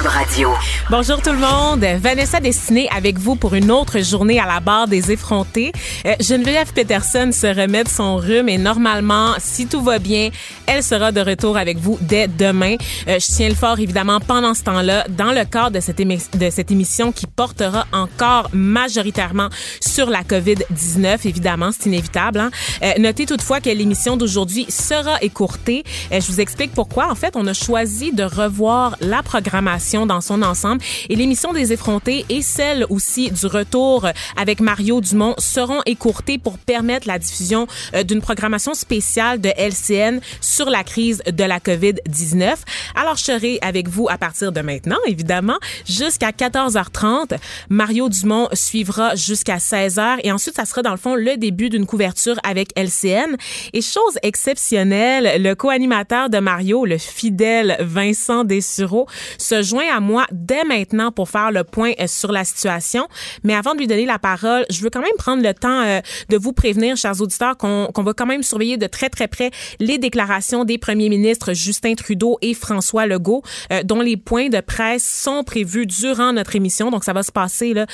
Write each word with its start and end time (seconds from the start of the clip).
Radio. 0.00 0.48
Bonjour 0.90 1.20
tout 1.20 1.32
le 1.32 1.38
monde. 1.38 1.84
Vanessa 2.00 2.40
Destinée 2.40 2.88
avec 2.96 3.18
vous 3.18 3.36
pour 3.36 3.54
une 3.54 3.70
autre 3.70 4.00
journée 4.00 4.40
à 4.40 4.46
la 4.46 4.58
barre 4.58 4.88
des 4.88 5.12
effrontés. 5.12 5.70
Euh, 6.06 6.14
Geneviève 6.18 6.72
Peterson 6.72 7.30
se 7.30 7.46
remet 7.46 7.84
de 7.84 7.90
son 7.90 8.16
rhume 8.16 8.48
et 8.48 8.56
normalement, 8.56 9.34
si 9.38 9.66
tout 9.66 9.82
va 9.82 9.98
bien, 9.98 10.30
elle 10.66 10.82
sera 10.82 11.12
de 11.12 11.20
retour 11.20 11.58
avec 11.58 11.76
vous 11.76 11.98
dès 12.00 12.26
demain. 12.26 12.76
Euh, 13.06 13.18
je 13.18 13.26
tiens 13.26 13.50
le 13.50 13.54
fort 13.54 13.78
évidemment 13.80 14.18
pendant 14.18 14.54
ce 14.54 14.62
temps-là 14.62 15.04
dans 15.10 15.32
le 15.32 15.44
cadre 15.44 15.72
de 15.72 15.80
cette, 15.80 16.70
émission 16.70 17.12
qui 17.12 17.26
portera 17.26 17.86
encore 17.92 18.48
majoritairement 18.54 19.50
sur 19.80 20.08
la 20.08 20.22
COVID-19. 20.22 21.26
Évidemment, 21.26 21.70
c'est 21.70 21.86
inévitable. 21.86 22.40
Hein? 22.40 22.50
Euh, 22.82 22.92
notez 22.98 23.26
toutefois 23.26 23.60
que 23.60 23.68
l'émission 23.68 24.16
d'aujourd'hui 24.16 24.64
sera 24.70 25.18
écourtée. 25.20 25.84
Je 26.10 26.26
vous 26.32 26.40
explique 26.40 26.72
pourquoi. 26.72 27.10
En 27.10 27.14
fait, 27.14 27.36
on 27.36 27.46
a 27.46 27.52
choisi 27.52 28.12
de 28.12 28.22
revoir 28.24 28.96
la 29.00 29.22
programmation 29.22 29.81
dans 29.82 30.20
son 30.20 30.42
ensemble. 30.42 30.80
Et 31.08 31.16
l'émission 31.16 31.52
des 31.52 31.72
effrontés 31.72 32.24
et 32.28 32.40
celle 32.40 32.86
aussi 32.88 33.30
du 33.30 33.46
retour 33.46 34.06
avec 34.36 34.60
Mario 34.60 35.00
Dumont 35.00 35.34
seront 35.38 35.80
écourtées 35.86 36.38
pour 36.38 36.58
permettre 36.58 37.08
la 37.08 37.18
diffusion 37.18 37.66
euh, 37.94 38.04
d'une 38.04 38.20
programmation 38.20 38.74
spéciale 38.74 39.40
de 39.40 39.50
LCN 39.56 40.20
sur 40.40 40.70
la 40.70 40.84
crise 40.84 41.22
de 41.26 41.44
la 41.44 41.58
COVID-19. 41.58 42.54
Alors, 42.94 43.16
je 43.16 43.24
serai 43.24 43.58
avec 43.60 43.88
vous 43.88 44.08
à 44.08 44.18
partir 44.18 44.52
de 44.52 44.60
maintenant, 44.60 44.98
évidemment, 45.06 45.58
jusqu'à 45.86 46.30
14h30. 46.30 47.36
Mario 47.68 48.08
Dumont 48.08 48.48
suivra 48.52 49.14
jusqu'à 49.16 49.56
16h 49.56 50.18
et 50.22 50.32
ensuite, 50.32 50.56
ça 50.56 50.64
sera 50.64 50.82
dans 50.82 50.92
le 50.92 50.96
fond 50.96 51.14
le 51.14 51.36
début 51.36 51.70
d'une 51.70 51.86
couverture 51.86 52.36
avec 52.44 52.70
LCN. 52.76 53.36
Et 53.72 53.82
chose 53.82 54.18
exceptionnelle, 54.22 55.42
le 55.42 55.54
co-animateur 55.54 56.30
de 56.30 56.38
Mario, 56.38 56.84
le 56.84 56.98
fidèle 56.98 57.76
Vincent 57.80 58.44
Dessureau, 58.44 59.06
se 59.38 59.62
à 59.80 60.00
moi 60.00 60.26
dès 60.32 60.64
maintenant 60.64 61.12
pour 61.12 61.28
faire 61.28 61.50
le 61.50 61.64
point 61.64 61.92
euh, 62.00 62.06
sur 62.06 62.32
la 62.32 62.44
situation. 62.44 63.08
Mais 63.44 63.54
avant 63.54 63.74
de 63.74 63.78
lui 63.78 63.86
donner 63.86 64.06
la 64.06 64.18
parole, 64.18 64.64
je 64.70 64.82
veux 64.82 64.90
quand 64.90 65.00
même 65.00 65.10
prendre 65.18 65.42
le 65.42 65.54
temps 65.54 65.82
euh, 65.82 66.00
de 66.28 66.36
vous 66.36 66.52
prévenir, 66.52 66.96
chers 66.96 67.20
auditeurs, 67.20 67.56
qu'on 67.56 67.90
va 67.94 68.12
quand 68.12 68.26
même 68.26 68.42
surveiller 68.42 68.76
de 68.76 68.86
très, 68.86 69.08
très 69.08 69.28
près 69.28 69.50
les 69.80 69.98
déclarations 69.98 70.64
des 70.64 70.78
premiers 70.78 71.08
ministres 71.08 71.52
Justin 71.52 71.94
Trudeau 71.94 72.38
et 72.42 72.54
François 72.54 73.06
Legault, 73.06 73.42
euh, 73.72 73.82
dont 73.82 74.00
les 74.00 74.16
points 74.16 74.48
de 74.48 74.60
presse 74.60 75.06
sont 75.06 75.44
prévus 75.44 75.86
durant 75.86 76.32
notre 76.32 76.56
émission. 76.56 76.90
Donc, 76.90 77.04
ça 77.04 77.12
va 77.12 77.22
se 77.22 77.32
passer 77.32 77.74
là, 77.74 77.86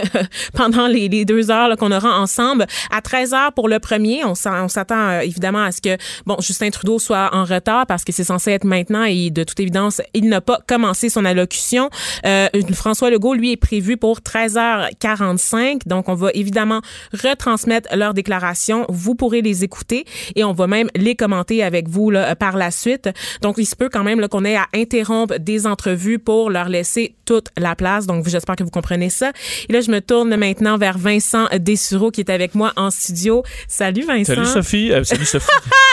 pendant 0.54 0.86
les, 0.86 1.08
les, 1.08 1.24
deux 1.24 1.50
heures 1.50 1.76
qu'on 1.76 1.92
aura 1.92 2.20
ensemble. 2.20 2.66
À 2.90 3.00
13 3.00 3.34
heures 3.34 3.52
pour 3.52 3.68
le 3.68 3.78
premier, 3.78 4.24
on 4.24 4.34
s'attend 4.34 5.20
évidemment 5.20 5.64
à 5.64 5.72
ce 5.72 5.80
que 5.80 5.96
bon 6.26 6.36
Justin 6.40 6.70
Trudeau 6.70 6.98
soit 6.98 7.30
en 7.32 7.44
retard 7.44 7.86
parce 7.86 8.04
que 8.04 8.12
c'est 8.12 8.24
censé 8.24 8.50
être 8.50 8.64
maintenant 8.64 9.04
et 9.04 9.30
de 9.30 9.44
toute 9.44 9.58
évidence, 9.60 10.00
il 10.14 10.28
n'a 10.28 10.40
pas 10.40 10.58
commencé 10.66 11.08
son 11.12 11.24
allocution. 11.24 11.90
Euh, 12.26 12.48
François 12.72 13.10
Legault, 13.10 13.34
lui, 13.34 13.52
est 13.52 13.56
prévu 13.56 13.96
pour 13.96 14.20
13h45. 14.20 15.86
Donc, 15.86 16.08
on 16.08 16.14
va 16.14 16.30
évidemment 16.34 16.80
retransmettre 17.12 17.94
leurs 17.94 18.14
déclarations. 18.14 18.86
Vous 18.88 19.14
pourrez 19.14 19.42
les 19.42 19.64
écouter 19.64 20.04
et 20.34 20.44
on 20.44 20.52
va 20.52 20.66
même 20.66 20.88
les 20.96 21.14
commenter 21.14 21.62
avec 21.62 21.88
vous 21.88 22.10
là, 22.10 22.34
par 22.34 22.56
la 22.56 22.70
suite. 22.70 23.08
Donc, 23.42 23.56
il 23.58 23.66
se 23.66 23.76
peut 23.76 23.88
quand 23.88 24.04
même 24.04 24.26
qu'on 24.28 24.44
ait 24.44 24.56
à 24.56 24.66
interrompre 24.74 25.38
des 25.38 25.66
entrevues 25.66 26.18
pour 26.18 26.50
leur 26.50 26.68
laisser 26.68 27.14
toute 27.24 27.48
la 27.56 27.74
place. 27.74 28.06
Donc, 28.06 28.28
j'espère 28.28 28.56
que 28.56 28.64
vous 28.64 28.70
comprenez 28.70 29.10
ça. 29.10 29.32
Et 29.68 29.72
là, 29.72 29.80
je 29.80 29.90
me 29.90 30.00
tourne 30.00 30.34
maintenant 30.36 30.78
vers 30.78 30.98
Vincent 30.98 31.46
Dessureau 31.58 32.10
qui 32.10 32.20
est 32.20 32.30
avec 32.30 32.54
moi 32.54 32.72
en 32.76 32.90
studio. 32.90 33.42
Salut, 33.68 34.04
Vincent. 34.04 34.34
Salut, 34.34 34.46
Sophie. 34.46 34.92
Euh, 34.92 35.04
salut, 35.04 35.26
Sophie. 35.26 35.46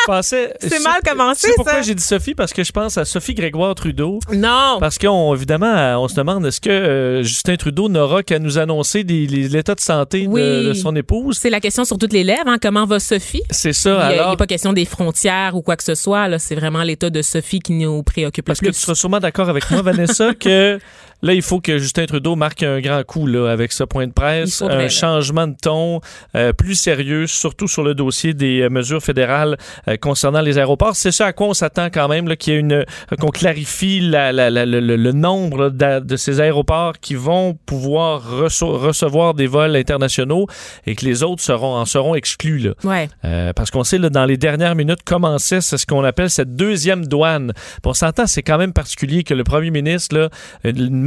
C'est 0.21 0.83
mal 0.83 1.01
commencé, 1.05 1.47
ça. 1.47 1.53
pourquoi 1.55 1.81
j'ai 1.81 1.94
dit 1.94 2.03
Sophie? 2.03 2.33
Parce 2.33 2.53
que 2.53 2.63
je 2.63 2.71
pense 2.71 2.97
à 2.97 3.05
Sophie 3.05 3.33
Grégoire 3.33 3.75
Trudeau. 3.75 4.19
Non. 4.33 4.77
Parce 4.79 4.97
évidemment, 5.33 6.01
on 6.01 6.07
se 6.07 6.15
demande 6.15 6.45
est-ce 6.45 6.61
que 6.61 6.69
euh, 6.69 7.23
Justin 7.23 7.55
Trudeau 7.55 7.89
n'aura 7.89 8.23
qu'à 8.23 8.39
nous 8.39 8.57
annoncer 8.57 9.03
l'état 9.03 9.75
de 9.75 9.79
santé 9.79 10.27
de, 10.27 10.73
son 10.73 10.95
épouse? 10.95 11.37
C'est 11.37 11.49
la 11.49 11.59
question 11.59 11.85
sur 11.85 11.97
toutes 11.97 12.13
les 12.13 12.23
lèvres. 12.23 12.47
Hein. 12.47 12.57
Comment 12.61 12.85
va 12.85 12.99
Sophie? 12.99 13.41
C'est 13.49 13.73
ça. 13.73 14.11
Il 14.11 14.19
alors... 14.19 14.31
n'est 14.31 14.37
pas 14.37 14.47
question 14.47 14.73
des 14.73 14.85
frontières 14.85 15.55
ou 15.55 15.61
quoi 15.61 15.75
que 15.75 15.83
ce 15.83 15.95
soit. 15.95 16.37
C'est 16.39 16.55
vraiment 16.55 16.83
l'état 16.83 17.09
de 17.09 17.21
Sophie 17.21 17.59
qui 17.59 17.73
nous 17.73 18.03
préoccupe 18.03 18.45
Parce 18.45 18.61
le 18.61 18.67
plus. 18.67 18.71
que 18.71 18.75
tu 18.75 18.81
seras 18.81 18.95
sûrement 18.95 19.19
d'accord 19.19 19.49
avec 19.49 19.69
moi, 19.71 19.81
Vanessa, 19.81 20.33
que 20.33 20.79
Là, 21.22 21.34
il 21.34 21.41
faut 21.41 21.59
que 21.59 21.78
Justin 21.78 22.06
Trudeau 22.06 22.35
marque 22.35 22.63
un 22.63 22.80
grand 22.80 23.03
coup 23.03 23.28
là, 23.28 23.50
avec 23.52 23.74
ce 23.74 23.84
point 23.84 24.07
de 24.07 24.13
presse, 24.13 24.62
un 24.62 24.88
changement 24.88 25.47
de 25.47 25.56
ton 25.62 26.00
euh, 26.35 26.53
plus 26.53 26.75
sérieux, 26.75 27.28
surtout 27.28 27.68
sur 27.68 27.84
le 27.84 27.94
dossier 27.94 28.34
des 28.34 28.62
euh, 28.62 28.69
mesures 28.69 29.03
fédérales 29.03 29.57
euh, 29.88 29.97
concernant 29.97 30.41
les 30.41 30.57
aéroports. 30.57 30.96
C'est 30.96 31.12
ça 31.12 31.28
à 31.28 31.34
quoi 31.34 31.47
on 31.47 31.53
s'attend 31.53 31.90
quand 31.91 32.07
même, 32.07 32.34
qu'il 32.38 32.53
y 32.53 32.56
ait 32.56 32.59
une 32.59 32.85
qu'on 33.19 33.30
clarifie 33.30 34.00
la, 34.00 34.31
la, 34.31 34.50
la, 34.50 34.66
le, 34.66 34.80
le, 34.80 35.12
nombre 35.12 35.69
de, 35.69 36.16
ces 36.16 36.40
aéroports 36.40 37.00
qui 37.00 37.16
vont 37.16 37.57
pouvoir 37.66 38.24
recevoir 38.30 39.34
des 39.34 39.47
vols 39.47 39.75
internationaux 39.75 40.47
et 40.86 40.96
que 40.96 41.06
les 41.06 41.24
autres 41.24 41.41
seront 41.41 41.75
en 41.75 41.86
seront 41.86 42.16
exclus. 42.16 42.59
Là. 42.59 42.72
Ouais. 42.84 43.09
parce 43.53 43.72
qu'on 43.72 43.84
sait 43.84 43.97
là, 43.97 44.09
dans 44.09 44.25
les 44.25 44.38
dernières 44.38 44.75
minutes 44.75 45.03
commençait 45.03 45.62
ce 45.62 45.86
qu'on 45.86 46.03
appelle 46.03 46.30
cette 46.30 46.56
deuxième 46.56 47.06
douane. 47.06 47.53
on 47.84 47.94
s'entend, 47.94 48.28
c'est 48.28 48.44
quand 48.44 48.57
même 48.57 48.74
particulier 48.74 49.24
que 49.24 49.34
le 49.34 49.44
premier 49.44 49.72
ministre 49.72 50.16
là, 50.16 50.30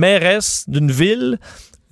mairesse 0.02 0.64
d'une 0.66 0.90
ville 0.90 1.38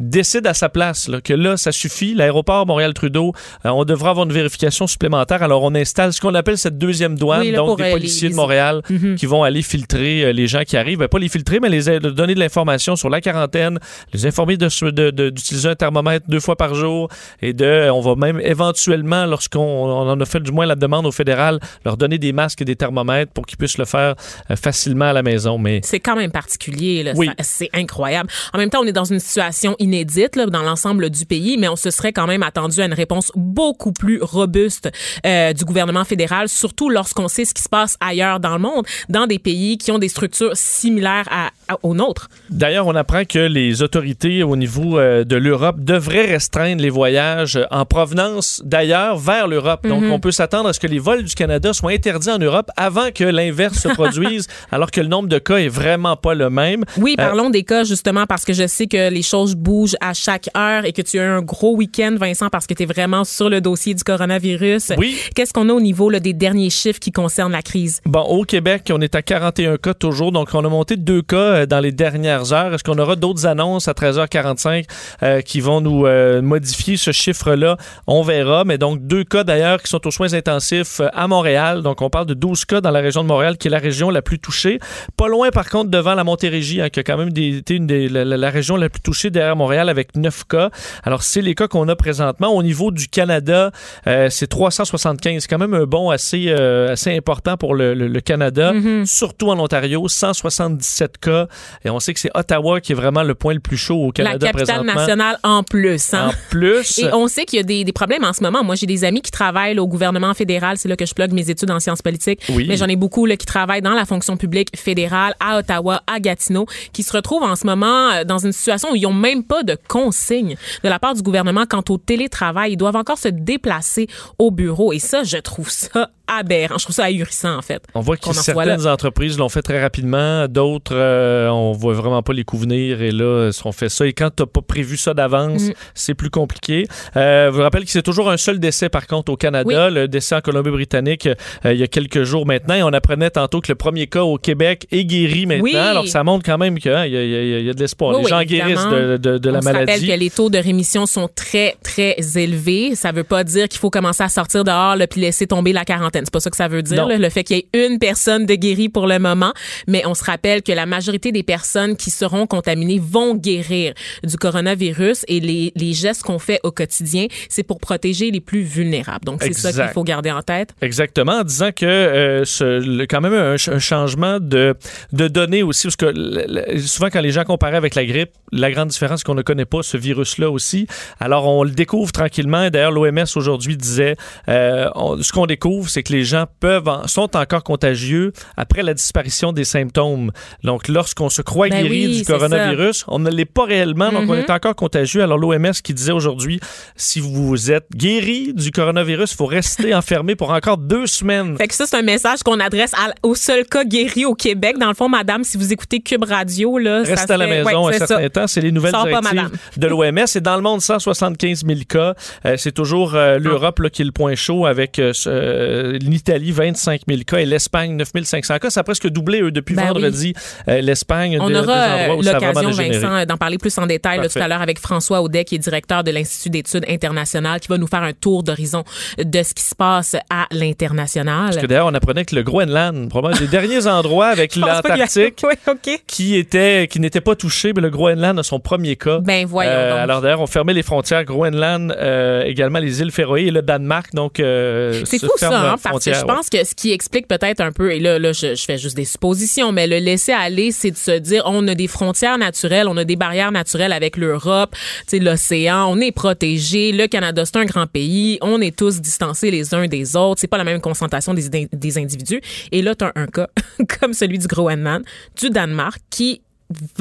décide 0.01 0.47
à 0.47 0.55
sa 0.55 0.69
place 0.69 1.09
là, 1.09 1.21
que 1.21 1.35
là, 1.35 1.57
ça 1.57 1.73
suffit. 1.73 2.15
L'aéroport 2.15 2.67
Montréal-Trudeau, 2.67 3.35
euh, 3.65 3.69
on 3.69 3.85
devra 3.85 4.11
avoir 4.11 4.27
une 4.27 4.33
vérification 4.33 4.87
supplémentaire. 4.87 5.43
Alors, 5.43 5.63
on 5.63 5.75
installe 5.75 6.13
ce 6.13 6.21
qu'on 6.21 6.35
appelle 6.35 6.59
cette 6.59 6.79
deuxième 6.79 7.17
douane, 7.17 7.53
donc 7.53 7.79
des 7.79 7.85
euh, 7.85 7.93
policiers 7.93 8.31
de 8.31 8.35
Montréal 8.35 8.83
mhm. 8.89 9.17
qui 9.17 9.27
vont 9.27 9.43
aller 9.43 9.63
filtrer 9.63 10.25
euh, 10.25 10.33
les 10.33 10.47
gens 10.47 10.63
qui 10.63 10.77
arrivent. 10.77 10.99
Ben, 10.99 11.09
pas 11.09 11.19
les 11.19 11.29
filtrer, 11.29 11.61
mais 11.61 11.69
les 11.69 12.01
donner 12.01 12.35
de 12.35 12.41
l'information 12.41 12.97
sur 12.97 13.11
la 13.11 13.21
quarantaine, 13.21 13.79
les 14.13 14.27
informer 14.27 14.57
d'utiliser 14.57 14.93
de, 14.93 15.11
de, 15.11 15.69
un 15.69 15.75
thermomètre 15.75 16.27
deux 16.29 16.41
fois 16.41 16.57
par 16.57 16.75
jour 16.75 17.09
et 17.43 17.53
de, 17.53 17.91
on 17.91 18.01
va 18.01 18.15
même 18.15 18.41
éventuellement, 18.41 19.27
lorsqu'on 19.27 19.61
on 19.61 20.09
en 20.09 20.21
a 20.21 20.25
fait 20.25 20.41
du 20.41 20.53
moins 20.53 20.67
la 20.67 20.77
demande 20.77 21.07
au 21.07 21.13
fédéral, 21.13 21.61
leur 21.85 21.97
donner 21.97 22.19
des 22.19 22.33
masques 22.33 22.63
et 22.63 22.65
des 22.65 22.77
thermomètres 22.77 23.33
pour 23.33 23.47
qu'ils 23.47 23.59
puissent 23.59 23.79
le 23.79 23.85
faire 23.85 24.15
facilement 24.57 25.07
à 25.07 25.13
la 25.13 25.23
maison. 25.23 25.59
Mais 25.59 25.81
c'est 25.85 26.01
quand 26.01 26.17
même 26.17 26.31
particulier. 26.31 27.03
Là. 27.03 27.13
Oui. 27.17 27.29
C'est 27.41 27.71
incroyable. 27.75 28.31
En 28.53 28.59
même 28.59 28.71
temps, 28.71 28.81
on 28.81 28.87
est 28.87 28.93
dans 28.93 29.05
une 29.05 29.21
situation 29.21 29.77
inédite 29.91 30.39
dans 30.39 30.63
l'ensemble 30.63 31.11
du 31.11 31.27
pays, 31.27 31.57
mais 31.59 31.69
on 31.69 31.77
se 31.77 31.91
serait 31.91 32.13
quand 32.13 32.27
même 32.27 32.43
attendu 32.43 32.81
à 32.81 32.87
une 32.87 32.95
réponse 32.95 33.33
beaucoup 33.35 33.93
plus 33.93 34.23
robuste 34.23 34.91
euh, 35.27 35.53
du 35.53 35.65
gouvernement 35.65 36.05
fédéral, 36.05 36.49
surtout 36.49 36.89
lorsqu'on 36.89 37.27
sait 37.27 37.45
ce 37.45 37.53
qui 37.53 37.63
se 37.63 37.69
passe 37.69 37.97
ailleurs 38.01 38.39
dans 38.39 38.55
le 38.55 38.61
monde, 38.61 38.87
dans 39.09 39.27
des 39.27 39.39
pays 39.39 39.79
qui 39.79 39.91
ont 39.91 39.99
des 39.99 40.09
structures 40.09 40.57
similaires 40.57 41.27
à, 41.31 41.51
aux 41.83 41.95
nôtres. 41.95 42.29
D'ailleurs, 42.51 42.87
on 42.87 42.95
apprend 42.95 43.25
que 43.25 43.39
les 43.39 43.83
autorités 43.83 44.43
au 44.43 44.57
niveau 44.57 44.99
euh, 44.99 45.25
de 45.25 45.37
l'Europe 45.37 45.77
devraient 45.81 46.27
restreindre 46.27 46.83
les 46.83 46.91
voyages 46.91 47.59
en 47.71 47.85
provenance 47.85 48.63
d'ailleurs 48.65 49.19
vers 49.19 49.49
l'Europe. 49.49 49.87
Donc, 49.87 50.03
mhm. 50.03 50.13
on 50.13 50.21
peut 50.21 50.31
s'attendre 50.31 50.69
à 50.69 50.73
ce 50.73 50.81
que 50.81 50.87
les 50.87 50.99
vols 50.99 51.25
du 51.25 51.35
Canada 51.35 51.73
soient 51.73 51.93
interdits 51.93 52.31
en 52.31 52.39
Europe 52.39 52.71
avant 52.77 53.11
que 53.15 53.25
l'inverse 53.25 53.79
se 53.79 53.89
produise, 53.95 54.47
alors 54.71 54.91
que 54.91 55.01
le 55.01 55.09
nombre 55.09 55.29
de 55.29 55.39
cas 55.39 55.57
est 55.57 55.69
vraiment 55.69 56.17
pas 56.17 56.35
le 56.35 56.51
même. 56.51 56.85
Oui, 56.97 57.15
euh, 57.19 57.23
parlons 57.23 57.51
des 57.51 57.63
cas 57.63 57.85
justement 57.85 58.27
parce 58.27 58.45
que 58.45 58.53
je 58.53 58.67
sais 58.67 58.87
que 58.87 59.11
les 59.11 59.23
choses 59.23 59.55
bougent 59.55 59.97
à 60.01 60.15
chaque 60.15 60.49
heure 60.57 60.85
et 60.85 60.93
que 60.93 61.03
tu 61.03 61.19
as 61.19 61.31
un 61.31 61.43
gros 61.43 61.77
week-end, 61.77 62.17
Vincent, 62.19 62.49
parce 62.49 62.67
que 62.67 62.75
tu 62.75 62.83
es 62.83 62.87
vraiment 62.87 63.25
sur 63.25 63.49
le 63.49 63.61
dossier 63.61 63.95
du 63.95 64.05
coronavirus. 64.05 64.93
Oui. 64.99 65.17
Qu'est-ce 65.35 65.53
qu'on 65.53 65.69
a 65.69 65.73
au 65.73 65.81
niveau 65.81 66.11
là, 66.11 66.21
des 66.21 66.33
derniers 66.33 66.71
chiffres 66.71 67.01
qui 67.01 67.13
concernent 67.13 67.53
la 67.53 67.63
crise? 67.63 68.01
Bon, 68.07 68.23
au 68.23 68.45
Québec, 68.45 68.91
on 68.93 69.01
est 69.01 69.15
à 69.15 69.23
41 69.23 69.77
cas 69.77 69.95
toujours, 69.95 70.33
donc 70.33 70.51
on 70.55 70.65
a 70.65 70.69
monté 70.69 70.97
deux 70.97 71.23
cas 71.23 71.60
euh, 71.61 71.67
dans 71.67 71.81
les 71.81 71.93
dernières 71.93 72.53
heures. 72.53 72.75
Est-ce 72.75 72.85
qu'on 72.85 72.99
aura 72.99 73.17
d'autres 73.17 73.47
annonces 73.47 73.89
à 73.89 73.93
13h45 73.93 74.85
euh, 75.23 75.41
qui 75.41 75.61
vont 75.61 75.81
nous 75.81 76.07
euh, 76.07 76.43
modifier 76.43 76.97
ce 76.97 77.13
chiffre-là? 77.13 77.77
On 78.07 78.23
verra, 78.23 78.65
mais 78.65 78.79
donc 78.79 79.07
deux 79.07 79.25
cas 79.25 79.45
d'ailleurs 79.45 79.83
qui 79.83 79.89
sont 79.89 80.07
aux 80.07 80.11
soins 80.11 80.35
intensifs 80.35 81.01
à 81.13 81.29
Montréal. 81.29 81.83
Donc 81.83 82.03
on 82.03 82.11
parle 82.11 82.27
de 82.27 82.35
12 82.35 82.65
cas 82.65 82.81
dans 82.81 82.91
la 82.91 83.01
région 83.01 83.23
de 83.23 83.29
Montréal, 83.29 83.57
qui 83.57 83.69
est 83.69 83.71
la 83.71 83.79
région 83.79 84.11
la 84.11 84.23
plus 84.23 84.39
touchée. 84.39 84.79
Pas 85.17 85.29
loin, 85.29 85.51
par 85.51 85.69
contre, 85.69 85.91
devant 85.91 86.15
la 86.15 86.25
Montérégie, 86.25 86.81
hein, 86.81 86.89
qui 86.89 87.01
a 87.01 87.03
quand 87.03 87.17
même 87.17 87.31
été 87.37 87.75
une 87.75 87.87
des, 87.87 88.09
la, 88.09 88.25
la, 88.25 88.51
région 88.51 88.77
la 88.77 88.89
plus 88.89 89.01
touchée 89.01 89.31
derrière 89.31 89.57
Montréal 89.57 89.89
avec 89.89 90.17
9 90.17 90.45
cas. 90.49 90.71
Alors, 91.05 91.23
c'est 91.23 91.43
les 91.43 91.55
cas 91.55 91.69
qu'on 91.69 91.89
a 91.89 91.97
présentement. 91.97 92.49
Au 92.49 92.63
niveau 92.63 92.91
du 92.91 93.09
Canada, 93.09 93.71
c'est 94.05 94.49
375. 94.49 95.47
quand 95.47 95.59
même 95.59 95.75
un 95.75 95.85
bon 95.85 96.11
assez, 96.11 96.51
assez 96.51 97.17
important 97.17 97.57
pour 97.57 97.75
le, 97.75 98.21
Canada, 98.21 98.73
mm-hmm. 98.73 99.07
surtout 99.07 99.51
en 99.51 99.59
Ontario. 99.59 100.07
177 100.09 101.19
cas 101.19 101.47
Et 101.85 101.91
on 101.91 102.01
sait 102.01 102.15
que 102.15 102.21
c'est 102.21 102.31
Ottawa 102.35 102.81
qui 102.81 102.93
est 102.93 102.95
vraiment 102.95 103.23
le 103.23 103.35
point 103.35 103.55
le 103.55 103.61
plus 103.61 103.77
chaud 103.77 104.07
au 104.07 104.13
Canada 104.13 104.47
La 104.47 104.53
capitale 104.53 104.77
présentement. 104.79 104.95
nationale 105.01 105.39
en 105.43 105.63
plus. 105.63 106.15
Hein? 106.15 106.29
En 106.29 106.33
plus. 106.51 106.99
Et 106.99 107.13
on 107.13 107.29
sait 107.29 107.45
qu'il 107.45 107.57
y 107.59 107.61
a 107.61 107.65
des, 107.65 107.85
des 107.85 107.93
problèmes 107.93 108.25
en 108.25 108.33
ce 108.33 108.43
moment. 108.43 108.63
Moi, 108.65 108.75
j'ai 108.75 108.87
des 108.87 109.05
amis 109.05 109.21
qui 109.23 109.31
travaillent 109.31 109.75
là, 109.75 109.83
au 109.83 109.89
gouvernement 109.89 110.35
fédéral. 110.35 110.77
C'est 110.79 110.89
là 110.89 110.97
que 110.97 111.07
je 111.07 111.15
plug 111.15 111.33
mes 111.33 111.51
études 111.51 111.71
en 111.71 111.81
sciences 111.81 112.03
politiques. 112.03 112.43
Oui. 112.51 112.67
Mais 112.69 112.77
j'en 112.77 112.87
ai 112.87 112.97
beaucoup 112.97 113.27
là, 113.27 113.37
qui 113.37 113.47
travaillent 113.47 113.83
dans 113.83 113.95
la 113.95 114.05
fonction 114.05 114.37
publique 114.37 114.69
fédérale 114.77 115.35
à 115.41 115.59
Ottawa, 115.59 116.03
à 116.07 116.21
Gatineau, 116.21 116.67
qui 116.93 117.03
se 117.03 117.13
retrouvent 117.13 117.43
en 117.43 117.57
ce 117.57 117.67
moment 117.67 118.11
euh, 118.11 118.25
dans 118.25 118.39
une 118.39 118.53
situation 118.53 118.93
où 118.93 118.97
ils 118.97 119.03
n'ont 119.03 119.13
même 119.13 119.45
pas 119.45 119.63
de 119.63 119.77
consignes 119.89 120.57
de 120.85 120.89
la 120.89 120.99
part 120.99 121.15
du 121.15 121.23
gouvernement 121.23 121.65
quant 121.69 121.83
au 121.89 121.99
télétravail. 121.99 122.73
Ils 122.73 122.77
doivent 122.77 122.97
encore 122.97 123.19
se 123.19 123.29
déplacer 123.29 124.09
au 124.39 124.51
bureau. 124.51 124.93
Et 124.93 124.99
ça, 124.99 125.23
je 125.25 125.37
trouve 125.39 125.71
ça 125.71 126.11
aberrant. 126.39 126.79
Je 126.79 126.85
trouve 126.85 126.95
ça 126.97 127.05
ahurissant, 127.05 127.57
en 127.57 127.63
fait. 127.63 127.83
On 127.95 128.01
voit 128.01 128.17
que 128.17 128.29
en 128.29 128.33
certaines 128.33 128.87
entreprises 128.87 129.39
l'ont 129.39 129.49
fait 129.49 129.63
très 129.63 129.81
rapidement, 129.81 130.47
d'autres, 130.49 130.95
euh, 130.95 131.49
on 131.49 131.73
voit 131.73 131.95
vraiment 131.95 132.23
pas 132.23 132.33
les 132.33 132.45
coups 132.45 132.63
venir 132.63 133.03
et 133.03 133.11
là, 133.11 133.51
on 133.65 133.73
fait 133.73 133.89
ça. 133.89 134.07
Et 134.07 134.13
quand 134.13 134.31
tu 134.35 134.45
pas 134.47 134.61
prévu 134.63 134.97
ça 134.97 135.15
d'avance, 135.15 135.63
Mm. 135.63 135.73
c'est 135.95 136.15
plus 136.15 136.31
compliqué. 136.31 136.87
Euh, 137.17 137.51
je 137.51 137.57
vous 137.57 137.63
rappelle 137.63 137.85
que 137.85 137.91
c'est 137.91 138.03
toujours 138.03 138.31
un 138.31 138.37
seul 138.37 138.59
décès, 138.59 138.89
par 138.89 139.07
contre, 139.07 139.33
au 139.33 139.37
Canada, 139.37 139.91
le 139.91 140.09
décès 140.09 140.35
en 140.37 140.41
Colombie-Britannique, 140.41 141.27
euh, 141.65 141.73
il 141.73 141.79
y 141.79 141.83
a 141.83 141.87
quelques 141.89 142.23
jours 142.25 142.47
maintenant. 142.47 142.75
Et 142.75 142.83
on 142.83 142.89
apprenait 142.93 143.31
tantôt 143.31 143.61
que 143.61 143.71
le 143.71 143.75
premier 143.77 144.07
cas 144.07 144.23
au 144.23 144.39
Québec 144.39 144.87
est 144.91 145.05
guéri 145.05 145.47
maintenant. 145.47 145.65
Oui. 145.65 145.77
Alors, 145.77 146.07
ça 146.09 146.23
montre 146.25 146.45
quand 146.45 146.59
même 146.59 146.79
qu'il 146.79 146.91
y, 146.91 146.95
a- 146.95 147.07
y 147.07 147.69
y 147.69 147.75
de 147.75 147.81
l'espoir. 147.81 148.17
Oui, 148.17 148.23
les 148.23 148.29
gens 148.29 148.43
guérissent 148.43 148.87
de, 148.87 149.19
la 149.51 149.59
On 149.59 149.63
se 149.63 149.67
rappelle 149.67 149.87
maladie. 149.87 150.07
que 150.09 150.13
les 150.13 150.31
taux 150.31 150.51
de 150.51 150.59
rémission 150.59 151.07
sont 151.07 151.29
très, 151.35 151.77
très 151.83 152.17
élevés. 152.37 152.95
Ça 152.95 153.13
veut 153.13 153.25
pas 153.25 153.45
dire 153.45 153.69
qu'il 153.69 153.79
faut 153.79 153.91
commencer 153.91 154.23
à 154.23 154.29
sortir 154.29 154.65
dehors 154.65 154.97
là, 154.97 155.07
puis 155.07 155.21
laisser 155.21 155.47
tomber 155.47 155.73
la 155.73 155.85
quarantaine. 155.85 156.20
C'est 156.25 156.33
pas 156.33 156.41
ça 156.41 156.51
que 156.51 156.57
ça 156.57 156.69
veut 156.69 156.83
dire, 156.83 156.97
là, 157.09 157.17
le 157.19 157.29
fait 157.31 157.45
qu'il 157.45 157.57
y 157.57 157.61
ait 157.73 157.87
une 157.87 157.99
personne 157.99 158.47
de 158.47 158.55
guérie 158.55 158.89
pour 158.89 159.07
le 159.07 159.19
moment. 159.19 159.53
Mais 159.89 160.03
on 160.07 160.15
se 160.15 160.25
rappelle 160.25 160.63
que 160.63 160.73
la 160.73 160.87
majorité 160.87 161.33
des 161.33 161.43
personnes 161.43 161.97
qui 161.97 162.11
seront 162.11 162.47
contaminées 162.47 163.01
vont 163.03 163.35
guérir 163.35 163.95
du 164.25 164.37
coronavirus 164.37 165.25
et 165.29 165.41
les, 165.41 165.73
les 165.77 165.93
gestes 165.93 166.23
qu'on 166.23 166.39
fait 166.39 166.61
au 166.63 166.71
quotidien, 166.71 167.27
c'est 167.49 167.63
pour 167.63 167.79
protéger 167.81 168.31
les 168.31 168.41
plus 168.41 168.63
vulnérables. 168.63 169.25
Donc, 169.25 169.43
c'est 169.43 169.49
ça 169.61 169.69
qu'il 169.87 169.93
faut 169.95 170.05
garder 170.05 170.31
en 170.31 170.43
tête. 170.43 170.75
Exactement, 170.83 171.33
en 171.41 171.45
disant 171.45 171.71
que 171.75 171.87
euh, 171.87 172.45
ce- 172.45 172.81
le- 172.81 173.07
quand 173.07 173.21
même 173.21 173.33
un, 173.35 173.57
ch- 173.57 173.75
un 173.75 173.79
changement 173.79 174.39
de, 174.41 174.75
de 175.13 175.29
données 175.29 175.63
aussi, 175.63 175.87
parce 175.87 175.97
que 175.97 176.07
le- 176.07 176.45
le- 176.75 176.79
souvent 176.81 177.09
quand 177.11 177.21
les 177.21 177.31
gens 177.33 177.45
comparaient 177.45 177.77
avec 177.77 177.95
la 177.95 178.05
grippe, 178.05 178.31
la 178.53 178.71
grande 178.71 178.89
différence 178.89 179.21
c'est 179.21 179.25
qu'on 179.27 179.35
ne 179.35 179.43
connaît 179.43 179.65
pas 179.65 179.83
ce 179.83 179.97
virus-là 179.97 180.51
aussi. 180.51 180.87
Alors 181.19 181.47
on 181.47 181.63
le 181.65 181.71
découvre 181.71 182.13
tranquillement. 182.13 182.69
D'ailleurs, 182.71 182.91
l'OMS 182.93 183.25
aujourd'hui 183.37 183.77
disait, 183.77 184.17
euh, 184.49 184.89
on- 184.95 185.21
ce 185.23 185.33
qu'on 185.33 185.47
découvre, 185.47 185.89
c'est 185.89 186.00
que 186.03 186.13
les 186.13 186.25
gens 186.25 186.47
peuvent 186.61 186.89
en- 186.89 187.07
sont 187.07 187.37
encore 187.37 187.63
contagieux 187.65 188.33
après 188.57 188.83
la 188.83 188.95
disparition 188.95 189.53
des 189.53 189.65
symptômes. 189.65 190.31
Donc 190.65 190.89
lorsqu'on 190.89 191.29
se 191.29 191.43
croit 191.43 191.69
Ben 191.69 191.83
guéri 191.83 192.07
oui, 192.07 192.17
du 192.19 192.25
coronavirus, 192.25 193.05
on 193.09 193.19
ne 193.19 193.31
l'est 193.31 193.45
pas 193.45 193.65
réellement, 193.65 194.11
donc 194.11 194.23
on 194.29 194.35
Mhm. 194.35 194.41
est 194.41 194.51
encore 194.51 194.75
contagieux. 194.75 195.23
Alors 195.23 195.39
l'OMS 195.39 195.73
qui 195.83 195.95
disait 195.95 196.13
aujourd'hui, 196.13 196.61
si 196.97 197.21
vous 197.21 197.71
êtes 197.71 197.87
guéri 197.95 198.53
du 198.55 198.71
coronavirus, 198.71 199.33
il 199.33 199.37
faut 199.37 199.47
rester 199.47 199.95
enfermé 199.95 200.35
pour 200.37 200.51
encore 200.51 200.79
deux 200.79 201.07
semaines. 201.07 201.57
Fait 201.57 201.69
que 201.69 201.75
ça, 201.75 201.87
c'est 201.87 201.97
un 201.97 202.03
message 202.03 202.41
qu'on 202.43 202.61
adresse 202.61 202.93
à- 202.95 203.13
au 203.23 203.35
seul 203.35 203.65
cas 203.65 203.85
guéri 203.85 204.25
au 204.25 204.35
Québec. 204.35 204.77
Dans 204.79 204.89
le 204.89 204.95
fond, 204.95 205.09
madame, 205.09 205.45
si 205.45 205.57
vous 205.57 205.73
écoutez 205.73 206.01
Cube 206.01 206.25
Radio, 206.25 206.79
là, 206.79 207.05
ça 207.05 207.11
Reste 207.13 207.31
à 207.31 207.37
la 207.37 207.47
fait- 207.47 207.65
maison 207.65 207.87
ouais, 207.87 207.95
un 207.95 207.99
certain 207.99 208.23
ça. 208.23 208.31
temps. 208.31 208.47
C'est 208.47 208.61
les 208.61 208.73
nouvelles 208.73 208.93
Sors 208.93 209.07
directives 209.07 209.51
de 209.77 209.87
l'OMS. 209.87 210.27
Et 210.35 210.41
dans 210.41 210.57
le 210.57 210.63
monde, 210.63 210.81
175 210.81 211.65
000 211.67 211.81
cas. 211.89 212.15
Euh, 212.47 212.55
c'est 212.57 212.73
toujours 212.73 213.15
euh, 213.15 213.39
l'Europe 213.39 213.79
là, 213.81 213.91
qui 213.91 214.03
est 214.03 214.05
le 214.05 214.13
point 214.13 214.35
chaud 214.35 214.67
avec 214.67 214.97
ce- 214.97 215.29
euh, 215.29 215.90
l'Italie, 215.93 216.53
25 216.53 217.03
000 217.09 217.21
cas 217.27 217.39
et 217.39 217.47
l'Espagne, 217.47 217.97
9 217.97 218.09
500 218.25 218.59
cas. 218.59 218.71
Ça 218.71 218.81
a 218.81 218.85
presque 218.85 219.09
doublé, 219.09 219.41
eux, 219.43 219.51
depuis 219.51 219.75
Ben 219.75 219.87
vendredi. 219.89 220.35
Euh, 220.69 220.81
L'Espagne, 220.81 221.39
On 221.41 221.49
des 221.49 221.57
aura 221.57 221.73
euh, 221.73 222.17
l'occasion. 222.23 222.71
Vincent, 222.71 223.25
d'en 223.27 223.37
parler 223.37 223.59
plus 223.59 223.77
en 223.79 223.87
détail 223.87 224.19
là, 224.21 224.29
tout 224.29 224.39
à 224.39 224.49
l'heure 224.49 224.63
avec 224.63 224.79
François 224.79 225.21
Audet, 225.23 225.45
qui 225.45 225.55
est 225.55 225.59
directeur 225.59 226.05
de 226.05 226.11
l'Institut 226.11 226.51
d'études 226.51 226.85
internationales, 226.89 227.61
qui 227.61 227.69
va 227.69 227.79
nous 227.79 227.87
faire 227.87 228.03
un 228.03 228.13
tour 228.13 228.43
d'horizon 228.43 228.85
de 229.19 229.43
ce 229.43 229.55
qui 229.55 229.63
se 229.63 229.75
passe 229.75 230.17
à 230.31 230.47
l'international. 230.51 231.47
Parce 231.47 231.57
que 231.59 231.67
d'ailleurs, 231.67 231.87
on 231.87 231.95
apprenait 231.95 232.25
que 232.25 232.35
le 232.35 232.43
Groenland, 232.43 233.09
probablement 233.09 233.41
des 233.41 233.49
derniers 233.49 233.87
endroits 233.87 234.29
avec 234.29 234.57
y 234.57 234.63
a- 234.63 234.67
l'Antarctique, 234.67 235.43
Oui, 235.45 235.55
OK. 235.69 236.03
qui 236.07 236.37
était 236.37 236.89
qui 236.91 237.01
n'était 237.01 237.21
pas 237.21 237.35
touché, 237.35 237.73
mais 237.75 237.83
le 237.83 237.91
Groenland 237.91 238.39
a 238.39 238.43
son 238.43 238.61
premier 238.61 238.97
cas. 238.97 239.19
Ben 239.21 239.47
voyons 239.47 239.71
Euh, 239.73 239.91
donc. 239.91 239.99
alors 240.01 240.21
d'ailleurs, 240.21 240.41
on 240.41 240.47
fermait 240.47 240.73
les 240.75 240.83
frontières 240.83 241.25
Groenland, 241.25 241.93
euh, 241.99 242.43
également 242.45 242.79
les 242.79 243.01
îles 243.01 243.11
Féroé 243.13 243.47
et 243.47 243.51
le 243.51 243.63
Danemark. 243.63 244.15
Donc 244.15 244.41
euh, 244.41 245.03
C'est 245.05 245.19
fou 245.19 245.29
ça, 245.37 245.73
hein, 245.73 245.77
parce 245.83 246.05
que 246.05 246.13
frontières, 246.13 246.21
je 246.21 246.25
pense 246.25 246.49
que 246.49 246.65
ce 246.65 246.75
qui 246.75 246.93
explique 246.93 247.29
peut-être 247.29 247.61
un 247.61 247.73
peu, 247.73 247.93
et 247.93 248.01
là, 248.01 248.19
là 248.19 248.33
je, 248.33 248.55
je 248.55 248.65
fais 248.65 248.79
juste 248.79 248.97
des 248.97 249.05
suppositions, 249.05 249.73
mais 249.73 249.87
le 249.87 249.99
laisser 249.99 250.33
aller, 250.33 250.73
c'est 250.73 250.91
de 250.91 250.97
se 250.97 251.19
dire, 251.19 251.43
on 251.47 251.67
a 251.69 251.75
des 251.75 251.89
frontières 251.89 252.39
naturelles, 252.39 252.89
on 252.89 252.97
a 252.97 253.05
des 253.05 253.17
barrières 253.17 253.53
naturelles 253.53 253.93
avec 253.93 254.17
l'Europe, 254.17 254.75
l'océan, 255.13 255.87
on 255.91 256.01
est 256.01 256.13
protégé, 256.13 256.93
le 256.93 257.07
Canada, 257.07 257.45
c'est 257.45 257.57
un 257.57 257.65
grand 257.65 257.87
pays, 257.87 258.39
on 258.43 258.61
est 258.61 258.77
tous 258.77 259.01
distancés 259.01 259.51
les 259.51 259.75
uns 259.75 259.87
des 259.87 260.17
autres, 260.17 260.41
c'est 260.41 260.47
pas 260.47 260.59
la 260.59 260.65
même 260.65 260.81
concentration 260.81 261.35
des, 261.35 261.69
des 261.73 261.99
individus. 261.99 262.41
Et 262.73 262.83
là, 262.83 262.95
tu 262.95 263.05
as 263.05 263.13
un 263.15 263.27
cas 263.27 263.49
comme 264.01 264.13
celui 264.13 264.39
du 264.39 264.47
Groenland, 264.47 265.05
du 265.37 265.51
Danemark, 265.51 266.01
qui 266.11 266.43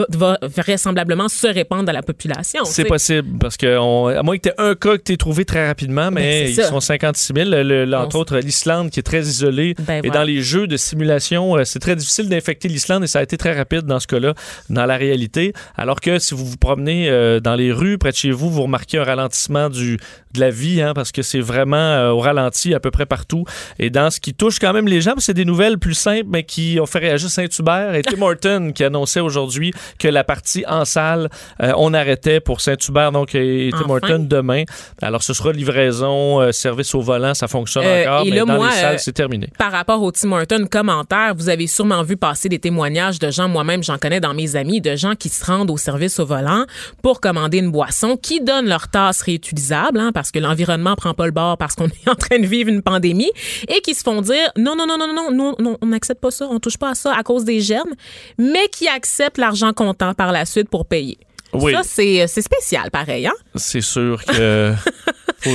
va, 0.10 0.38
vraisemblablement 0.42 1.28
se 1.30 1.48
répandre 1.48 1.90
à 1.90 1.94
la 1.94 2.02
population. 2.02 2.64
C'est 2.66 2.86
possible 2.86 3.38
parce 3.40 3.58
que 3.58 3.78
on- 3.78 4.08
à 4.08 4.24
moins 4.24 4.38
que 4.38 4.44
tu 4.44 4.50
aies 4.50 4.54
un 4.58 4.76
cas 4.76 4.98
que 4.98 5.04
tu 5.04 5.18
trouvé 5.18 5.46
très 5.46 5.68
rapidement, 5.68 6.12
mais 6.12 6.44
Ben, 6.44 6.50
ils 6.50 6.56
ça. 6.56 6.70
sont 6.70 6.80
56 6.80 7.34
000. 7.36 7.50
Le- 7.50 7.86
le- 7.86 7.98
entre 7.98 8.16
On- 8.16 8.20
autres, 8.22 8.38
l'Islande 8.40 8.90
qui 8.90 9.00
est 9.00 9.04
très 9.04 9.22
isolée. 9.22 9.76
Ben, 9.80 9.98
et 10.04 10.08
voilà. 10.08 10.20
dans 10.20 10.24
les 10.24 10.42
jeux 10.42 10.68
de 10.68 10.78
simulation, 10.78 11.56
euh, 11.58 11.64
c'est 11.66 11.80
très 11.80 11.96
difficile 11.96 12.30
d'infecter 12.30 12.68
l'Islande 12.68 13.04
et 13.04 13.08
ça 13.08 13.20
a 13.20 13.24
été 13.24 13.38
très 13.38 13.56
rapide 13.56 13.82
dans 13.86 14.00
ce 14.00 14.08
cas-là, 14.08 14.34
dans 14.70 14.86
la 14.86 14.98
réalité. 14.98 15.54
Alors 15.76 16.00
que 16.02 16.20
si 16.20 16.34
vous 16.34 16.46
vous 16.46 16.58
promenez 16.58 17.10
euh, 17.10 17.40
dans 17.40 17.56
les 17.56 17.72
rues 17.72 17.98
près 17.98 18.12
de 18.12 18.16
chez 18.16 18.32
vous, 18.32 18.50
vous 18.50 18.64
remarquez 18.64 18.98
un 18.98 19.04
ralentissement 19.04 19.70
du, 19.70 19.98
de 20.34 20.40
la 20.40 20.50
vie 20.50 20.82
hein, 20.82 20.94
parce 20.94 21.12
que 21.12 21.22
c'est 21.22 21.40
vraiment 21.42 21.76
euh, 21.78 22.10
au 22.12 22.20
ralenti 22.20 22.74
à 22.74 22.80
peu 22.80 22.92
près 22.92 23.06
partout. 23.06 23.46
Et 23.78 23.90
dans 23.90 24.10
ce 24.10 24.20
qui 24.20 24.34
touche 24.34 24.60
quand 24.60 24.74
même 24.74 24.88
les 24.88 25.02
gens, 25.02 25.14
c'est 25.18 25.34
des 25.34 25.46
nouvelles 25.46 25.78
plus 25.78 25.94
simples, 25.94 26.26
mais 26.28 26.44
qui 26.44 26.80
ont 26.82 26.86
fait 26.86 27.00
réagir 27.00 27.30
Saint-Hubert 27.30 27.94
et 27.96 28.02
Tim 28.02 28.22
Horton 28.22 28.72
qui 28.74 28.84
annonçait 28.84 29.20
aujourd'hui 29.20 29.59
que 29.98 30.08
la 30.08 30.24
partie 30.24 30.64
en 30.68 30.86
salle, 30.86 31.30
euh, 31.62 31.74
on 31.78 31.94
arrêtait 31.94 32.40
pour 32.40 32.62
Saint-Hubert, 32.62 33.12
donc 33.12 33.36
et 33.36 33.70
Tim 33.72 33.82
Enfin. 33.86 33.94
Horton 33.94 34.26
demain. 34.28 34.64
Alors 35.02 35.24
ce 35.24 35.34
sera 35.34 35.52
livraison, 35.52 36.42
euh, 36.42 36.52
service 36.52 36.94
au 36.96 37.02
volant, 37.02 37.34
ça 37.34 37.48
fonctionne 37.48 37.86
Euh, 37.86 38.04
encore, 38.04 38.26
et 38.26 38.30
mais 38.30 38.36
là, 38.38 38.46
dans 38.46 38.56
moi, 38.56 38.68
les 38.70 38.76
salles, 38.76 39.00
c'est 39.00 39.14
terminé. 39.14 39.48
par 39.58 39.72
rapport 39.72 40.02
au 40.02 40.12
Tim 40.12 40.32
Horton 40.32 40.68
commentaire, 40.70 41.34
vous 41.36 41.50
avez 41.50 41.68
sûrement 41.68 42.04
vu 42.04 42.18
passer 42.18 42.50
des 42.50 42.60
témoignages 42.60 43.20
de 43.20 43.32
gens, 43.32 43.48
moi-même 43.48 43.84
j'en 43.84 43.98
connais 43.98 44.20
dans 44.20 44.34
mes 44.34 44.56
amis, 44.56 44.82
de 44.82 44.96
gens 44.96 45.16
qui 45.16 45.30
se 45.30 45.46
rendent 45.46 45.72
au 45.72 45.78
service 45.78 46.20
au 46.20 46.26
volant 46.26 46.66
pour 47.02 47.22
commander 47.22 47.60
une 47.60 47.72
boisson, 47.72 48.18
qui 48.18 48.42
donnent 48.42 48.68
leur 48.68 48.88
tasse 48.88 49.22
réutilisable, 49.22 50.00
hein, 50.00 50.12
parce 50.14 50.32
que 50.32 50.40
l'environnement 50.40 50.96
prend 50.96 51.14
pas 51.14 51.26
le 51.26 51.32
bord 51.32 51.58
parce 51.58 51.76
qu'on 51.76 51.88
est 52.06 52.10
en 52.10 52.16
train 52.16 52.40
de 52.40 52.46
vivre 52.46 52.70
une 52.70 52.82
pandémie, 52.82 53.32
et 53.68 53.82
qui 53.82 53.94
se 53.96 54.04
font 54.04 54.22
dire 54.22 54.52
non, 54.58 54.76
non, 54.76 54.86
non, 54.86 54.98
non, 54.98 55.14
non, 55.14 55.32
non, 55.32 55.56
non, 55.60 55.78
on 55.82 55.88
n'accepte 55.88 56.22
pas 56.22 56.32
ça, 56.32 56.48
on 56.50 56.60
touche 56.60 56.78
pas 56.78 56.92
à 56.92 56.96
ça 56.96 57.14
à 57.16 57.24
cause 57.24 57.44
des 57.46 57.60
germes, 57.62 57.94
mais 58.38 58.68
qui 58.72 58.88
acceptent 58.88 59.38
l'argent 59.50 59.74
comptant 59.74 60.14
par 60.14 60.32
la 60.32 60.46
suite 60.46 60.70
pour 60.70 60.86
payer. 60.86 61.18
Oui. 61.54 61.74
Ça, 61.74 61.82
c'est 61.84 62.28
c'est 62.28 62.42
spécial, 62.42 62.92
pareil, 62.92 63.28
hein? 63.28 63.34
C'est 63.56 63.82
sûr 63.82 64.24
que. 64.26 64.74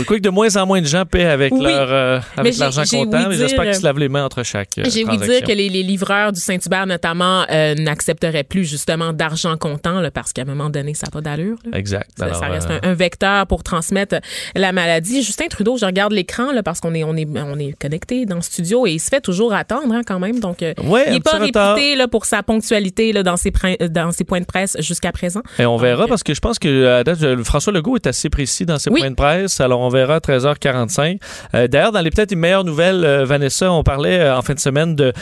Quoi 0.06 0.16
que 0.16 0.22
de 0.22 0.30
moins 0.30 0.56
en 0.56 0.64
moins 0.64 0.80
de 0.80 0.86
gens 0.86 1.04
paient 1.04 1.26
avec 1.26 1.52
Oui. 1.52 1.60
leur 1.62 1.92
euh, 1.92 2.18
avec 2.38 2.56
l'argent 2.56 2.84
comptant, 2.90 3.28
mais 3.28 3.34
j'espère 3.36 3.64
qu'ils 3.64 3.68
euh, 3.74 3.78
se 3.80 3.84
lavent 3.84 3.98
les 3.98 4.08
mains 4.08 4.24
entre 4.24 4.42
chaque. 4.42 4.78
euh, 4.78 4.84
J'ai 4.88 5.04
ouï 5.04 5.18
dire 5.18 5.42
que 5.42 5.52
les, 5.52 5.68
les 5.68 5.82
livreurs 5.82 6.32
du 6.32 6.40
Saint-Hubert, 6.40 6.86
notamment, 6.86 7.44
euh, 7.50 7.74
n'accepteraient 7.74 8.44
plus 8.44 8.64
justement 8.64 9.12
d'argent 9.12 9.58
comptant 9.58 10.00
là, 10.00 10.10
parce 10.10 10.32
qu'à 10.32 10.40
un 10.40 10.46
moment 10.46 10.70
donné, 10.70 10.94
ça 10.94 11.08
n'a 11.08 11.10
pas 11.10 11.20
d'allure. 11.20 11.58
Exact. 11.74 12.08
Ça, 12.16 12.24
Alors, 12.24 12.36
ça 12.38 12.46
reste 12.46 12.70
euh, 12.70 12.78
un, 12.82 12.92
un 12.92 12.94
vecteur 12.94 13.46
pour 13.46 13.62
transmettre 13.62 14.16
la 14.54 14.72
maladie. 14.72 15.22
Justin 15.22 15.48
Trudeau, 15.50 15.76
je 15.76 15.84
regarde 15.84 16.12
l'écran 16.14 16.46
parce 16.64 16.80
qu'on 16.80 16.94
est, 16.94 17.04
on 17.04 17.14
est, 17.14 17.28
on 17.36 17.58
est 17.58 17.78
connecté 17.78 18.24
dans 18.24 18.36
le 18.36 18.40
studio 18.42 18.86
et 18.86 18.92
il 18.92 19.00
se 19.00 19.10
fait 19.10 19.20
toujours 19.20 19.52
attendre 19.52 19.92
hein, 19.92 20.00
quand 20.06 20.18
même. 20.18 20.40
Donc, 20.40 20.62
euh, 20.62 20.72
Ouais, 20.82 21.04
il 21.08 21.12
n'est 21.12 21.20
pas 21.20 21.36
réputé 21.36 21.94
là, 21.94 22.08
pour 22.08 22.24
sa 22.24 22.42
ponctualité 22.42 23.12
là, 23.12 23.22
dans, 23.22 23.36
ses 23.36 23.52
dans 23.90 24.12
ses 24.12 24.24
points 24.24 24.40
de 24.40 24.46
presse 24.46 24.78
jusqu'à 24.80 25.12
présent. 25.12 25.42
Et 25.58 25.66
on 25.66 25.76
verra 25.84 26.06
parce 26.06 26.22
que 26.22 26.34
je 26.34 26.40
pense 26.40 26.58
que 26.58 26.86
à 26.86 27.04
date, 27.04 27.22
euh, 27.22 27.42
François 27.44 27.72
Legault 27.72 27.96
est 27.96 28.06
assez 28.06 28.28
précis 28.30 28.64
dans 28.66 28.78
ses 28.78 28.90
Oui. 28.90 29.00
points 29.00 29.10
de 29.10 29.14
presse. 29.14 29.60
Alors 29.60 29.80
on 29.80 29.88
verra 29.88 30.16
à 30.16 30.18
13h45. 30.20 31.18
Euh, 31.54 31.66
D'ailleurs, 31.68 31.92
dans 31.92 32.00
les 32.00 32.10
peut-être 32.10 32.30
les 32.30 32.36
meilleures 32.36 32.64
nouvelles, 32.64 33.04
euh, 33.04 33.24
Vanessa, 33.24 33.70
on 33.72 33.82
parlait 33.82 34.18
euh, 34.20 34.36
en 34.36 34.42
fin 34.42 34.54
de 34.54 34.60
semaine 34.60 34.94
de 34.96 35.12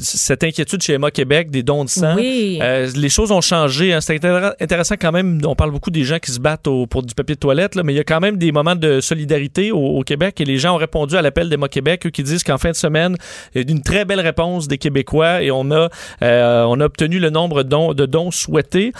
cette 0.00 0.44
inquiétude 0.44 0.82
chez 0.82 0.94
Emma 0.94 1.10
Québec 1.10 1.50
des 1.50 1.62
dons 1.62 1.84
de 1.84 1.88
sang. 1.90 2.14
Oui. 2.16 2.60
Les 2.96 3.08
choses 3.08 3.30
ont 3.32 3.40
changé. 3.40 3.92
Hein. 3.92 4.00
C'est 4.00 4.16
intér- 4.16 4.54
intéressant 4.60 4.94
quand 5.00 5.12
même. 5.12 5.40
On 5.46 5.54
parle 5.54 5.70
beaucoup 5.70 5.90
des 5.90 6.04
gens 6.04 6.18
qui 6.18 6.30
se 6.30 6.40
battent 6.40 6.66
au- 6.66 6.86
pour 6.86 7.02
du 7.02 7.14
papier 7.14 7.34
de 7.34 7.40
toilette, 7.40 7.74
là, 7.74 7.82
mais 7.82 7.92
il 7.92 7.96
y 7.96 8.00
a 8.00 8.04
quand 8.04 8.20
même 8.20 8.36
des 8.36 8.52
moments 8.52 8.76
de 8.76 9.00
solidarité 9.00 9.72
au, 9.72 9.78
au 9.78 10.02
Québec 10.02 10.40
et 10.40 10.44
les 10.44 10.58
gens 10.58 10.74
ont 10.74 10.78
répondu 10.78 11.16
à 11.16 11.22
l'appel 11.22 11.48
d'Emma 11.48 11.68
Québec, 11.68 12.06
eux 12.06 12.10
qui 12.10 12.22
disent 12.22 12.42
qu'en 12.44 12.58
fin 12.58 12.70
de 12.70 12.76
semaine, 12.76 13.16
il 13.54 13.62
y 13.62 13.64
a 13.66 13.70
une 13.70 13.82
très 13.82 14.04
belle 14.04 14.20
réponse 14.20 14.68
des 14.68 14.78
Québécois 14.78 15.42
et 15.42 15.50
on 15.50 15.70
a, 15.70 15.88
on 16.20 16.80
a 16.80 16.84
obtenu 16.84 17.18
le 17.18 17.30
nombre 17.30 17.62
de 17.62 17.68
dons, 17.68 17.92
de 17.94 18.06
dons 18.06 18.30
souhaités. 18.30 18.92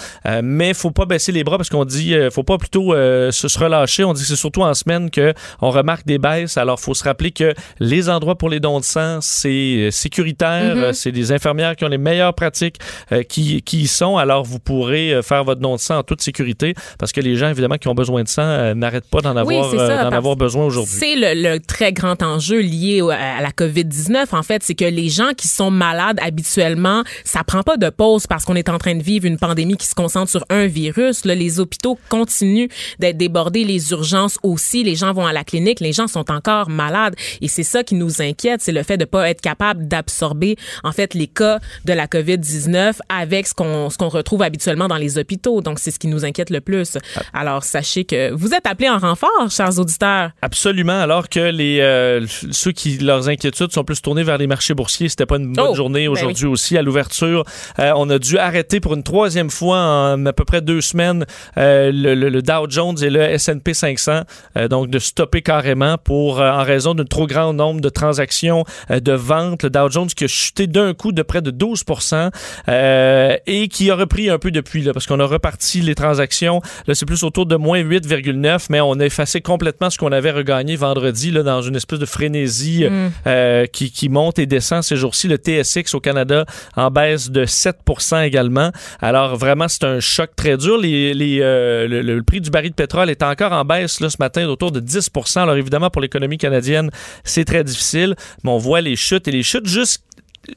Mais 0.42 0.74
faut 0.82 0.90
pas 0.90 1.06
baisser 1.06 1.32
les 1.32 1.44
bras 1.44 1.56
parce 1.56 1.70
qu'on 1.70 1.84
dit, 1.84 2.14
euh, 2.14 2.30
faut 2.30 2.42
pas 2.42 2.58
plutôt 2.58 2.92
euh, 2.92 3.30
se, 3.30 3.48
se 3.48 3.58
relâcher. 3.58 4.04
On 4.04 4.12
dit 4.12 4.22
que 4.22 4.28
c'est 4.28 4.36
surtout 4.36 4.62
en 4.62 4.74
semaine 4.74 5.10
que 5.10 5.32
on 5.60 5.70
remarque 5.70 6.04
des 6.06 6.18
baisses. 6.18 6.56
Alors, 6.58 6.80
faut 6.80 6.94
se 6.94 7.04
rappeler 7.04 7.30
que 7.30 7.54
les 7.78 8.08
endroits 8.08 8.36
pour 8.36 8.48
les 8.48 8.60
dons 8.60 8.80
de 8.80 8.84
sang, 8.84 9.18
c'est 9.20 9.48
euh, 9.48 9.90
sécuritaire. 9.90 10.76
Mhm. 10.76 10.82
Euh, 10.82 10.92
C'est 10.92 11.12
des 11.12 11.32
infirmières 11.32 11.76
qui 11.76 11.84
ont 11.84 11.88
les 11.88 11.98
meilleures 11.98 12.34
pratiques 12.34 12.76
euh, 13.12 13.22
qui, 13.22 13.62
qui 13.62 13.82
y 13.82 13.86
sont. 13.86 14.16
Alors, 14.16 14.44
vous 14.44 14.58
pourrez 14.58 15.20
faire 15.22 15.44
votre 15.44 15.60
don 15.60 15.76
de 15.76 15.80
sang 15.80 15.98
en 15.98 16.02
toute 16.02 16.20
sécurité 16.20 16.74
parce 16.98 17.12
que 17.12 17.20
les 17.20 17.36
gens, 17.36 17.48
évidemment, 17.48 17.76
qui 17.76 17.88
ont 17.88 17.94
besoin 17.94 18.22
de 18.22 18.28
sang 18.28 18.74
n'arrêtent 18.74 19.08
pas 19.08 19.20
d'en 19.20 19.34
Oui, 19.44 19.56
avoir, 19.56 19.70
ça, 19.70 19.76
euh, 19.76 20.10
d'en 20.10 20.16
avoir 20.16 20.36
besoin 20.36 20.64
aujourd'hui. 20.64 20.96
C'est 20.98 21.14
le, 21.16 21.54
le 21.54 21.60
très 21.60 21.92
grand 21.92 22.22
enjeu 22.22 22.60
lié 22.60 23.00
à 23.10 23.40
la 23.40 23.50
COVID-19, 23.50 24.26
en 24.32 24.42
fait, 24.42 24.62
c'est 24.62 24.74
que 24.74 24.84
les 24.84 25.08
gens 25.08 25.30
qui 25.36 25.48
sont 25.48 25.70
malades 25.70 26.18
habituellement, 26.22 27.02
ça 27.24 27.44
prend 27.44 27.62
pas 27.62 27.76
de 27.76 27.88
pause 27.88 28.26
parce 28.26 28.44
qu'on 28.44 28.56
est 28.56 28.68
en 28.68 28.78
train 28.78 28.94
de 28.94 29.02
vivre 29.02 29.26
une 29.26 29.38
pandémie 29.38 29.76
qui 29.76 29.86
se 29.86 29.94
concentre 29.94 30.30
sur 30.30 30.44
un 30.50 30.66
virus. 30.72 31.24
Là, 31.24 31.34
les 31.34 31.60
hôpitaux 31.60 31.98
continuent 32.08 32.68
d'être 32.98 33.16
débordés, 33.16 33.64
les 33.64 33.92
urgences 33.92 34.38
aussi, 34.42 34.82
les 34.82 34.96
gens 34.96 35.12
vont 35.12 35.26
à 35.26 35.32
la 35.32 35.44
clinique, 35.44 35.80
les 35.80 35.92
gens 35.92 36.08
sont 36.08 36.30
encore 36.30 36.68
malades 36.68 37.14
et 37.40 37.48
c'est 37.48 37.62
ça 37.62 37.84
qui 37.84 37.94
nous 37.94 38.20
inquiète, 38.20 38.60
c'est 38.62 38.72
le 38.72 38.82
fait 38.82 38.96
de 38.96 39.04
pas 39.04 39.28
être 39.28 39.40
capable 39.40 39.86
d'absorber 39.86 40.56
en 40.82 40.92
fait 40.92 41.14
les 41.14 41.26
cas 41.26 41.58
de 41.84 41.92
la 41.92 42.06
COVID-19 42.06 42.94
avec 43.08 43.46
ce 43.46 43.54
qu'on 43.54 43.90
ce 43.90 43.98
qu'on 43.98 44.08
retrouve 44.08 44.42
habituellement 44.42 44.88
dans 44.88 44.96
les 44.96 45.18
hôpitaux. 45.18 45.60
Donc 45.60 45.78
c'est 45.78 45.90
ce 45.90 45.98
qui 45.98 46.08
nous 46.08 46.24
inquiète 46.24 46.50
le 46.50 46.60
plus. 46.60 46.98
Alors 47.32 47.64
sachez 47.64 48.04
que 48.04 48.32
vous 48.32 48.54
êtes 48.54 48.66
appelés 48.66 48.88
en 48.88 48.98
renfort, 48.98 49.50
chers 49.50 49.78
auditeurs. 49.78 50.30
Absolument, 50.40 51.00
alors 51.00 51.28
que 51.28 51.40
les 51.40 51.80
euh, 51.80 52.26
ceux 52.50 52.72
qui 52.72 52.98
leurs 52.98 53.28
inquiétudes 53.28 53.72
sont 53.72 53.84
plus 53.84 54.00
tournées 54.00 54.22
vers 54.22 54.38
les 54.38 54.46
marchés 54.46 54.74
boursiers, 54.74 55.08
c'était 55.08 55.26
pas 55.26 55.36
une 55.36 55.52
bonne 55.52 55.68
Oh, 55.70 55.74
journée 55.74 56.06
ben 56.06 56.12
aujourd'hui 56.12 56.46
aussi 56.46 56.76
à 56.76 56.82
l'ouverture. 56.82 57.44
Euh, 57.78 57.92
on 57.96 58.08
a 58.10 58.18
dû 58.18 58.38
arrêter 58.38 58.80
pour 58.80 58.94
une 58.94 59.02
troisième 59.02 59.50
fois 59.50 59.78
en 59.78 60.26
à 60.26 60.32
peu 60.32 60.44
près 60.44 60.60
deux 60.62 60.80
semaines 60.80 61.24
euh, 61.58 61.90
le, 61.92 62.14
le- 62.14 62.28
le 62.28 62.42
Dow 62.42 62.66
Jones 62.68 62.96
et 63.02 63.10
le 63.10 63.20
S&P 63.20 63.74
500, 63.74 64.22
euh, 64.56 64.68
donc 64.68 64.88
de 64.88 64.98
stopper 64.98 65.42
carrément 65.42 65.98
pour 65.98 66.40
euh, 66.40 66.50
en 66.50 66.62
raison 66.62 66.94
d'un 66.94 67.04
trop 67.04 67.26
grand 67.26 67.52
nombre 67.52 67.80
de 67.80 67.88
transactions 67.88 68.64
de 68.90 69.12
vente. 69.12 69.64
Le 69.64 69.70
Dow 69.70 69.90
Jones 69.90 70.06
qui 70.08 70.24
a 70.24 70.28
chuté 70.28 70.66
d'un 70.66 70.94
coup 70.94 71.12
de 71.12 71.22
près 71.22 71.42
de 71.42 71.50
12% 71.50 72.30
euh, 72.68 73.36
et 73.46 73.68
qui 73.68 73.90
a 73.90 73.94
repris 73.94 74.30
un 74.30 74.38
peu 74.38 74.50
depuis 74.50 74.82
là, 74.82 74.92
parce 74.92 75.06
qu'on 75.06 75.20
a 75.20 75.26
reparti 75.26 75.80
les 75.80 75.94
transactions. 75.94 76.60
Là, 76.86 76.94
c'est 76.94 77.06
plus 77.06 77.22
autour 77.24 77.46
de 77.46 77.56
moins 77.56 77.80
8,9, 77.82 78.66
mais 78.70 78.80
on 78.80 78.94
a 79.00 79.04
effacé 79.04 79.40
complètement 79.40 79.90
ce 79.90 79.98
qu'on 79.98 80.12
avait 80.12 80.30
regagné 80.30 80.76
vendredi 80.76 81.30
là, 81.30 81.42
dans 81.42 81.62
une 81.62 81.76
espèce 81.76 81.98
de 81.98 82.06
frénésie 82.06 82.62
Mm. 82.82 83.66
qui, 83.72 83.90
qui 83.90 84.08
monte 84.08 84.38
et 84.38 84.46
descend 84.46 84.82
ces 84.82 84.96
jours-ci. 84.96 85.28
Le 85.28 85.36
TSX 85.36 85.94
au 85.94 86.00
Canada 86.00 86.44
en 86.76 86.90
baisse 86.90 87.30
de 87.30 87.44
7% 87.44 88.22
également. 88.24 88.70
Alors 89.00 89.36
vraiment, 89.36 89.66
c'est 89.68 89.84
un 89.84 90.00
choc 90.00 90.30
très 90.36 90.51
dur. 90.56 90.78
Les, 90.78 91.14
les, 91.14 91.40
euh, 91.40 91.86
le, 91.88 92.02
le 92.02 92.22
prix 92.22 92.40
du 92.40 92.50
baril 92.50 92.70
de 92.70 92.74
pétrole 92.74 93.10
est 93.10 93.22
encore 93.22 93.52
en 93.52 93.64
baisse 93.64 94.00
là, 94.00 94.08
ce 94.10 94.16
matin 94.20 94.44
d'autour 94.46 94.70
de 94.72 94.80
10% 94.80 95.40
Alors 95.40 95.56
évidemment, 95.56 95.90
pour 95.90 96.02
l'économie 96.02 96.38
canadienne, 96.38 96.90
c'est 97.24 97.44
très 97.44 97.64
difficile, 97.64 98.14
mais 98.44 98.50
on 98.50 98.58
voit 98.58 98.80
les 98.80 98.96
chutes 98.96 99.28
et 99.28 99.32
les 99.32 99.42
chutes 99.42 99.66
juste 99.66 100.04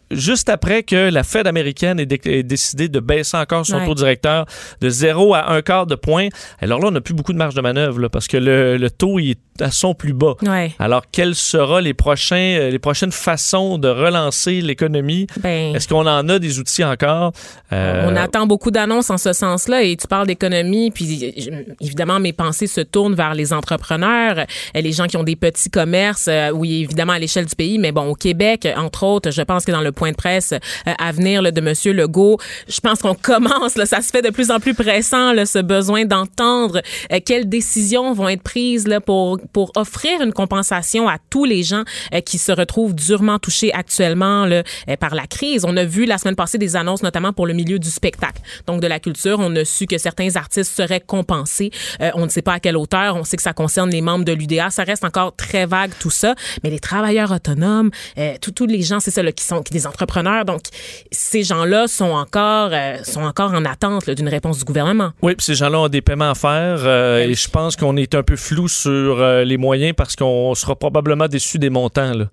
juste 0.09 0.49
après 0.49 0.81
que 0.81 1.09
la 1.11 1.23
Fed 1.23 1.45
américaine 1.45 1.99
ait, 1.99 2.07
dé- 2.07 2.19
ait 2.25 2.41
décidé 2.41 2.89
de 2.89 2.99
baisser 2.99 3.37
encore 3.37 3.65
son 3.67 3.77
Ouais. 3.77 3.85
taux 3.85 3.93
directeur 3.93 4.45
de 4.81 4.89
0 4.89 5.35
à 5.35 5.51
1 5.53 5.61
quart 5.61 5.85
de 5.85 5.93
point. 5.93 6.29
Alors 6.59 6.79
là, 6.79 6.87
on 6.87 6.91
n'a 6.91 7.01
plus 7.01 7.13
beaucoup 7.13 7.33
de 7.33 7.37
marge 7.37 7.53
de 7.53 7.61
manœuvre 7.61 7.99
là, 7.99 8.09
parce 8.09 8.27
que 8.27 8.37
le, 8.37 8.77
le 8.77 8.89
taux 8.89 9.19
il 9.19 9.31
est 9.31 9.39
à 9.61 9.71
son 9.71 9.93
plus 9.93 10.13
bas. 10.13 10.35
Ouais. 10.41 10.73
Alors, 10.79 11.03
quelles 11.11 11.35
seront 11.35 11.77
les, 11.77 11.93
prochains, 11.93 12.35
euh, 12.35 12.69
les 12.69 12.79
prochaines 12.79 13.11
façons 13.11 13.77
de 13.77 13.87
relancer 13.87 14.61
l'économie? 14.61 15.27
Ben, 15.39 15.75
Est-ce 15.75 15.87
qu'on 15.87 16.05
en 16.05 16.27
a 16.27 16.39
des 16.39 16.59
outils 16.59 16.83
encore? 16.83 17.31
Euh, 17.71 18.05
On 18.07 18.15
attend 18.15 18.47
beaucoup 18.47 18.71
d'annonces 18.71 19.09
en 19.09 19.17
ce 19.17 19.33
sens-là 19.33 19.83
et 19.83 19.95
tu 19.95 20.07
parles 20.07 20.27
d'économie, 20.27 20.91
puis 20.91 21.33
euh, 21.49 21.63
évidemment 21.79 22.19
mes 22.19 22.33
pensées 22.33 22.67
se 22.67 22.81
tournent 22.81 23.15
vers 23.15 23.33
les 23.33 23.53
entrepreneurs, 23.53 24.45
les 24.73 24.91
gens 24.91 25.07
qui 25.07 25.17
ont 25.17 25.23
des 25.23 25.35
petits 25.35 25.69
commerces, 25.69 26.29
oui 26.53 26.81
évidemment 26.81 27.13
à 27.13 27.19
l'échelle 27.19 27.45
du 27.45 27.55
pays, 27.55 27.77
mais 27.77 27.91
bon 27.91 28.09
au 28.09 28.15
Québec 28.15 28.67
entre 28.75 29.03
autres, 29.03 29.31
je 29.31 29.41
pense 29.41 29.65
que 29.65 29.71
dans 29.71 29.81
le 29.81 29.91
point 29.91 30.11
de 30.11 30.15
presse 30.15 30.53
à 30.85 31.11
venir 31.11 31.41
là, 31.41 31.51
de 31.51 31.61
Monsieur 31.61 31.93
Legault, 31.93 32.37
je 32.67 32.79
pense 32.79 33.01
qu'on 33.01 33.15
commence, 33.21 33.75
là, 33.75 33.85
ça 33.85 34.01
se 34.01 34.09
fait 34.09 34.21
de 34.21 34.29
plus 34.29 34.51
en 34.51 34.59
plus 34.59 34.73
pressant 34.73 35.33
là, 35.33 35.45
ce 35.45 35.59
besoin 35.59 36.05
d'entendre 36.05 36.81
quelles 37.25 37.47
décisions 37.47 38.13
vont 38.13 38.29
être 38.29 38.43
prises 38.43 38.87
là 38.87 38.99
pour 39.01 39.39
pour 39.53 39.71
offrir 39.75 40.21
une 40.21 40.33
compensation 40.33 41.07
à 41.07 41.17
tous 41.29 41.45
les 41.45 41.63
gens 41.63 41.83
euh, 42.13 42.21
qui 42.21 42.37
se 42.37 42.51
retrouvent 42.51 42.95
durement 42.95 43.39
touchés 43.39 43.73
actuellement 43.73 44.45
là, 44.45 44.63
euh, 44.89 44.95
par 44.97 45.15
la 45.15 45.27
crise. 45.27 45.65
On 45.65 45.75
a 45.77 45.83
vu 45.83 46.05
la 46.05 46.17
semaine 46.17 46.35
passée 46.35 46.57
des 46.57 46.75
annonces 46.75 47.03
notamment 47.03 47.33
pour 47.33 47.47
le 47.47 47.53
milieu 47.53 47.79
du 47.79 47.89
spectacle, 47.89 48.41
donc 48.67 48.81
de 48.81 48.87
la 48.87 48.99
culture. 48.99 49.37
On 49.39 49.55
a 49.55 49.65
su 49.65 49.85
que 49.85 49.97
certains 49.97 50.35
artistes 50.35 50.71
seraient 50.71 51.01
compensés. 51.01 51.71
Euh, 52.01 52.11
on 52.15 52.25
ne 52.25 52.29
sait 52.29 52.41
pas 52.41 52.53
à 52.53 52.59
quelle 52.59 52.77
hauteur. 52.77 53.15
On 53.15 53.23
sait 53.23 53.37
que 53.37 53.43
ça 53.43 53.53
concerne 53.53 53.89
les 53.89 54.01
membres 54.01 54.25
de 54.25 54.31
l'UDA. 54.31 54.69
Ça 54.69 54.83
reste 54.83 55.03
encore 55.03 55.35
très 55.35 55.65
vague 55.65 55.91
tout 55.99 56.09
ça. 56.09 56.35
Mais 56.63 56.69
les 56.69 56.79
travailleurs 56.79 57.31
autonomes, 57.31 57.91
euh, 58.17 58.33
tous 58.41 58.65
les 58.65 58.81
gens, 58.81 58.99
c'est 58.99 59.11
ça 59.11 59.23
là, 59.23 59.31
qui 59.31 59.43
sont 59.43 59.61
qui 59.61 59.73
des 59.73 59.87
entrepreneurs. 59.87 60.45
Donc 60.45 60.61
ces 61.11 61.43
gens-là 61.43 61.87
sont 61.87 62.11
encore 62.11 62.69
euh, 62.71 62.97
sont 63.03 63.23
encore 63.23 63.53
en 63.53 63.65
attente 63.65 64.09
d'une 64.09 64.29
réponse 64.29 64.59
du 64.59 64.65
gouvernement. 64.65 65.11
Oui, 65.21 65.35
puis 65.35 65.45
ces 65.45 65.55
gens-là 65.55 65.79
ont 65.79 65.89
des 65.89 66.01
paiements 66.01 66.31
à 66.31 66.35
faire 66.35 66.79
euh, 66.83 67.19
Ben 67.19 67.29
et 67.29 67.33
je 67.33 67.49
pense 67.49 67.75
qu'on 67.75 67.97
est 67.97 68.15
un 68.15 68.23
peu 68.23 68.35
flou 68.35 68.67
sur 68.67 69.17
euh, 69.35 69.43
les 69.45 69.57
moyens 69.57 69.93
parce 69.95 70.15
qu'on 70.15 70.53
sera 70.55 70.75
probablement 70.75 71.27
déçu 71.27 71.59
des 71.59 71.69
montants. 71.69 72.13
Là. 72.13 72.25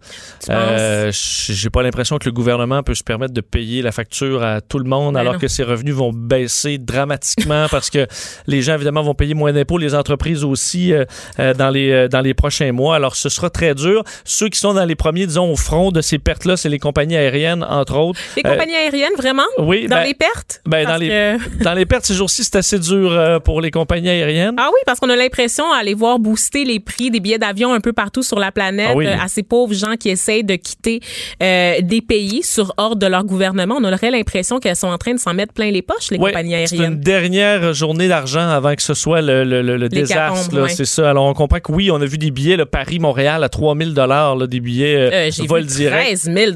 Euh, 0.50 1.10
J'ai 1.12 1.70
pas 1.70 1.82
l'impression 1.82 2.18
que 2.18 2.24
le 2.26 2.32
gouvernement 2.32 2.82
peut 2.82 2.94
se 2.94 3.02
permettre 3.04 3.32
de 3.34 3.40
payer 3.40 3.82
la 3.82 3.92
facture 3.92 4.42
à 4.42 4.60
tout 4.60 4.78
le 4.78 4.84
monde 4.88 5.14
Ben 5.14 5.20
alors 5.20 5.34
non. 5.34 5.38
que 5.38 5.48
ses 5.48 5.62
revenus 5.62 5.94
vont 5.94 6.12
baisser 6.12 6.78
dramatiquement 6.78 7.66
parce 7.70 7.90
que 7.90 8.06
les 8.46 8.62
gens 8.62 8.74
évidemment 8.74 9.02
vont 9.02 9.14
payer 9.14 9.34
moins 9.34 9.52
d'impôts, 9.52 9.78
les 9.78 9.94
entreprises 9.94 10.44
aussi 10.44 10.92
euh, 10.92 11.04
euh, 11.38 11.54
dans 11.54 11.70
les 11.70 12.08
dans 12.08 12.20
les 12.20 12.34
prochains 12.34 12.72
mois. 12.72 12.96
Alors 12.96 13.16
ce 13.16 13.28
sera 13.28 13.50
très 13.50 13.74
dur. 13.74 14.04
Ceux 14.24 14.48
qui 14.48 14.58
sont 14.58 14.74
dans 14.74 14.84
les 14.84 14.94
premiers 14.96 15.26
disons 15.26 15.50
au 15.52 15.56
front 15.56 15.90
de 15.90 16.00
ces 16.00 16.18
pertes-là, 16.18 16.56
c'est 16.56 16.68
les 16.68 16.78
compagnies 16.78 17.16
aériennes 17.16 17.64
entre 17.64 17.96
autres. 17.96 18.18
Les 18.36 18.42
compagnies 18.42 18.74
aériennes, 18.74 19.12
vraiment? 19.16 19.42
oui, 19.58 19.86
Dans 19.88 19.96
ben- 19.96 20.04
les 20.06 20.14
pertes? 20.14 20.60
ben, 20.66 20.86
dans 20.86 20.96
les- 20.96 21.08
que- 21.08 21.62
Dans 21.64 21.74
les 21.74 21.86
pertes 21.86 22.04
ces 22.06 22.14
jours-ci, 22.14 22.44
c'est 22.44 22.56
assez 22.56 22.78
dur 22.78 23.40
pour 23.44 23.60
les 23.60 23.70
compagnies 23.70 24.08
aériennes. 24.08 24.54
Ah 24.58 24.68
oui, 24.72 24.78
parce 24.86 24.98
qu'on 25.00 25.08
a 25.10 25.16
l'impression 25.16 25.64
d'aller 25.72 25.94
voir 25.94 26.18
booster 26.18 26.64
les 26.64 26.80
prix 26.80 26.91
des 27.10 27.20
billets 27.20 27.38
d'avion 27.38 27.72
un 27.72 27.80
peu 27.80 27.92
partout 27.92 28.22
sur 28.22 28.38
la 28.38 28.52
planète 28.52 28.88
Ah 28.92 28.96
oui. 28.96 29.06
euh, 29.06 29.16
à 29.20 29.28
ces 29.28 29.42
pauvres 29.42 29.74
gens 29.74 29.96
qui 29.98 30.08
essayent 30.10 30.44
de 30.44 30.54
quitter 30.56 31.00
euh, 31.42 31.80
des 31.82 32.00
pays 32.00 32.42
sur 32.42 32.72
ordre 32.76 32.96
de 32.96 33.06
leur 33.06 33.24
gouvernement. 33.24 33.76
On 33.80 33.84
aurait 33.84 34.10
l'impression 34.10 34.58
qu'elles 34.58 34.76
sont 34.76 34.88
en 34.88 34.98
train 34.98 35.14
de 35.14 35.18
s'en 35.20 35.34
mettre 35.34 35.52
plein 35.52 35.70
les 35.70 35.82
poches, 35.82 36.10
les 36.10 36.18
compagnies 36.18 36.54
c'est 36.66 36.76
une 36.76 36.82
aériennes. 36.82 37.00
dernière 37.00 37.72
journée 37.74 38.08
d'argent 38.08 38.48
avant 38.48 38.74
que 38.74 38.82
ce 38.82 38.94
soit 38.94 39.22
le, 39.22 39.44
le- 39.44 39.62
le- 39.62 39.76
le 39.76 39.88
désastre. 39.88 40.54
Là, 40.54 40.62
ouais. 40.62 40.68
C'est 40.68 40.84
ça. 40.84 41.10
Alors, 41.10 41.24
on 41.26 41.34
comprend 41.34 41.60
que 41.60 41.72
oui, 41.72 41.90
on 41.90 42.00
a 42.00 42.04
vu 42.06 42.18
des 42.18 42.30
billets, 42.30 42.56
là, 42.56 42.66
Paris-Montréal 42.66 43.42
à 43.44 43.48
3000 43.48 43.94
dollars, 43.94 44.36
des 44.48 44.60
billets 44.60 44.96
euh, 44.96 45.10
Euh, 45.12 45.44
vol 45.46 45.64
direct. 45.66 46.06
13 46.06 46.30
000 46.34 46.52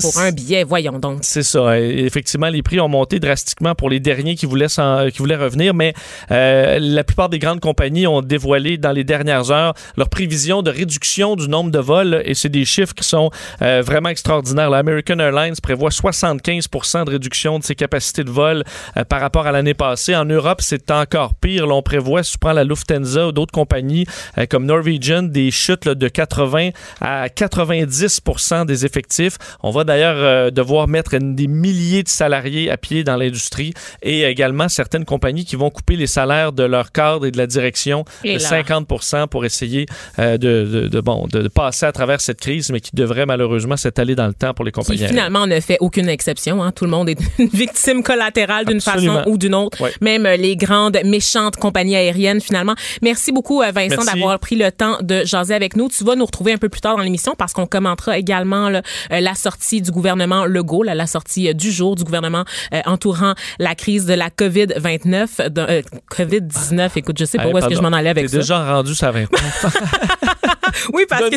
pour 0.00 0.18
un 0.18 0.32
billet, 0.32 0.64
voyons 0.64 0.98
donc. 0.98 1.18
C'est 1.22 1.42
ça. 1.42 1.78
Et 1.80 2.04
effectivement, 2.04 2.48
les 2.48 2.62
prix 2.62 2.80
ont 2.80 2.88
monté 2.88 3.18
drastiquement 3.18 3.74
pour 3.74 3.90
les 3.90 4.00
derniers 4.00 4.34
qui 4.34 4.46
voulaient, 4.46 4.66
qui 4.66 5.18
voulaient 5.18 5.36
revenir, 5.36 5.74
mais 5.74 5.94
euh, 6.30 6.78
la 6.80 7.04
plupart 7.04 7.28
des 7.28 7.38
grandes 7.38 7.60
compagnies 7.60 8.06
ont 8.06 8.22
dévoilé 8.22 8.76
dans 8.78 8.92
les 8.92 9.04
dernières 9.04 9.50
heures 9.50 9.74
leur 9.96 10.08
prévision 10.08 10.62
de 10.62 10.70
réduction 10.70 11.36
du 11.36 11.48
nombre 11.48 11.70
de 11.70 11.78
vols 11.78 12.22
et 12.24 12.34
c'est 12.34 12.48
des 12.48 12.64
chiffres 12.64 12.94
qui 12.94 13.04
sont 13.04 13.30
euh, 13.62 13.82
vraiment 13.84 14.08
extraordinaires. 14.08 14.70
La 14.70 14.78
American 14.78 15.18
Airlines 15.18 15.54
prévoit 15.62 15.90
75 15.90 16.68
de 17.04 17.10
réduction 17.10 17.58
de 17.58 17.64
ses 17.64 17.74
capacités 17.74 18.24
de 18.24 18.30
vol 18.30 18.64
euh, 18.96 19.04
par 19.04 19.20
rapport 19.20 19.46
à 19.46 19.52
l'année 19.52 19.74
passée. 19.74 20.16
En 20.16 20.24
Europe, 20.24 20.60
c'est 20.62 20.90
encore 20.90 21.34
pire. 21.34 21.66
Là, 21.66 21.74
on 21.74 21.82
prévoit, 21.82 22.22
si 22.22 22.32
tu 22.32 22.38
prends 22.38 22.52
la 22.52 22.64
Lufthansa 22.64 23.28
ou 23.28 23.32
d'autres 23.32 23.52
compagnies 23.52 24.06
euh, 24.38 24.46
comme 24.46 24.66
Norwegian, 24.66 25.22
des 25.22 25.50
chutes 25.50 25.84
là, 25.84 25.94
de 25.94 26.08
80 26.08 26.70
à 27.00 27.28
90 27.28 28.20
des 28.66 28.86
effectifs. 28.86 29.36
On 29.62 29.70
va 29.70 29.84
d'ailleurs 29.84 30.52
devoir 30.52 30.88
mettre 30.88 31.16
des 31.18 31.46
milliers 31.46 32.02
de 32.02 32.08
salariés 32.08 32.70
à 32.70 32.76
pied 32.76 33.04
dans 33.04 33.16
l'industrie 33.16 33.74
et 34.02 34.22
également 34.24 34.68
certaines 34.68 35.04
compagnies 35.04 35.44
qui 35.44 35.56
vont 35.56 35.70
couper 35.70 35.96
les 35.96 36.06
salaires 36.06 36.52
de 36.52 36.62
leur 36.62 36.92
cadre 36.92 37.26
et 37.26 37.30
de 37.30 37.38
la 37.38 37.46
direction 37.46 38.04
Et 38.24 38.36
de 38.36 38.42
là. 38.42 38.62
50% 38.62 39.28
pour 39.28 39.44
essayer 39.44 39.69
euh, 40.18 40.36
de, 40.38 40.64
de- 40.64 40.88
de, 40.88 41.00
bon, 41.00 41.26
de, 41.32 41.48
passer 41.48 41.86
à 41.86 41.92
travers 41.92 42.20
cette 42.20 42.40
crise, 42.40 42.70
mais 42.70 42.80
qui 42.80 42.90
devrait 42.94 43.26
malheureusement 43.26 43.76
s'étaler 43.76 44.14
dans 44.14 44.26
le 44.26 44.34
temps 44.34 44.54
pour 44.54 44.64
les 44.64 44.70
Qui 44.72 44.80
compagnies. 44.80 45.00
aériennes. 45.00 45.16
finalement 45.16 45.46
ne 45.46 45.60
fait 45.60 45.76
aucune 45.80 46.08
exception. 46.08 46.62
Hein. 46.62 46.72
Tout 46.72 46.84
le 46.84 46.90
monde 46.90 47.08
est 47.08 47.18
une 47.38 47.48
victime 47.48 48.02
collatérale 48.02 48.66
d'une 48.66 48.80
façon 48.80 49.22
ou 49.26 49.38
d'une 49.38 49.54
autre. 49.54 49.78
Même 50.00 50.26
euh, 50.26 50.36
les 50.36 50.56
grandes 50.56 50.98
méchantes 51.04 51.56
compagnies 51.56 51.96
aériennes 51.96 52.40
finalement. 52.40 52.74
Merci 53.02 53.32
beaucoup 53.32 53.62
euh, 53.62 53.70
Vincent 53.72 54.04
d'avoir 54.04 54.38
pris 54.38 54.56
le 54.56 54.70
temps 54.72 54.98
de 55.02 55.24
jaser 55.24 55.54
avec 55.54 55.76
nous. 55.76 55.88
Tu 55.88 56.04
vas 56.04 56.16
nous 56.16 56.24
retrouver 56.26 56.52
un 56.52 56.58
peu 56.58 56.68
plus 56.68 56.80
tard 56.80 56.96
dans 56.96 57.02
l'émission 57.02 57.34
parce 57.36 57.52
qu'on 57.52 57.66
commentera 57.66 58.18
également 58.18 58.68
là, 58.68 58.82
la 59.10 59.34
sortie 59.34 59.80
du 59.82 59.90
gouvernement 59.90 60.44
Legault, 60.46 60.82
là, 60.82 60.94
la 60.94 61.06
sortie 61.06 61.54
du 61.54 61.70
jour 61.72 61.96
du 61.96 62.04
gouvernement 62.04 62.44
euh, 62.74 62.80
entourant 62.86 63.34
la 63.58 63.74
crise 63.74 64.06
de 64.06 64.14
la 64.14 64.28
COVID-29, 64.30 65.48
de- 65.50 65.60
euh, 65.60 65.82
COVID-19. 66.10 66.90
Écoute, 66.96 67.16
je 67.18 67.24
sais 67.24 67.38
pas 67.38 67.44
Hey, 67.46 67.52
où 67.52 67.58
est-ce 67.58 67.68
que 67.68 67.74
je 67.74 67.80
m'en 67.80 67.88
allais 67.92 68.10
avec 68.10 68.28
ça. 68.28 68.36
déjà 68.38 68.74
rendu 68.74 68.94
ça 68.94 69.10
29. 69.10 69.59
Oui, 70.92 71.04
parce 71.08 71.30
que 71.30 71.36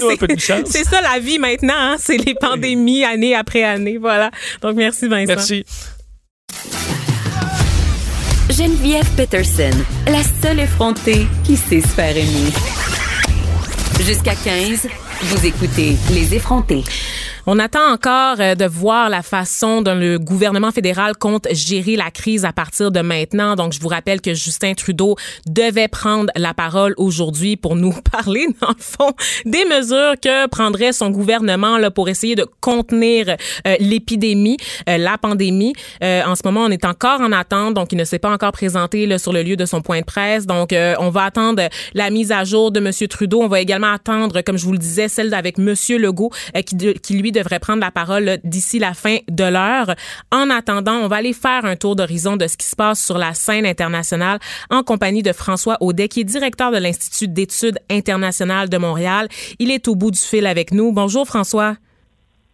c'est 0.66 0.84
ça 0.84 1.02
la 1.02 1.20
vie 1.20 1.40
maintenant. 1.40 1.74
Hein? 1.76 1.96
C'est 2.00 2.18
les 2.18 2.36
pandémies 2.36 3.04
année 3.04 3.36
après 3.36 3.64
année. 3.64 3.98
Voilà. 3.98 4.32
Donc 4.62 4.76
merci 4.76 5.08
Vincent. 5.08 5.26
Merci. 5.28 5.66
Geneviève 8.50 9.10
Peterson, 9.16 9.72
la 10.06 10.22
seule 10.42 10.60
effrontée 10.60 11.28
qui 11.44 11.58
sait 11.58 11.82
se 11.82 11.88
faire 11.88 12.16
aimer. 12.16 12.52
Jusqu'à 14.02 14.36
15, 14.36 14.88
vous 15.24 15.46
écoutez 15.46 15.96
Les 16.12 16.36
effrontés. 16.36 16.84
On 17.46 17.60
attend 17.60 17.92
encore 17.92 18.38
euh, 18.40 18.56
de 18.56 18.64
voir 18.64 19.10
la 19.10 19.22
façon 19.22 19.82
dont 19.82 19.96
le 19.96 20.18
gouvernement 20.18 20.72
fédéral 20.72 21.18
compte 21.18 21.46
gérer 21.52 21.98
la 21.98 22.10
crise 22.10 22.46
à 22.46 22.54
partir 22.54 22.90
de 22.90 23.02
maintenant. 23.02 23.56
Donc, 23.58 23.74
je 23.74 23.82
vous 23.82 23.90
rappelle 23.90 24.22
que 24.22 24.34
Justin 24.34 24.76
Trudeau 24.76 25.18
devait 25.46 25.90
prendre 25.90 26.32
la 26.38 26.54
parole 26.54 26.94
aujourd'hui 26.96 27.58
pour 27.58 27.76
nous 27.76 27.94
parler, 28.12 28.48
dans 28.62 28.70
le 28.70 28.76
fond, 28.80 29.12
des 29.44 29.66
mesures 29.66 30.14
que 30.22 30.48
prendrait 30.48 30.94
son 30.94 31.10
gouvernement 31.10 31.78
là, 31.78 31.92
pour 31.92 32.08
essayer 32.08 32.36
de 32.36 32.46
contenir 32.62 33.36
euh, 33.68 33.76
l'épidémie, 33.82 34.56
euh, 34.88 34.98
la 34.98 35.18
pandémie. 35.18 35.74
en 36.02 36.36
ce 36.36 36.42
moment, 36.46 36.62
on 36.62 36.72
est 36.72 36.86
encore 36.86 37.20
en 37.20 37.34
attente, 37.34 37.74
donc 37.74 37.92
il 37.92 37.98
ne 37.98 38.06
s'est 38.06 38.20
pas 38.20 38.32
encore 38.32 38.54
présenté 38.54 39.06
là, 39.06 39.20
sur 39.20 39.34
le 39.34 39.44
lieu 39.44 39.58
de 39.58 39.66
son 39.66 39.82
point 39.82 40.00
de 40.00 40.06
presse. 40.06 40.46
Donc, 40.46 40.74
on 41.00 41.10
va 41.10 41.24
attendre 41.24 41.64
la 41.94 42.10
mise 42.10 42.32
à 42.32 42.46
jour 42.46 42.72
de 42.72 42.80
M. 42.80 43.08
Trudeau. 43.10 43.42
On 43.42 43.48
va 43.50 43.60
également 43.60 43.92
attendre, 43.92 44.42
comme 44.42 44.58
je 44.58 44.64
vous 44.64 44.72
le 44.72 44.78
disais, 44.78 45.10
celle 45.10 45.34
avec 45.34 45.60
M. 45.60 45.74
Legault, 46.00 46.32
qui 46.66 47.14
lui 47.16 47.33
devrait 47.34 47.60
prendre 47.60 47.82
la 47.82 47.92
parole 47.92 48.38
d'ici 48.46 48.80
la 48.80 48.94
fin 48.94 49.18
de 49.30 49.44
l'heure. 49.44 49.96
En 50.32 50.50
attendant, 50.50 50.96
on 50.96 51.08
va 51.08 51.18
aller 51.18 51.34
faire 51.34 51.66
un 51.66 51.76
tour 51.76 51.98
d'horizon 51.98 52.38
de 52.38 52.48
ce 52.48 52.56
qui 52.56 52.66
se 52.66 52.76
passe 52.76 53.04
sur 53.04 53.18
la 53.18 53.34
scène 53.34 53.66
internationale 53.66 54.40
en 54.70 54.84
compagnie 54.84 55.24
de 55.24 55.34
François 55.34 55.78
Audet, 55.82 56.08
qui 56.08 56.22
est 56.22 56.24
directeur 56.24 56.72
de 56.72 56.78
l'Institut 56.78 57.28
d'études 57.28 57.80
internationales 57.90 58.70
de 58.70 58.78
Montréal. 58.78 59.28
Il 59.60 59.72
est 59.72 59.88
au 59.88 59.96
bout 59.96 60.12
du 60.12 60.20
fil 60.20 60.48
avec 60.48 60.72
nous. 60.72 60.94
Bonjour 60.94 61.28
François. 61.28 61.76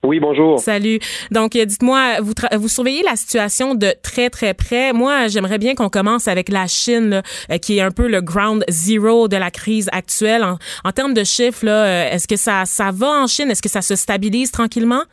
Oui, 0.01 0.21
bonjour. 0.21 0.59
Salut. 0.59 0.99
Donc, 1.29 1.57
euh, 1.57 1.65
dites-moi, 1.65 2.21
vous, 2.21 2.33
vous 2.57 2.69
surveillez 2.69 3.03
la 3.03 3.17
situation 3.17 3.75
de 3.75 3.93
très, 4.01 4.29
très 4.29 4.53
près. 4.53 4.93
Moi, 4.93 5.27
j'aimerais 5.27 5.57
bien 5.57 5.75
qu'on 5.75 5.89
commence 5.89 6.29
avec 6.29 6.47
la 6.47 6.67
Chine, 6.67 7.21
euh, 7.51 7.57
qui 7.57 7.77
est 7.77 7.81
un 7.81 7.91
peu 7.91 8.07
le 8.07 8.21
ground 8.21 8.63
zero 8.69 9.27
de 9.27 9.35
la 9.35 9.51
crise 9.51 9.89
actuelle. 9.91 10.45
En, 10.85 10.91
termes 10.93 11.13
de 11.13 11.25
chiffres, 11.25 11.67
euh, 11.67 12.09
est-ce 12.11 12.29
que 12.29 12.37
ça, 12.37 12.63
ça 12.65 12.91
va 12.93 13.09
en 13.09 13.27
Chine? 13.27 13.51
Est-ce 13.51 13.61
que 13.61 13.69
ça 13.69 13.81
se 13.81 13.95
stabilise 13.97 14.51
tranquillement? 14.51 15.03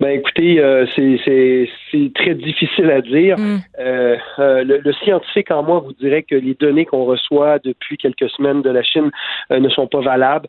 Ben 0.00 0.18
écoutez, 0.18 0.60
euh, 0.60 0.86
c'est 0.94 2.12
très 2.14 2.34
difficile 2.34 2.90
à 2.90 3.00
dire. 3.00 3.38
Mm. 3.38 3.58
Euh, 3.78 4.16
euh, 4.38 4.64
le, 4.64 4.92
scientifique 5.04 5.50
en 5.50 5.62
moi 5.62 5.80
vous 5.80 5.92
dirait 5.92 6.22
que 6.22 6.34
les 6.34 6.54
données 6.54 6.84
qu'on 6.84 7.04
reçoit 7.04 7.58
depuis 7.58 7.96
quelques 7.96 8.28
semaines 8.30 8.62
de 8.62 8.70
la 8.70 8.82
Chine 8.82 9.10
ne 9.50 9.68
sont 9.68 9.86
pas 9.86 10.00
valables. 10.00 10.48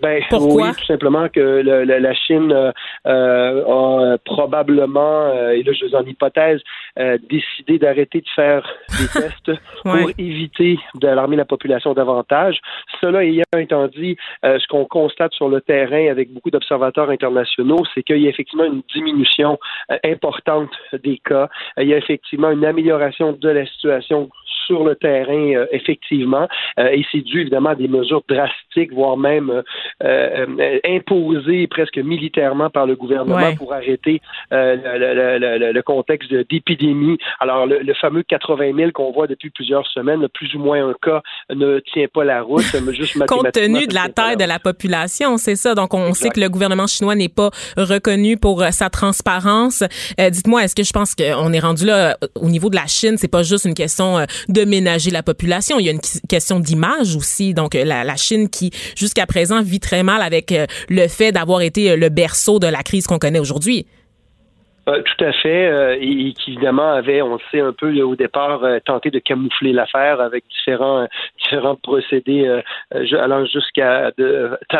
ben, 0.00 0.22
Pourquoi? 0.28 0.68
Oui, 0.68 0.74
tout 0.78 0.86
simplement 0.86 1.28
que 1.28 1.40
la, 1.40 2.14
Chine 2.14 2.52
a 3.04 4.16
probablement, 4.24 5.32
et 5.50 5.62
là 5.62 5.72
je 5.72 5.86
suis 5.86 5.94
en 5.94 6.04
hypothèse, 6.04 6.60
décidé 7.28 7.78
d'arrêter 7.78 8.20
de 8.20 8.28
faire 8.34 8.66
des 8.88 9.08
tests 9.20 9.52
pour 9.82 10.10
éviter 10.18 10.78
d'alarmer 10.94 11.36
la 11.36 11.44
population 11.44 11.94
davantage. 11.94 12.60
Cela 13.00 13.24
ayant 13.24 13.44
étant 13.56 13.86
dit, 13.88 14.16
ce 14.42 14.66
qu'on 14.68 14.84
constate 14.84 15.32
sur 15.34 15.48
le 15.48 15.60
terrain 15.60 16.10
avec 16.10 16.32
beaucoup 16.32 16.50
d'observateurs 16.50 17.10
c'est 17.94 18.02
qu'il 18.02 18.18
y 18.18 18.26
a 18.26 18.30
effectivement 18.30 18.64
une 18.64 18.82
diminution 18.94 19.58
euh, 19.90 19.98
importante 20.04 20.70
des 21.02 21.18
cas. 21.18 21.48
Il 21.78 21.88
y 21.88 21.94
a 21.94 21.96
effectivement 21.96 22.50
une 22.50 22.64
amélioration 22.64 23.32
de 23.32 23.48
la 23.48 23.66
situation 23.66 24.30
sur 24.70 24.84
le 24.84 24.94
terrain, 24.94 25.54
euh, 25.56 25.66
effectivement, 25.72 26.46
euh, 26.78 26.90
et 26.92 27.04
c'est 27.10 27.22
dû 27.22 27.40
évidemment 27.40 27.70
à 27.70 27.74
des 27.74 27.88
mesures 27.88 28.22
drastiques, 28.28 28.92
voire 28.92 29.16
même 29.16 29.62
imposées 30.84 31.66
presque 31.66 31.98
militairement 31.98 32.70
par 32.70 32.86
le 32.86 32.94
gouvernement 32.94 33.54
pour 33.56 33.72
arrêter 33.72 34.20
le, 34.50 35.80
contexte 35.80 36.32
d'épidémie. 36.32 37.18
Alors, 37.40 37.66
le, 37.66 37.94
fameux 37.94 38.22
80 38.22 38.72
000 38.76 38.90
qu'on 38.92 39.10
voit 39.12 39.26
depuis 39.26 39.50
plusieurs 39.50 39.86
semaines, 39.88 40.26
plus 40.32 40.54
ou 40.54 40.60
moins 40.60 40.88
un 40.88 40.94
cas 41.02 41.20
ne 41.52 41.80
tient 41.92 42.06
pas 42.12 42.24
la 42.24 42.42
route, 42.42 42.64
juste 42.92 43.18
Compte 43.26 43.52
tenu 43.52 43.86
de 43.86 43.94
la 43.94 44.08
taille 44.08 44.36
de 44.36 44.44
la 44.44 44.58
population, 44.58 45.36
c'est 45.36 45.56
ça. 45.56 45.74
Donc, 45.74 45.94
on 45.94 46.14
sait 46.14 46.30
que 46.30 46.40
le 46.40 46.48
gouvernement 46.48 46.86
chinois 46.86 47.14
n'est 47.14 47.28
pas 47.28 47.50
reconnu 47.76 48.36
pour 48.36 48.62
sa 48.70 48.88
transparence. 48.88 49.82
Dites-moi, 50.18 50.64
est-ce 50.64 50.76
que 50.76 50.84
je 50.84 50.92
pense 50.92 51.14
qu'on 51.14 51.52
est 51.52 51.60
rendu 51.60 51.86
là 51.86 52.16
au 52.36 52.48
niveau 52.48 52.70
de 52.70 52.76
la 52.76 52.86
Chine, 52.86 53.16
c'est 53.16 53.30
pas 53.30 53.42
juste 53.42 53.64
une 53.64 53.74
question 53.74 54.24
de 54.48 54.59
ménager 54.64 55.10
la 55.10 55.22
population. 55.22 55.78
Il 55.78 55.86
y 55.86 55.88
a 55.88 55.92
une 55.92 56.00
question 56.28 56.60
d'image 56.60 57.16
aussi. 57.16 57.54
Donc, 57.54 57.74
euh, 57.74 57.84
la, 57.84 58.16
Chine 58.16 58.48
qui, 58.48 58.70
jusqu'à 58.96 59.26
présent, 59.26 59.62
vit 59.62 59.80
très 59.80 60.02
mal 60.02 60.22
avec 60.22 60.52
euh, 60.52 60.66
le 60.88 61.08
fait 61.08 61.32
d'avoir 61.32 61.60
été 61.62 61.90
euh, 61.90 61.96
le 61.96 62.08
berceau 62.08 62.58
de 62.58 62.66
la 62.66 62.82
crise 62.82 63.06
qu'on 63.06 63.18
connaît 63.18 63.38
aujourd'hui. 63.38 63.86
Euh, 64.88 65.02
tout 65.02 65.24
à 65.24 65.32
fait, 65.32 65.66
euh, 65.66 65.96
et, 66.00 66.32
qui 66.32 66.52
évidemment 66.52 66.92
avait, 66.92 67.20
on 67.20 67.34
le 67.34 67.40
sait 67.50 67.60
un 67.60 67.72
peu 67.72 68.00
au 68.00 68.16
départ, 68.16 68.64
euh, 68.64 68.78
tenté 68.82 69.10
de 69.10 69.18
camoufler 69.18 69.72
l'affaire 69.72 70.20
avec 70.20 70.44
différents 70.48 71.06
différents 71.42 71.76
procédés 71.76 72.62
allant 72.92 73.44
jusqu'à 73.44 74.10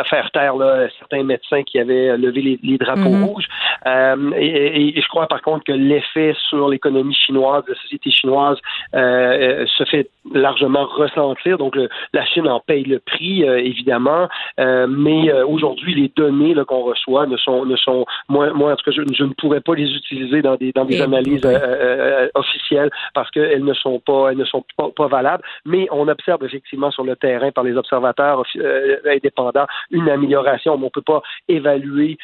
faire 0.09 0.31
taire 0.31 0.55
là, 0.55 0.87
certains 0.99 1.23
médecins 1.23 1.63
qui 1.63 1.79
avaient 1.79 2.17
levé 2.17 2.59
les, 2.63 2.77
drapeaux 2.77 3.09
mhm. 3.09 3.23
rouges. 3.25 3.47
Et, 3.85 4.93
je 4.99 5.07
crois 5.07 5.27
par 5.27 5.41
contre 5.41 5.65
que 5.65 5.71
l'effet 5.71 6.33
sur 6.49 6.69
l'économie 6.69 7.13
chinoise, 7.13 7.63
la 7.67 7.75
société 7.75 8.09
chinoise, 8.09 8.57
se 8.93 9.83
fait 9.89 10.09
largement 10.33 10.85
ressentir. 10.85 11.57
Donc 11.57 11.77
la 12.13 12.25
Chine 12.25 12.47
en 12.47 12.59
paye 12.59 12.83
le 12.83 12.99
prix, 12.99 13.43
évidemment, 13.43 14.29
mais 14.57 15.31
aujourd'hui 15.43 15.95
les 15.95 16.11
données 16.15 16.55
qu'on 16.67 16.83
reçoit 16.83 17.27
ne 17.27 17.37
sont 17.37 17.65
ne 17.65 17.75
sont 17.75 18.05
moi, 18.29 18.51
moi 18.53 18.73
en 18.73 18.75
tout 18.75 18.89
cas 18.89 18.95
je, 18.95 19.01
je 19.13 19.23
ne 19.23 19.33
pourrais 19.33 19.61
pas 19.61 19.75
les 19.75 19.90
utiliser 19.95 20.41
dans 20.41 20.55
des 20.55 20.71
dans 20.71 20.85
des 20.85 21.01
analyses 21.01 21.45
euh, 21.45 21.57
euh, 21.57 22.27
officielles 22.35 22.89
parce 23.13 23.29
qu'elles 23.31 23.63
ne 23.63 23.73
sont 23.73 23.99
pas 23.99 24.29
elles 24.31 24.37
ne 24.37 24.45
sont 24.45 24.63
pas, 24.77 25.07
valables. 25.07 25.43
Mais 25.65 25.87
on 25.91 26.07
observe 26.07 26.43
effectivement 26.45 26.91
sur 26.91 27.03
le 27.03 27.15
terrain 27.15 27.51
par 27.51 27.63
les 27.63 27.75
observateurs 27.75 28.43
euh, 28.57 28.97
indépendants 29.05 29.65
une 29.91 30.09
amélioration. 30.09 30.77
Mais 30.77 30.85
on 30.85 30.89
peut 30.89 31.01
pas 31.01 31.21
évaluer 31.47 32.17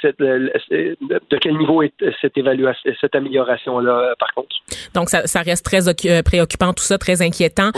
cette, 0.00 0.18
de 0.18 1.36
quel 1.40 1.56
niveau 1.56 1.82
est 1.82 1.92
cette 2.20 2.36
évaluation 2.36 2.92
cette 3.00 3.14
amélioration 3.14 3.78
là 3.80 4.14
par 4.18 4.32
contre. 4.34 4.56
Donc 4.94 5.08
ça, 5.08 5.26
ça 5.26 5.42
reste 5.42 5.64
très 5.64 5.80
préoccupant 6.22 6.72
tout 6.72 6.82
ça, 6.82 6.98
très 6.98 7.22
inquiétant. 7.22 7.70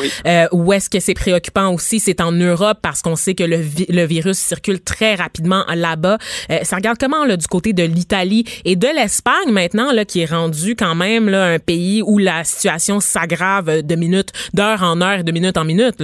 où 0.53 0.73
est-ce 0.73 0.90
que 0.90 1.01
c'est 1.01 1.14
préoccupant 1.14 1.73
aussi, 1.73 2.01
c'est 2.01 2.21
en 2.21 2.33
Europe 2.33 2.79
parce 2.83 3.03
qu'on 3.03 3.16
sait 3.16 3.35
que 3.35 3.45
le, 3.45 3.59
le 3.88 4.05
virus 4.07 4.38
circule 4.38 4.83
très 4.83 5.14
rapidement 5.14 5.64
là-bas. 5.75 6.18
ça 6.62 6.77
regarde 6.77 6.99
comment 6.99 7.25
là, 7.25 7.37
du 7.37 7.47
côté 7.47 7.73
de 7.73 7.83
l'Italie 7.83 8.45
et 8.64 8.77
de 8.77 8.88
l'Espagne? 8.88 9.21
l'Espagne 9.24 9.52
maintenant, 9.52 9.92
là, 9.92 10.04
qui 10.04 10.20
est 10.20 10.26
rendu 10.30 10.74
quand 10.74 10.94
même 10.94 11.28
un 11.28 11.58
pays 11.58 12.02
où 12.02 12.18
la 12.18 12.44
situation 12.44 13.00
s'aggrave 13.00 13.82
de 13.82 13.94
minute, 13.94 14.32
d'heure 14.54 14.82
en 14.82 15.00
heure, 15.00 15.24
de 15.24 15.32
minute 15.32 15.56
en 15.56 15.64
minute. 15.64 16.02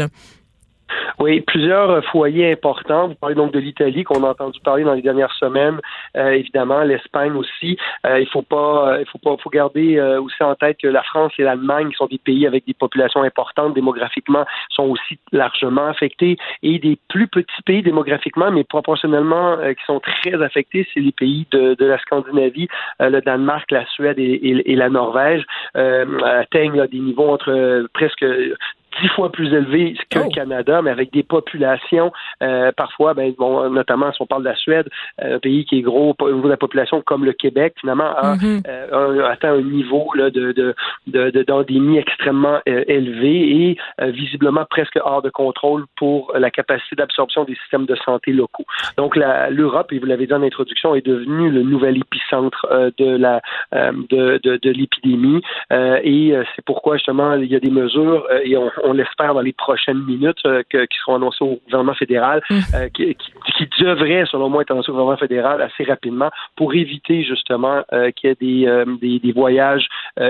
Oui, 1.18 1.40
plusieurs 1.40 2.04
foyers 2.06 2.52
importants. 2.52 3.08
Vous 3.08 3.14
parlez 3.14 3.34
donc 3.34 3.52
de 3.52 3.58
l'Italie 3.58 4.04
qu'on 4.04 4.22
a 4.22 4.30
entendu 4.30 4.60
parler 4.60 4.84
dans 4.84 4.94
les 4.94 5.02
dernières 5.02 5.32
semaines. 5.34 5.80
Euh, 6.16 6.30
évidemment, 6.30 6.82
l'Espagne 6.82 7.32
aussi. 7.32 7.76
Euh, 8.06 8.20
il 8.20 8.28
faut 8.28 8.42
pas, 8.42 8.92
euh, 8.92 9.00
il 9.00 9.06
faut 9.06 9.18
pas, 9.18 9.36
faut 9.42 9.50
garder 9.50 10.00
aussi 10.18 10.42
en 10.42 10.54
tête 10.54 10.78
que 10.80 10.88
la 10.88 11.02
France 11.02 11.32
et 11.38 11.42
l'Allemagne, 11.42 11.88
qui 11.90 11.96
sont 11.96 12.06
des 12.06 12.18
pays 12.18 12.46
avec 12.46 12.66
des 12.66 12.74
populations 12.74 13.22
importantes 13.22 13.74
démographiquement, 13.74 14.44
sont 14.70 14.84
aussi 14.84 15.18
largement 15.32 15.88
affectés. 15.88 16.36
Et 16.62 16.78
des 16.78 16.98
plus 17.08 17.26
petits 17.26 17.62
pays 17.64 17.82
démographiquement, 17.82 18.50
mais 18.50 18.64
proportionnellement, 18.64 19.56
qui 19.58 19.84
sont 19.86 20.00
très 20.00 20.40
affectés, 20.42 20.86
c'est 20.94 21.00
les 21.00 21.12
pays 21.12 21.46
de, 21.50 21.74
de 21.74 21.84
la 21.84 21.98
Scandinavie, 21.98 22.68
le 23.00 23.20
Danemark, 23.20 23.70
la 23.70 23.86
Suède 23.86 24.18
et, 24.18 24.70
et, 24.70 24.76
la 24.76 24.88
Norvège 24.88 25.44
atteignent 25.74 26.86
des 26.86 26.98
niveaux 26.98 27.28
entre 27.30 27.88
presque 27.92 28.24
dix 29.00 29.08
fois 29.08 29.30
plus 29.30 29.52
élevé 29.52 29.94
que 30.10 30.18
le 30.18 30.24
oh. 30.26 30.30
Canada, 30.30 30.82
mais 30.82 30.90
avec 30.90 31.12
des 31.12 31.22
populations 31.22 32.12
euh, 32.42 32.72
parfois, 32.72 33.14
ben, 33.14 33.32
bon, 33.36 33.70
notamment 33.70 34.12
si 34.12 34.22
on 34.22 34.26
parle 34.26 34.42
de 34.42 34.48
la 34.48 34.56
Suède, 34.56 34.88
euh, 35.22 35.36
un 35.36 35.38
pays 35.38 35.64
qui 35.64 35.78
est 35.78 35.82
gros 35.82 36.14
au 36.20 36.30
niveau 36.30 36.44
de 36.44 36.52
la 36.52 36.56
population 36.56 37.02
comme 37.02 37.24
le 37.24 37.32
Québec, 37.32 37.74
finalement, 37.80 38.14
a, 38.16 38.36
mm-hmm. 38.36 38.62
euh, 38.68 39.28
atteint 39.28 39.52
un 39.52 39.62
niveau 39.62 40.08
là, 40.14 40.30
de, 40.30 40.52
de, 40.52 41.42
d'endémie 41.42 41.98
extrêmement 41.98 42.60
élevé 42.66 43.76
et 43.98 44.10
visiblement 44.10 44.64
presque 44.68 44.98
hors 45.02 45.22
de 45.22 45.30
contrôle 45.30 45.84
pour 45.96 46.32
la 46.36 46.50
capacité 46.50 46.96
d'absorption 46.96 47.44
des 47.44 47.54
systèmes 47.56 47.86
de 47.86 47.96
santé 48.04 48.32
locaux. 48.32 48.64
Donc 48.96 49.16
l'Europe, 49.16 49.92
et 49.92 49.98
vous 49.98 50.06
l'avez 50.06 50.26
dit 50.26 50.32
en 50.32 50.42
introduction, 50.42 50.94
est 50.94 51.06
devenue 51.06 51.50
le 51.50 51.62
nouvel 51.62 51.98
épicentre 51.98 52.66
de 52.98 53.16
la 53.16 53.40
de, 53.72 54.40
de, 54.42 54.70
l'épidémie 54.70 55.42
et 55.70 56.34
c'est 56.54 56.64
pourquoi 56.64 56.96
justement 56.96 57.34
il 57.34 57.50
y 57.50 57.56
a 57.56 57.60
des 57.60 57.70
mesures 57.70 58.26
et 58.44 58.56
on 58.56 58.70
on 58.87 58.87
l'espère 58.92 59.34
dans 59.34 59.40
les 59.40 59.52
prochaines 59.52 60.02
minutes, 60.04 60.42
qui 60.70 60.98
seront 61.00 61.16
annoncées 61.16 61.44
au 61.44 61.60
gouvernement 61.64 61.94
fédéral, 61.94 62.42
mm. 62.50 62.60
qui, 62.94 63.14
qui, 63.14 63.82
devrait, 63.82 64.24
selon 64.30 64.48
moi, 64.48 64.62
être 64.62 64.70
annoncées 64.70 64.90
au 64.90 64.94
gouvernement 64.94 65.16
fédéral 65.16 65.62
assez 65.62 65.84
rapidement 65.84 66.30
pour 66.56 66.74
éviter 66.74 67.24
justement 67.24 67.82
qu'il 68.16 68.30
y 68.30 68.32
ait 68.32 68.36
des, 68.40 68.84
des, 69.00 69.18
des, 69.18 69.32
voyages 69.32 69.86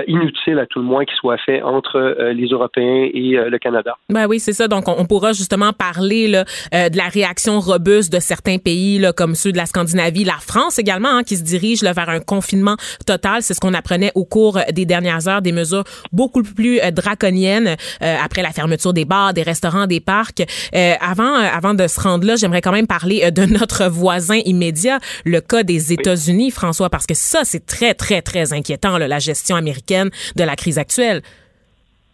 inutiles 0.07 0.59
à 0.59 0.65
tout 0.65 0.79
le 0.79 0.85
moins 0.85 1.05
qui 1.05 1.15
soient 1.15 1.37
faits 1.37 1.63
entre 1.63 2.31
les 2.31 2.47
Européens 2.47 3.09
et 3.13 3.37
le 3.37 3.57
Canada. 3.57 3.97
Ben 4.09 4.27
oui, 4.27 4.39
c'est 4.39 4.53
ça. 4.53 4.67
Donc, 4.67 4.87
on, 4.87 5.05
pourra 5.05 5.33
justement 5.33 5.73
parler 5.73 6.27
là, 6.27 6.43
de 6.71 6.97
la 6.97 7.07
réaction 7.07 7.59
robuste 7.59 8.11
de 8.13 8.19
certains 8.19 8.57
pays 8.57 8.99
là, 8.99 9.13
comme 9.13 9.35
ceux 9.35 9.51
de 9.51 9.57
la 9.57 9.65
Scandinavie, 9.65 10.23
la 10.23 10.33
France 10.33 10.79
également, 10.79 11.09
hein, 11.09 11.23
qui 11.23 11.37
se 11.37 11.43
dirige 11.43 11.81
là, 11.81 11.93
vers 11.93 12.09
un 12.09 12.19
confinement 12.19 12.75
total. 13.05 13.41
C'est 13.41 13.53
ce 13.53 13.59
qu'on 13.59 13.73
apprenait 13.73 14.11
au 14.15 14.25
cours 14.25 14.59
des 14.71 14.85
dernières 14.85 15.27
heures, 15.27 15.41
des 15.41 15.51
mesures 15.51 15.83
beaucoup 16.11 16.43
plus 16.43 16.79
euh, 16.79 16.91
draconiennes 16.91 17.75
euh, 18.01 18.15
après 18.39 18.47
la 18.47 18.53
fermeture 18.53 18.93
des 18.93 19.05
bars, 19.05 19.33
des 19.33 19.43
restaurants, 19.43 19.87
des 19.87 19.99
parcs. 19.99 20.43
Euh, 20.75 20.93
avant, 21.01 21.33
avant 21.33 21.73
de 21.73 21.87
se 21.87 21.99
rendre 21.99 22.25
là, 22.25 22.35
j'aimerais 22.35 22.61
quand 22.61 22.71
même 22.71 22.87
parler 22.87 23.31
de 23.31 23.45
notre 23.45 23.87
voisin 23.87 24.39
immédiat, 24.45 24.99
le 25.25 25.41
cas 25.41 25.63
des 25.63 25.93
États-Unis, 25.93 26.51
François, 26.51 26.89
parce 26.89 27.05
que 27.05 27.15
ça, 27.15 27.41
c'est 27.43 27.65
très, 27.65 27.93
très, 27.93 28.21
très 28.21 28.53
inquiétant, 28.53 28.97
là, 28.97 29.07
la 29.07 29.19
gestion 29.19 29.55
américaine 29.55 30.09
de 30.35 30.43
la 30.43 30.55
crise 30.55 30.77
actuelle. 30.77 31.21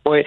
Oui, 0.07 0.19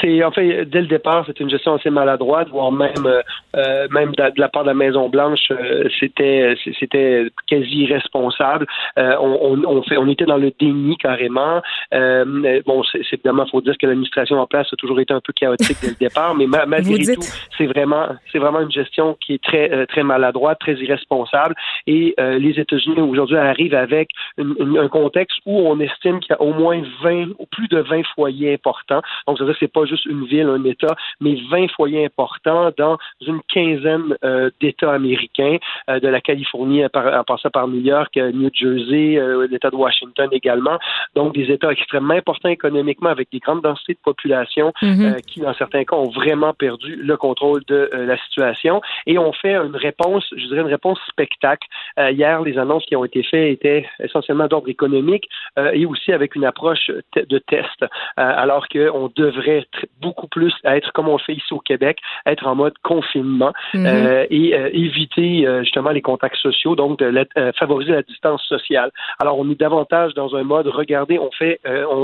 c'est 0.00 0.24
en 0.24 0.32
fait 0.32 0.64
dès 0.64 0.80
le 0.80 0.88
départ, 0.88 1.24
c'est 1.24 1.38
une 1.38 1.48
gestion 1.48 1.74
assez 1.74 1.88
maladroite, 1.90 2.48
voire 2.48 2.72
même 2.72 3.06
euh, 3.06 3.22
euh 3.54 3.86
même 3.92 4.10
de, 4.10 4.32
la 4.36 4.48
part 4.48 4.64
de 4.64 4.68
la 4.68 4.74
Maison 4.74 5.08
Blanche, 5.08 5.52
euh, 5.52 5.88
c'était 6.00 6.56
c'était 6.80 7.26
quasi 7.46 7.82
irresponsable. 7.84 8.66
Euh, 8.98 9.14
on, 9.20 9.62
on, 9.64 9.82
fait, 9.84 9.98
on 9.98 10.08
était 10.08 10.24
dans 10.24 10.36
le 10.36 10.52
déni 10.58 10.96
carrément. 10.96 11.62
bon, 11.92 12.82
c'est 12.90 13.06
évidemment, 13.12 13.46
faut 13.46 13.60
dire 13.60 13.78
que 13.78 13.86
l'administration 13.86 14.36
en 14.40 14.48
place 14.48 14.66
a 14.72 14.76
toujours 14.76 14.98
été 14.98 15.14
un 15.14 15.20
peu 15.20 15.32
chaotique 15.32 15.76
dès 15.80 15.90
le 15.90 16.08
départ, 16.08 16.34
mais 16.34 16.48
malgré 16.48 17.14
tout, 17.14 17.22
c'est 17.56 17.66
vraiment 17.66 18.08
c'est 18.32 18.38
vraiment 18.38 18.62
une 18.62 18.72
gestion 18.72 19.16
qui 19.20 19.34
est 19.34 19.42
très 19.44 19.86
très 19.86 20.02
maladroite, 20.02 20.58
très 20.58 20.74
irresponsable. 20.74 21.54
Et 21.86 22.16
les 22.18 22.58
États-Unis 22.58 23.00
aujourd'hui 23.00 23.36
arrivent 23.36 23.76
avec 23.76 24.10
un 24.38 24.88
contexte 24.88 25.38
où 25.46 25.56
on 25.68 25.78
estime 25.78 26.18
qu'il 26.18 26.30
y 26.30 26.34
a 26.34 26.42
au 26.42 26.52
moins 26.52 26.82
20 27.04 27.28
ou 27.38 27.46
plus 27.46 27.68
de 27.68 27.78
20 27.78 28.02
foyers 28.16 28.54
importants 28.54 29.02
donc, 29.26 29.38
ça 29.38 29.44
veut 29.44 29.50
dire 29.50 29.58
que 29.58 29.66
c'est 29.66 29.72
pas 29.72 29.84
juste 29.84 30.06
une 30.06 30.24
ville, 30.26 30.48
un 30.48 30.64
État, 30.64 30.94
mais 31.20 31.36
20 31.50 31.70
foyers 31.70 32.04
importants 32.04 32.70
dans 32.76 32.98
une 33.26 33.40
quinzaine 33.52 34.16
euh, 34.24 34.50
d'États 34.60 34.92
américains, 34.92 35.56
euh, 35.88 36.00
de 36.00 36.08
la 36.08 36.20
Californie 36.20 36.84
en 36.84 37.24
passant 37.24 37.50
par 37.50 37.68
New 37.68 37.80
York, 37.80 38.16
euh, 38.16 38.32
New 38.32 38.50
Jersey, 38.52 39.20
l'État 39.50 39.70
de 39.70 39.76
Washington 39.76 40.28
également. 40.32 40.78
Donc, 41.14 41.34
des 41.34 41.50
États 41.50 41.70
extrêmement 41.70 42.14
importants 42.14 42.48
économiquement 42.48 43.10
avec 43.10 43.28
des 43.32 43.38
grandes 43.38 43.62
densités 43.62 43.94
de 43.94 43.98
population 44.02 44.72
mm-hmm. 44.82 45.20
qui, 45.22 45.40
dans 45.40 45.54
certains 45.54 45.84
cas, 45.84 45.96
ont 45.96 46.10
vraiment 46.10 46.52
perdu 46.54 46.96
le 46.96 47.16
contrôle 47.16 47.62
de 47.66 47.90
la 47.92 48.16
situation. 48.24 48.80
Et 49.06 49.18
on 49.18 49.32
fait 49.32 49.54
une 49.54 49.76
réponse, 49.76 50.24
je 50.36 50.46
dirais 50.46 50.60
une 50.60 50.66
réponse 50.66 50.98
spectacle. 51.08 51.66
hier, 51.98 52.42
les 52.42 52.58
annonces 52.58 52.84
qui 52.86 52.96
ont 52.96 53.04
été 53.04 53.22
faites 53.22 53.52
étaient 53.52 53.86
essentiellement 54.02 54.46
d'ordre 54.46 54.68
économique 54.68 55.28
et 55.72 55.86
aussi 55.86 56.12
avec 56.12 56.34
une 56.34 56.44
approche 56.44 56.90
de 57.16 57.38
test, 57.38 57.84
alors 58.16 58.68
qu'on 58.68 59.08
devrait 59.16 59.66
beaucoup 60.00 60.28
plus 60.28 60.52
être 60.64 60.92
comme 60.92 61.08
on 61.08 61.18
fait 61.18 61.34
ici 61.34 61.52
au 61.52 61.58
Québec, 61.58 61.98
être 62.26 62.46
en 62.46 62.54
mode 62.54 62.74
confinement 62.82 63.52
mhm. 63.74 63.86
euh, 63.86 64.26
et 64.30 64.54
euh, 64.54 64.70
éviter 64.72 65.46
euh, 65.46 65.62
justement 65.62 65.90
les 65.90 66.02
contacts 66.02 66.36
sociaux, 66.36 66.76
donc 66.76 66.98
de 66.98 67.26
favoriser 67.58 67.92
la 67.92 68.02
distance 68.02 68.42
sociale. 68.44 68.90
Alors 69.18 69.38
on 69.38 69.50
est 69.50 69.58
davantage 69.58 70.14
dans 70.14 70.34
un 70.34 70.42
mode, 70.42 70.66
regardez, 70.68 71.18
on 71.18 71.30
fait, 71.30 71.60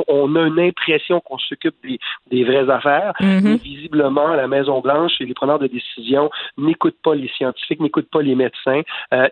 on, 0.09 0.35
a 0.37 0.41
une 0.43 0.61
impression 0.61 1.21
qu'on 1.21 1.39
s'occupe 1.39 1.75
des, 1.83 1.99
des, 2.31 2.45
vraies 2.45 2.71
affaires, 2.71 3.13
mhm. 3.21 3.41
mais 3.43 3.57
visiblement 3.57 4.29
la 4.29 4.47
Maison 4.47 4.81
Blanche 4.81 5.13
et 5.21 5.25
les 5.25 5.35
preneurs 5.35 5.59
de 5.59 5.67
décision 5.67 6.31
n'écoutent 6.57 7.01
pas 7.03 7.15
les 7.15 7.29
scientifiques, 7.29 7.81
n'écoutent 7.81 8.11
pas 8.11 8.23
les 8.23 8.35
médecins 8.35 8.83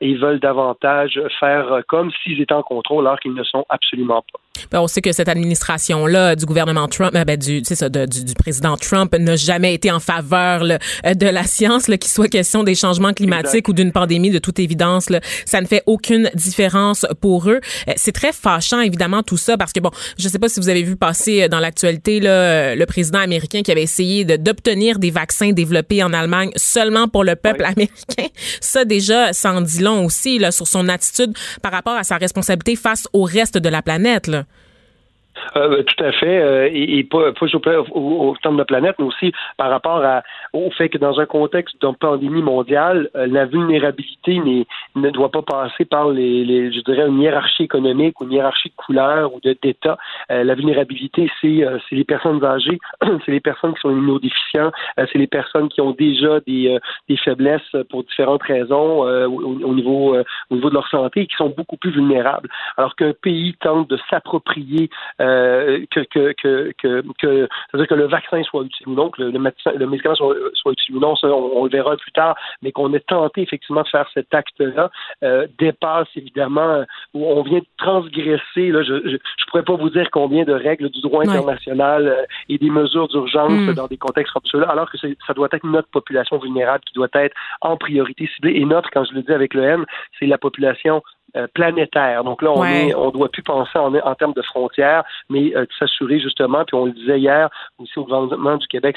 et 0.00 0.14
veulent 0.14 0.40
davantage 0.40 1.20
faire 1.40 1.82
comme 1.88 2.10
s'ils 2.22 2.40
étaient 2.40 2.54
en 2.54 2.62
contrôle 2.62 3.06
alors 3.06 3.20
qu'ils 3.20 3.34
ne 3.34 3.44
sont 3.44 3.64
absolument 3.68 4.24
pas. 4.32 4.40
Ben, 4.70 4.80
on 4.80 4.86
sait 4.86 5.00
que 5.00 5.12
cette 5.12 5.28
administration-là 5.28 6.36
du 6.36 6.46
gouvernement 6.46 6.88
Trump, 6.88 7.12
ben, 7.12 7.36
du, 7.36 7.62
ça, 7.64 7.88
du, 7.88 8.24
du, 8.24 8.34
président 8.34 8.76
Trump 8.76 9.14
n'a 9.18 9.36
jamais 9.36 9.74
été 9.74 9.90
en 9.90 10.00
faveur 10.00 10.62
euh, 10.62 11.14
de 11.14 11.26
la 11.26 11.44
science, 11.44 11.86
qu'il 11.86 12.10
soit 12.10 12.28
question 12.28 12.62
des 12.62 12.74
changements 12.74 13.12
climatiques 13.12 13.68
ou 13.68 13.72
d'une 13.72 13.92
pandémie, 13.92 14.30
de 14.30 14.38
toute 14.38 14.58
évidence. 14.58 15.10
Là, 15.10 15.20
ça 15.46 15.60
ne 15.60 15.66
fait 15.66 15.82
aucune 15.86 16.30
différence 16.34 17.06
pour 17.20 17.48
eux. 17.48 17.60
Euh, 17.88 17.92
c'est 17.96 18.12
très 18.12 18.32
fâchant, 18.32 18.80
évidemment, 18.80 19.22
tout 19.22 19.36
ça, 19.36 19.56
parce 19.56 19.72
que, 19.72 19.80
bon, 19.80 19.90
je 20.18 20.26
ne 20.26 20.30
sais 20.30 20.38
pas 20.38 20.48
si 20.48 20.60
vous 20.60 20.68
avez 20.68 20.82
vu 20.82 20.96
passer 20.96 21.42
euh, 21.42 21.48
dans 21.48 21.60
l'actualité 21.60 22.20
le 22.22 22.84
président 22.84 23.18
américain 23.18 23.62
qui 23.62 23.72
avait 23.72 23.82
essayé 23.82 24.24
d'obtenir 24.24 24.98
des 24.98 25.10
vaccins 25.10 25.52
développés 25.52 26.02
en 26.02 26.12
Allemagne 26.12 26.50
seulement 26.56 27.08
pour 27.08 27.24
le 27.24 27.36
peuple 27.36 27.64
américain. 27.64 28.28
Ça, 28.60 28.84
déjà, 28.84 29.32
ça 29.32 29.52
en 29.52 29.60
dit 29.60 29.80
long 29.80 30.04
aussi 30.04 30.38
là, 30.38 30.50
sur 30.50 30.66
son 30.66 30.88
attitude 30.88 31.32
par 31.62 31.72
rapport 31.72 31.94
à 31.94 32.04
sa 32.04 32.16
responsabilité 32.16 32.76
face 32.76 33.08
au 33.12 33.22
reste 33.22 33.58
de 33.58 33.68
la 33.68 33.82
planète. 33.82 34.26
Là. 34.26 34.44
Euh, 35.56 35.82
tout 35.82 36.04
à 36.04 36.12
fait, 36.12 36.40
euh, 36.40 36.68
et, 36.72 36.98
et, 36.98 37.04
pas, 37.04 37.32
pas 37.32 37.46
au, 37.90 38.28
au, 38.28 38.36
terme 38.42 38.54
de 38.54 38.60
la 38.60 38.64
planète, 38.64 38.96
mais 38.98 39.04
aussi 39.04 39.32
par 39.56 39.70
rapport 39.70 40.04
à, 40.04 40.22
au 40.52 40.70
fait 40.70 40.88
que 40.88 40.98
dans 40.98 41.20
un 41.20 41.26
contexte 41.26 41.80
de 41.80 41.88
pandémie 41.92 42.42
mondiale, 42.42 43.08
euh, 43.16 43.26
la 43.26 43.46
vulnérabilité 43.46 44.40
ne 44.94 45.10
doit 45.10 45.30
pas 45.30 45.42
passer 45.42 45.84
par 45.84 46.08
les, 46.08 46.44
les, 46.44 46.72
je 46.72 46.80
dirais, 46.80 47.06
une 47.06 47.20
hiérarchie 47.20 47.64
économique 47.64 48.20
ou 48.20 48.24
une 48.24 48.32
hiérarchie 48.32 48.70
de 48.70 48.74
couleur 48.74 49.34
ou 49.34 49.40
d'État. 49.40 49.98
la 50.28 50.54
vulnérabilité, 50.54 51.30
c'est 51.40 51.64
c'est 51.88 51.96
les 51.96 52.04
personnes 52.04 52.44
âgées, 52.44 52.78
c'est 53.24 53.32
les 53.32 53.40
personnes 53.40 53.74
qui 53.74 53.80
sont 53.80 53.90
immunodéficientes, 53.90 54.74
c'est 54.96 55.18
les 55.18 55.26
personnes 55.26 55.68
qui 55.68 55.80
ont 55.80 55.92
déjà 55.92 56.40
des, 56.40 56.78
des 57.08 57.16
faiblesses 57.16 57.76
pour 57.90 58.04
différentes 58.04 58.42
raisons 58.42 59.02
au, 59.02 59.74
niveau 59.74 60.16
au 60.50 60.54
niveau 60.54 60.68
de 60.68 60.74
leur 60.74 60.88
santé 60.88 61.22
et 61.22 61.26
qui 61.26 61.36
sont 61.36 61.52
beaucoup 61.56 61.76
plus 61.76 61.90
vulnérables. 61.90 62.48
Alors 62.76 62.96
qu'un 62.96 63.12
pays 63.12 63.54
tente 63.60 63.88
de 63.88 63.98
s'approprier 64.10 64.90
euh, 65.24 65.84
que, 65.90 66.00
que, 66.00 66.32
que, 66.40 66.72
que, 66.78 67.02
que 67.18 67.48
c'est-à-dire 67.70 67.88
que 67.88 67.94
le 67.94 68.06
vaccin 68.06 68.42
soit 68.42 68.64
utile 68.64 68.88
ou 68.88 68.94
non, 68.94 69.10
que 69.10 69.22
le, 69.22 69.30
le, 69.30 69.86
médicament 69.86 70.14
soit, 70.14 70.36
soit, 70.54 70.72
utile 70.72 70.96
ou 70.96 71.00
non, 71.00 71.16
ça, 71.16 71.28
on, 71.28 71.64
le 71.64 71.70
verra 71.70 71.96
plus 71.96 72.12
tard, 72.12 72.36
mais 72.62 72.72
qu'on 72.72 72.92
ait 72.92 73.00
tenté 73.00 73.42
effectivement 73.42 73.82
de 73.82 73.88
faire 73.88 74.08
cet 74.12 74.32
acte-là 74.34 74.90
euh, 75.22 75.46
dépasse 75.58 76.08
évidemment 76.16 76.84
où 77.14 77.26
on 77.26 77.42
vient 77.42 77.60
de 77.60 77.66
transgresser. 77.78 78.68
Là, 78.70 78.82
je, 78.82 79.08
je, 79.08 79.44
pourrais 79.48 79.62
pas 79.62 79.76
vous 79.76 79.90
dire 79.90 80.08
combien 80.10 80.44
de 80.44 80.52
règles 80.52 80.90
du 80.90 81.00
droit 81.00 81.22
international 81.22 82.06
euh, 82.06 82.24
et 82.48 82.58
des 82.58 82.70
mesures 82.70 83.08
d'urgence 83.08 83.52
mm. 83.52 83.74
dans 83.74 83.86
des 83.86 83.96
contextes 83.96 84.32
comme 84.32 84.42
ceux-là, 84.44 84.68
alors 84.68 84.90
que 84.90 84.98
ça 84.98 85.34
doit 85.34 85.48
être 85.52 85.66
notre 85.66 85.88
population 85.88 86.38
vulnérable 86.38 86.84
qui 86.84 86.94
doit 86.94 87.08
être 87.14 87.34
en 87.60 87.76
priorité 87.76 88.28
ciblée. 88.34 88.54
Et 88.56 88.64
notre, 88.64 88.90
quand 88.90 89.04
je 89.04 89.14
le 89.14 89.22
dis 89.22 89.32
avec 89.32 89.54
le 89.54 89.62
M, 89.62 89.86
c'est 90.18 90.26
la 90.26 90.38
population 90.38 91.02
euh, 91.36 91.46
planétaire. 91.52 92.24
Donc 92.24 92.42
là, 92.42 92.52
on 92.52 92.64
est, 92.64 92.94
on 92.94 93.10
doit 93.10 93.28
plus 93.28 93.42
penser 93.42 93.78
en, 93.78 93.94
en 93.94 94.14
termes 94.14 94.34
de 94.34 94.42
frontières, 94.42 95.04
mais 95.28 95.54
euh, 95.56 95.66
s'assurer 95.78 96.20
justement, 96.20 96.64
puis 96.64 96.76
on 96.76 96.86
le 96.86 96.92
disait 96.92 97.18
hier 97.18 97.48
aussi 97.78 97.98
au 97.98 98.04
gouvernement 98.04 98.56
du 98.56 98.66
Québec, 98.68 98.96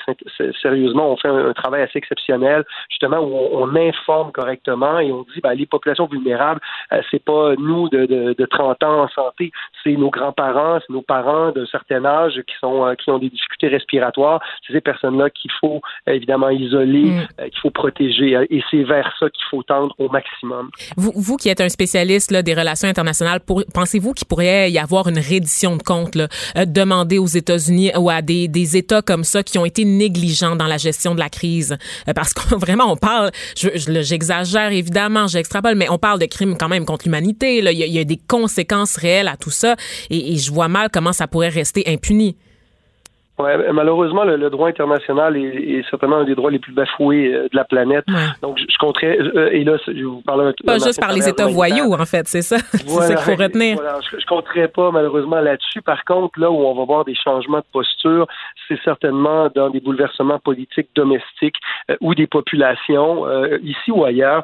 sérieusement, 0.61 1.11
on 1.11 1.17
fait 1.17 1.29
un, 1.29 1.53
travail 1.53 1.81
assez 1.81 1.97
exceptionnel, 1.97 2.63
justement, 2.89 3.19
où 3.19 3.33
on, 3.53 3.67
informe 3.77 4.31
correctement 4.31 4.99
et 4.99 5.11
on 5.11 5.21
dit, 5.33 5.39
ben, 5.41 5.53
les 5.53 5.65
populations 5.65 6.07
vulnérables, 6.07 6.59
euh, 6.91 7.01
c'est 7.11 7.23
pas 7.23 7.53
nous 7.57 7.89
de, 7.89 8.05
de, 8.05 8.33
de, 8.33 8.45
30 8.45 8.83
ans 8.83 9.03
en 9.03 9.07
santé, 9.09 9.51
c'est 9.83 9.93
nos 9.93 10.09
grands-parents, 10.09 10.79
c'est 10.79 10.93
nos 10.93 11.01
parents 11.01 11.51
d'un 11.51 11.65
certain 11.67 12.03
âge 12.05 12.41
qui 12.47 12.55
sont 12.59 12.85
euh, 12.85 12.95
qui 12.95 13.11
ont 13.11 13.19
des 13.19 13.29
difficultés 13.29 13.67
respiratoires. 13.67 14.41
C'est 14.65 14.73
ces 14.73 14.81
personnes-là 14.81 15.29
qu'il 15.29 15.51
faut 15.59 15.81
évidemment 16.07 16.49
isoler, 16.49 17.11
mm. 17.11 17.49
qu'il 17.49 17.59
faut 17.61 17.69
protéger, 17.69 18.37
et 18.49 18.63
c'est 18.71 18.83
vers 18.83 19.13
ça 19.19 19.29
qu'il 19.29 19.43
faut 19.49 19.63
tendre 19.63 19.93
au 19.99 20.09
maximum. 20.09 20.69
Vous, 20.95 21.11
vous 21.15 21.37
qui 21.37 21.49
êtes 21.49 21.61
un 21.61 21.69
spécialiste 21.69 22.26
des 22.31 22.53
relations 22.53 22.87
internationales, 22.87 23.39
pensez-vous 23.73 24.13
qu'il 24.13 24.27
pourrait 24.27 24.71
y 24.71 24.79
avoir 24.79 25.07
une 25.07 25.19
reddition 25.19 25.75
de 25.75 25.83
comptes 25.83 26.15
là, 26.15 26.27
euh, 26.57 26.65
demandée 26.65 27.17
aux 27.17 27.27
États-Unis 27.27 27.91
ou 27.97 28.09
à 28.09 28.21
des, 28.21 28.47
des, 28.47 28.77
États 28.77 29.01
comme 29.01 29.23
ça 29.23 29.43
qui 29.43 29.57
ont 29.57 29.65
été 29.65 29.85
négligents 29.85 30.55
dans 30.55 30.67
la 30.67 30.77
gestion 30.77 31.13
de 31.13 31.19
la 31.19 31.29
crise? 31.29 31.77
Euh, 32.07 32.13
parce 32.13 32.33
que 32.33 32.55
vraiment, 32.57 32.91
on 32.91 32.97
parle, 32.97 33.31
j'exagère 33.55 34.71
évidemment, 34.71 35.27
j'extrapole, 35.27 35.75
mais 35.75 35.89
on 35.89 35.97
parle 35.97 36.19
de 36.19 36.25
crimes 36.25 36.57
quand 36.57 36.69
même 36.69 36.85
contre 36.85 37.05
l'humanité. 37.05 37.57
Il, 37.57 37.67
il, 37.67 37.93
y 37.93 37.99
a 37.99 38.03
des 38.03 38.19
conséquences 38.27 38.97
réelles 38.97 39.27
à 39.27 39.37
tout 39.37 39.51
ça 39.51 39.75
et 40.09 40.37
je 40.37 40.51
vois 40.51 40.67
mal 40.67 40.89
comment 40.91 41.13
ça 41.13 41.27
pourrait 41.27 41.49
rester 41.49 41.83
impuni. 41.87 42.35
Ouais, 43.39 43.71
malheureusement, 43.71 44.23
le, 44.23 44.49
droit 44.49 44.67
international 44.67 45.37
est, 45.37 45.87
certainement 45.91 46.17
un 46.17 46.23
des 46.23 46.33
droits 46.33 46.49
les 46.49 46.57
plus 46.57 46.73
bafoués 46.73 47.31
euh, 47.31 47.43
de 47.43 47.55
la 47.55 47.65
planète. 47.65 48.05
Donc, 48.41 48.57
je, 48.57 48.77
compterais, 48.79 49.19
euh, 49.19 49.51
et 49.51 49.63
là, 49.63 49.77
je 49.85 50.03
vous 50.03 50.21
parle 50.21 50.55
Pas 50.65 50.79
juste 50.79 50.99
par 50.99 51.13
les 51.13 51.29
États 51.29 51.45
voyous, 51.45 51.93
en 51.93 52.05
fait, 52.05 52.27
c'est 52.27 52.41
ça. 52.41 52.57
c'est 52.71 52.87
ça 52.87 53.15
qu'il 53.15 53.35
faut 53.35 53.43
retenir. 53.43 53.75
Voilà, 53.75 53.99
je, 54.09 54.15
ne 54.15 54.21
compterais 54.23 54.67
pas, 54.67 54.89
malheureusement, 54.89 55.39
là-dessus. 55.39 55.83
Par 55.83 56.03
contre, 56.03 56.39
là 56.39 56.49
où 56.49 56.55
on 56.55 56.73
va 56.73 56.85
voir 56.85 57.05
des 57.05 57.13
changements 57.13 57.59
de 57.59 57.65
posture, 57.71 58.25
c'est 58.67 58.79
certainement 58.83 59.49
dans 59.53 59.69
des 59.69 59.81
bouleversements 59.81 60.39
politiques 60.39 60.89
domestiques 60.95 61.57
euh, 61.91 61.95
où 62.01 62.15
des 62.15 62.27
populations, 62.27 63.25
ici 63.61 63.91
ou 63.91 64.03
ailleurs, 64.03 64.43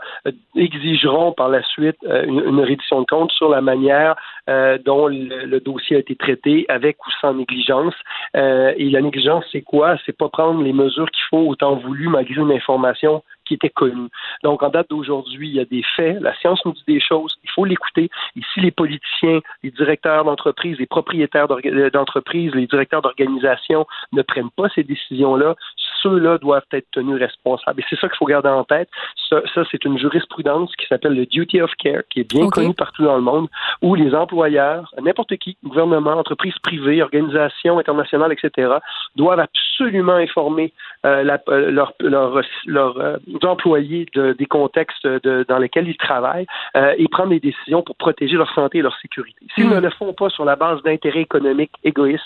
exigeront 0.56 1.32
par 1.32 1.49
la 1.49 1.63
suite 1.63 1.97
une, 2.03 2.43
une, 2.45 2.60
reddition 2.60 3.01
de 3.01 3.06
compte 3.06 3.32
sur 3.32 3.49
la 3.49 3.62
manière 3.62 4.15
dont 4.47 5.08
le, 5.08 5.60
dossier 5.60 5.95
a 5.95 5.99
été 5.99 6.15
traité, 6.15 6.65
avec 6.69 7.06
ou 7.06 7.10
sans 7.21 7.34
négligence 7.34 7.95
et 8.36 8.89
la 8.89 9.01
négligence, 9.01 9.45
c'est 9.51 9.62
quoi? 9.62 9.97
C'est 10.06 10.17
pas 10.17 10.29
prendre 10.29 10.62
les 10.62 10.73
mesures 10.73 11.10
qu'il 11.12 11.23
faut 11.29 11.47
au 11.47 11.56
temps 11.56 11.75
voulu 11.75 12.10
malgré 12.10 12.41
une 12.41 12.51
information 12.51 13.23
qui 13.45 13.53
était 13.56 13.69
connue. 13.69 14.10
Donc, 14.43 14.63
en 14.63 14.69
date 14.69 14.89
d'aujourd'hui, 14.89 15.49
il 15.49 15.56
y 15.56 15.60
a 15.60 15.65
des 15.65 15.84
faits, 15.95 16.21
la 16.21 16.36
science 16.36 16.63
nous 16.65 16.73
dit 16.73 16.84
des 16.88 16.99
choses, 16.99 17.38
il 17.43 17.49
faut 17.49 17.65
l'écouter. 17.65 18.10
Ici, 18.36 18.60
les 18.60 18.71
politiciens, 18.71 19.39
les 19.63 19.71
directeurs 19.71 20.25
d'entreprise, 20.25 20.77
les 20.79 20.86
propriétaires 20.86 21.47
d'entreprise, 21.47 22.53
les 22.53 22.67
directeurs 22.67 23.01
d'organisation 23.01 23.86
ne 24.12 24.21
prennent 24.21 24.51
pas 24.51 24.69
ces 24.75 24.84
décisions-là 24.84 25.56
ceux-là 26.03 26.38
doivent 26.38 26.65
être 26.71 26.88
tenus 26.91 27.17
responsables. 27.17 27.79
Et 27.79 27.86
c'est 27.89 27.99
ça 27.99 28.08
qu'il 28.08 28.17
faut 28.17 28.25
garder 28.25 28.49
en 28.49 28.63
tête. 28.63 28.89
Ça, 29.29 29.63
c'est 29.71 29.84
une 29.86 29.97
jurisprudence 29.97 30.75
qui 30.75 30.86
s'appelle 30.86 31.15
le 31.15 31.25
duty 31.25 31.62
of 31.62 31.71
care, 31.79 32.03
qui 32.10 32.19
est 32.19 32.29
bien 32.29 32.49
connue 32.49 32.73
partout 32.73 33.03
dans 33.03 33.15
le 33.15 33.21
monde, 33.21 33.47
où 33.82 33.95
les 33.95 34.13
employeurs, 34.13 34.93
n'importe 35.01 35.38
qui, 35.38 35.58
gouvernement, 35.63 36.12
entreprises 36.12 36.58
privées, 36.62 37.01
organisations 37.01 37.79
internationales, 37.79 38.34
etc., 38.34 38.73
doivent 39.15 39.39
absolument 39.39 40.13
informer 40.13 40.73
euh, 41.06 41.23
leurs 41.23 41.93
leur, 41.99 42.41
leur, 42.65 43.19
euh, 43.34 43.48
employés 43.48 44.06
des 44.15 44.46
contextes 44.46 45.08
dans 45.08 45.58
lesquels 45.58 45.88
ils 45.88 45.98
travaillent 45.98 46.48
euh, 46.76 46.93
et 46.98 47.08
prendre 47.08 47.30
des 47.30 47.39
décisions 47.39 47.82
pour 47.82 47.96
protéger 47.96 48.36
leur 48.36 48.52
santé 48.54 48.80
et 48.80 48.82
leur 48.82 48.98
sécurité. 49.00 49.46
S'ils 49.56 49.67
mm. 49.67 49.76
ne 49.76 49.80
le 49.80 49.89
font 49.91 50.13
pas 50.13 50.30
sur 50.30 50.46
la 50.46 50.56
base 50.56 50.82
d'intérêts 50.84 51.22
économiques 51.22 51.72
égoïstes 51.84 52.24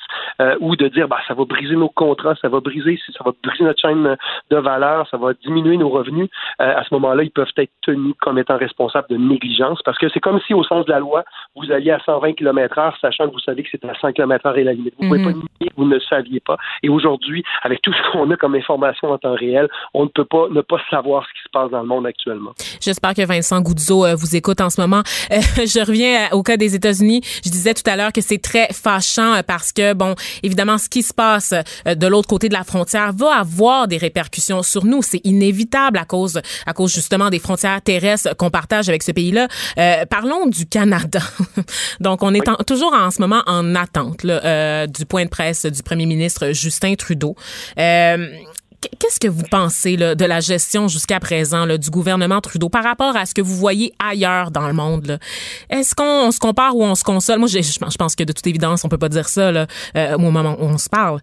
ou 0.59 0.75
de 0.75 0.87
dire 0.87 1.07
bah 1.07 1.17
ça 1.27 1.33
va 1.33 1.45
briser 1.45 1.75
nos 1.75 1.89
contrats, 1.89 2.35
ça 2.35 2.49
va 2.49 2.59
briser, 2.59 2.99
ça 3.11 3.23
va 3.23 3.31
briser 3.43 3.63
notre 3.63 3.81
chaîne 3.81 4.15
de 4.51 4.57
valeur, 4.57 5.07
ça 5.09 5.17
va 5.17 5.33
diminuer 5.33 5.77
nos 5.77 5.89
revenus, 5.89 6.29
euh, 6.61 6.73
à 6.75 6.83
ce 6.83 6.93
moment-là, 6.95 7.23
ils 7.23 7.31
peuvent 7.31 7.51
être 7.57 7.71
tenus 7.81 8.13
comme 8.21 8.37
étant 8.39 8.57
responsables 8.57 9.07
de 9.09 9.17
négligence 9.17 9.81
parce 9.83 9.97
que 9.97 10.09
c'est 10.09 10.19
comme 10.19 10.39
si, 10.41 10.53
au 10.53 10.63
sens 10.63 10.85
de 10.85 10.91
la 10.91 10.99
loi, 10.99 11.23
vous 11.55 11.71
alliez 11.71 11.91
à 11.91 11.99
120 11.99 12.33
km/h, 12.33 12.99
sachant 12.99 13.27
que 13.27 13.33
vous 13.33 13.39
savez 13.39 13.63
que 13.63 13.69
c'est 13.71 13.83
à 13.85 13.93
100 13.95 14.13
km/h 14.13 14.57
et 14.57 14.63
la 14.63 14.73
limite. 14.73 14.93
Vous 14.97 15.05
ne 15.05 15.09
pouvez 15.09 15.23
pas 15.23 15.37
nier, 15.37 15.71
vous 15.75 15.85
ne 15.85 15.99
saviez 15.99 16.39
pas. 16.39 16.57
Et 16.83 16.89
aujourd'hui, 16.89 17.43
avec 17.63 17.81
tout 17.81 17.93
ce 17.93 18.11
qu'on 18.11 18.29
a 18.31 18.37
comme 18.37 18.55
information 18.55 19.11
en 19.11 19.17
temps 19.17 19.35
réel, 19.35 19.67
on 19.93 20.03
ne 20.03 20.09
peut 20.09 20.25
pas 20.25 20.47
ne 20.49 20.61
pas 20.61 20.77
savoir 20.89 20.96
ce 21.03 21.33
qui 21.33 21.43
se 21.43 21.49
passe 21.51 21.71
dans 21.71 21.81
le 21.81 21.87
monde 21.87 22.05
actuellement. 22.05 22.53
J'espère 22.81 23.13
que 23.13 23.25
Vincent 23.25 23.61
Goudzo 23.61 24.05
euh, 24.05 24.15
vous 24.15 24.35
écoute 24.35 24.61
en 24.61 24.69
ce 24.69 24.81
moment. 24.81 25.03
Euh, 25.31 25.39
je 25.57 25.85
reviens 25.85 26.29
au 26.31 26.43
cas 26.43 26.57
des 26.57 26.75
États-Unis. 26.75 27.21
Je 27.43 27.49
disais 27.49 27.73
tout 27.73 27.87
à 27.89 27.95
l'heure 27.95 28.11
que 28.11 28.21
c'est 28.21 28.41
très 28.41 28.67
fâchant 28.71 29.41
parce 29.45 29.71
que, 29.71 29.93
bon, 29.93 30.15
évidemment, 30.43 30.77
ce 30.77 30.89
qui 30.89 31.03
se 31.03 31.13
passe 31.13 31.53
de 31.85 32.07
l'autre 32.07 32.27
côté 32.27 32.49
de 32.49 32.53
la 32.53 32.63
frontière 32.63 33.13
va 33.13 33.39
avoir 33.39 33.87
des 33.87 33.97
répercussions 33.97 34.63
sur 34.63 34.85
nous. 34.85 35.01
C'est 35.01 35.21
inévitable 35.23 35.97
à 35.97 36.05
cause, 36.05 36.41
à 36.65 36.73
cause 36.73 36.93
justement 36.93 37.29
des 37.29 37.39
frontières 37.39 37.81
terrestres 37.81 38.35
qu'on 38.37 38.49
partage 38.49 38.89
avec 38.89 39.03
ce 39.03 39.11
pays-là. 39.11 39.47
Euh, 39.77 40.05
parlons 40.05 40.47
du 40.47 40.65
Canada. 40.65 41.19
Donc, 41.99 42.23
on 42.23 42.33
est 42.33 42.43
toujours 42.65 42.93
en 42.93 43.11
ce 43.11 43.21
moment 43.21 43.41
en 43.45 43.75
attente 43.75 44.23
là, 44.23 44.41
euh, 44.43 44.87
du 44.87 45.05
point 45.05 45.25
de 45.25 45.29
presse 45.29 45.65
du 45.65 45.83
premier 45.83 46.05
ministre 46.05 46.51
Justin 46.51 46.95
Trudeau. 46.95 47.35
Euh, 47.79 48.27
Qu'est-ce 48.99 49.19
que 49.19 49.27
vous 49.27 49.43
pensez 49.49 49.97
là, 49.97 50.13
de 50.13 50.25
la 50.25 50.39
gestion 50.39 50.87
jusqu'à 50.87 51.19
présent 51.19 51.65
là, 51.65 51.77
du 51.77 51.89
gouvernement 51.89 52.41
Trudeau 52.41 52.69
par 52.69 52.83
rapport 52.83 53.15
à 53.15 53.25
ce 53.25 53.33
que 53.33 53.41
vous 53.41 53.55
voyez 53.55 53.91
ailleurs 53.97 54.51
dans 54.51 54.67
le 54.67 54.73
monde? 54.73 55.17
Est-ce 55.69 55.95
qu'on 55.95 56.31
se 56.31 56.39
compare 56.39 56.75
ou 56.75 56.83
on 56.83 56.93
se 56.93 57.03
console? 57.03 57.39
Moi, 57.39 57.47
je, 57.47 57.59
je, 57.59 57.97
pense 57.97 58.15
que 58.15 58.23
de 58.23 58.33
toute 58.33 58.45
évidence, 58.45 58.85
on 58.85 58.89
peut 58.89 58.99
pas 58.99 59.09
dire 59.09 59.27
ça 59.27 59.51
là, 59.51 59.65
euh, 59.95 60.15
au 60.15 60.19
moment 60.19 60.55
où 60.59 60.65
on 60.65 60.77
se 60.77 60.89
parle. 60.89 61.19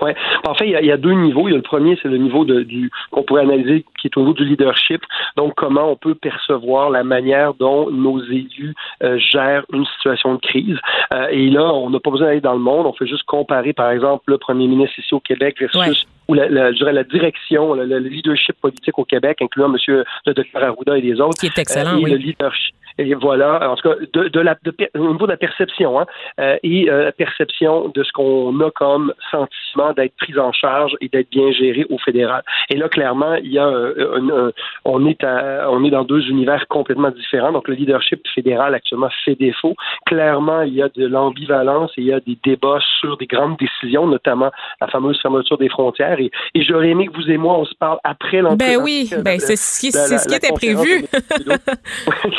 Ouais. 0.00 0.14
En 0.46 0.54
fait, 0.54 0.68
il 0.68 0.86
y, 0.86 0.92
a, 0.92 0.96
deux 0.96 1.12
niveaux. 1.12 1.48
Il 1.48 1.52
y 1.52 1.54
a 1.54 1.56
le 1.56 1.62
premier, 1.62 1.98
c'est 2.00 2.08
le 2.08 2.18
niveau 2.18 2.44
de, 2.44 2.62
du 2.62 2.90
qu'on 3.10 3.24
pourrait 3.24 3.42
analyser, 3.42 3.84
qui 4.00 4.06
est 4.06 4.16
au 4.16 4.20
niveau 4.20 4.32
du 4.32 4.44
leadership. 4.44 5.02
Donc, 5.36 5.54
comment 5.56 5.90
on 5.90 5.96
peut 5.96 6.14
percevoir 6.14 6.90
la 6.90 7.02
manière 7.02 7.54
dont 7.54 7.90
nos 7.90 8.22
élus 8.22 8.74
euh, 9.02 9.18
gèrent 9.18 9.64
une 9.72 9.84
situation 9.96 10.34
de 10.34 10.40
crise. 10.40 10.78
Euh, 11.12 11.26
et 11.30 11.50
là, 11.50 11.64
on 11.74 11.90
n'a 11.90 11.98
pas 11.98 12.10
besoin 12.10 12.28
d'aller 12.28 12.40
dans 12.40 12.52
le 12.52 12.60
monde. 12.60 12.86
On 12.86 12.92
fait 12.92 13.08
juste 13.08 13.24
comparer, 13.24 13.72
par 13.72 13.90
exemple, 13.90 14.22
le 14.26 14.38
premier 14.38 14.68
ministre 14.68 14.98
ici 15.00 15.14
au 15.14 15.20
Québec 15.20 15.56
versus 15.58 16.06
ou 16.28 16.34
la, 16.34 16.48
la, 16.48 16.72
je 16.72 16.78
dirais 16.78 16.92
la 16.92 17.04
direction, 17.04 17.74
le, 17.74 17.98
leadership 17.98 18.56
politique 18.60 18.98
au 18.98 19.04
Québec, 19.04 19.38
incluant 19.40 19.72
M. 19.72 20.04
le 20.26 20.34
Dr 20.34 20.62
Arruda 20.62 20.98
et 20.98 21.00
les 21.00 21.20
autres. 21.20 21.38
Qui 21.40 21.46
est 21.46 21.58
excellent, 21.58 21.96
euh, 21.96 22.06
et 22.06 22.10
Le 22.10 22.16
leadership, 22.16 22.74
et 22.98 23.14
voilà, 23.14 23.70
en 23.70 23.76
tout 23.76 23.88
cas, 23.88 23.94
de, 24.12 24.28
de 24.28 24.40
la, 24.40 24.56
de, 24.64 24.74
au 24.98 25.12
niveau 25.12 25.26
de 25.26 25.32
la 25.32 25.36
perception, 25.36 26.00
hein, 26.00 26.06
euh, 26.40 26.56
et 26.64 26.90
euh, 26.90 27.04
la 27.04 27.12
perception 27.12 27.88
de 27.94 28.02
ce 28.02 28.10
qu'on 28.12 28.58
a 28.60 28.70
comme 28.72 29.12
sentiment 29.30 29.92
d'être 29.92 30.16
pris 30.16 30.36
en 30.36 30.52
charge 30.52 30.96
et 31.00 31.08
d'être 31.08 31.30
bien 31.30 31.52
géré 31.52 31.86
au 31.90 31.98
fédéral. 31.98 32.42
Et 32.70 32.76
là, 32.76 32.88
clairement, 32.88 33.34
il 33.36 33.52
y 33.52 33.58
a 33.58 33.66
un, 33.66 34.50
on 34.84 35.06
est 35.06 35.22
à, 35.22 35.70
on 35.70 35.84
est 35.84 35.90
dans 35.90 36.02
deux 36.02 36.28
univers 36.28 36.66
complètement 36.68 37.10
différents. 37.10 37.52
Donc, 37.52 37.68
le 37.68 37.74
leadership 37.74 38.20
fédéral 38.34 38.74
actuellement 38.74 39.10
fait 39.24 39.36
défaut. 39.36 39.76
Clairement, 40.06 40.62
il 40.62 40.74
y 40.74 40.82
a 40.82 40.88
de 40.88 41.06
l'ambivalence 41.06 41.92
et 41.96 42.00
il 42.00 42.06
y 42.08 42.12
a 42.12 42.20
des 42.20 42.36
débats 42.42 42.80
sur 42.98 43.16
des 43.16 43.26
grandes 43.26 43.56
décisions, 43.58 44.08
notamment 44.08 44.50
la 44.80 44.88
fameuse 44.88 45.20
fermeture 45.22 45.56
des 45.56 45.68
frontières. 45.68 46.17
Et, 46.20 46.30
et 46.54 46.62
j'aurais 46.62 46.88
aimé 46.88 47.06
que 47.06 47.14
vous 47.14 47.30
et 47.30 47.36
moi, 47.36 47.58
on 47.58 47.64
se 47.64 47.74
parle 47.74 47.98
après 48.04 48.40
l'entrée. 48.40 48.76
Ben 48.76 48.82
oui, 48.82 49.10
ben 49.24 49.38
c'est 49.38 49.56
ce 49.56 49.80
qui, 49.80 49.92
ce 49.92 50.28
qui 50.28 50.34
était 50.34 50.52
prévu. 50.52 51.04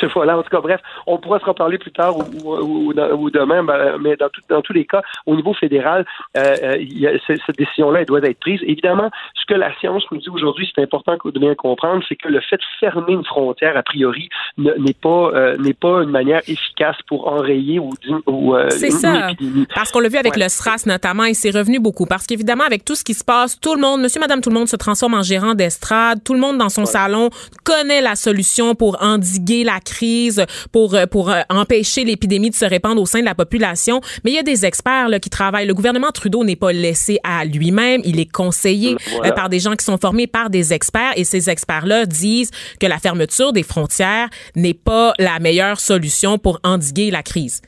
voilà, 0.14 0.42
bref, 0.52 0.82
on 1.08 1.18
pourra 1.18 1.40
se 1.40 1.46
reparler 1.46 1.78
plus 1.78 1.92
tard 1.92 2.18
ou, 2.18 2.94
demain, 2.94 3.64
ben, 3.64 3.98
mais 4.00 4.16
dans, 4.16 4.30
dans, 4.50 4.62
tous 4.62 4.74
les 4.74 4.86
cas, 4.86 5.02
au 5.26 5.36
niveau 5.36 5.54
fédéral, 5.54 6.06
euh, 6.38 6.56
euh 6.64 7.18
cette 7.28 7.58
décision-là, 7.58 8.02
elle 8.02 8.06
doit 8.06 8.20
être 8.20 8.40
prise. 8.40 8.60
Évidemment, 8.64 9.10
ce 9.36 9.46
que 9.46 9.54
la 9.54 9.74
science 9.80 10.04
nous 10.12 10.18
dit 10.18 10.30
aujourd'hui, 10.30 10.70
c'est 10.74 10.82
important 10.82 11.18
de 11.24 11.40
bien 11.40 11.56
comprendre, 11.56 12.04
c'est 12.08 12.16
que 12.16 12.28
le 12.28 12.42
fait 12.42 12.58
de 12.58 12.64
fermer 12.80 13.14
une 13.14 13.26
frontière, 13.26 13.78
a 13.78 13.84
priori, 13.84 14.30
n'est 14.58 14.94
pas 14.94 15.32
euh, 15.34 15.58
n'est 15.58 15.74
pas 15.74 16.04
une 16.04 16.10
manière 16.10 16.42
efficace 16.48 16.96
pour 17.08 17.28
enrayer 17.28 17.80
ou, 17.80 17.92
ou 18.26 18.56
euh, 18.56 18.70
C'est 18.70 18.92
ça. 18.92 19.30
Parce 19.74 19.92
qu'on 19.92 20.00
l'a 20.00 20.10
vu 20.10 20.18
avec 20.18 20.36
le 20.36 20.48
SRAS 20.48 20.84
notamment, 20.86 21.26
et 21.26 21.34
c'est 21.34 21.52
revenu 21.52 21.80
beaucoup. 21.80 22.06
Parce 22.06 22.26
qu'évidemment, 22.26 22.64
avec 22.64 22.86
tout 22.86 22.96
ce 22.96 23.04
qui 23.04 23.14
se 23.14 23.24
passe, 23.24 23.60
tout 23.60 23.69
le 23.76 23.82
monde, 23.82 24.02
monsieur, 24.02 24.20
madame, 24.20 24.42
tout 24.42 24.50
le 24.50 24.56
monde 24.56 24.68
se 24.68 24.76
transforme 24.76 25.14
en 25.14 25.24
gérant 25.24 25.56
d'estrade. 25.56 26.24
Tout 26.24 26.34
le 26.34 26.40
monde 26.40 26.58
dans 26.58 26.70
son 26.70 26.86
salon 26.86 27.30
connaît 27.64 28.02
la 28.02 28.16
solution 28.16 28.76
pour 28.76 29.02
endiguer 29.02 29.64
la 29.64 29.80
crise 29.80 30.46
pour 30.72 30.96
euh, 30.96 31.06
pour 31.06 31.30
euh, 31.30 31.42
empêcher 31.50 32.04
l'épidémie 32.04 32.50
de 32.50 32.56
se 32.56 32.66
répandre 32.66 33.02
au 33.02 33.06
sein 33.06 33.20
de 33.20 33.26
la 33.26 33.36
population. 33.36 34.02
Mais 34.24 34.32
il 34.32 34.36
y 34.36 34.40
a 34.40 34.44
des 34.44 34.66
experts 34.66 35.10
là, 35.10 35.20
qui 35.20 35.30
travaillent. 35.30 35.68
Le 35.68 35.74
gouvernement 35.74 36.12
Trudeau 36.12 36.44
n'est 36.44 36.56
pas 36.56 36.72
laissé 36.72 37.20
à 37.24 37.46
lui-même. 37.46 38.02
Il 38.04 38.20
est 38.20 38.32
conseillé 38.32 38.96
euh, 39.24 39.32
par 39.32 39.50
des 39.50 39.60
gens 39.60 39.76
qui 39.76 39.86
sont 39.86 39.98
formés 39.98 40.28
par 40.28 40.50
des 40.50 40.74
experts. 40.74 41.14
Et 41.16 41.24
ces 41.24 41.50
experts-là 41.50 42.06
disent 42.06 42.52
que 42.80 42.86
la 42.86 43.00
fermeture 43.00 43.54
des 43.54 43.64
frontières 43.64 44.30
n'est 44.56 44.74
pas 44.74 45.14
la 45.20 45.40
meilleure 45.40 45.80
solution 45.80 46.38
pour 46.38 46.60
endiguer 46.64 47.12
la 47.12 47.24
crise. 47.24 47.62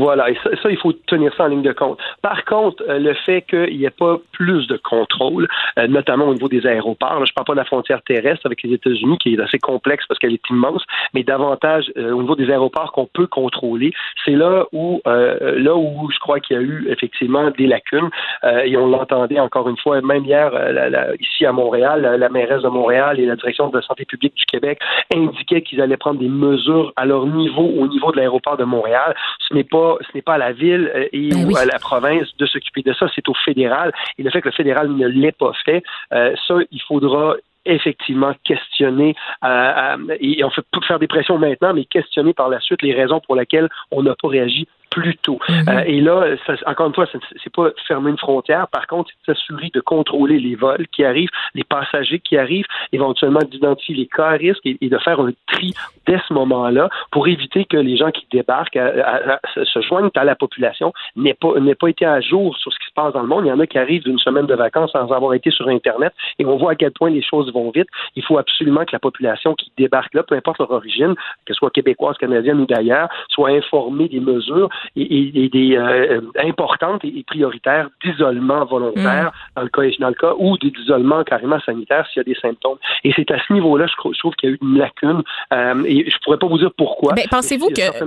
Voilà, 0.00 0.30
et 0.30 0.34
ça, 0.62 0.70
il 0.70 0.78
faut 0.78 0.94
tenir 0.94 1.30
ça 1.36 1.44
en 1.44 1.48
ligne 1.48 1.60
de 1.60 1.72
compte. 1.72 1.98
Par 2.22 2.46
contre, 2.46 2.82
euh, 2.88 2.98
le 2.98 3.12
fait 3.12 3.42
qu'il 3.42 3.76
n'y 3.76 3.84
ait 3.84 3.90
pas 3.90 4.16
plus 4.32 4.66
de 4.66 4.78
contrôle, 4.78 5.46
euh, 5.78 5.88
notamment 5.88 6.24
au 6.24 6.32
niveau 6.32 6.48
des 6.48 6.66
aéroports, 6.66 7.26
je 7.26 7.32
ne 7.32 7.34
parle 7.34 7.44
pas 7.44 7.52
de 7.52 7.58
la 7.58 7.66
frontière 7.66 8.00
terrestre 8.00 8.46
avec 8.46 8.62
les 8.62 8.72
États-Unis, 8.72 9.18
qui 9.18 9.34
est 9.34 9.40
assez 9.40 9.58
complexe 9.58 10.06
parce 10.08 10.18
qu'elle 10.18 10.32
est 10.32 10.48
immense, 10.48 10.82
mais 11.12 11.22
davantage 11.22 11.92
euh, 11.98 12.12
au 12.12 12.22
niveau 12.22 12.34
des 12.34 12.50
aéroports 12.50 12.92
qu'on 12.92 13.10
peut 13.12 13.26
contrôler, 13.26 13.92
c'est 14.24 14.30
là 14.30 14.64
où 14.72 15.02
là 15.04 15.76
où 15.76 16.10
je 16.10 16.18
crois 16.18 16.40
qu'il 16.40 16.56
y 16.56 16.58
a 16.58 16.62
eu 16.62 16.86
effectivement 16.88 17.50
des 17.50 17.66
lacunes, 17.66 18.08
et 18.64 18.76
on 18.76 18.86
l'entendait 18.86 19.40
encore 19.40 19.68
une 19.68 19.76
fois, 19.76 20.00
même 20.00 20.24
hier, 20.24 20.50
ici 21.20 21.44
à 21.44 21.52
Montréal, 21.52 22.16
la, 22.18 22.28
mairesse 22.28 22.62
de 22.62 22.68
Montréal 22.68 23.20
et 23.20 23.26
la 23.26 23.36
direction 23.36 23.68
de 23.68 23.76
la 23.76 23.82
santé 23.82 24.04
publique 24.04 24.34
du 24.34 24.44
Québec 24.44 24.78
indiquaient 25.14 25.62
qu'ils 25.62 25.80
allaient 25.80 25.96
prendre 25.96 26.20
des 26.20 26.28
mesures 26.28 26.92
à 26.96 27.04
leur 27.04 27.26
niveau, 27.26 27.64
au 27.64 27.86
niveau 27.88 28.12
de 28.12 28.16
l'aéroport 28.16 28.56
de 28.56 28.64
Montréal. 28.64 29.14
Ce 29.48 29.54
n'est 29.54 29.64
pas 29.64 29.89
ce 30.00 30.08
n'est 30.14 30.22
pas 30.22 30.34
à 30.34 30.38
la 30.38 30.52
ville 30.52 30.90
euh, 30.94 31.08
et 31.12 31.30
ben 31.30 31.50
ou 31.50 31.56
à 31.56 31.64
la 31.64 31.78
province 31.78 32.28
de 32.36 32.46
s'occuper 32.46 32.82
de 32.82 32.92
ça, 32.92 33.06
c'est 33.14 33.28
au 33.28 33.34
fédéral. 33.34 33.92
Et 34.18 34.22
le 34.22 34.30
fait 34.30 34.40
que 34.40 34.48
le 34.48 34.54
fédéral 34.54 34.90
ne 34.90 35.06
l'ait 35.06 35.32
pas 35.32 35.52
fait, 35.64 35.82
euh, 36.12 36.34
ça, 36.46 36.54
il 36.70 36.82
faudra 36.82 37.36
effectivement 37.66 38.32
questionner 38.44 39.14
euh, 39.44 39.96
et 40.18 40.42
on 40.44 40.50
fait 40.50 40.64
faire 40.86 40.98
des 40.98 41.06
pressions 41.06 41.38
maintenant, 41.38 41.74
mais 41.74 41.84
questionner 41.84 42.32
par 42.32 42.48
la 42.48 42.58
suite 42.60 42.82
les 42.82 42.94
raisons 42.94 43.20
pour 43.20 43.36
lesquelles 43.36 43.68
on 43.90 44.02
n'a 44.02 44.14
pas 44.20 44.28
réagi 44.28 44.66
plus 44.90 45.16
tôt. 45.18 45.38
Mhm. 45.48 45.68
Euh, 45.68 45.82
et 45.86 46.00
là, 46.00 46.36
encore 46.66 46.88
une 46.88 46.94
fois, 46.94 47.06
c'est 47.42 47.52
pas 47.52 47.70
fermer 47.86 48.10
une 48.10 48.18
frontière. 48.18 48.68
Par 48.68 48.86
contre, 48.86 49.10
c'est 49.24 49.32
s'assurer 49.32 49.70
de 49.72 49.80
contrôler 49.80 50.38
les 50.38 50.56
vols 50.56 50.86
qui 50.88 51.04
arrivent, 51.04 51.30
les 51.54 51.64
passagers 51.64 52.18
qui 52.18 52.36
arrivent, 52.36 52.66
éventuellement 52.92 53.40
d'identifier 53.40 53.94
les 53.94 54.06
cas 54.06 54.26
à 54.26 54.32
risque 54.32 54.64
et, 54.64 54.76
de 54.80 54.98
faire 54.98 55.20
un 55.20 55.30
tri 55.46 55.72
dès 56.06 56.18
ce 56.26 56.34
moment-là 56.34 56.88
pour 57.12 57.28
éviter 57.28 57.64
que 57.64 57.76
les 57.76 57.96
gens 57.96 58.10
qui 58.10 58.26
débarquent 58.32 58.78
se 59.54 59.80
joignent 59.82 60.10
à 60.16 60.24
la 60.24 60.34
population 60.34 60.92
n'aient 61.14 61.34
pas, 61.34 61.52
pas 61.78 61.88
été 61.88 62.04
à 62.04 62.20
jour 62.20 62.56
sur 62.56 62.72
ce 62.72 62.78
qui 62.78 62.86
se 62.86 62.92
passe 62.94 63.12
dans 63.12 63.22
le 63.22 63.28
monde. 63.28 63.44
Il 63.46 63.48
y 63.48 63.52
en 63.52 63.60
a 63.60 63.66
qui 63.66 63.78
arrivent 63.78 64.02
d'une 64.02 64.18
semaine 64.18 64.46
de 64.46 64.54
vacances 64.54 64.90
sans 64.92 65.10
avoir 65.12 65.34
été 65.34 65.50
sur 65.50 65.68
Internet 65.68 66.12
et 66.38 66.44
on 66.44 66.56
voit 66.56 66.72
à 66.72 66.74
quel 66.74 66.90
point 66.90 67.10
les 67.10 67.22
choses 67.22 67.52
vont 67.52 67.70
vite. 67.70 67.88
Il 68.16 68.24
faut 68.24 68.38
absolument 68.38 68.84
que 68.84 68.92
la 68.92 68.98
population 68.98 69.54
qui 69.54 69.72
débarque 69.76 70.14
là, 70.14 70.22
peu 70.22 70.34
importe 70.34 70.58
leur 70.58 70.70
origine, 70.70 71.14
qu'elle 71.46 71.56
soit 71.56 71.70
québécoise, 71.70 72.16
canadienne 72.18 72.60
ou 72.60 72.66
d'ailleurs, 72.66 73.08
soit 73.28 73.50
informée 73.50 74.08
des 74.08 74.20
mesures 74.20 74.68
et, 74.96 75.48
des 75.48 75.78
importantes 76.42 77.04
et, 77.04 77.24
prioritaires 77.26 77.88
d'isolement 78.02 78.64
volontaire 78.64 79.26
mm. 79.26 79.39
Dans 79.56 79.62
le 79.62 79.68
cas 79.68 79.82
dans 79.98 80.08
le 80.08 80.14
cas 80.14 80.32
ou 80.38 80.56
d'isolement 80.58 81.24
carrément 81.24 81.60
sanitaire 81.60 82.06
s'il 82.08 82.20
y 82.20 82.20
a 82.20 82.24
des 82.24 82.38
symptômes. 82.40 82.78
Et 83.04 83.12
c'est 83.16 83.30
à 83.30 83.38
ce 83.46 83.52
niveau-là, 83.52 83.86
je, 83.86 83.94
trouve 84.18 84.34
qu'il 84.34 84.50
y 84.50 84.52
a 84.52 84.54
eu 84.54 84.58
une 84.62 84.78
lacune. 84.78 85.22
et 85.86 86.10
je 86.10 86.16
pourrais 86.24 86.38
pas 86.38 86.46
vous 86.46 86.58
dire 86.58 86.70
pourquoi. 86.76 87.14
Ben, 87.14 87.24
pensez-vous 87.30 87.68
que, 87.68 88.00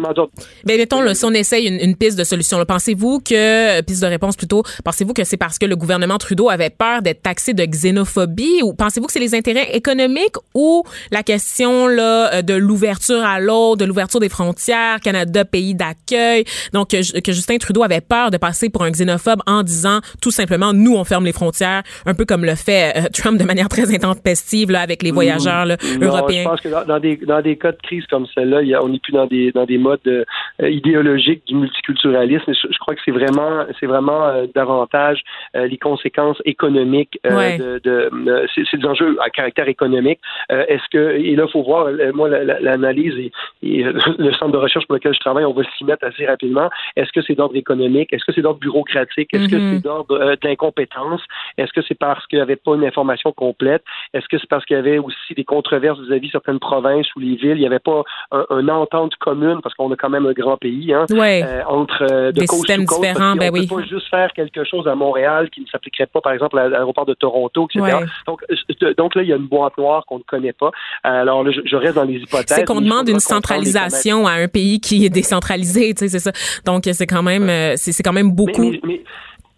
ben, 0.66 0.78
mettons, 0.78 1.02
là, 1.02 1.14
si 1.14 1.26
on 1.26 1.32
essaye 1.32 1.68
une, 1.68 1.96
piste 1.96 2.18
de 2.18 2.24
solution, 2.24 2.64
pensez-vous 2.66 3.20
que, 3.20 3.82
piste 3.82 4.02
de 4.02 4.08
réponse 4.08 4.36
plutôt, 4.36 4.64
pensez-vous 4.84 5.14
que 5.14 5.24
c'est 5.24 5.38
parce 5.38 5.60
que 5.60 5.66
le 5.66 5.76
gouvernement 5.76 6.18
Trudeau 6.18 6.50
avait 6.50 6.70
peur 6.70 7.02
d'être 7.02 7.22
taxé 7.22 7.54
de 7.54 7.64
xénophobie 7.64 8.62
ou 8.64 8.74
pensez-vous 8.74 9.08
que 9.08 9.14
c'est 9.14 9.20
les 9.20 9.36
intérêts 9.36 9.76
économiques 9.76 10.36
ou 10.54 10.84
la 11.12 11.24
question 11.24 11.88
là, 11.88 12.42
de 12.42 12.54
l'ouverture 12.54 13.24
à 13.24 13.40
l'autre, 13.40 13.78
de 13.78 13.86
l'ouverture 13.86 14.20
des 14.20 14.30
frontières, 14.30 15.00
Canada, 15.02 15.46
pays 15.46 15.76
d'accueil, 15.76 16.46
donc 16.74 16.90
que, 16.90 17.32
Justin 17.34 17.58
Trudeau 17.58 17.84
avait 17.84 18.02
peur 18.02 18.32
de 18.32 18.38
passer 18.38 18.70
pour 18.70 18.84
un 18.84 18.92
xénophobe 18.92 19.42
en 19.46 19.64
disant 19.64 20.00
tout 20.22 20.32
simplement, 20.32 20.74
nous, 20.74 20.96
on 20.96 21.04
ferme 21.04 21.26
les 21.26 21.33
frontières, 21.34 21.84
un 22.06 22.14
peu 22.14 22.26
comme 22.26 22.46
le 22.46 22.56
fait 22.56 22.94
euh, 22.96 23.10
Trump 23.14 23.40
de 23.40 23.46
manière 23.46 23.70
très 23.70 23.94
intempestive 23.94 24.72
là, 24.72 24.82
avec 24.82 25.04
les 25.04 25.12
voyageurs 25.12 25.66
là, 25.66 25.78
européens. 26.02 26.44
Je 26.44 26.50
pense 26.50 26.62
que 26.62 26.88
dans, 26.88 27.00
des, 27.00 27.18
dans 27.18 27.42
des 27.42 27.58
cas 27.58 27.72
de 27.72 27.82
crise 27.82 28.06
comme 28.08 28.26
celle-là, 28.34 28.62
on 28.82 28.90
n'est 28.90 29.00
plus 29.00 29.14
dans 29.14 29.26
des, 29.26 29.52
dans 29.52 29.66
des 29.66 29.78
modes 29.78 30.00
euh, 30.08 30.24
idéologiques 30.62 31.46
du 31.48 31.56
multiculturalisme. 31.56 32.52
Je, 32.54 32.78
crois 32.80 32.96
que 32.96 33.02
c'est 33.06 33.12
vraiment, 33.12 33.66
c'est 33.80 33.86
vraiment 33.86 34.26
euh, 34.28 34.46
davantage 34.54 35.22
les 35.54 35.78
conséquences 35.78 36.38
économiques 36.46 37.20
de, 37.24 37.80
de 37.84 38.10
c'est 38.56 38.78
des 38.78 38.86
enjeux 38.86 39.18
à 39.22 39.30
caractère 39.30 39.68
économique. 39.68 40.20
Est-ce 40.50 40.84
que 40.92 41.18
et 41.18 41.36
là, 41.36 41.46
il 41.48 41.52
faut 41.52 41.64
voir, 41.64 41.90
moi, 42.14 42.30
l'analyse 42.30 43.14
et, 43.62 43.84
le 44.18 44.34
centre 44.34 44.52
de 44.52 44.58
recherche 44.58 44.86
pour 44.88 44.96
lequel 44.96 45.14
je 45.14 45.20
travaille, 45.20 45.46
on 45.46 45.54
va 45.54 45.64
s'y 45.78 45.84
mettre 45.86 46.06
assez 46.06 46.26
rapidement. 46.26 46.70
Est-ce 46.96 47.12
que 47.12 47.22
c'est 47.22 47.36
d'ordre 47.36 47.56
économique? 47.56 48.12
Est-ce 48.14 48.26
que 48.26 48.34
c'est 48.34 48.42
d'ordre 48.42 48.60
bureaucratique? 48.60 49.30
Est-ce 49.34 49.48
que 49.48 49.56
mm-hmm. 49.56 49.76
c'est 49.76 49.84
d'ordre 49.84 50.36
d'incompétence? 50.42 51.22
Est-ce 51.58 51.72
que 51.74 51.82
c'est 51.88 51.98
parce 51.98 52.26
qu'il 52.28 52.38
n'y 52.38 52.44
avait 52.44 52.56
pas 52.56 52.76
une 52.76 52.86
information 52.86 53.32
complète? 53.32 53.84
Est-ce 54.14 54.28
que 54.28 54.38
c'est 54.40 54.50
parce 54.50 54.66
qu'il 54.66 54.76
y 54.76 54.80
avait 54.80 54.98
aussi 54.98 55.34
des 55.36 55.44
controverses 55.44 56.00
vis-à-vis 56.00 56.30
certaines 56.30 56.60
provinces 56.60 57.08
ou 57.16 57.20
les 57.20 57.36
villes? 57.36 57.56
Il 57.56 57.60
n'y 57.60 57.66
avait 57.66 57.80
pas 57.80 58.04
un, 58.32 58.46
une 58.60 58.70
entente 58.70 59.16
commune, 59.16 59.60
parce 59.62 59.76
qu'on 59.76 59.92
a 59.92 59.96
quand 59.96 60.10
même 60.10 60.26
un 60.26 60.34
grand 60.34 60.58
pays, 60.58 60.94
hein, 60.94 61.06
euh, 61.12 61.62
entre 61.68 62.04
euh, 62.04 62.32
de 62.32 62.40
des 62.40 62.48
systèmes 62.48 62.86
différents. 62.86 63.36
Ben 63.36 63.52
on 63.54 63.58
ne 63.58 63.68
peut 63.68 63.76
pas 63.76 63.84
juste 63.84 64.10
faire 64.10 64.32
quelque 64.34 64.64
chose 64.64 64.88
à 64.88 64.96
Montréal 64.96 65.50
qui 65.50 65.62
ne 65.62 65.68
s'appliquerait 65.68 66.08
pas, 66.08 66.22
par 66.22 66.34
exemple, 66.34 66.58
à 66.58 66.70
l'aéroport 66.70 67.06
de 67.06 67.14
Toronto, 67.14 67.68
etc. 67.74 68.00
Donc, 68.28 68.42
euh, 68.50 68.94
donc 68.98 69.16
là, 69.16 69.24
il 69.24 69.30
y 69.30 69.34
a 69.34 69.38
une 69.38 69.48
boîte 69.48 69.78
noire 69.78 70.06
qu'on 70.06 70.20
ne 70.20 70.24
connaît 70.24 70.54
pas. 70.54 70.72
Alors 71.04 71.44
là, 71.44 71.52
je, 71.52 71.76
reste 71.76 71.96
dans 71.96 72.04
les 72.04 72.16
hypothèses. 72.16 72.58
C'est 72.58 72.66
qu'on 72.66 72.82
demande 72.82 73.10
une 73.10 73.20
centralisation 73.20 74.28
à 74.28 74.34
un 74.34 74.48
pays 74.48 74.80
qui 74.80 75.06
est 75.06 75.10
décentralisé, 75.10 75.94
tu 75.94 76.08
sais, 76.08 76.20
c'est 76.20 76.20
ça. 76.20 76.32
Donc, 76.66 76.84
c'est 76.92 77.08
quand 77.08 77.24
même, 77.24 77.76
c'est 77.76 78.04
quand 78.04 78.14
même 78.14 78.32
beaucoup. 78.32 78.72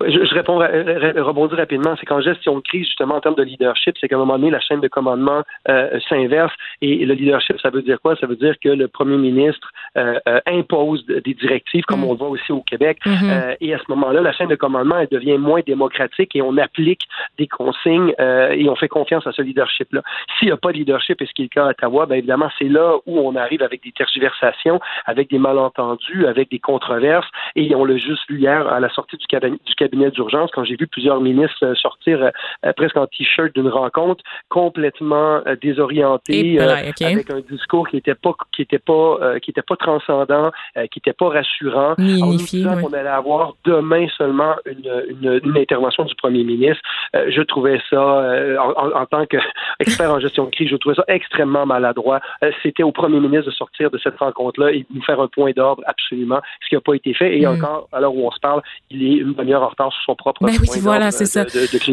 Je, 0.02 0.26
je 0.26 0.34
réponds, 0.34 0.58
rebondis 0.58 1.56
rapidement. 1.56 1.96
C'est 2.00 2.06
qu'en 2.06 2.22
gestion 2.22 2.58
de 2.58 2.62
crise, 2.62 2.86
justement, 2.86 3.16
en 3.16 3.22
termes 3.22 3.36
de 3.36 3.44
leadership, 3.44 3.96
c'est 4.00 4.08
qu'à 4.08 4.16
un 4.16 4.20
moment 4.20 4.38
donné, 4.38 4.52
la 4.52 4.60
chaîne 4.60 4.82
de 4.82 4.88
commandement 4.88 5.44
euh, 5.70 6.00
s'inverse. 6.10 6.54
Et 6.82 7.06
le 7.06 7.14
leadership, 7.14 7.60
ça 7.62 7.70
veut 7.70 7.82
dire 7.82 8.02
quoi? 8.02 8.16
Ça 8.18 8.28
veut 8.28 8.36
dire 8.36 8.56
que 8.62 8.70
le 8.70 8.88
premier 8.88 9.18
ministre 9.18 9.72
impose 10.46 11.06
des 11.06 11.34
directives, 11.34 11.84
comme 11.86 12.02
mm. 12.02 12.06
on 12.06 12.12
le 12.14 12.18
voit 12.18 12.30
aussi 12.30 12.52
au 12.52 12.62
Québec. 12.62 13.00
Mm-hmm. 13.06 13.58
et 13.62 13.74
à 13.74 13.80
ce 13.80 13.84
moment-là, 13.90 14.22
la 14.22 14.34
chaîne 14.34 14.50
de 14.50 14.56
commandement, 14.56 14.98
elle 15.00 15.08
devient 15.12 15.38
moins 15.38 15.62
démocratique 15.66 16.36
et 16.36 16.42
on 16.42 16.58
applique 16.58 17.02
des 17.38 17.48
consignes 17.48 18.14
et 18.20 18.70
on 18.70 18.76
fait 18.76 18.88
confiance 18.88 19.26
à 19.28 19.32
ce 19.32 19.42
leadership-là. 19.42 20.02
S'il 20.38 20.48
n'y 20.48 20.52
a 20.52 20.58
pas 20.58 20.72
de 20.72 20.78
leadership, 20.78 21.22
et 21.22 21.26
ce 21.26 21.34
qui 21.34 21.44
est 21.44 21.46
le 21.46 21.50
cas 21.50 21.66
à 21.66 21.70
Ottawa, 21.70 22.06
bien 22.06 22.18
évidemment, 22.18 22.50
c'est 22.58 22.70
là 22.70 22.96
où 23.06 23.20
on 23.20 23.36
arrive 23.36 23.62
avec 23.62 23.84
des 23.84 23.92
tergiversations, 23.92 24.80
avec 25.06 25.30
des 25.30 25.40
malentendus, 25.40 26.26
avec 26.26 26.50
des 26.52 26.60
controverses. 26.60 27.28
Et 27.56 27.74
on 27.76 27.86
l'a 27.86 27.98
juste 27.98 28.30
vu 28.30 28.40
hier 28.40 28.68
à 28.68 28.80
la 28.80 28.90
sortie 28.90 29.18
du 29.18 29.26
cabinet, 29.28 29.58
du 29.66 29.76
cabinet 29.76 30.12
d'urgence, 30.12 30.52
quand 30.54 30.64
j'ai 30.64 30.76
vu 30.76 30.88
plusieurs 30.88 31.22
ministres 31.22 31.64
euh, 31.64 31.76
sortir 31.76 32.22
euh, 32.22 32.74
presque 32.74 32.98
en 32.98 33.08
t-shirt 33.08 33.54
d'une 33.54 33.70
rencontre, 33.70 34.24
complètement 34.50 35.42
euh, 35.46 35.56
désorientés, 35.62 36.60
avec 36.60 37.30
un 37.30 37.42
discours 37.50 37.88
qui 37.88 37.98
n'était 37.98 38.16
pas 38.16 38.34
qui 38.54 38.62
était 38.62 38.80
pas 38.80 39.40
qui 39.42 39.52
était 39.52 39.62
pas 39.62 39.76
transcendant, 39.86 40.52
qui 40.92 41.00
n'était 41.00 41.14
pas 41.14 41.30
rassurant. 41.30 41.96
Ni 41.98 42.20
unifié, 42.20 42.66
On 42.68 42.94
allait 42.94 43.08
avoir 43.08 43.54
demain 43.64 44.08
seulement 44.18 44.56
une, 44.66 45.42
une, 45.44 45.58
intervention 45.58 46.04
du 46.06 46.16
premier 46.16 46.44
ministre. 46.44 46.82
je 47.14 47.42
trouvais 47.42 47.80
ça, 47.90 48.02
en, 48.60 49.06
tant 49.06 49.26
qu'expert 49.26 50.12
en 50.12 50.20
gestion 50.20 50.46
de 50.46 50.50
crise, 50.52 50.70
je 50.70 50.76
trouvais 50.76 50.96
ça 50.96 51.06
extrêmement 51.08 51.66
maladroit. 51.66 52.20
C'était 52.64 52.84
au 52.84 52.92
premier 52.92 53.20
ministre 53.20 53.46
de 53.46 53.52
sortir 53.52 53.90
de 53.92 53.98
cette 53.98 54.18
rencontre-là 54.18 54.72
et 54.72 54.80
de 54.80 54.86
nous 54.94 55.04
faire 55.04 55.20
un 55.20 55.28
point 55.28 55.52
d'ordre 55.52 55.84
absolument, 55.86 56.42
ce 56.64 56.70
qui 56.70 56.76
n'a 56.76 56.82
pas 56.82 56.94
été 56.94 57.14
fait. 57.14 57.38
Et 57.38 57.46
mm. 57.46 57.50
encore, 57.50 57.88
à 57.92 58.00
l'heure 58.00 58.16
où 58.16 58.28
on 58.28 58.32
se 58.32 58.40
parle, 58.40 58.62
il 58.90 59.04
est 59.04 59.18
une 59.18 59.34
demi-heure 59.34 59.64
en 59.64 59.92
sur 59.92 60.02
son 60.06 60.16
propre 60.16 60.44
ben 60.46 60.54
oui, 60.60 60.80
voilà, 60.82 61.12
c'est 61.12 61.26
ça. 61.26 61.46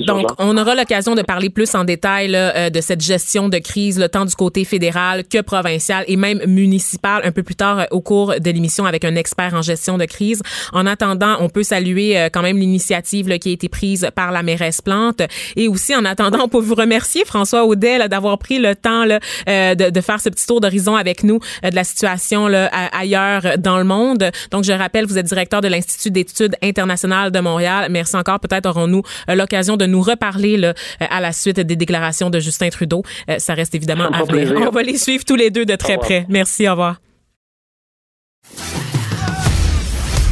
Donc, 0.07 0.29
on 0.39 0.57
aura 0.57 0.75
l'occasion 0.75 1.15
de 1.15 1.23
parler 1.23 1.51
plus 1.51 1.75
en 1.75 1.85
détail 1.85 2.35
euh, 2.35 2.71
de 2.71 2.81
cette 2.81 3.01
gestion 3.01 3.49
de 3.49 3.59
crise, 3.59 4.01
le 4.01 4.09
tant 4.09 4.25
du 4.25 4.35
côté 4.35 4.65
fédéral 4.65 5.23
que 5.29 5.41
provincial 5.43 6.05
et 6.09 6.17
même 6.17 6.41
municipal 6.47 7.23
un 7.25 7.33
peu 7.33 7.43
plus 7.43 7.55
tard 7.55 7.82
euh, 7.83 7.87
au 7.90 8.01
cours 8.01 8.35
de 8.40 8.51
l'émission 8.51 8.85
avec 8.85 9.05
un 9.05 9.16
expert 9.16 9.55
en 9.55 9.62
gestion 9.62 9.99
de 9.99 10.05
crise. 10.05 10.42
En 10.73 10.87
attendant, 10.87 11.37
on 11.40 11.49
peut 11.49 11.62
saluer 11.62 12.18
euh, 12.18 12.29
quand 12.33 12.42
même 12.42 12.59
l'initiative 12.59 13.38
qui 13.38 13.51
a 13.51 13.53
été 13.53 13.68
prise 13.68 14.09
par 14.14 14.33
la 14.33 14.42
mairesse 14.42 14.81
Plante 14.81 15.23
et 15.57 15.68
aussi 15.68 15.95
en 15.95 16.05
attendant, 16.05 16.40
on 16.45 16.49
peut 16.49 16.61
vous 16.61 16.75
remercier 16.75 17.25
François 17.25 17.64
Audet 17.64 18.09
d'avoir 18.09 18.38
pris 18.38 18.59
le 18.59 18.75
temps 18.75 19.05
là, 19.05 19.21
de, 19.47 19.90
de, 19.90 20.01
faire 20.01 20.21
ce 20.21 20.29
petit 20.29 20.47
tour 20.47 20.61
d'horizon 20.61 20.97
avec 20.97 21.23
nous 21.23 21.38
de 21.62 21.75
la 21.75 21.85
situation 21.85 22.49
là, 22.49 22.66
ailleurs 22.92 23.59
dans 23.59 23.79
le 23.79 23.85
monde. 23.85 24.31
Donc, 24.51 24.64
je 24.64 24.73
rappelle, 24.73 25.07
vous 25.07 25.18
êtes 25.18 25.27
directeur 25.27 25.61
de 25.61 25.68
l'Institut 25.68 26.11
d'études 26.11 26.57
internationales 26.62 27.31
de 27.31 27.40
Montréal 27.40 27.88
Merci 27.90 28.16
encore. 28.16 28.40
Peut-être 28.40 28.66
aurons-nous 28.66 29.03
euh, 29.29 29.35
l'occasion 29.35 29.77
de 29.77 29.87
nous 29.87 30.03
reparler 30.03 30.57
là, 30.57 30.68
euh, 30.68 31.07
à 31.11 31.21
la 31.21 31.33
suite 31.33 31.61
des 31.61 31.77
déclarations 31.77 32.31
de 32.31 32.40
Justin 32.40 32.71
Trudeau. 32.71 33.03
Euh, 33.29 33.38
ça 33.38 33.55
reste 33.55 33.75
évidemment 33.75 34.09
à 34.11 34.25
venir. 34.25 34.55
On 34.66 34.71
va 34.71 34.83
les 34.83 34.99
suivre 34.99 35.25
tous 35.25 35.37
les 35.37 35.51
deux 35.51 35.64
de 35.64 35.77
très 35.77 35.97
près. 35.97 36.27
Merci. 36.29 36.66
Au 36.68 36.73
revoir. 36.73 37.12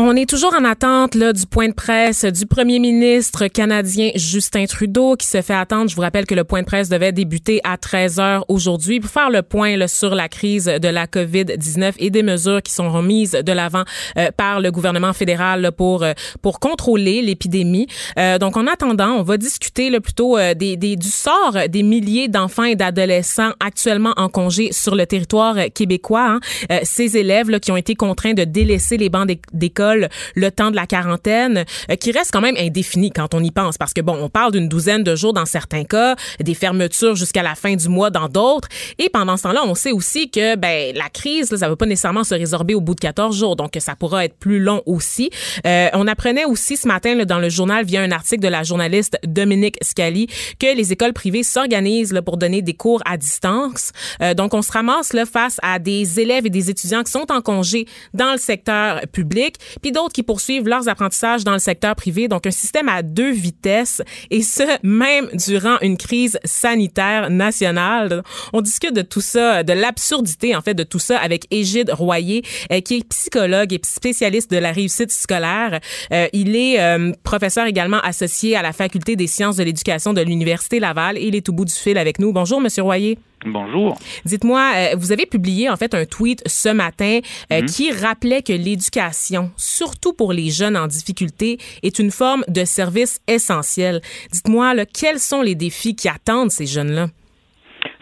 On 0.00 0.14
est 0.14 0.28
toujours 0.28 0.54
en 0.54 0.64
attente 0.64 1.16
là, 1.16 1.32
du 1.32 1.44
point 1.44 1.66
de 1.66 1.74
presse 1.74 2.24
du 2.24 2.46
premier 2.46 2.78
ministre 2.78 3.48
canadien 3.48 4.12
Justin 4.14 4.66
Trudeau 4.66 5.16
qui 5.16 5.26
se 5.26 5.42
fait 5.42 5.54
attendre. 5.54 5.90
Je 5.90 5.96
vous 5.96 6.02
rappelle 6.02 6.24
que 6.24 6.36
le 6.36 6.44
point 6.44 6.60
de 6.60 6.66
presse 6.66 6.88
devait 6.88 7.10
débuter 7.10 7.60
à 7.64 7.76
13 7.76 8.20
heures 8.20 8.44
aujourd'hui 8.46 9.00
pour 9.00 9.10
faire 9.10 9.28
le 9.28 9.42
point 9.42 9.76
là, 9.76 9.88
sur 9.88 10.14
la 10.14 10.28
crise 10.28 10.66
de 10.66 10.86
la 10.86 11.06
COVID-19 11.06 11.94
et 11.98 12.10
des 12.10 12.22
mesures 12.22 12.62
qui 12.62 12.72
sont 12.72 12.92
remises 12.92 13.32
de 13.32 13.50
l'avant 13.50 13.82
euh, 14.16 14.30
par 14.36 14.60
le 14.60 14.70
gouvernement 14.70 15.12
fédéral 15.12 15.72
pour 15.76 16.04
euh, 16.04 16.12
pour 16.42 16.60
contrôler 16.60 17.20
l'épidémie. 17.20 17.88
Euh, 18.20 18.38
donc 18.38 18.56
en 18.56 18.68
attendant, 18.68 19.14
on 19.14 19.24
va 19.24 19.36
discuter 19.36 19.90
là, 19.90 20.00
plutôt 20.00 20.38
des, 20.54 20.76
des, 20.76 20.94
du 20.94 21.08
sort 21.08 21.56
des 21.68 21.82
milliers 21.82 22.28
d'enfants 22.28 22.62
et 22.62 22.76
d'adolescents 22.76 23.50
actuellement 23.58 24.12
en 24.16 24.28
congé 24.28 24.70
sur 24.70 24.94
le 24.94 25.06
territoire 25.06 25.56
québécois. 25.74 26.38
Hein. 26.70 26.78
ces 26.84 27.16
élèves 27.16 27.50
là, 27.50 27.58
qui 27.58 27.72
ont 27.72 27.76
été 27.76 27.96
contraints 27.96 28.34
de 28.34 28.44
délaisser 28.44 28.96
les 28.96 29.08
bancs 29.08 29.28
d'école 29.52 29.87
le 29.94 30.50
temps 30.50 30.70
de 30.70 30.76
la 30.76 30.86
quarantaine, 30.86 31.64
euh, 31.90 31.96
qui 31.96 32.12
reste 32.12 32.30
quand 32.32 32.40
même 32.40 32.56
indéfini 32.56 33.10
quand 33.10 33.34
on 33.34 33.42
y 33.42 33.50
pense, 33.50 33.78
parce 33.78 33.92
que 33.92 34.00
bon, 34.00 34.16
on 34.20 34.28
parle 34.28 34.52
d'une 34.52 34.68
douzaine 34.68 35.02
de 35.02 35.14
jours 35.16 35.32
dans 35.32 35.46
certains 35.46 35.84
cas, 35.84 36.16
des 36.40 36.54
fermetures 36.54 37.16
jusqu'à 37.16 37.42
la 37.42 37.54
fin 37.54 37.74
du 37.74 37.88
mois 37.88 38.10
dans 38.10 38.28
d'autres, 38.28 38.68
et 38.98 39.08
pendant 39.08 39.36
ce 39.36 39.44
temps-là, 39.44 39.62
on 39.64 39.74
sait 39.74 39.92
aussi 39.92 40.30
que 40.30 40.56
ben 40.56 40.94
la 40.94 41.08
crise, 41.08 41.50
là, 41.50 41.58
ça 41.58 41.68
va 41.68 41.76
pas 41.76 41.86
nécessairement 41.86 42.24
se 42.24 42.34
résorber 42.34 42.74
au 42.74 42.80
bout 42.80 42.94
de 42.94 43.00
14 43.00 43.36
jours, 43.36 43.56
donc 43.56 43.76
ça 43.78 43.94
pourra 43.96 44.24
être 44.24 44.36
plus 44.36 44.58
long 44.58 44.82
aussi. 44.86 45.30
Euh, 45.66 45.88
on 45.92 46.06
apprenait 46.06 46.44
aussi 46.44 46.76
ce 46.76 46.86
matin 46.86 47.14
là, 47.14 47.24
dans 47.24 47.38
le 47.38 47.48
journal 47.48 47.84
via 47.84 48.02
un 48.02 48.10
article 48.10 48.42
de 48.42 48.48
la 48.48 48.62
journaliste 48.62 49.18
Dominique 49.24 49.76
Scali 49.82 50.26
que 50.58 50.74
les 50.74 50.92
écoles 50.92 51.12
privées 51.12 51.42
s'organisent 51.42 52.18
pour 52.24 52.36
donner 52.36 52.62
des 52.62 52.74
cours 52.74 53.02
à 53.04 53.16
distance. 53.16 53.92
Euh, 54.22 54.34
donc 54.34 54.54
on 54.54 54.62
se 54.62 54.72
ramasse 54.72 55.12
là 55.12 55.26
face 55.26 55.58
à 55.62 55.78
des 55.78 56.20
élèves 56.20 56.46
et 56.46 56.50
des 56.50 56.70
étudiants 56.70 57.02
qui 57.02 57.12
sont 57.12 57.30
en 57.30 57.40
congé 57.40 57.86
dans 58.14 58.32
le 58.32 58.38
secteur 58.38 59.00
public, 59.12 59.56
puis 59.78 59.92
d'autres 59.92 60.12
qui 60.12 60.22
poursuivent 60.22 60.66
leurs 60.66 60.88
apprentissages 60.88 61.44
dans 61.44 61.52
le 61.52 61.58
secteur 61.58 61.94
privé. 61.94 62.28
Donc, 62.28 62.46
un 62.46 62.50
système 62.50 62.88
à 62.88 63.02
deux 63.02 63.30
vitesses, 63.30 64.02
et 64.30 64.42
ce, 64.42 64.62
même 64.82 65.28
durant 65.34 65.78
une 65.80 65.96
crise 65.96 66.38
sanitaire 66.44 67.30
nationale. 67.30 68.22
On 68.52 68.60
discute 68.60 68.94
de 68.94 69.02
tout 69.02 69.20
ça, 69.20 69.62
de 69.62 69.72
l'absurdité, 69.72 70.56
en 70.56 70.62
fait, 70.62 70.74
de 70.74 70.82
tout 70.82 70.98
ça 70.98 71.18
avec 71.18 71.46
Égide 71.50 71.90
Royer, 71.90 72.42
euh, 72.72 72.80
qui 72.80 72.96
est 72.96 73.08
psychologue 73.08 73.72
et 73.72 73.80
spécialiste 73.84 74.50
de 74.50 74.58
la 74.58 74.72
réussite 74.72 75.10
scolaire. 75.10 75.80
Euh, 76.12 76.28
il 76.32 76.56
est 76.56 76.80
euh, 76.80 77.12
professeur 77.22 77.66
également 77.66 78.00
associé 78.00 78.56
à 78.56 78.62
la 78.62 78.72
Faculté 78.72 79.16
des 79.16 79.26
sciences 79.26 79.56
de 79.56 79.62
l'éducation 79.62 80.12
de 80.12 80.20
l'Université 80.20 80.80
Laval 80.80 81.18
et 81.18 81.26
il 81.26 81.34
est 81.34 81.48
au 81.48 81.52
bout 81.52 81.64
du 81.64 81.74
fil 81.74 81.98
avec 81.98 82.18
nous. 82.18 82.32
Bonjour, 82.32 82.60
Monsieur 82.60 82.82
Royer. 82.82 83.18
Bonjour. 83.46 83.96
Dites-moi, 84.24 84.60
euh, 84.74 84.96
vous 84.96 85.12
avez 85.12 85.26
publié 85.26 85.70
en 85.70 85.76
fait 85.76 85.94
un 85.94 86.04
tweet 86.04 86.42
ce 86.46 86.68
matin 86.68 87.20
euh, 87.52 87.60
mhm. 87.60 87.66
qui 87.66 87.92
rappelait 87.92 88.42
que 88.42 88.52
l'éducation, 88.52 89.50
surtout 89.56 90.12
pour 90.12 90.32
les 90.32 90.50
jeunes 90.50 90.76
en 90.76 90.86
difficulté, 90.86 91.58
est 91.82 91.98
une 91.98 92.10
forme 92.10 92.42
de 92.48 92.64
service 92.64 93.20
essentiel. 93.28 94.00
Dites-moi, 94.32 94.74
quels 94.86 95.18
sont 95.18 95.42
les 95.42 95.54
défis 95.54 95.94
qui 95.94 96.08
attendent 96.08 96.50
ces 96.50 96.66
jeunes-là? 96.66 97.06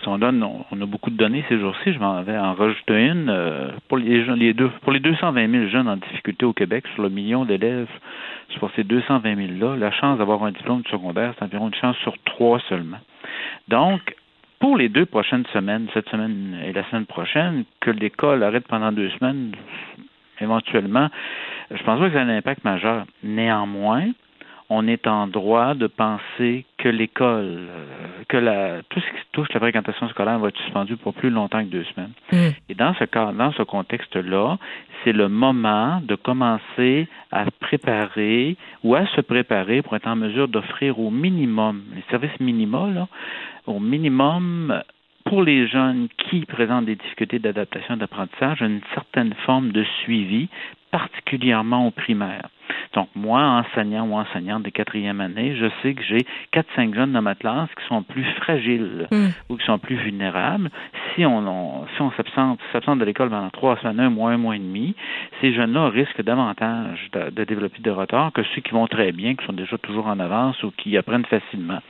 on 0.06 0.18
donne, 0.18 0.42
on, 0.42 0.80
a 0.80 0.86
beaucoup 0.86 1.10
de 1.10 1.16
données 1.16 1.44
ces 1.48 1.58
jours-ci. 1.58 1.92
Je 1.92 1.98
m'en 1.98 2.22
vais 2.22 2.38
en 2.38 2.54
rajouter 2.54 2.94
une 2.94 3.28
euh, 3.28 3.70
pour 3.88 3.98
les 3.98 4.24
jeunes, 4.24 4.38
les 4.38 4.54
deux, 4.54 4.70
pour 4.82 4.92
les 4.92 5.00
220 5.00 5.50
000 5.50 5.68
jeunes 5.68 5.88
en 5.88 5.96
difficulté 5.96 6.46
au 6.46 6.52
Québec 6.52 6.84
sur 6.94 7.02
le 7.02 7.08
million 7.08 7.44
d'élèves. 7.44 7.88
Sur 8.50 8.70
ces 8.76 8.84
220 8.84 9.58
000 9.58 9.58
là, 9.58 9.76
la 9.76 9.90
chance 9.90 10.18
d'avoir 10.18 10.44
un 10.44 10.52
diplôme 10.52 10.82
de 10.82 10.88
secondaire, 10.88 11.34
c'est 11.36 11.44
environ 11.44 11.68
une 11.68 11.74
chance 11.74 11.96
sur 12.04 12.14
trois 12.24 12.60
seulement. 12.68 12.98
Donc, 13.68 14.00
pour 14.58 14.76
les 14.76 14.88
deux 14.88 15.06
prochaines 15.06 15.46
semaines, 15.52 15.88
cette 15.94 16.08
semaine 16.08 16.58
et 16.64 16.72
la 16.72 16.84
semaine 16.88 17.06
prochaine, 17.06 17.64
que 17.80 17.90
l'école 17.90 18.42
arrête 18.42 18.66
pendant 18.66 18.92
deux 18.92 19.10
semaines, 19.10 19.52
éventuellement, 20.40 21.08
je 21.70 21.82
pense 21.82 22.00
pas 22.00 22.08
que 22.08 22.14
ça 22.14 22.20
a 22.20 22.24
un 22.24 22.36
impact 22.36 22.64
majeur. 22.64 23.04
Néanmoins, 23.22 24.10
on 24.68 24.88
est 24.88 25.06
en 25.06 25.26
droit 25.26 25.74
de 25.74 25.86
penser 25.86 26.64
que 26.78 26.88
l'école, 26.88 27.68
euh, 27.68 28.22
que 28.28 28.36
la, 28.36 28.82
tout 28.88 29.00
ce 29.00 29.06
qui 29.06 29.26
touche 29.32 29.48
la 29.52 29.60
fréquentation 29.60 30.08
scolaire 30.08 30.38
va 30.38 30.48
être 30.48 30.58
suspendu 30.58 30.96
pour 30.96 31.14
plus 31.14 31.30
longtemps 31.30 31.60
que 31.60 31.70
deux 31.70 31.84
semaines. 31.94 32.12
Mm. 32.32 32.54
Et 32.68 32.74
dans 32.74 32.94
ce 32.94 33.04
cas, 33.04 33.32
dans 33.32 33.52
ce 33.52 33.62
contexte-là, 33.62 34.58
c'est 35.04 35.12
le 35.12 35.28
moment 35.28 36.00
de 36.02 36.16
commencer 36.16 37.06
à 37.30 37.44
préparer 37.60 38.56
ou 38.82 38.94
à 38.94 39.06
se 39.06 39.20
préparer 39.20 39.82
pour 39.82 39.94
être 39.94 40.08
en 40.08 40.16
mesure 40.16 40.48
d'offrir 40.48 40.98
au 40.98 41.10
minimum, 41.10 41.82
les 41.94 42.02
services 42.10 42.38
minimaux, 42.40 42.90
là, 42.90 43.06
au 43.66 43.78
minimum 43.78 44.82
pour 45.24 45.42
les 45.42 45.66
jeunes 45.66 46.08
qui 46.18 46.44
présentent 46.44 46.86
des 46.86 46.94
difficultés 46.94 47.38
d'adaptation 47.38 47.96
d'apprentissage, 47.96 48.62
une 48.62 48.80
certaine 48.94 49.34
forme 49.44 49.72
de 49.72 49.84
suivi, 50.02 50.48
particulièrement 50.90 51.86
au 51.86 51.90
primaire. 51.90 52.48
Donc, 52.94 53.08
moi, 53.14 53.42
enseignant 53.42 54.06
ou 54.06 54.14
enseignante 54.14 54.62
de 54.62 54.70
quatrième 54.70 55.20
année, 55.20 55.56
je 55.56 55.66
sais 55.82 55.94
que 55.94 56.02
j'ai 56.02 56.26
quatre, 56.50 56.68
cinq 56.74 56.94
jeunes 56.94 57.12
dans 57.12 57.22
ma 57.22 57.34
classe 57.34 57.68
qui 57.78 57.84
sont 57.86 58.02
plus 58.02 58.24
fragiles 58.40 59.06
hmm. 59.10 59.28
ou 59.48 59.56
qui 59.56 59.64
sont 59.64 59.78
plus 59.78 59.96
vulnérables. 59.96 60.70
Si 61.14 61.24
on, 61.24 61.86
si 61.94 62.02
on 62.02 62.10
s'absente, 62.12 62.58
de 62.98 63.04
l'école 63.04 63.30
pendant 63.30 63.50
trois 63.50 63.76
semaines, 63.78 64.00
un 64.00 64.10
mois, 64.10 64.30
un 64.30 64.36
mois 64.36 64.56
et 64.56 64.60
demi, 64.60 64.94
ces 65.40 65.52
jeunes-là 65.52 65.88
risquent 65.88 66.22
davantage 66.22 67.08
de, 67.12 67.44
développer 67.44 67.80
des 67.80 67.90
retards 67.90 68.32
que 68.32 68.42
ceux 68.54 68.60
qui 68.60 68.72
vont 68.72 68.86
très 68.86 69.12
bien, 69.12 69.34
qui 69.34 69.44
sont 69.44 69.52
déjà 69.52 69.76
toujours 69.78 70.06
en 70.06 70.18
avance 70.20 70.62
ou 70.62 70.70
qui 70.76 70.96
apprennent 70.96 71.24
facilement. 71.24 71.80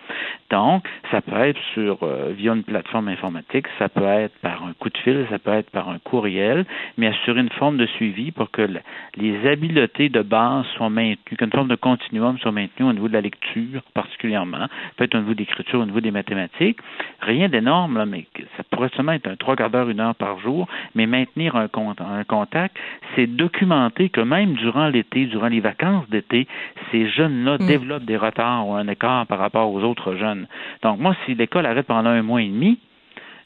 Donc, 0.50 0.86
ça 1.10 1.20
peut 1.20 1.36
être 1.40 1.60
sur 1.74 1.98
euh, 2.02 2.32
via 2.36 2.52
une 2.52 2.62
plateforme 2.62 3.08
informatique, 3.08 3.66
ça 3.78 3.88
peut 3.88 4.04
être 4.04 4.34
par 4.40 4.64
un 4.64 4.72
coup 4.74 4.90
de 4.90 4.98
fil, 4.98 5.26
ça 5.30 5.38
peut 5.38 5.52
être 5.52 5.70
par 5.70 5.88
un 5.88 5.98
courriel, 5.98 6.64
mais 6.96 7.08
assurer 7.08 7.40
une 7.40 7.50
forme 7.50 7.76
de 7.76 7.86
suivi 7.86 8.30
pour 8.30 8.50
que 8.50 8.68
les 9.16 9.48
habiletés 9.48 10.08
de 10.08 10.22
base 10.22 10.65
soient 10.74 10.90
maintenues, 10.90 11.36
qu'une 11.36 11.50
forme 11.50 11.68
de 11.68 11.76
continuum 11.76 12.38
soit 12.38 12.52
maintenue 12.52 12.88
au 12.88 12.92
niveau 12.92 13.08
de 13.08 13.12
la 13.12 13.20
lecture 13.20 13.82
particulièrement, 13.94 14.66
peut-être 14.96 15.14
au 15.14 15.18
niveau 15.18 15.34
de 15.34 15.38
l'écriture, 15.38 15.80
au 15.80 15.84
niveau 15.84 16.00
des 16.00 16.10
mathématiques. 16.10 16.78
Rien 17.20 17.48
d'énorme, 17.48 18.04
mais 18.06 18.26
ça 18.56 18.62
pourrait 18.70 18.90
seulement 18.96 19.12
être 19.12 19.26
un 19.26 19.36
trois 19.36 19.56
quarts 19.56 19.70
d'heure, 19.70 19.88
une 19.88 20.00
heure 20.00 20.14
par 20.14 20.38
jour, 20.40 20.68
mais 20.94 21.06
maintenir 21.06 21.56
un, 21.56 21.68
un 21.74 22.24
contact, 22.24 22.76
c'est 23.14 23.26
documenter 23.26 24.08
que 24.08 24.20
même 24.20 24.54
durant 24.54 24.88
l'été, 24.88 25.26
durant 25.26 25.48
les 25.48 25.60
vacances 25.60 26.08
d'été, 26.10 26.46
ces 26.90 27.08
jeunes-là 27.08 27.58
mm. 27.58 27.66
développent 27.66 28.04
des 28.04 28.16
retards 28.16 28.68
ou 28.68 28.74
un 28.74 28.88
écart 28.88 29.26
par 29.26 29.38
rapport 29.38 29.72
aux 29.72 29.82
autres 29.82 30.14
jeunes. 30.16 30.46
Donc 30.82 30.98
moi, 30.98 31.14
si 31.24 31.34
l'école 31.34 31.66
arrête 31.66 31.86
pendant 31.86 32.10
un 32.10 32.22
mois 32.22 32.42
et 32.42 32.48
demi, 32.48 32.78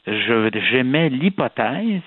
je 0.07 0.49
j'émets 0.71 1.09
l'hypothèse 1.09 2.01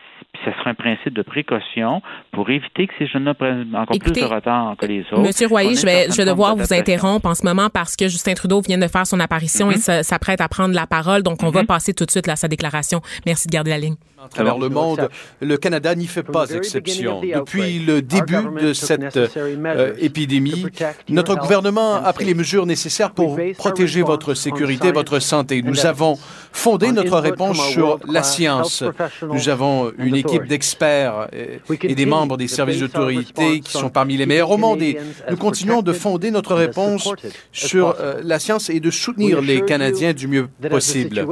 ce 0.45 0.51
sera 0.51 0.71
un 0.71 0.75
principe 0.75 1.15
de 1.15 1.23
précaution 1.23 2.03
pour 2.33 2.51
éviter 2.51 2.87
que 2.87 2.93
ces 2.99 3.07
jeunes-là 3.07 3.35
prennent 3.35 3.75
encore 3.75 3.99
plus 3.99 4.13
de 4.13 4.25
retard 4.25 4.77
que 4.77 4.87
les 4.87 5.01
autres. 5.13 5.21
Monsieur 5.21 5.47
Royer, 5.47 5.75
je 5.75 5.87
vais, 5.87 6.07
je 6.11 6.17
vais 6.17 6.25
devoir 6.25 6.57
vous 6.57 6.73
interrompre 6.73 7.27
en 7.27 7.35
ce 7.35 7.45
moment 7.45 7.69
parce 7.71 7.97
que 7.97 8.09
Justin 8.09 8.35
Trudeau 8.35 8.61
vient 8.61 8.79
de 8.79 8.89
faire 8.89 9.07
son 9.07 9.21
apparition 9.21 9.71
et 9.71 9.77
mm-hmm. 9.77 10.03
s'apprête 10.03 10.41
à 10.41 10.49
prendre 10.49 10.75
la 10.75 10.87
parole. 10.87 11.23
Donc, 11.23 11.43
on 11.43 11.51
va 11.51 11.63
mm-hmm. 11.63 11.67
passer 11.67 11.95
tout 11.95 12.05
de 12.05 12.11
suite 12.11 12.29
à 12.29 12.37
sa 12.37 12.49
déclaration. 12.49 13.01
Merci 13.27 13.49
de 13.49 13.53
garder 13.53 13.71
la 13.71 13.79
ligne. 13.79 13.97
À 14.25 14.29
travers 14.29 14.57
le 14.57 14.71
monde, 14.71 15.11
le 15.43 15.57
Canada 15.59 15.95
n'y 15.95 16.07
fait 16.07 16.23
pas 16.23 16.49
exception. 16.49 17.21
Depuis 17.21 17.79
le 17.81 18.01
début 18.01 18.49
de 18.59 18.73
cette 18.73 19.19
euh, 19.19 19.93
épidémie, 19.99 20.65
notre 21.11 21.37
gouvernement 21.37 21.97
a 21.97 22.11
pris 22.15 22.25
les 22.25 22.33
mesures 22.33 22.65
nécessaires 22.65 23.13
pour 23.13 23.39
protéger 23.59 24.01
votre 24.01 24.33
sécurité, 24.33 24.93
votre 24.93 25.19
santé. 25.19 25.61
Nous 25.61 25.85
avons 25.85 26.19
fondé 26.53 26.91
notre 26.91 27.19
réponse 27.19 27.61
sur 27.69 27.99
la 28.09 28.23
science. 28.23 28.83
Nous 29.23 29.51
avons 29.51 29.93
une 29.99 30.17
équipe 30.25 30.47
d'experts 30.47 31.29
et 31.33 31.95
des 31.95 32.07
membres 32.07 32.37
des 32.37 32.49
services 32.49 32.81
d'autorité 32.81 33.61
qui 33.61 33.73
sont 33.73 33.91
parmi 33.91 34.17
les 34.17 34.27
meilleurs 34.27 34.51
au 34.51 34.57
monde 34.57 34.83
et 34.83 34.99
nous 35.31 35.37
continuons 35.37 35.83
de 35.83 35.93
fonder 35.93 36.31
notre 36.31 36.55
réponse 36.55 37.09
sur 37.53 37.97
euh, 38.01 38.21
la 38.23 38.39
science 38.39 38.71
et 38.71 38.81
de 38.81 38.91
soutenir 38.91 39.41
les 39.41 39.63
Canadiens 39.63 40.13
du 40.13 40.29
mieux 40.29 40.49
possible. 40.71 41.27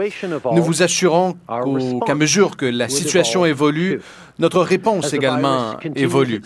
Nous 0.52 0.62
vous 0.62 0.82
assurons 0.82 1.36
qu'à 2.06 2.14
mesure 2.14 2.56
que 2.56 2.66
la 2.66 2.88
situation 2.88 3.44
évolue, 3.44 4.00
notre 4.38 4.62
réponse 4.62 5.12
également 5.12 5.76
évolue. 5.94 6.42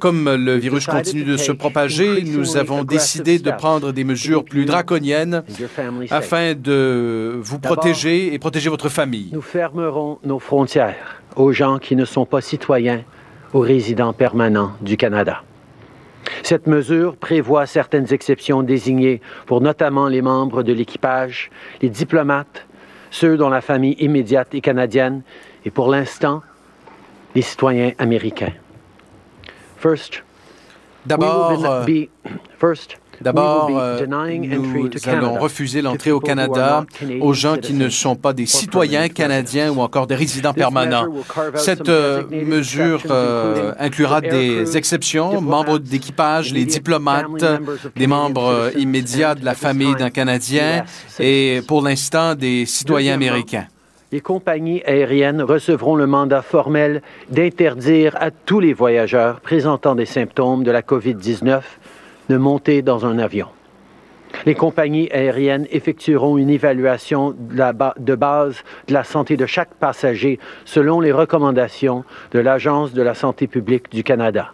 Comme 0.00 0.34
le 0.34 0.56
virus 0.56 0.86
continue 0.86 1.24
de 1.24 1.36
se 1.36 1.52
propager, 1.52 2.22
nous 2.22 2.56
avons 2.56 2.84
décidé 2.84 3.38
de 3.38 3.50
prendre 3.50 3.92
des 3.92 4.04
mesures 4.04 4.44
plus 4.44 4.64
draconiennes 4.64 5.42
afin 6.10 6.54
de 6.54 7.38
vous 7.40 7.58
protéger 7.58 8.32
et 8.32 8.38
protéger 8.38 8.70
votre 8.70 8.88
famille. 8.88 9.30
Nous 9.32 9.42
fermerons 9.42 10.18
nos 10.24 10.38
frontières 10.38 11.22
aux 11.36 11.52
gens 11.52 11.78
qui 11.78 11.96
ne 11.96 12.04
sont 12.04 12.26
pas 12.26 12.40
citoyens 12.40 13.02
ou 13.54 13.60
résidents 13.60 14.12
permanents 14.12 14.72
du 14.80 14.96
Canada. 14.96 15.42
Cette 16.42 16.66
mesure 16.66 17.16
prévoit 17.16 17.66
certaines 17.66 18.12
exceptions 18.12 18.62
désignées 18.62 19.20
pour 19.46 19.60
notamment 19.60 20.08
les 20.08 20.22
membres 20.22 20.62
de 20.62 20.72
l'équipage, 20.72 21.50
les 21.82 21.88
diplomates, 21.88 22.66
ceux 23.10 23.36
dont 23.36 23.48
la 23.48 23.60
famille 23.60 23.96
immédiate 23.98 24.54
est 24.54 24.60
canadienne 24.60 25.22
et 25.64 25.70
pour 25.70 25.88
l'instant, 25.88 26.42
les 27.34 27.42
citoyens 27.42 27.92
américains. 27.98 28.52
First, 29.78 30.22
D'abord, 31.04 31.52
D'abord, 33.20 33.70
euh, 33.72 34.06
nous 34.06 34.90
allons 35.06 35.38
refuser 35.38 35.82
l'entrée 35.82 36.10
au 36.10 36.20
Canada 36.20 36.84
aux 37.20 37.32
gens 37.32 37.56
qui 37.56 37.72
ne 37.72 37.88
sont 37.88 38.16
pas 38.16 38.32
des 38.32 38.46
citoyens 38.46 39.08
canadiens 39.08 39.70
ou 39.72 39.80
encore 39.80 40.06
des 40.06 40.14
résidents 40.14 40.52
permanents. 40.52 41.06
Cette 41.54 41.88
euh, 41.88 42.22
mesure 42.30 43.02
euh, 43.10 43.72
inclura 43.78 44.20
des 44.20 44.76
exceptions, 44.76 45.40
membres 45.40 45.78
d'équipage, 45.78 46.52
les 46.52 46.64
diplomates, 46.64 47.44
des 47.96 48.06
membres 48.06 48.70
immédiats 48.76 49.34
de 49.34 49.44
la 49.44 49.54
famille 49.54 49.94
d'un 49.94 50.10
Canadien 50.10 50.84
et 51.18 51.60
pour 51.66 51.82
l'instant 51.82 52.34
des 52.34 52.66
citoyens 52.66 53.14
américains. 53.14 53.66
les 54.12 54.20
compagnies 54.20 54.82
aériennes 54.84 55.42
recevront 55.42 55.96
le 55.96 56.06
mandat 56.06 56.42
formel 56.42 57.02
d'interdire 57.30 58.16
à 58.20 58.30
tous 58.30 58.60
les 58.60 58.72
voyageurs 58.72 59.40
présentant 59.40 59.94
des 59.94 60.06
symptômes 60.06 60.64
de 60.64 60.70
la 60.70 60.82
COVID-19 60.82 61.62
de 62.28 62.36
monter 62.36 62.82
dans 62.82 63.06
un 63.06 63.18
avion. 63.18 63.48
Les 64.44 64.54
compagnies 64.54 65.10
aériennes 65.10 65.66
effectueront 65.70 66.36
une 66.36 66.50
évaluation 66.50 67.34
de, 67.36 68.14
base 68.14 68.64
de 68.86 68.92
la 68.92 69.04
santé 69.04 69.36
de 69.36 69.46
chaque 69.46 69.74
passager 69.74 70.38
selon 70.64 71.00
les 71.00 71.12
recommandations 71.12 72.04
de 72.32 72.38
l'Agence 72.38 72.92
de 72.92 73.02
la 73.02 73.14
santé 73.14 73.46
publique 73.46 73.90
du 73.90 74.02
Canada. 74.02 74.52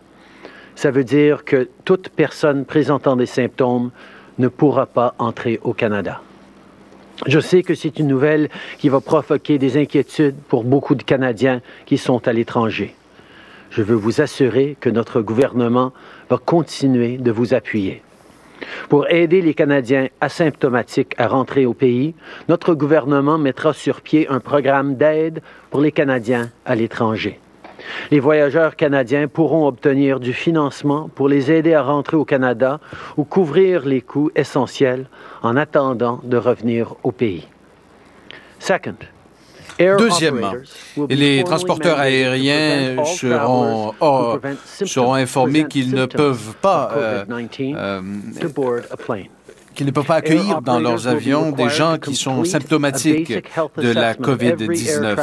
Ça 0.75 0.91
veut 0.91 1.05
dire 1.05 1.45
que 1.45 1.69
toute 1.85 2.09
personne 2.09 2.65
présentant 2.65 3.17
des 3.17 3.27
symptômes 3.27 3.91
ne 4.39 4.49
pourra 4.49 4.87
pas 4.87 5.15
entrer 5.19 5.61
au 5.63 5.75
Canada. 5.75 6.21
Je 7.27 7.39
sais 7.39 7.63
que 7.63 7.75
c'est 7.75 7.99
une 7.99 8.09
nouvelle 8.09 8.49
qui 8.79 8.89
va 8.89 9.01
provoquer 9.01 9.59
des 9.59 9.77
inquiétudes 9.77 10.37
pour 10.49 10.65
beaucoup 10.65 10.95
de 10.95 11.03
Canadiens 11.03 11.61
qui 11.87 11.99
sont 11.99 12.27
à 12.27 12.33
l'étranger. 12.33 12.95
Je 13.73 13.81
veux 13.81 13.97
vous 13.97 14.21
assurer 14.21 14.77
que 14.79 14.91
notre 14.91 15.23
gouvernement 15.23 15.95
va 16.29 16.37
continuer 16.37 17.17
de 17.17 17.31
vous 17.31 17.55
appuyer. 17.55 18.03
Pour 18.91 19.09
aider 19.11 19.41
les 19.41 19.55
Canadiens 19.55 20.09
asymptomatiques 20.21 21.15
à 21.17 21.27
rentrer 21.27 21.65
au 21.65 21.73
pays, 21.73 22.15
notre 22.51 22.75
gouvernement 22.75 23.39
mettra 23.39 23.73
sur 23.73 24.03
pied 24.03 24.29
un 24.29 24.41
programme 24.41 24.97
d'aide 24.97 25.41
pour 25.71 25.81
les 25.81 25.91
Canadiens 25.91 26.51
à 26.67 26.75
l'étranger. 26.75 27.41
Les 28.11 28.21
voyageurs 28.21 28.77
canadiens 28.77 29.27
pourront 29.27 29.67
obtenir 29.67 30.21
du 30.21 30.35
financement 30.35 31.09
pour 31.15 31.29
les 31.29 31.51
aider 31.51 31.73
à 31.73 31.83
rentrer 31.83 32.19
au 32.19 32.27
Canada 32.27 32.79
ou 33.17 33.25
couvrir 33.25 33.87
les 33.87 34.03
coûts 34.03 34.31
essentiels 34.37 35.07
en 35.43 35.57
attendant 35.57 36.21
de 36.25 36.37
revenir 36.37 36.95
au 37.03 37.11
pays. 37.11 37.49
Second, 38.59 38.95
Deuxièmement, 39.99 40.53
les 41.09 41.45
transporteurs 41.45 41.99
aériens 41.99 43.05
seront, 43.05 43.93
seront 44.65 45.15
informés 45.15 45.65
qu'ils 45.65 45.95
ne 45.95 46.07
peuvent 46.07 46.55
pas 46.61 46.93
euh, 46.97 47.25
euh, 47.29 48.01
qu'ils 49.75 49.87
ne 49.87 49.91
peuvent 49.91 50.05
pas 50.05 50.17
accueillir 50.17 50.61
dans 50.63 50.79
leurs 50.79 51.09
avions 51.09 51.51
des 51.51 51.69
gens 51.69 51.99
qui 51.99 52.15
sont 52.15 52.45
symptomatiques 52.45 53.33
de 53.77 53.93
la 53.93 54.15
COVID-19. 54.15 55.17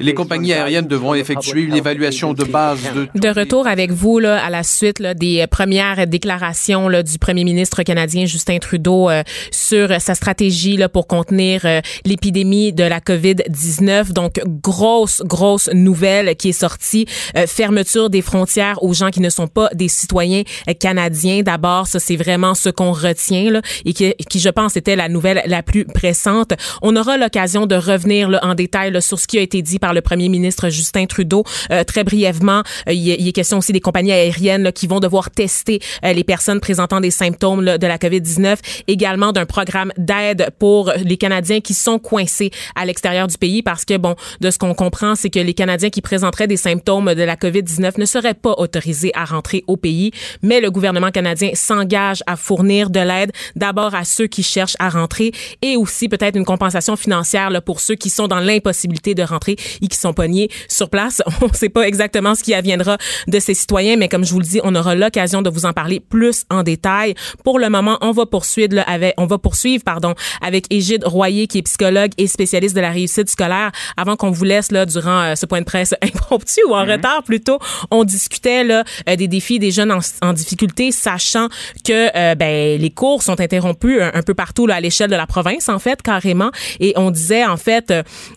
Les 0.00 0.14
compagnies 0.14 0.52
aériennes 0.52 0.86
devront 0.86 1.14
effectuer 1.14 1.62
une 1.62 1.76
évaluation 1.76 2.32
de 2.32 2.44
base 2.44 2.80
de... 2.94 3.08
De 3.14 3.28
retour 3.28 3.66
avec 3.66 3.92
vous 3.92 4.18
là, 4.18 4.42
à 4.44 4.50
la 4.50 4.62
suite 4.62 4.98
là, 4.98 5.14
des 5.14 5.46
premières 5.46 6.06
déclarations 6.06 6.88
là, 6.88 7.02
du 7.02 7.18
premier 7.18 7.44
ministre 7.44 7.82
canadien 7.82 8.26
Justin 8.26 8.58
Trudeau 8.58 9.10
euh, 9.10 9.22
sur 9.50 10.00
sa 10.00 10.14
stratégie 10.14 10.76
là, 10.76 10.88
pour 10.88 11.06
contenir 11.06 11.62
euh, 11.64 11.80
l'épidémie 12.04 12.72
de 12.72 12.84
la 12.84 13.00
COVID-19. 13.00 14.12
Donc, 14.12 14.40
grosse, 14.46 15.22
grosse 15.24 15.68
nouvelle 15.72 16.36
qui 16.36 16.50
est 16.50 16.52
sortie. 16.52 17.06
Euh, 17.36 17.46
fermeture 17.46 18.10
des 18.10 18.22
frontières 18.22 18.82
aux 18.82 18.94
gens 18.94 19.10
qui 19.10 19.20
ne 19.20 19.30
sont 19.30 19.46
pas 19.46 19.68
des 19.74 19.88
citoyens 19.88 20.42
canadiens. 20.78 21.42
D'abord, 21.42 21.86
ça, 21.86 22.00
c'est 22.00 22.16
vraiment 22.16 22.54
ce 22.54 22.68
qu'on 22.68 22.92
retient 22.92 23.50
là, 23.50 23.62
et 23.84 23.92
qui, 23.92 24.12
qui, 24.28 24.40
je 24.40 24.48
pense, 24.48 24.76
était 24.76 24.96
la 24.96 25.08
nouvelle 25.08 25.42
la 25.46 25.62
plus 25.62 25.84
pressante. 25.84 26.52
On 26.82 26.96
aura 26.96 27.16
l'occasion 27.16 27.66
de 27.66 27.74
revenir 27.74 28.28
là, 28.28 28.40
en 28.42 28.54
détail 28.54 28.90
là, 28.90 29.00
sur 29.00 29.18
ce 29.18 29.26
qui 29.26 29.38
a 29.38 29.40
été 29.40 29.62
dit 29.62 29.78
par 29.78 29.94
le 29.94 30.00
premier 30.00 30.28
ministre 30.28 30.68
Justin 30.68 31.06
Trudeau. 31.06 31.44
Euh, 31.70 31.84
très 31.84 32.04
brièvement, 32.04 32.62
euh, 32.88 32.92
il, 32.92 33.28
est 33.28 33.32
question 33.32 33.58
aussi 33.58 33.72
des 33.72 33.80
compagnies 33.80 34.12
aériennes 34.12 34.62
là, 34.62 34.72
qui 34.72 34.86
vont 34.86 35.00
devoir 35.00 35.30
tester 35.30 35.80
euh, 36.04 36.12
les 36.12 36.24
personnes 36.24 36.60
présentant 36.60 37.00
des 37.00 37.10
symptômes 37.10 37.64
de 37.64 37.86
la 37.86 37.98
COVID-19. 37.98 38.56
Également 38.88 39.32
d'un 39.32 39.46
programme 39.46 39.92
d'aide 39.96 40.50
pour 40.58 40.92
les 41.04 41.16
Canadiens 41.16 41.60
qui 41.60 41.74
sont 41.74 41.98
coincés 41.98 42.50
à 42.74 42.84
l'extérieur 42.84 43.26
du 43.26 43.38
pays 43.38 43.62
parce 43.62 43.84
que, 43.84 43.96
bon, 43.96 44.14
de 44.40 44.50
ce 44.50 44.58
qu'on 44.58 44.74
comprend, 44.74 45.14
c'est 45.14 45.30
que 45.30 45.40
les 45.40 45.54
Canadiens 45.54 45.90
qui 45.90 46.00
présenteraient 46.00 46.46
des 46.46 46.56
symptômes 46.56 47.14
de 47.14 47.22
la 47.22 47.36
COVID-19 47.36 47.98
ne 47.98 48.04
seraient 48.04 48.34
pas 48.34 48.54
autorisés 48.58 49.12
à 49.14 49.24
rentrer 49.24 49.64
au 49.66 49.76
pays. 49.76 50.10
Mais 50.42 50.60
le 50.60 50.70
gouvernement 50.70 51.10
canadien 51.10 51.50
s'engage 51.54 52.22
à 52.26 52.36
fournir 52.36 52.90
de 52.90 53.00
l'aide 53.00 53.32
d'abord 53.56 53.71
à 53.78 54.04
ceux 54.04 54.26
qui 54.26 54.42
cherchent 54.42 54.76
à 54.78 54.88
rentrer 54.88 55.32
et 55.62 55.76
aussi 55.76 56.08
peut-être 56.08 56.36
une 56.36 56.44
compensation 56.44 56.96
financière 56.96 57.50
là, 57.50 57.60
pour 57.60 57.80
ceux 57.80 57.94
qui 57.94 58.10
sont 58.10 58.28
dans 58.28 58.40
l'impossibilité 58.40 59.14
de 59.14 59.22
rentrer 59.22 59.56
et 59.80 59.88
qui 59.88 59.96
sont 59.96 60.12
pognés 60.12 60.48
sur 60.68 60.90
place. 60.90 61.22
On 61.42 61.48
ne 61.48 61.54
sait 61.54 61.68
pas 61.68 61.82
exactement 61.82 62.34
ce 62.34 62.42
qui 62.42 62.54
adviendra 62.54 62.98
de 63.26 63.38
ces 63.38 63.54
citoyens, 63.54 63.96
mais 63.96 64.08
comme 64.08 64.24
je 64.24 64.32
vous 64.32 64.40
le 64.40 64.44
dis, 64.44 64.60
on 64.62 64.74
aura 64.74 64.94
l'occasion 64.94 65.42
de 65.42 65.50
vous 65.50 65.66
en 65.66 65.72
parler 65.72 66.00
plus 66.00 66.44
en 66.50 66.62
détail. 66.62 67.14
Pour 67.44 67.58
le 67.58 67.68
moment, 67.68 67.98
on 68.00 68.12
va 68.12 68.26
poursuivre 68.26 68.74
là, 68.76 68.82
avec, 68.82 69.14
on 69.16 69.26
va 69.26 69.38
poursuivre 69.38 69.82
pardon 69.84 70.14
avec 70.40 70.66
Égide 70.70 71.04
Royer 71.04 71.46
qui 71.46 71.58
est 71.58 71.62
psychologue 71.62 72.12
et 72.18 72.26
spécialiste 72.26 72.76
de 72.76 72.80
la 72.80 72.90
réussite 72.90 73.28
scolaire. 73.28 73.72
Avant 73.96 74.16
qu'on 74.16 74.30
vous 74.30 74.44
laisse 74.44 74.70
là 74.72 74.86
durant 74.86 75.22
euh, 75.22 75.34
ce 75.34 75.46
point 75.46 75.60
de 75.60 75.64
presse 75.64 75.94
impromptu 76.02 76.60
ou 76.68 76.74
en 76.74 76.84
mhm. 76.84 76.92
retard 76.92 77.22
plutôt, 77.22 77.58
on 77.90 78.04
discutait 78.04 78.64
là 78.64 78.84
euh, 79.08 79.16
des 79.16 79.28
défis 79.28 79.58
des 79.58 79.70
jeunes 79.70 79.92
en, 80.22 80.32
difficulté, 80.32 80.92
sachant 80.92 81.48
que 81.84 82.16
euh, 82.16 82.34
ben 82.34 82.80
les 82.80 82.90
cours 82.90 83.22
sont 83.22 83.40
interrompus 83.40 83.61
un, 83.66 83.74
peu 83.74 84.34
partout 84.34 84.66
à 84.70 84.80
l'échelle 84.80 85.10
de 85.10 85.16
la 85.16 85.26
province 85.26 85.68
en 85.68 85.78
fait 85.78 86.02
carrément. 86.02 86.50
Et 86.80 86.92
on 86.96 87.10
disait 87.10 87.44
en 87.44 87.56
fait 87.56 87.92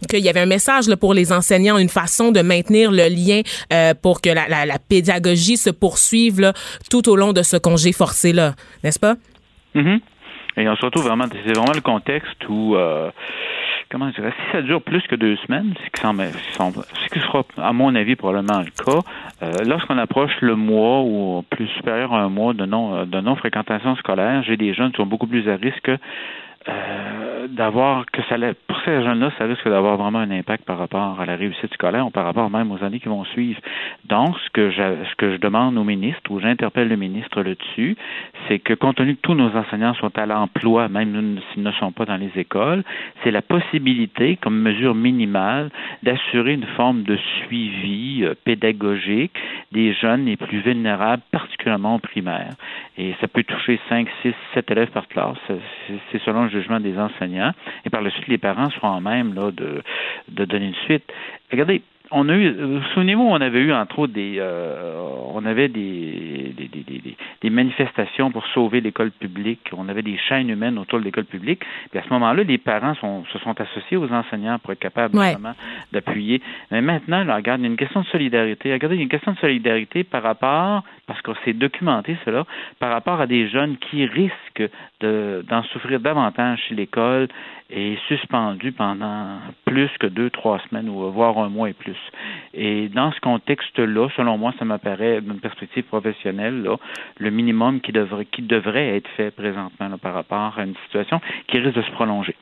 qu'il 0.09 0.19
y 0.19 0.29
avait 0.29 0.41
un 0.41 0.45
message 0.45 0.93
pour 0.95 1.13
les 1.13 1.31
enseignants, 1.31 1.77
une 1.77 1.89
façon 1.89 2.31
de 2.31 2.41
maintenir 2.41 2.91
le 2.91 3.07
lien 3.07 3.41
pour 4.01 4.21
que 4.21 4.29
la, 4.29 4.79
pédagogie 4.89 5.57
se 5.57 5.69
poursuive 5.69 6.53
tout 6.89 7.09
au 7.09 7.15
long 7.15 7.33
de 7.33 7.43
ce 7.43 7.57
congé 7.57 7.91
forcé 7.91 8.33
là, 8.33 8.53
n'est-ce 8.83 8.99
pas? 8.99 9.15
Mm 9.73 9.97
Et 10.57 10.69
on 10.69 10.75
se 10.75 10.85
retrouve 10.85 11.05
vraiment, 11.05 11.25
c'est 11.31 11.53
vraiment 11.53 11.73
le 11.73 11.81
contexte 11.81 12.47
où 12.49 12.75
comment 13.89 14.09
je 14.09 14.15
dirais, 14.15 14.33
si 14.45 14.51
ça 14.51 14.61
dure 14.61 14.81
plus 14.81 15.01
que 15.07 15.15
deux 15.15 15.35
semaines, 15.37 15.73
ce 15.77 17.09
qui 17.13 17.19
sera, 17.19 17.43
à 17.57 17.73
mon 17.73 17.95
avis, 17.95 18.15
probablement 18.15 18.59
le 18.59 18.71
cas, 18.71 18.99
euh, 19.43 19.51
lorsqu'on 19.65 19.97
approche 19.97 20.33
le 20.41 20.55
mois 20.55 21.01
ou 21.01 21.43
plus 21.49 21.67
supérieur 21.67 22.13
à 22.13 22.21
un 22.21 22.29
mois 22.29 22.53
de 22.53 22.65
non, 22.65 23.05
de 23.05 23.21
non 23.21 23.35
fréquentation 23.35 23.95
scolaire, 23.97 24.43
j'ai 24.43 24.57
des 24.57 24.73
jeunes 24.73 24.91
qui 24.91 24.97
sont 24.97 25.05
beaucoup 25.05 25.27
plus 25.27 25.47
à 25.49 25.55
risque 25.55 25.91
euh, 26.67 27.47
d'avoir 27.47 28.05
que 28.07 28.21
ça 28.23 28.35
pour 28.67 28.79
ces 28.85 29.03
jeunes-là, 29.03 29.31
ça 29.37 29.45
risque 29.45 29.67
d'avoir 29.67 29.97
vraiment 29.97 30.19
un 30.19 30.31
impact 30.31 30.65
par 30.65 30.77
rapport 30.77 31.19
à 31.19 31.25
la 31.25 31.35
réussite 31.35 31.73
scolaire 31.73 32.07
ou 32.07 32.09
par 32.09 32.25
rapport 32.25 32.49
même 32.49 32.71
aux 32.71 32.83
années 32.83 32.99
qui 32.99 33.07
vont 33.07 33.23
suivre. 33.25 33.59
Donc, 34.05 34.35
ce 34.45 34.49
que 34.51 34.71
je, 34.71 34.81
ce 35.09 35.15
que 35.15 35.33
je 35.33 35.37
demande 35.37 35.77
au 35.77 35.83
ministre 35.83 36.31
ou 36.31 36.39
j'interpelle 36.39 36.87
le 36.87 36.95
ministre 36.95 37.41
là-dessus, 37.43 37.95
c'est 38.47 38.59
que 38.59 38.73
compte 38.73 38.95
tenu 38.95 39.15
que 39.15 39.21
tous 39.21 39.35
nos 39.35 39.55
enseignants 39.55 39.93
sont 39.95 40.17
à 40.17 40.25
l'emploi, 40.25 40.89
même 40.89 41.39
s'ils 41.53 41.63
ne 41.63 41.71
sont 41.73 41.91
pas 41.91 42.05
dans 42.05 42.17
les 42.17 42.31
écoles, 42.35 42.83
c'est 43.23 43.31
la 43.31 43.41
possibilité, 43.41 44.37
comme 44.37 44.59
mesure 44.59 44.95
minimale, 44.95 45.69
d'assurer 46.03 46.53
une 46.53 46.67
forme 46.75 47.03
de 47.03 47.17
suivi 47.17 48.23
euh, 48.23 48.33
pédagogique 48.43 49.37
des 49.71 49.93
jeunes 49.93 50.25
les 50.25 50.37
plus 50.37 50.59
vulnérables, 50.59 51.23
particulièrement 51.65 51.95
au 51.95 51.99
primaire. 51.99 52.53
Et 52.97 53.15
ça 53.19 53.27
peut 53.27 53.43
toucher 53.43 53.79
5, 53.89 54.07
6, 54.21 54.33
7 54.53 54.71
élèves 54.71 54.91
par 54.91 55.07
classe. 55.07 55.37
C'est 56.11 56.21
selon 56.23 56.43
le 56.43 56.49
jugement 56.49 56.79
des 56.79 56.97
enseignants. 56.97 57.51
Et 57.85 57.89
par 57.89 58.01
la 58.01 58.11
suite, 58.11 58.27
les 58.27 58.37
parents 58.37 58.69
seront 58.69 58.89
en 58.89 59.01
même 59.01 59.33
là, 59.33 59.51
de, 59.51 59.81
de 60.29 60.45
donner 60.45 60.67
une 60.67 60.75
suite. 60.85 61.03
Regardez, 61.51 61.81
on 62.17 62.29
a 62.29 62.35
eu, 62.35 62.55
souvenez-vous, 62.93 63.23
on 63.23 63.41
avait 63.41 63.59
eu 63.59 63.73
entre 63.73 63.99
autres 63.99 64.13
des, 64.13 64.37
euh, 64.39 64.95
on 65.33 65.45
avait 65.45 65.67
des 65.67 66.53
des, 66.55 66.67
des, 66.67 67.17
des, 67.41 67.49
manifestations 67.49 68.31
pour 68.31 68.45
sauver 68.47 68.79
l'école 68.79 69.11
publique. 69.11 69.69
On 69.75 69.89
avait 69.89 70.01
des 70.01 70.17
chaînes 70.17 70.49
humaines 70.49 70.77
autour 70.77 70.99
de 70.99 71.03
l'école 71.03 71.25
publique. 71.25 71.61
Puis 71.89 71.99
à 71.99 72.03
ce 72.03 72.09
moment-là, 72.09 72.43
les 72.43 72.57
parents 72.57 72.95
sont, 72.95 73.25
se 73.33 73.39
sont 73.39 73.59
associés 73.59 73.97
aux 73.97 74.11
enseignants 74.11 74.57
pour 74.59 74.71
être 74.71 74.79
capables 74.79 75.19
justement 75.21 75.53
d'appuyer. 75.91 76.41
Mais 76.71 76.81
maintenant, 76.81 77.23
là, 77.25 77.35
regarde, 77.35 77.59
il 77.59 77.63
y 77.63 77.67
a 77.67 77.69
une 77.69 77.77
question 77.77 78.01
de 78.01 78.07
solidarité. 78.07 78.71
Regardez, 78.71 78.95
il 78.95 78.99
y 78.99 79.01
a 79.01 79.03
une 79.03 79.09
question 79.09 79.33
de 79.33 79.37
solidarité 79.37 80.03
par 80.05 80.23
rapport, 80.23 80.83
parce 81.07 81.21
qu'on 81.21 81.35
s'est 81.43 81.53
documenté 81.53 82.17
cela, 82.23 82.45
par 82.79 82.91
rapport 82.91 83.19
à 83.19 83.27
des 83.27 83.49
jeunes 83.49 83.77
qui 83.77 84.05
risquent 84.05 84.69
d'en 85.01 85.63
souffrir 85.63 85.99
davantage 85.99 86.59
chez 86.67 86.75
l'école 86.75 87.27
et 87.69 87.97
suspendus 88.07 88.71
pendant 88.71 89.39
plus 89.65 89.89
que 89.99 90.07
deux, 90.07 90.29
trois 90.29 90.59
semaines 90.69 90.87
ou 90.87 91.11
voire 91.11 91.37
un 91.39 91.49
mois 91.49 91.69
et 91.69 91.73
plus. 91.73 91.97
Et 92.53 92.89
dans 92.89 93.11
ce 93.11 93.19
contexte-là, 93.19 94.09
selon 94.15 94.37
moi, 94.37 94.53
ça 94.59 94.65
m'apparaît 94.65 95.21
d'une 95.21 95.39
perspective 95.39 95.83
professionnelle, 95.83 96.67
le 97.17 97.29
minimum 97.29 97.81
qui 97.81 97.91
devrait, 97.91 98.25
qui 98.25 98.41
devrait 98.41 98.97
être 98.97 99.09
fait 99.17 99.31
présentement 99.31 99.97
par 99.97 100.13
rapport 100.13 100.57
à 100.57 100.63
une 100.63 100.75
situation 100.85 101.21
qui 101.47 101.59
risque 101.59 101.75
de 101.75 101.81
se 101.81 101.91
prolonger. 101.91 102.35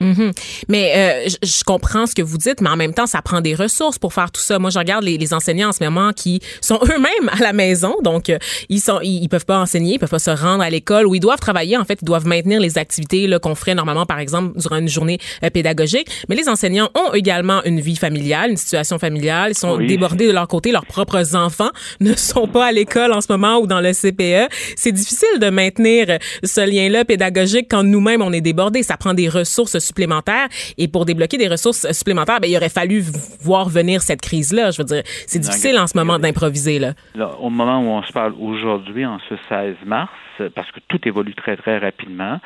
Mhm. 0.00 0.32
Mais 0.68 0.92
euh, 1.26 1.28
je, 1.42 1.64
comprends 1.64 2.06
ce 2.06 2.14
que 2.14 2.22
vous 2.22 2.36
dites, 2.36 2.60
mais 2.60 2.68
en 2.68 2.76
même 2.76 2.92
temps, 2.92 3.06
ça 3.06 3.22
prend 3.22 3.40
des 3.40 3.54
ressources 3.54 3.98
pour 3.98 4.12
faire 4.12 4.30
tout 4.32 4.40
ça. 4.40 4.58
Moi, 4.58 4.70
je 4.70 4.78
regarde 4.78 5.04
les, 5.04 5.18
les 5.18 5.32
enseignants 5.32 5.68
en 5.68 5.72
ce 5.72 5.84
moment 5.84 6.12
qui 6.12 6.40
sont 6.60 6.80
eux-mêmes 6.82 7.30
à 7.30 7.40
la 7.40 7.52
maison, 7.52 7.96
donc 8.02 8.28
euh, 8.28 8.38
ils 8.68 8.80
sont, 8.80 8.98
ils, 9.02 9.28
peuvent 9.28 9.46
pas 9.46 9.58
enseigner, 9.58 9.94
ils 9.94 9.98
peuvent 9.98 10.10
pas 10.10 10.18
se 10.18 10.30
rendre 10.30 10.62
à 10.62 10.70
l'école 10.70 11.06
ou 11.06 11.14
ils 11.14 11.20
doivent 11.20 11.40
travailler. 11.40 11.76
En 11.76 11.84
fait, 11.84 12.00
ils 12.02 12.04
doivent 12.04 12.26
maintenir 12.26 12.60
les 12.60 12.76
activités 12.76 13.26
là 13.26 13.38
qu'on 13.38 13.54
ferait 13.54 13.74
normalement, 13.74 14.04
par 14.04 14.18
exemple, 14.18 14.58
durant 14.58 14.78
une 14.78 14.88
journée 14.88 15.18
euh, 15.44 15.50
pédagogique. 15.50 16.08
Mais 16.28 16.34
les 16.34 16.48
enseignants 16.48 16.90
ont 16.94 17.14
également 17.14 17.62
une 17.64 17.80
vie 17.80 17.96
familiale, 17.96 18.50
une 18.50 18.56
situation 18.56 18.98
familiale. 18.98 19.52
Ils 19.52 19.58
sont 19.58 19.78
débordés 19.78 20.26
de 20.26 20.32
leur 20.32 20.48
côté. 20.48 20.72
Leurs 20.72 20.86
propres 20.86 21.36
enfants 21.36 21.70
ne 22.00 22.14
sont 22.14 22.48
pas 22.48 22.66
à 22.66 22.72
l'école 22.72 23.12
en 23.12 23.20
ce 23.20 23.30
moment 23.30 23.58
ou 23.58 23.66
dans 23.68 23.80
le 23.80 23.92
CPE. 23.92 24.52
C'est 24.76 24.92
difficile 24.92 25.38
de 25.40 25.50
maintenir 25.50 26.18
ce 26.42 26.60
lien-là 26.60 27.04
pédagogique 27.04 27.66
quand 27.70 27.84
nous-mêmes 27.84 28.22
on 28.22 28.32
est 28.32 28.40
débordés. 28.40 28.82
Ça 28.82 28.96
prend 28.96 29.14
des 29.14 29.28
ressources 29.28 29.78
supplémentaires. 29.84 30.48
Et 30.78 30.88
pour 30.88 31.04
débloquer 31.04 31.38
des 31.38 31.48
ressources 31.48 31.90
supplémentaires, 31.92 32.40
ben, 32.40 32.50
il 32.50 32.56
aurait 32.56 32.68
fallu 32.68 33.02
voir 33.40 33.68
venir 33.68 34.02
cette 34.02 34.20
crise-là. 34.20 34.70
Je 34.70 34.78
veux 34.78 34.86
dire, 34.86 35.02
c'est 35.26 35.38
difficile 35.38 35.78
en 35.78 35.86
ce 35.86 35.96
moment 35.96 36.18
d'improviser. 36.18 36.78
Là. 36.78 36.94
Au 37.40 37.50
moment 37.50 37.80
où 37.80 37.88
on 37.98 38.02
se 38.02 38.12
parle 38.12 38.34
aujourd'hui, 38.40 39.06
en 39.06 39.18
ce 39.28 39.34
16 39.48 39.76
mars, 39.86 40.10
parce 40.54 40.70
que 40.72 40.80
tout 40.88 41.00
évolue 41.06 41.34
très, 41.34 41.56
très 41.56 41.78
rapidement, 41.78 42.40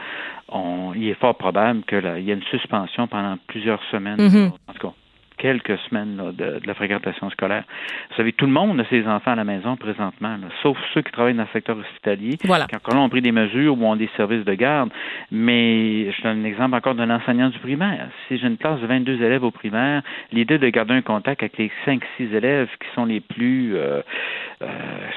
on, 0.49 0.93
il 0.95 1.09
est 1.09 1.21
fort 1.21 1.37
probable 1.37 1.83
qu'il 1.85 1.99
y 1.99 2.31
ait 2.31 2.35
une 2.35 2.43
suspension 2.51 3.07
pendant 3.07 3.37
plusieurs 3.47 3.81
semaines. 3.91 4.19
Mm-hmm. 4.19 4.51
En 4.69 4.73
tout 4.73 4.89
cas, 4.89 4.95
quelques 5.39 5.79
semaines 5.89 6.33
de, 6.37 6.61
la 6.65 6.75
fréquentation 6.75 7.31
scolaire. 7.31 7.65
Vous 8.11 8.17
savez, 8.17 8.33
tout 8.33 8.47
le 8.47 8.53
monde 8.53 8.81
a 8.81 8.85
ses 8.91 9.07
enfants 9.07 9.33
à 9.33 9.37
la 9.37 9.45
maison 9.45 9.77
présentement, 9.77 10.37
sauf 10.63 10.77
ceux 10.93 11.03
qui 11.03 11.13
travaillent 11.13 11.35
dans 11.35 11.43
le 11.43 11.49
secteur 11.53 11.77
hospitalier, 11.79 12.37
voilà. 12.45 12.67
qui 12.67 12.77
ont 12.95 13.09
pris 13.09 13.23
des 13.23 13.33
mesures 13.33 13.79
ou 13.79 13.85
ont 13.87 13.97
des 13.97 14.11
services 14.17 14.45
de 14.45 14.55
garde. 14.55 14.91
Mais 15.31 16.11
je 16.11 16.23
donne 16.23 16.43
un 16.43 16.45
exemple 16.45 16.77
encore 16.77 16.95
d'un 16.95 17.11
enseignant 17.11 17.49
du 17.49 17.59
primaire. 17.59 18.09
Si 18.27 18.39
j'ai 18.39 18.47
une 18.47 18.57
classe 18.57 18.81
de 18.81 18.87
22 18.87 19.23
élèves 19.23 19.45
au 19.45 19.51
primaire, 19.51 20.03
l'idée 20.33 20.59
de 20.59 20.69
garder 20.69 20.95
un 20.95 21.03
contact 21.03 21.43
avec 21.43 21.57
les 21.59 21.71
5-6 21.87 22.35
élèves 22.35 22.69
qui 22.81 22.89
sont 22.95 23.05
les 23.05 23.21
plus 23.21 23.77
euh, 23.77 24.03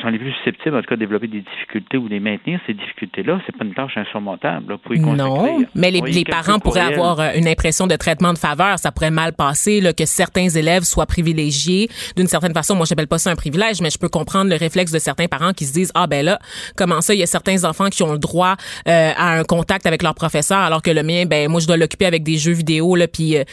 sont 0.02 0.10
les 0.10 0.20
plus 0.20 0.32
susceptibles, 0.34 0.76
en 0.76 0.82
tout 0.82 0.88
cas, 0.88 0.96
de 0.96 1.00
développer 1.00 1.28
des 1.28 1.42
difficultés 1.42 1.98
ou 1.98 2.10
de 2.10 2.20
maintenir 2.20 2.60
ces 2.68 2.74
difficultés-là, 2.74 3.40
c'est 3.46 3.56
pas 3.56 3.66
une 3.66 3.74
tâche 3.74 3.98
insurmontable 3.98 4.78
Non, 4.98 5.64
mais 5.76 5.92
les, 5.92 6.02
les 6.02 6.24
parents 6.26 6.60
pourraient 6.60 6.94
avoir 6.94 7.20
euh, 7.20 7.32
une 7.36 7.48
impression 7.48 7.88
de 7.88 7.96
traitement 7.96 8.34
de 8.34 8.38
faveur. 8.38 8.80
Ça 8.80 8.92
pourrait 8.92 9.12
mal 9.12 9.34
passer, 9.34 9.82
là, 9.82 9.94
que 9.94 10.06
certains 10.06 10.50
élèves 10.50 10.84
soient 10.84 11.06
privilégiés. 11.06 11.90
D'une 12.16 12.28
certaine 12.28 12.54
façon, 12.54 12.76
moi, 12.76 12.86
j'appelle 12.86 13.08
pas 13.08 13.18
ça 13.18 13.32
un 13.32 13.36
privilège, 13.36 13.82
mais 13.82 13.90
je 13.90 13.98
peux 13.98 14.10
comprendre 14.10 14.50
le 14.50 14.56
réflexe 14.56 14.92
de 14.92 15.00
certains 15.00 15.28
parents 15.28 15.54
qui 15.54 15.66
se 15.66 15.74
disent, 15.74 15.92
ah 15.96 16.08
ben 16.08 16.26
là, 16.26 16.40
comment 16.76 17.02
ça, 17.02 17.14
il 17.14 17.20
y 17.20 17.24
a 17.24 17.28
certains 17.28 17.64
enfants 17.64 17.90
qui 17.90 18.04
ont 18.04 18.14
le 18.14 18.20
droit 18.20 18.56
euh, 18.88 19.12
à 19.16 19.40
un 19.40 19.44
contact 19.44 19.86
avec 19.86 20.04
leur 20.04 20.16
professeur, 20.16 20.60
alors 20.60 20.82
que 20.82 20.92
le 20.92 21.04
mien, 21.04 21.26
ben 21.26 21.50
moi, 21.50 21.60
je 21.60 21.68
dois 21.68 21.78
l'occuper 21.78 22.06
avec 22.06 22.24
des 22.24 22.38
jeux 22.38 22.54
vidéo, 22.54 22.96
là, 22.96 23.08
puis 23.08 23.38
euh, 23.38 23.44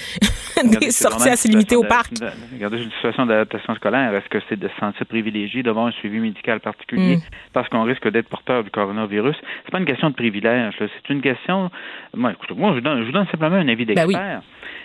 des 0.81 0.91
sorties 0.91 1.29
assez 1.29 1.49
limitées 1.49 1.77
au 1.77 1.85
parc. 1.85 2.13
Regardez 2.53 2.83
une 2.83 2.91
situation 2.93 3.27
d'adaptation 3.27 3.75
scolaire. 3.77 4.15
Est-ce 4.15 4.29
que 4.29 4.39
c'est 4.49 4.59
de 4.59 4.69
se 4.69 4.81
sentir 4.81 5.07
privilégié 5.07 5.63
d'avoir 5.79 5.87
un 5.87 5.93
suivi 5.93 6.19
médical 6.19 6.61
particulier 6.61 7.17
mm. 7.17 7.21
parce 7.53 7.69
qu'on 7.69 7.85
risque 7.85 8.09
d'être 8.09 8.29
porteur 8.29 8.65
du 8.65 8.71
coronavirus? 8.71 9.37
C'est 9.65 9.71
pas 9.71 9.79
une 9.79 9.87
question 9.87 10.11
de 10.11 10.15
privilège. 10.15 10.75
C'est 10.79 11.13
une 11.13 11.21
question. 11.21 11.71
Moi, 12.15 12.33
écoute, 12.33 12.51
moi, 12.57 12.71
je 12.71 12.77
vous 12.77 12.81
donne, 12.81 13.05
je 13.07 13.11
donne 13.11 13.27
simplement 13.27 13.57
un 13.57 13.69
avis 13.69 13.85
ben 13.85 13.95
d'expert. 13.95 14.43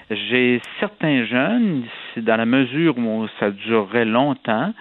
J'ai 0.10 0.62
certains 0.80 1.26
jeunes, 1.26 1.84
dans 2.18 2.36
la 2.36 2.46
mesure 2.46 2.98
où 2.98 3.28
ça 3.40 3.52
durerait 3.52 4.06
longtemps, 4.06 4.74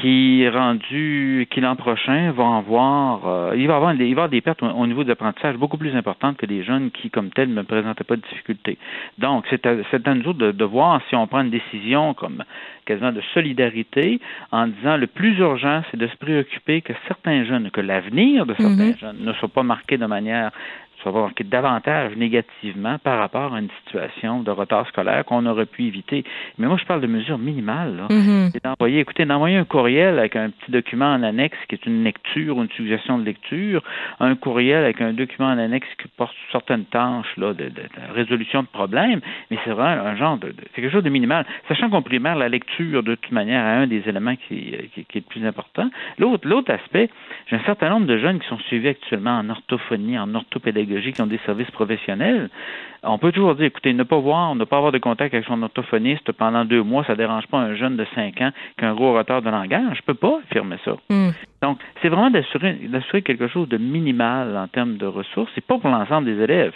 qui 0.00 0.48
rendu 0.48 1.46
qui 1.50 1.60
l'an 1.60 1.76
prochain 1.76 2.32
vont 2.32 2.56
avoir 2.56 3.26
euh, 3.26 3.54
il 3.56 3.66
va 3.68 3.76
avoir 3.76 3.94
il 3.94 4.14
va 4.14 4.22
avoir 4.22 4.28
des 4.28 4.40
pertes 4.40 4.62
au, 4.62 4.86
niveau 4.86 5.04
de 5.04 5.08
l'apprentissage 5.08 5.56
beaucoup 5.56 5.78
plus 5.78 5.94
importantes 5.94 6.36
que 6.36 6.46
des 6.46 6.64
jeunes 6.64 6.90
qui 6.90 7.10
comme 7.10 7.30
tels 7.30 7.52
ne 7.52 7.62
présentaient 7.62 8.04
pas 8.04 8.16
de 8.16 8.22
difficultés. 8.22 8.78
Donc 9.18 9.44
c'est 9.50 9.66
à, 9.66 9.70
à 9.70 10.14
nous 10.14 10.32
de, 10.32 10.52
de 10.52 10.64
voir 10.64 11.00
si 11.08 11.14
on 11.14 11.26
prend 11.26 11.42
une 11.42 11.50
décision 11.50 12.14
comme 12.14 12.42
quasiment 12.86 13.12
de 13.12 13.22
solidarité 13.32 14.20
en 14.50 14.66
disant 14.66 14.96
le 14.96 15.06
plus 15.06 15.38
urgent 15.38 15.82
c'est 15.90 15.96
de 15.96 16.06
se 16.06 16.16
préoccuper 16.16 16.80
que 16.82 16.92
certains 17.06 17.44
jeunes 17.44 17.70
que 17.70 17.80
l'avenir 17.80 18.46
de 18.46 18.54
certains 18.54 18.90
mm-hmm. 18.90 18.98
jeunes 18.98 19.18
ne 19.20 19.32
soit 19.34 19.48
pas 19.48 19.62
marqué 19.62 19.96
de 19.96 20.06
manière 20.06 20.50
ça 21.04 21.10
va 21.10 21.20
marquer 21.20 21.44
davantage 21.44 22.16
négativement 22.16 22.98
par 22.98 23.18
rapport 23.18 23.54
à 23.54 23.60
une 23.60 23.68
situation 23.84 24.40
de 24.40 24.50
retard 24.50 24.88
scolaire 24.88 25.24
qu'on 25.26 25.44
aurait 25.44 25.66
pu 25.66 25.84
éviter. 25.84 26.24
Mais 26.58 26.66
moi, 26.66 26.78
je 26.80 26.84
parle 26.86 27.02
de 27.02 27.06
mesures 27.06 27.38
minimales. 27.38 28.04
C'est 28.52 28.64
d'envoyer, 28.64 29.00
écoutez, 29.00 29.26
d'envoyer 29.26 29.56
un 29.56 29.64
courriel 29.64 30.18
avec 30.18 30.34
un 30.34 30.48
petit 30.50 30.72
document 30.72 31.12
en 31.12 31.22
annexe 31.22 31.58
qui 31.68 31.74
est 31.74 31.86
une 31.86 32.02
lecture 32.04 32.56
ou 32.56 32.62
une 32.62 32.70
suggestion 32.70 33.18
de 33.18 33.24
lecture, 33.24 33.82
un 34.18 34.34
courriel 34.34 34.82
avec 34.84 35.00
un 35.02 35.12
document 35.12 35.48
en 35.48 35.58
annexe 35.58 35.86
qui 36.00 36.08
porte 36.16 36.34
certaines 36.50 36.86
tâches 36.86 37.36
là, 37.36 37.52
de, 37.52 37.70
résolution 38.14 38.62
de 38.62 38.68
problèmes, 38.68 39.20
mais 39.50 39.58
c'est 39.64 39.70
vraiment 39.70 40.04
un 40.06 40.16
genre 40.16 40.38
de, 40.38 40.54
quelque 40.74 40.90
chose 40.90 41.04
de 41.04 41.10
minimal. 41.10 41.44
Sachant 41.68 41.90
qu'on 41.90 42.02
primaire 42.02 42.36
la 42.36 42.48
lecture 42.48 43.02
de 43.02 43.14
toute 43.14 43.32
manière 43.32 43.62
à 43.62 43.70
un 43.70 43.86
des 43.86 44.02
éléments 44.08 44.36
qui, 44.36 44.74
qui, 44.94 45.04
qui 45.04 45.18
est 45.18 45.20
le 45.20 45.28
plus 45.28 45.46
important. 45.46 45.90
L'autre, 46.18 46.48
l'autre 46.48 46.72
aspect, 46.72 47.10
j'ai 47.48 47.56
un 47.56 47.64
certain 47.64 47.90
nombre 47.90 48.06
de 48.06 48.16
jeunes 48.16 48.40
qui 48.40 48.48
sont 48.48 48.58
suivis 48.60 48.88
actuellement 48.88 49.38
en 49.38 49.50
orthophonie, 49.50 50.18
en 50.18 50.34
orthopédagogie 50.34 50.93
qui 51.00 51.22
ont 51.22 51.26
des 51.26 51.40
services 51.44 51.70
professionnels, 51.70 52.50
on 53.06 53.18
peut 53.18 53.32
toujours 53.32 53.54
dire, 53.54 53.66
écoutez, 53.66 53.92
ne 53.92 54.02
pas 54.02 54.18
voir, 54.18 54.54
ne 54.54 54.64
pas 54.64 54.76
avoir 54.76 54.92
de 54.92 54.98
contact 54.98 55.34
avec 55.34 55.46
son 55.46 55.62
orthophoniste 55.62 56.32
pendant 56.32 56.64
deux 56.64 56.82
mois, 56.82 57.04
ça 57.04 57.12
ne 57.12 57.18
dérange 57.18 57.46
pas 57.48 57.58
un 57.58 57.74
jeune 57.74 57.96
de 57.96 58.06
cinq 58.14 58.40
ans 58.40 58.50
qui 58.78 58.84
a 58.84 58.88
un 58.88 58.94
gros 58.94 59.14
retard 59.14 59.42
de 59.42 59.50
langage. 59.50 59.96
Je 59.96 60.02
peux 60.02 60.14
pas 60.14 60.40
affirmer 60.44 60.76
ça. 60.84 60.96
Hmm. 61.10 61.30
Donc, 61.62 61.78
c'est 62.02 62.08
vraiment 62.08 62.30
d'assurer, 62.30 62.74
d'assurer 62.88 63.22
quelque 63.22 63.48
chose 63.48 63.68
de 63.68 63.78
minimal 63.78 64.56
en 64.56 64.68
termes 64.68 64.96
de 64.96 65.06
ressources. 65.06 65.50
C'est 65.54 65.64
pas 65.64 65.78
pour 65.78 65.88
l'ensemble 65.88 66.26
des 66.26 66.42
élèves. 66.42 66.74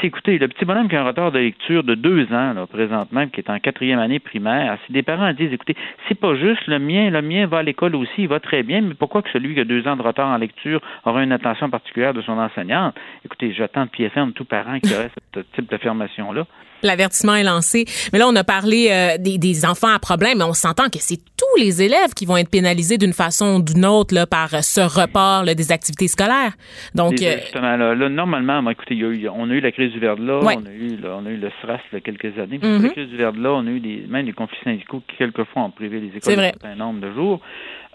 C'est, 0.00 0.06
écoutez, 0.06 0.38
le 0.38 0.46
petit 0.46 0.64
bonhomme 0.64 0.88
qui 0.88 0.96
a 0.96 1.02
un 1.02 1.06
retard 1.06 1.32
de 1.32 1.38
lecture 1.38 1.82
de 1.82 1.94
deux 1.94 2.26
ans, 2.32 2.52
là, 2.54 2.66
présentement, 2.66 3.26
qui 3.26 3.40
est 3.40 3.50
en 3.50 3.58
quatrième 3.58 3.98
année 3.98 4.20
primaire, 4.20 4.78
si 4.86 4.92
des 4.92 5.02
parents 5.02 5.32
disent, 5.32 5.52
écoutez, 5.52 5.76
c'est 6.08 6.18
pas 6.18 6.36
juste, 6.36 6.66
le 6.68 6.78
mien, 6.78 7.10
le 7.10 7.22
mien 7.22 7.46
va 7.46 7.58
à 7.58 7.62
l'école 7.62 7.96
aussi, 7.96 8.22
il 8.22 8.28
va 8.28 8.38
très 8.38 8.62
bien, 8.62 8.82
mais 8.82 8.94
pourquoi 8.94 9.22
que 9.22 9.30
celui 9.30 9.54
qui 9.54 9.60
a 9.60 9.64
deux 9.64 9.86
ans 9.88 9.96
de 9.96 10.02
retard 10.02 10.28
en 10.28 10.36
lecture 10.36 10.80
aura 11.04 11.22
une 11.24 11.32
attention 11.32 11.68
particulière 11.68 12.14
de 12.14 12.22
son 12.22 12.38
enseignante? 12.38 12.94
Écoutez, 13.24 13.49
j'attends 13.54 13.84
de 13.84 13.90
pied 13.90 14.08
ferme 14.10 14.32
tout 14.32 14.44
parent 14.44 14.78
qui 14.80 14.94
aurait 14.94 15.10
ce 15.34 15.40
type 15.54 15.70
d'affirmation-là. 15.70 16.46
L'avertissement 16.82 17.34
est 17.34 17.44
lancé. 17.44 17.84
Mais 18.12 18.18
là, 18.18 18.26
on 18.26 18.36
a 18.36 18.44
parlé 18.44 18.88
euh, 18.90 19.18
des, 19.18 19.38
des, 19.38 19.66
enfants 19.66 19.92
à 19.94 19.98
problème, 19.98 20.38
mais 20.38 20.44
on 20.44 20.54
s'entend 20.54 20.84
que 20.84 20.98
c'est 20.98 21.18
tous 21.36 21.60
les 21.60 21.82
élèves 21.82 22.14
qui 22.16 22.24
vont 22.24 22.36
être 22.36 22.50
pénalisés 22.50 22.96
d'une 22.96 23.12
façon 23.12 23.56
ou 23.56 23.62
d'une 23.62 23.84
autre 23.84 24.14
là, 24.14 24.26
par 24.26 24.48
ce 24.64 24.80
report 24.80 25.44
là, 25.44 25.54
des 25.54 25.72
activités 25.72 26.08
scolaires. 26.08 26.52
Donc, 26.94 27.20
euh, 27.20 27.36
justement, 27.42 27.76
là, 27.76 28.08
normalement, 28.08 28.68
écoutez, 28.70 28.98
on 29.30 29.50
a 29.50 29.52
eu 29.52 29.60
la 29.60 29.72
crise 29.72 29.92
du 29.92 29.98
verre-là, 29.98 30.40
on, 30.42 30.46
a 30.46 30.70
eu, 30.70 30.98
on 31.04 31.26
a 31.26 31.30
eu 31.30 31.36
le 31.36 31.50
SRAS 31.60 31.80
il 31.92 31.96
y 31.96 31.98
a 31.98 32.00
quelques 32.00 32.38
années. 32.38 32.58
Mm-hmm. 32.58 32.82
La 32.82 32.88
crise 32.88 33.08
du 33.08 33.16
verre-là, 33.16 33.52
on 33.52 33.66
a 33.66 33.70
eu 33.70 33.80
des, 33.80 34.06
même 34.08 34.26
des 34.26 34.32
conflits 34.32 34.58
syndicaux 34.64 35.02
qui, 35.06 35.16
quelquefois, 35.16 35.62
ont 35.62 35.70
privé 35.70 36.00
les 36.00 36.16
écoles 36.16 36.36
d'un 36.36 36.42
certain 36.42 36.76
nombre 36.76 37.00
de 37.00 37.12
jours. 37.12 37.40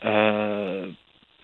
Euh, 0.04 0.88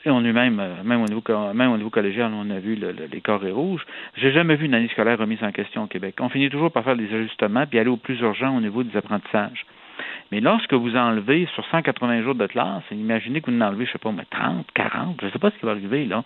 et 0.05 0.09
on 0.09 0.23
eu 0.23 0.33
même, 0.33 0.59
euh, 0.59 0.83
même 0.83 1.01
au 1.01 1.05
niveau, 1.05 1.23
même 1.53 1.71
au 1.71 1.77
niveau 1.77 1.89
collégial, 1.89 2.31
on 2.33 2.49
a 2.49 2.59
vu 2.59 2.75
le, 2.75 2.91
les 3.11 3.21
carrés 3.21 3.51
rouges. 3.51 3.85
J'ai 4.15 4.31
jamais 4.31 4.55
vu 4.55 4.65
une 4.65 4.73
année 4.73 4.89
scolaire 4.89 5.17
remise 5.17 5.43
en 5.43 5.51
question 5.51 5.83
au 5.83 5.87
Québec. 5.87 6.15
On 6.19 6.29
finit 6.29 6.49
toujours 6.49 6.71
par 6.71 6.83
faire 6.83 6.95
des 6.95 7.13
ajustements 7.13 7.65
puis 7.65 7.79
aller 7.79 7.89
au 7.89 7.97
plus 7.97 8.19
urgent 8.19 8.55
au 8.55 8.61
niveau 8.61 8.83
des 8.83 8.95
apprentissages. 8.97 9.65
Mais 10.31 10.39
lorsque 10.39 10.73
vous 10.73 10.95
enlevez 10.95 11.45
sur 11.53 11.65
180 11.65 12.23
jours 12.23 12.35
de 12.35 12.47
classe, 12.47 12.83
imaginez 12.89 13.41
que 13.41 13.51
vous 13.51 13.57
en 13.57 13.61
enlevez, 13.61 13.85
je 13.85 13.91
sais 13.91 13.97
pas, 13.97 14.11
mais 14.11 14.23
30, 14.29 14.65
40, 14.73 15.17
je 15.19 15.25
ne 15.25 15.31
sais 15.31 15.39
pas 15.39 15.51
ce 15.51 15.57
qui 15.57 15.65
va 15.65 15.71
arriver 15.71 16.05
là. 16.05 16.23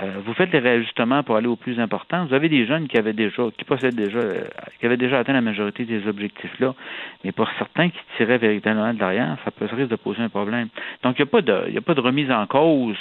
Euh, 0.00 0.20
vous 0.24 0.34
faites 0.34 0.52
les 0.52 0.60
réajustements 0.60 1.24
pour 1.24 1.36
aller 1.36 1.48
au 1.48 1.56
plus 1.56 1.80
important. 1.80 2.26
Vous 2.26 2.34
avez 2.34 2.48
des 2.48 2.64
jeunes 2.64 2.86
qui 2.86 2.96
avaient 2.96 3.12
déjà, 3.12 3.42
qui 3.58 3.64
possèdent 3.64 3.96
déjà, 3.96 4.18
euh, 4.18 4.44
qui 4.78 4.86
avaient 4.86 4.96
déjà 4.96 5.18
atteint 5.18 5.32
la 5.32 5.40
majorité 5.40 5.84
des 5.84 6.06
objectifs 6.06 6.60
là, 6.60 6.74
mais 7.24 7.32
pour 7.32 7.48
certains 7.58 7.90
qui 7.90 7.98
tiraient 8.16 8.38
véritablement 8.38 8.94
de 8.94 9.00
l'arrière, 9.00 9.36
ça 9.44 9.50
peut 9.50 9.66
risque 9.70 9.90
de 9.90 9.96
poser 9.96 10.22
un 10.22 10.28
problème. 10.28 10.68
Donc 11.02 11.18
il 11.18 11.22
n'y 11.22 11.28
a 11.28 11.30
pas 11.30 11.42
de, 11.42 11.76
a 11.76 11.80
pas 11.80 11.94
de 11.94 12.00
remise 12.00 12.30
en 12.30 12.46
cause 12.46 12.96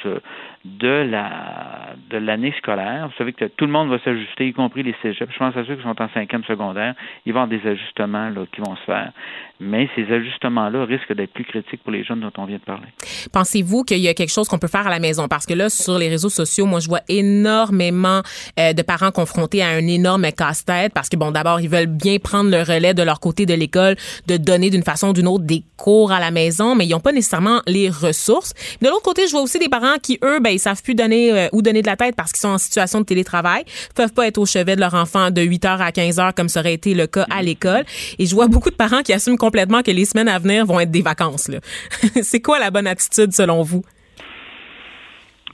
de 0.66 1.08
la 1.10 1.94
de 2.10 2.18
l'année 2.18 2.54
scolaire. 2.58 3.08
Vous 3.08 3.14
savez 3.18 3.34
que 3.34 3.46
tout 3.46 3.66
le 3.66 3.72
monde 3.72 3.90
va 3.90 4.00
s'ajuster, 4.00 4.48
y 4.48 4.54
compris 4.54 4.82
les 4.82 4.96
cégeps. 5.02 5.32
Je 5.32 5.38
pense 5.38 5.56
à 5.56 5.64
ceux 5.64 5.76
qui 5.76 5.84
sont 5.84 6.02
en 6.02 6.10
cinquième 6.10 6.44
secondaire, 6.44 6.96
il 7.26 7.34
va 7.34 7.42
y 7.42 7.44
avoir 7.44 7.48
des 7.48 7.70
ajustements 7.70 8.30
là, 8.30 8.46
qui 8.52 8.62
vont 8.62 8.76
se 8.76 8.84
faire. 8.84 9.12
Mais 9.60 9.90
ces 9.96 10.12
ajustements-là 10.40 10.86
risquent 10.86 11.16
d'être 11.16 11.34
plus 11.34 11.44
critiques 11.44 11.82
pour 11.84 11.92
les 11.92 12.04
jeunes 12.04 12.22
dont 12.22 12.32
on 12.38 12.46
vient 12.46 12.58
de 12.58 12.64
parler. 12.64 12.88
Pensez-vous 13.32 13.84
qu'il 13.84 14.00
y 14.00 14.08
a 14.08 14.14
quelque 14.14 14.32
chose 14.32 14.48
qu'on 14.48 14.58
peut 14.58 14.68
faire 14.68 14.88
à 14.88 14.90
la 14.90 15.00
maison? 15.00 15.28
Parce 15.28 15.46
que 15.46 15.54
là, 15.54 15.70
sur 15.70 15.98
les 15.98 16.10
réseaux 16.10 16.30
sociaux, 16.30 16.66
moi, 16.66 16.80
je 16.80 16.88
vois 16.88 17.02
énormément 17.08 18.22
euh, 18.60 18.74
de 18.74 18.82
parents 18.82 19.12
confrontés 19.12 19.62
à 19.62 19.70
un 19.70 19.88
énorme 19.88 20.32
casse-tête 20.32 20.94
parce 20.94 21.10
que, 21.10 21.18
bon, 21.18 21.32
d'abord, 21.32 21.60
ils 21.62 21.70
veulent 21.70 21.88
bien 21.88 22.18
prendre 22.18 22.50
le 22.50 22.62
relais 22.62 22.94
de 22.94 23.04
leur 23.04 23.20
côté 23.20 23.46
de 23.46 23.54
l'école, 23.54 23.96
de 24.28 24.38
donner 24.38 24.70
d'une 24.70 24.84
façon 24.84 25.10
ou 25.10 25.14
d'une 25.14 25.28
autre 25.28 25.44
des 25.44 25.64
cours 25.78 26.12
à 26.12 26.20
la 26.20 26.32
maison, 26.32 26.76
mais 26.76 26.86
ils 26.86 26.92
n'ont 26.92 27.00
pas 27.00 27.12
nécessairement 27.12 27.62
les 27.68 27.90
ressources. 27.90 28.54
De 28.82 28.88
l'autre 28.88 29.04
côté, 29.04 29.28
je 29.28 29.32
vois 29.32 29.42
aussi 29.42 29.60
des 29.60 29.70
parents 29.70 29.98
qui, 30.02 30.20
eux, 30.24 30.40
ben, 30.40 30.52
ils 30.52 30.60
savent 30.60 30.82
plus 30.82 30.96
donner 30.96 31.32
euh, 31.32 31.48
où 31.52 31.62
donner 31.62 31.82
de 31.82 31.88
la 31.88 31.96
tête 31.96 32.16
parce 32.16 32.32
qu'ils 32.32 32.42
sont 32.42 32.50
en 32.50 32.58
situation 32.58 33.02
de 33.02 33.06
télétravail, 33.06 33.64
peuvent 33.96 34.14
pas 34.14 34.28
être 34.28 34.38
au 34.38 34.46
chevet 34.46 34.76
de 34.76 34.82
leur 34.82 34.94
enfant 34.94 35.32
de 35.32 35.42
8 35.42 35.66
heures 35.66 35.82
à 35.82 35.92
15 35.92 36.20
heures 36.20 36.34
comme 36.34 36.50
ça 36.50 36.62
aurait 36.62 36.74
été 36.74 36.94
le 36.94 37.08
cas 37.08 37.26
à 37.30 37.42
l'école. 37.42 37.84
Et 38.18 38.26
je 38.26 38.36
vois 38.36 38.48
beaucoup 38.48 38.70
de 38.70 38.76
parents 38.76 39.02
qui 39.02 39.14
assument 39.14 39.38
complètement 39.38 39.82
que 39.82 39.92
les 39.92 40.06
semaines 40.06 40.29
à 40.30 40.40
venir 40.40 40.66
vont 40.66 40.80
être 40.80 40.92
des 40.92 41.02
vacances. 41.02 41.50
c'est 42.22 42.42
quoi 42.42 42.60
la 42.60 42.72
bonne 42.72 42.88
attitude 42.88 43.32
selon 43.32 43.62
vous? 43.64 43.84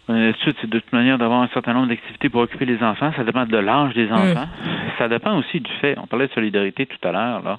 L'attitude, 0.07 0.55
c'est 0.61 0.69
de 0.69 0.80
toute 0.80 0.93
manière 0.93 1.17
d'avoir 1.17 1.41
un 1.41 1.49
certain 1.53 1.73
nombre 1.73 1.88
d'activités 1.88 2.30
pour 2.30 2.41
occuper 2.41 2.65
les 2.65 2.82
enfants. 2.84 3.11
Ça 3.15 3.23
dépend 3.23 3.45
de 3.45 3.57
l'âge 3.57 3.93
des 3.95 4.07
hmm. 4.07 4.13
enfants. 4.13 4.47
Ça 4.97 5.07
dépend 5.07 5.38
aussi 5.38 5.59
du 5.59 5.71
fait, 5.82 5.97
on 5.97 6.05
parlait 6.05 6.28
de 6.28 6.34
solidarité 6.34 6.86
tout 6.86 7.07
à 7.07 7.11
l'heure, 7.11 7.41
là. 7.43 7.57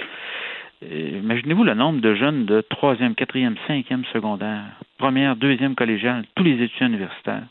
Euh, 0.84 1.20
imaginez-vous 1.22 1.64
le 1.64 1.74
nombre 1.74 2.00
de 2.00 2.14
jeunes 2.14 2.44
de 2.44 2.60
troisième, 2.60 3.14
quatrième, 3.14 3.56
cinquième 3.66 4.04
secondaire, 4.12 4.62
première, 4.98 5.34
deuxième 5.34 5.74
collégiale, 5.74 6.24
tous 6.34 6.44
les 6.44 6.62
étudiants 6.62 6.88
universitaires. 6.88 7.44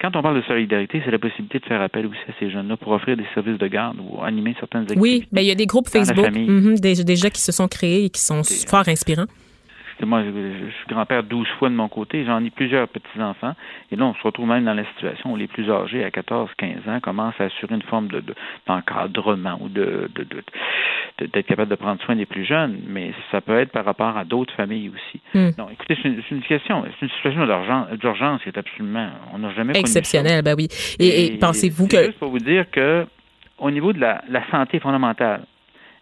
Quand 0.00 0.14
on 0.14 0.22
parle 0.22 0.36
de 0.36 0.46
solidarité, 0.46 1.00
c'est 1.04 1.10
la 1.10 1.18
possibilité 1.18 1.58
de 1.58 1.64
faire 1.64 1.80
appel 1.80 2.06
aussi 2.06 2.18
à 2.28 2.32
ces 2.38 2.50
jeunes-là 2.50 2.76
pour 2.76 2.92
offrir 2.92 3.16
des 3.16 3.26
services 3.34 3.58
de 3.58 3.66
garde 3.66 3.98
ou 3.98 4.22
animer 4.22 4.54
certaines 4.58 4.82
activités. 4.82 5.00
Oui, 5.00 5.20
mais 5.32 5.36
ben, 5.36 5.40
il 5.42 5.48
y 5.48 5.50
a 5.50 5.54
des 5.54 5.66
groupes 5.66 5.88
Facebook 5.88 6.30
mm 6.30 6.74
déjà 6.76 7.30
qui 7.30 7.40
se 7.40 7.52
sont 7.52 7.68
créés 7.68 8.04
et 8.04 8.10
qui 8.10 8.20
sont 8.20 8.42
fort 8.68 8.88
inspirants 8.88 9.26
moi, 10.04 10.22
je, 10.22 10.30
suis 10.30 10.86
grand-père 10.88 11.22
douze 11.22 11.48
fois 11.58 11.70
de 11.70 11.74
mon 11.74 11.88
côté, 11.88 12.24
j'en 12.24 12.44
ai 12.44 12.50
plusieurs 12.50 12.88
petits-enfants, 12.88 13.54
et 13.90 13.96
là, 13.96 14.04
on 14.04 14.14
se 14.14 14.22
retrouve 14.22 14.46
même 14.46 14.64
dans 14.64 14.74
la 14.74 14.84
situation 14.84 15.32
où 15.32 15.36
les 15.36 15.46
plus 15.46 15.70
âgés, 15.70 16.04
à 16.04 16.10
14, 16.10 16.50
15 16.58 16.88
ans, 16.88 17.00
commencent 17.00 17.40
à 17.40 17.44
assurer 17.44 17.74
une 17.74 17.82
forme 17.82 18.08
de, 18.08 18.22
d'encadrement 18.66 19.58
ou 19.60 19.68
de, 19.68 20.10
d'être 21.18 21.46
capable 21.46 21.70
de 21.70 21.76
prendre 21.76 22.00
soin 22.02 22.16
des 22.16 22.26
plus 22.26 22.44
jeunes, 22.44 22.78
mais 22.86 23.12
ça 23.30 23.40
peut 23.40 23.58
être 23.58 23.72
par 23.72 23.84
rapport 23.84 24.16
à 24.16 24.24
d'autres 24.24 24.52
familles 24.54 24.90
aussi. 24.90 25.20
Non, 25.56 25.68
écoutez, 25.70 25.96
c'est 26.02 26.08
une, 26.08 26.42
question, 26.42 26.84
c'est 26.84 27.06
une 27.06 27.12
situation 27.12 27.46
d'urgence, 27.96 28.42
qui 28.42 28.50
est 28.50 28.58
absolument, 28.58 29.08
on 29.32 29.38
n'a 29.38 29.52
jamais 29.54 29.78
exceptionnel, 29.78 30.42
ben 30.42 30.54
oui. 30.56 30.68
Et, 30.98 31.38
pensez-vous 31.40 31.88
que 31.88 32.04
juste 32.04 32.18
pour 32.18 32.30
vous 32.30 32.38
dire 32.38 32.70
que 32.70 33.06
au 33.58 33.70
niveau 33.70 33.94
de 33.94 34.00
la 34.00 34.50
santé 34.50 34.78
fondamentale, 34.78 35.42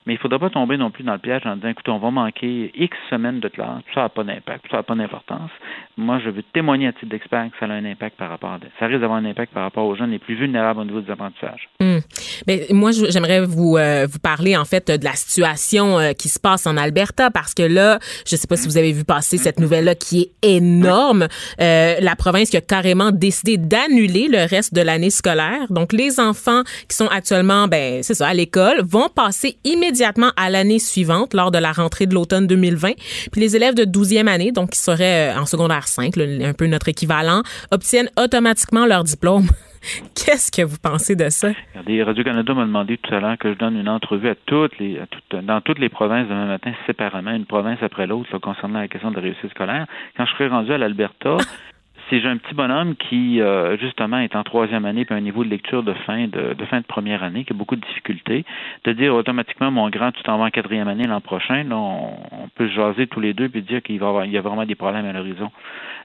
mais 0.07 0.13
il 0.13 0.17
ne 0.17 0.21
faudra 0.21 0.39
pas 0.39 0.51
tomber 0.51 0.77
non 0.77 0.91
plus 0.91 1.03
dans 1.03 1.15
le 1.15 1.19
piège 1.19 1.43
en 1.47 1.57
disant, 1.57 1.69
écoute, 1.69 1.89
on 1.89 1.99
va 1.99 2.11
manquer 2.11 2.71
X 2.75 2.95
semaines 3.09 3.41
de 3.41 3.49
classe, 3.49 3.83
ça 3.95 4.03
n'a 4.03 4.09
pas 4.11 4.23
d'impact, 4.23 4.67
ça 4.71 4.79
n'a 4.79 4.83
pas 4.83 4.95
d'importance. 4.95 5.51
Moi, 5.97 6.21
je 6.23 6.29
veux 6.29 6.43
témoigner 6.43 6.89
à 6.89 6.93
titre 6.93 7.07
d'expert 7.07 7.49
que 7.51 7.57
ça 7.59 7.65
a 7.65 7.75
un 7.75 7.85
impact 7.87 8.19
par 8.19 8.29
rapport 8.29 8.51
à, 8.51 8.59
ça 8.79 8.87
risque 8.87 9.01
d'avoir 9.01 9.19
un 9.19 9.25
impact 9.25 9.55
par 9.55 9.63
rapport 9.63 9.87
aux 9.87 9.97
jeunes 9.97 10.11
les 10.11 10.19
plus 10.19 10.35
vulnérables 10.35 10.81
au 10.81 10.85
niveau 10.85 11.01
des 11.01 11.11
apprentissages. 11.11 11.71
Hmm. 11.81 11.99
Mais 12.47 12.67
moi, 12.71 12.91
j'aimerais 12.93 13.47
vous 13.47 13.79
euh, 13.79 14.07
vous 14.11 14.19
parler 14.19 14.57
en 14.57 14.67
fait 14.67 14.91
de 14.91 15.05
la 15.05 15.15
situation 15.15 15.99
euh, 15.99 16.13
qui 16.13 16.29
se 16.29 16.39
passe 16.39 16.67
en 16.67 16.77
Alberta 16.77 17.31
parce 17.31 17.55
que 17.55 17.63
là, 17.63 17.99
je 18.27 18.37
sais 18.37 18.47
pas 18.47 18.57
si 18.57 18.69
vous 18.69 18.77
avez 18.77 18.93
vu 18.93 19.05
passer 19.05 19.39
cette 19.39 19.59
nouvelle 19.59 19.85
là 19.85 19.95
qui 19.95 20.21
est 20.43 20.57
énorme. 20.57 21.29
Euh, 21.61 21.95
la 22.01 22.17
province 22.17 22.51
qui 22.51 22.59
a 22.59 22.61
carrément 22.61 23.11
décidé 23.11 23.57
d'annuler 23.57 24.29
le 24.29 24.47
reste 24.47 24.75
de 24.75 24.83
l'année 24.83 25.11
scolaire. 25.11 25.71
Donc 25.71 25.95
les 25.95 26.21
enfants 26.21 26.63
qui 26.89 26.97
sont 26.97 27.09
actuellement, 27.09 27.69
ben 27.69 28.03
c'est 28.03 28.15
ça, 28.15 28.29
à 28.29 28.35
l'école, 28.35 28.83
vont 28.83 29.09
passer 29.09 29.57
immédiatement 29.65 29.94
à 30.37 30.51
l'année 30.51 30.79
suivante 30.79 31.35
lors 31.35 31.51
de 31.51 31.59
la 31.59 31.73
rentrée 31.73 32.07
de 32.07 32.15
l'automne 32.15 32.47
2020. 32.47 32.93
Puis 33.33 33.41
les 33.41 33.57
élèves 33.57 33.75
de 33.75 33.85
12e 33.85 34.27
année, 34.27 34.53
donc 34.53 34.71
qui 34.71 34.79
seraient 34.79 35.35
en 35.35 35.47
secondaire 35.47 35.87
5, 35.87 36.17
un 36.17 36.53
peu 36.53 36.67
notre 36.67 36.89
équivalent, 36.89 37.43
obtiennent 37.71 38.11
automatiquement 38.19 38.87
leur 38.87 39.05
diplôme. 39.05 39.47
Qu'est-ce 40.15 40.51
que 40.51 40.63
vous 40.63 40.79
pensez 40.83 41.15
de 41.15 41.29
ça? 41.29 41.49
Regardez, 41.73 42.03
Radio-Canada 42.03 42.55
m'a 42.55 42.65
demandé 42.65 42.97
tout 42.99 43.15
à 43.15 43.21
l'heure 43.21 43.39
que 43.39 43.53
je 43.53 43.59
donne 43.59 43.77
une 43.77 43.89
entrevue 43.89 44.29
à 44.29 44.35
toutes 44.47 44.79
les, 44.79 44.99
dans 45.43 45.61
toutes 45.61 45.79
les 45.79 45.91
provinces 45.91 46.27
demain 46.29 46.47
matin, 46.47 46.73
séparément, 46.87 47.33
une 47.33 47.45
province 47.45 47.79
après 47.83 48.07
l'autre, 48.07 48.39
concernant 48.39 48.81
la 48.81 48.89
question 48.89 49.11
de 49.11 49.17
la 49.17 49.23
réussite 49.23 49.51
scolaire. 49.51 49.87
Quand 50.17 50.25
je 50.25 50.33
serai 50.33 50.49
rendu 50.49 50.73
à 50.73 50.79
l'Alberta, 50.79 51.37
si 52.09 52.21
j'ai 52.21 52.29
un 52.29 52.37
petit 52.37 52.55
bonhomme 52.55 52.97
qui, 52.97 53.41
euh, 53.41 53.77
justement, 53.79 54.19
est 54.19 54.37
en 54.37 54.43
troisième 54.43 54.85
année, 54.85 55.05
puis 55.05 55.15
un 55.15 55.21
niveau 55.21 55.45
de 55.45 55.49
lecture 55.49 55.83
de 55.83 55.93
fin 56.07 56.27
de, 56.27 56.55
fin 56.71 56.81
de 56.81 56.87
première 56.87 57.23
année, 57.23 57.45
qui 57.45 57.53
a 57.53 57.57
beaucoup 57.57 57.77
de 57.77 57.81
difficultés, 57.81 58.45
de 58.85 58.93
dire 58.93 59.15
automatiquement, 59.15 59.71
mon 59.71 59.89
grand, 59.91 60.13
tu 60.13 60.23
t'en 60.23 60.39
vas 60.39 60.45
en 60.45 60.51
quatrième 60.51 60.89
année 60.89 61.05
l'an 61.05 61.21
prochain, 61.21 61.65
là, 61.65 61.77
on, 61.77 62.49
peut 62.55 62.69
jaser 62.69 63.07
tous 63.09 63.21
les 63.21 63.35
deux 63.35 63.49
puis 63.49 63.63
dire 63.63 63.83
qu'il 63.83 63.99
va 63.99 64.09
avoir, 64.09 64.25
il 64.27 64.33
y 64.33 64.39
a 64.39 64.41
vraiment 64.41 64.65
des 64.65 64.77
problèmes 64.77 65.07
à 65.07 65.13
l'horizon. 65.13 65.51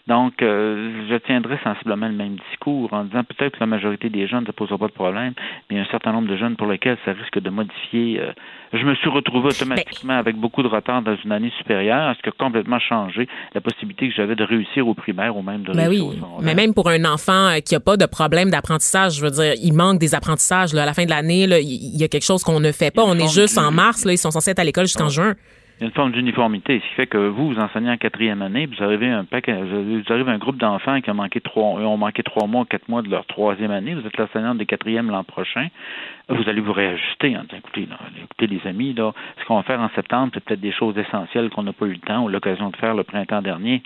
Donc, 0.09 0.41
euh, 0.41 1.05
je 1.07 1.15
tiendrai 1.17 1.59
sensiblement 1.63 2.07
le 2.07 2.15
même 2.15 2.35
discours 2.49 2.91
en 2.93 3.03
disant 3.03 3.23
peut-être 3.23 3.53
que 3.53 3.59
la 3.59 3.67
majorité 3.67 4.09
des 4.09 4.27
jeunes 4.27 4.43
ne 4.43 4.51
posera 4.51 4.79
pas 4.79 4.87
de 4.87 4.91
problème, 4.91 5.33
mais 5.69 5.75
il 5.75 5.77
y 5.77 5.79
a 5.79 5.83
un 5.83 5.91
certain 5.91 6.11
nombre 6.11 6.27
de 6.27 6.35
jeunes 6.35 6.55
pour 6.55 6.65
lesquels 6.65 6.97
ça 7.05 7.11
risque 7.11 7.39
de 7.39 7.49
modifier. 7.51 8.19
Euh, 8.19 8.31
je 8.73 8.83
me 8.85 8.95
suis 8.95 9.09
retrouvé 9.09 9.49
automatiquement 9.49 10.17
avec 10.17 10.35
beaucoup 10.35 10.63
de 10.63 10.67
retard 10.67 11.03
dans 11.03 11.15
une 11.23 11.31
année 11.31 11.51
supérieure, 11.59 12.15
ce 12.17 12.23
qui 12.23 12.29
a 12.29 12.31
complètement 12.31 12.79
changé 12.79 13.27
la 13.53 13.61
possibilité 13.61 14.09
que 14.09 14.15
j'avais 14.15 14.35
de 14.35 14.43
réussir 14.43 14.87
au 14.87 14.95
primaire 14.95 15.37
ou 15.37 15.43
même 15.43 15.61
de 15.61 15.73
ben 15.73 15.87
réussir 15.87 16.07
oui, 16.07 16.43
Mais 16.43 16.55
même 16.55 16.73
pour 16.73 16.89
un 16.89 17.05
enfant 17.05 17.49
euh, 17.49 17.59
qui 17.59 17.75
n'a 17.75 17.79
pas 17.79 17.95
de 17.95 18.07
problème 18.07 18.49
d'apprentissage, 18.49 19.17
je 19.17 19.21
veux 19.21 19.31
dire, 19.31 19.53
il 19.61 19.73
manque 19.73 19.99
des 19.99 20.15
apprentissages. 20.15 20.73
Là, 20.73 20.83
à 20.83 20.85
la 20.87 20.95
fin 20.95 21.05
de 21.05 21.11
l'année, 21.11 21.43
il 21.43 22.01
y 22.01 22.03
a 22.03 22.07
quelque 22.07 22.25
chose 22.25 22.43
qu'on 22.43 22.59
ne 22.59 22.71
fait 22.71 22.89
pas. 22.89 23.03
On 23.03 23.13
est 23.13 23.31
juste 23.31 23.59
en 23.59 23.71
mars, 23.71 24.05
là, 24.05 24.13
ils 24.13 24.17
sont 24.17 24.31
censés 24.31 24.49
être 24.49 24.59
à 24.59 24.63
l'école 24.63 24.85
jusqu'en 24.85 25.09
ah. 25.79 25.85
juin 25.85 25.87
une 25.87 25.91
forme 25.91 26.11
d'uniformité, 26.11 26.79
ce 26.79 26.89
qui 26.89 26.95
fait 26.95 27.07
que 27.07 27.17
vous, 27.17 27.53
vous 27.53 27.59
enseignez 27.59 27.89
en 27.89 27.97
quatrième 27.97 28.41
année, 28.41 28.67
vous 28.67 28.83
arrivez 28.83 29.07
un 29.07 29.23
paquet, 29.23 29.53
vous 29.53 30.03
arrivez 30.09 30.31
un 30.31 30.37
groupe 30.37 30.57
d'enfants 30.57 31.01
qui 31.01 31.09
ont 31.09 31.15
manqué 31.15 31.41
trois, 31.41 31.63
ont 31.63 31.97
manqué 31.97 32.23
trois 32.23 32.47
mois, 32.47 32.65
quatre 32.69 32.87
mois 32.89 33.01
de 33.01 33.09
leur 33.09 33.25
troisième 33.25 33.71
année, 33.71 33.95
vous 33.95 34.05
êtes 34.05 34.17
l'enseignant 34.17 34.55
des 34.55 34.65
quatrièmes 34.65 35.09
l'an 35.09 35.23
prochain, 35.23 35.67
vous 36.29 36.47
allez 36.47 36.61
vous 36.61 36.73
réajuster 36.73 37.37
en 37.37 37.43
disant, 37.43 37.57
écoutez, 37.57 37.87
écoutez 38.21 38.47
les 38.47 38.69
amis, 38.69 38.93
là, 38.93 39.13
ce 39.39 39.45
qu'on 39.45 39.55
va 39.55 39.63
faire 39.63 39.79
en 39.79 39.89
septembre, 39.95 40.31
c'est 40.33 40.43
peut-être 40.43 40.61
des 40.61 40.73
choses 40.73 40.97
essentielles 40.97 41.49
qu'on 41.49 41.63
n'a 41.63 41.73
pas 41.73 41.85
eu 41.85 41.93
le 41.93 41.99
temps 41.99 42.23
ou 42.23 42.27
l'occasion 42.27 42.69
de 42.69 42.75
faire 42.75 42.93
le 42.93 43.03
printemps 43.03 43.41
dernier. 43.41 43.81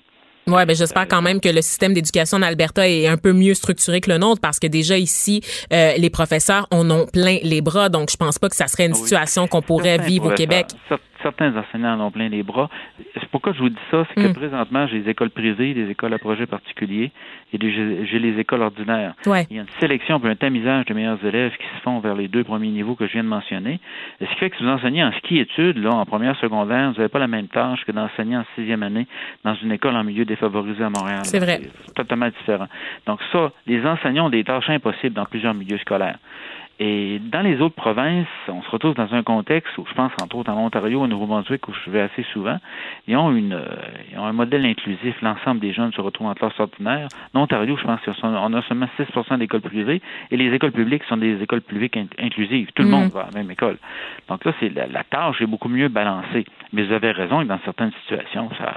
Ouais, 0.46 0.66
ben 0.66 0.76
j'espère 0.76 1.08
quand 1.08 1.22
même 1.22 1.40
que 1.40 1.48
le 1.48 1.62
système 1.62 1.94
d'éducation 1.94 2.38
en 2.38 2.42
Alberta 2.42 2.88
est 2.88 3.08
un 3.08 3.16
peu 3.16 3.32
mieux 3.32 3.54
structuré 3.54 4.02
que 4.02 4.12
le 4.12 4.18
nôtre 4.18 4.42
parce 4.42 4.60
que 4.60 4.68
déjà 4.68 4.98
ici 4.98 5.42
euh, 5.72 5.94
les 5.98 6.10
professeurs 6.10 6.68
en 6.70 6.90
ont 6.92 7.06
plein 7.06 7.38
les 7.44 7.62
bras 7.62 7.88
donc 7.88 8.12
je 8.12 8.18
pense 8.18 8.40
pas 8.40 8.50
que 8.50 8.56
ça 8.58 8.68
serait 8.68 8.88
une 8.88 8.92
ah 8.92 8.96
situation 8.96 9.48
qu'on 9.48 9.62
pourrait 9.62 10.00
vivre 10.00 10.32
au 10.32 10.36
Québec 10.36 10.66
certains 11.24 11.56
enseignants 11.56 12.00
en 12.00 12.08
ont 12.08 12.12
plein 12.12 12.30
les 12.30 12.44
bras. 12.44 12.70
Pourquoi 13.32 13.54
je 13.54 13.60
vous 13.60 13.70
dis 13.70 13.76
ça? 13.90 14.06
C'est 14.10 14.22
que 14.22 14.28
hmm. 14.28 14.34
présentement, 14.34 14.86
j'ai 14.88 15.00
des 15.00 15.10
écoles 15.10 15.32
privées, 15.32 15.74
des 15.74 15.90
écoles 15.90 16.14
à 16.14 16.20
projet 16.20 16.46
particulier 16.46 17.12
et 17.54 17.58
j'ai 17.60 18.20
les 18.20 18.40
écoles 18.40 18.62
ordinaires. 18.62 19.14
Il 19.26 19.56
y 19.56 19.60
a 19.60 19.62
une 19.62 19.68
sélection 19.80 20.20
puis 20.20 20.30
un 20.30 20.36
tamisage 20.36 20.86
de 20.86 20.94
meilleurs 20.94 21.24
élèves 21.26 21.54
qui 21.58 21.66
se 21.76 21.82
font 21.82 22.00
vers 22.00 22.16
les 22.16 22.28
deux 22.28 22.44
premiers 22.44 22.70
niveaux 22.70 22.96
que 22.96 23.08
je 23.08 23.14
viens 23.14 23.24
de 23.24 23.30
mentionner. 23.30 23.80
Ce 24.20 24.26
qui 24.26 24.36
fait 24.36 24.50
que 24.50 24.58
si 24.58 24.64
vous 24.64 24.70
enseignez 24.70 25.04
en 25.04 25.12
ski-études, 25.14 25.78
là, 25.78 25.92
en 25.92 26.06
première 26.06 26.38
secondaire, 26.38 26.92
vous 26.92 26.98
n'avez 26.98 27.10
pas 27.10 27.20
la 27.20 27.28
même 27.28 27.48
tâche 27.48 27.84
que 27.86 27.92
d'enseigner 27.92 28.38
en 28.38 28.46
sixième 28.56 28.84
année 28.84 29.08
dans 29.44 29.56
une 29.56 29.72
école 29.72 29.96
en 29.96 30.04
milieu 30.04 30.26
défavorisé 30.26 30.84
à 30.84 30.90
Montréal. 30.90 31.22
C'est 31.24 31.40
vrai. 31.40 31.62
C'est 31.86 31.94
totalement 31.94 32.28
différent. 32.28 32.68
Donc 33.06 33.20
ça, 33.32 33.52
les 33.66 33.86
enseignants 33.86 34.28
ont 34.28 34.30
des 34.30 34.44
tâches 34.44 34.70
impossibles 34.70 35.16
dans 35.16 35.26
plusieurs 35.26 35.54
milieux 35.54 35.78
scolaires. 35.78 36.18
Et 36.80 37.20
dans 37.20 37.42
les 37.42 37.62
autres 37.62 37.76
provinces, 37.76 38.28
on 38.48 38.64
se 38.64 38.70
retrouve 38.72 38.96
dans 38.96 39.14
un 39.14 39.22
contexte 39.22 39.78
où 39.78 39.86
je 39.88 39.94
pense 39.94 40.12
entre 40.22 40.38
autres 40.38 40.52
en 40.52 40.66
Ontario, 40.66 41.02
au 41.02 41.08
Nouveau-Brunswick, 41.08 41.68
où 41.68 41.74
je 41.74 41.92
vais 41.92 42.02
assez 42.02 42.24
souvent, 42.34 42.58
ils 43.08 43.16
ont 43.16 43.32
une 43.32 43.54
euh, 43.54 43.76
ils 44.12 44.18
ont 44.18 44.26
un 44.26 44.34
modèle 44.34 44.66
inclusif. 44.66 45.16
L'ensemble 45.22 45.60
des 45.60 45.72
jeunes 45.72 45.94
se 45.94 46.02
retrouvent 46.02 46.28
en 46.28 46.34
classe 46.34 46.60
ordinaire. 46.60 47.10
En 47.36 47.42
Ontario, 47.42 47.78
je 47.78 47.84
pense 47.84 48.00
qu'on 48.02 48.54
a 48.54 48.62
seulement 48.64 48.88
6% 48.98 49.38
d'écoles 49.38 49.62
privées 49.62 50.02
et 50.32 50.38
les 50.38 50.52
écoles 50.54 50.72
publiques 50.72 51.04
sont 51.04 51.18
des 51.18 51.42
écoles 51.44 51.62
publiques 51.62 51.98
inclusives. 52.20 52.72
Tout 52.74 52.84
le 52.84 52.90
mm. 52.90 52.92
monde 52.92 53.12
va 53.12 53.22
à 53.22 53.26
la 53.32 53.40
même 53.40 53.52
école. 53.52 53.78
Donc 54.28 54.44
là, 54.44 54.54
c'est 54.60 54.70
la, 54.70 54.88
la 54.88 55.04
tâche 55.04 55.42
est 55.42 55.48
beaucoup 55.48 55.70
mieux 55.70 55.90
balancée. 55.90 56.46
Mais 56.72 56.84
vous 56.84 56.94
avez 56.94 57.12
raison 57.12 57.44
que 57.44 57.48
dans 57.48 57.60
certaines 57.66 57.92
situations, 58.02 58.50
ça 58.58 58.74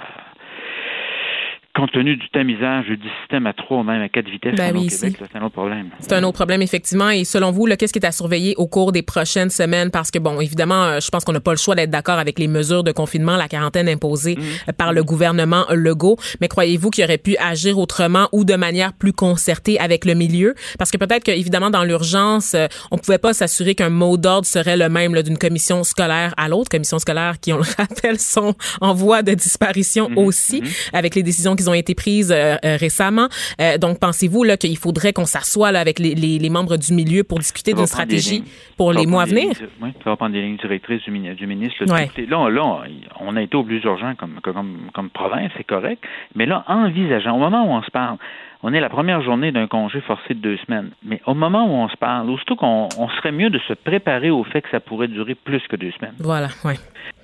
compte 1.77 1.93
tenu 1.93 2.17
du 2.17 2.29
tamisage 2.31 2.87
du 2.87 3.09
système 3.21 3.47
à 3.47 3.53
trois 3.53 3.79
ou 3.79 3.83
même 3.83 4.01
à 4.01 4.09
quatre 4.09 4.29
vitesses 4.29 4.55
ben 4.55 4.73
Québec, 4.73 4.91
c'est 4.91 5.37
un 5.37 5.43
autre 5.43 5.53
problème. 5.53 5.91
C'est 6.01 6.15
un 6.15 6.23
autre 6.23 6.33
problème, 6.33 6.63
effectivement. 6.63 7.11
Et 7.11 7.25
selon 7.25 7.51
vous, 7.51 7.67
qu'est-ce 7.67 7.93
qui 7.93 7.99
est 7.99 8.07
à 8.07 8.13
surveiller 8.13 8.55
au 8.57 8.67
cours 8.67 8.93
des 8.93 9.03
prochaines 9.03 9.51
semaines? 9.51 9.91
Parce 9.91 10.11
que, 10.11 10.19
bon, 10.19 10.41
évidemment, 10.41 10.85
euh, 10.85 11.01
je 11.01 11.11
pense 11.11 11.25
qu'on 11.25 11.33
n'a 11.33 11.41
pas 11.41 11.51
le 11.51 11.59
choix 11.59 11.75
d'être 11.75 11.91
d'accord 11.91 12.19
avec 12.19 12.39
les 12.39 12.49
mesures 12.49 12.83
de 12.83 12.93
confinement, 12.93 13.37
la 13.37 13.49
quarantaine 13.49 13.89
imposée 13.89 14.37
mmh. 14.37 14.73
par 14.73 14.95
le 14.95 15.05
gouvernement 15.05 15.67
Legault. 15.71 16.17
Mais 16.41 16.49
croyez-vous 16.49 16.91
qu'il 16.91 17.05
aurait 17.05 17.19
pu 17.19 17.37
agir 17.37 17.79
autrement 17.79 18.29
ou 18.33 18.45
de 18.45 18.55
manière 18.55 18.95
plus 18.95 19.13
concertée 19.13 19.79
avec 19.79 20.07
le 20.07 20.15
milieu? 20.15 20.55
Parce 20.79 20.91
que 20.91 20.97
peut-être 20.97 21.25
qu'évidemment, 21.25 21.69
dans 21.69 21.85
l'urgence, 21.85 22.55
euh, 22.55 22.69
on 22.91 22.97
pouvait 22.97 23.19
pas 23.19 23.35
s'assurer 23.35 23.75
qu'un 23.75 23.91
mot 23.91 24.17
d'ordre 24.17 24.47
serait 24.47 24.79
le 24.79 24.89
même 24.89 25.13
d'une 25.23 25.39
commission 25.39 25.85
scolaire 25.85 26.33
à 26.39 26.49
l'autre. 26.49 26.71
Commission 26.71 26.99
scolaire 26.99 27.39
qui, 27.39 27.53
on 27.53 27.59
le 27.59 27.65
rappelle, 27.79 28.19
sont 28.19 28.55
en 28.81 28.95
voie 28.95 29.23
de 29.23 29.35
disparition 29.35 30.09
mmh. 30.09 30.19
aussi, 30.19 30.63
mmh. 30.63 30.67
avec 30.95 31.15
les 31.15 31.23
décisions 31.23 31.55
qui 31.55 31.66
ont 31.69 31.75
été 31.75 31.95
prises 31.95 32.33
euh, 32.33 32.57
euh, 32.65 32.77
récemment. 32.77 33.29
Euh, 33.61 33.79
donc, 33.79 33.99
pensez-vous 34.01 34.45
là 34.45 34.57
qu'il 34.57 34.77
faudrait 34.77 35.13
qu'on 35.13 35.25
s'assoie 35.25 35.69
avec 35.69 35.99
les, 35.99 36.15
les, 36.15 36.51
membres 36.51 36.77
du 36.77 36.93
milieu 36.93 37.25
pour 37.25 37.39
discuter 37.39 37.75
d'une 37.75 37.87
stratégie 37.87 38.45
pour 38.77 38.93
les 38.93 39.07
mois 39.07 39.23
à 39.23 39.27
venir? 39.27 39.51
Oui, 39.83 39.91
ça 40.03 40.11
va 40.11 40.17
prendre 40.17 40.33
des 40.33 40.43
lignes 40.43 40.57
directrices 40.57 41.03
du, 41.05 41.11
ministre. 41.11 41.85
Là, 41.85 42.51
là, 42.51 42.83
on 43.21 43.37
a 43.37 43.43
été 43.43 43.57
au 43.57 43.65
plus 43.65 43.83
urgent 43.85 44.15
comme, 44.17 44.41
comme, 44.43 44.91
comme 44.95 45.11
province, 45.11 45.51
c'est 45.57 45.65
correct. 45.65 46.03
Mais 46.35 46.47
là, 46.47 46.65
envisageant, 46.69 47.37
au 47.37 47.39
moment 47.39 47.65
où 47.67 47.77
on 47.77 47.83
se 47.83 47.91
parle, 47.91 48.17
on 48.69 48.73
est 48.73 48.81
la 48.81 48.89
première 48.89 49.23
journée 49.23 49.53
d'un 49.53 49.69
congé 49.69 50.01
forcé 50.01 50.35
de 50.35 50.41
deux 50.41 50.57
semaines. 50.67 50.91
Mais 51.05 51.21
au 51.25 51.35
moment 51.35 51.67
où 51.67 51.85
on 51.85 51.89
se 51.89 51.97
parle, 51.97 52.29
aussitôt 52.29 52.57
qu'on 52.57 52.89
on 52.99 53.09
serait 53.11 53.31
mieux 53.31 53.49
de 53.49 53.61
se 53.61 53.75
préparer 53.75 54.29
au 54.29 54.43
fait 54.43 54.61
que 54.61 54.69
ça 54.71 54.81
pourrait 54.81 55.07
durer 55.07 55.37
plus 55.37 55.63
que 55.69 55.77
deux 55.77 55.93
semaines. 55.93 56.17
Voilà, 56.19 56.49
oui. 56.65 56.75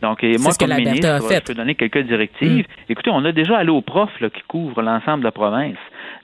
Donc, 0.03 0.22
et 0.22 0.38
moi, 0.38 0.53
comme 0.57 0.72
ministre, 0.72 1.18
je 1.28 1.40
peux 1.40 1.55
donner 1.55 1.74
quelques 1.74 2.07
directives. 2.07 2.64
Mm. 2.68 2.93
Écoutez, 2.93 3.11
on 3.12 3.24
a 3.24 3.32
déjà 3.32 3.59
allé 3.59 3.70
aux 3.70 3.82
profs 3.82 4.20
là, 4.20 4.30
qui 4.30 4.43
couvrent 4.47 4.82
l'ensemble 4.82 5.20
de 5.20 5.24
la 5.24 5.32
province. 5.32 5.78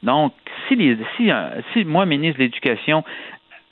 Donc, 0.04 0.34
si, 0.68 0.76
les, 0.76 0.96
si, 1.16 1.32
euh, 1.32 1.62
si 1.72 1.84
moi, 1.84 2.06
ministre 2.06 2.38
de 2.38 2.44
l'Éducation, 2.44 3.02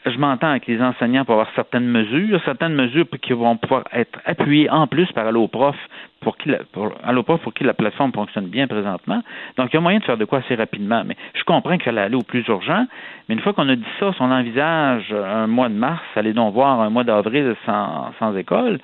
je 0.07 0.19
m'entends 0.19 0.49
avec 0.49 0.67
les 0.67 0.81
enseignants 0.81 1.25
pour 1.25 1.35
avoir 1.35 1.49
certaines 1.55 1.87
mesures, 1.87 2.41
certaines 2.45 2.75
mesures 2.75 3.07
qui 3.21 3.33
vont 3.33 3.57
pouvoir 3.57 3.85
être 3.93 4.19
appuyées 4.25 4.71
en 4.71 4.87
plus 4.87 5.11
par 5.13 5.27
Alloprof 5.27 5.77
pour 6.21 6.37
qui 6.37 6.49
la, 6.49 6.59
Alloprof 7.05 7.41
pour 7.43 7.53
qui 7.53 7.65
la 7.65 7.75
plateforme 7.75 8.13
fonctionne 8.13 8.47
bien 8.47 8.67
présentement. 8.67 9.23
Donc, 9.57 9.69
il 9.73 9.75
y 9.75 9.77
a 9.77 9.81
moyen 9.81 9.99
de 9.99 10.05
faire 10.05 10.17
de 10.17 10.25
quoi 10.25 10.39
assez 10.39 10.55
rapidement. 10.55 11.03
Mais 11.05 11.17
je 11.35 11.45
comprends 11.45 11.73
qu'il 11.73 11.85
fallait 11.85 12.01
aller 12.01 12.17
au 12.17 12.23
plus 12.23 12.47
urgent. 12.49 12.87
Mais 13.29 13.35
une 13.35 13.41
fois 13.41 13.53
qu'on 13.53 13.69
a 13.69 13.77
dit 13.77 13.85
ça, 14.01 14.13
si 14.13 14.23
on 14.23 14.31
envisage 14.31 15.13
un 15.13 15.47
mois 15.47 15.69
de 15.69 15.75
mars, 15.75 16.03
allez 16.15 16.33
donc 16.33 16.55
voir 16.55 16.81
un 16.81 16.91
mois 16.91 17.05
d'avril 17.05 17.55
sans 17.67 18.37
école, 18.37 18.79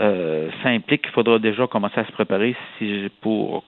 euh, 0.00 0.48
ça 0.62 0.68
implique 0.68 1.02
qu'il 1.02 1.12
faudra 1.12 1.38
déjà 1.38 1.66
commencer 1.66 1.98
à 1.98 2.06
se 2.06 2.12
préparer 2.12 2.54
si, 2.78 3.08
pour 3.20 3.64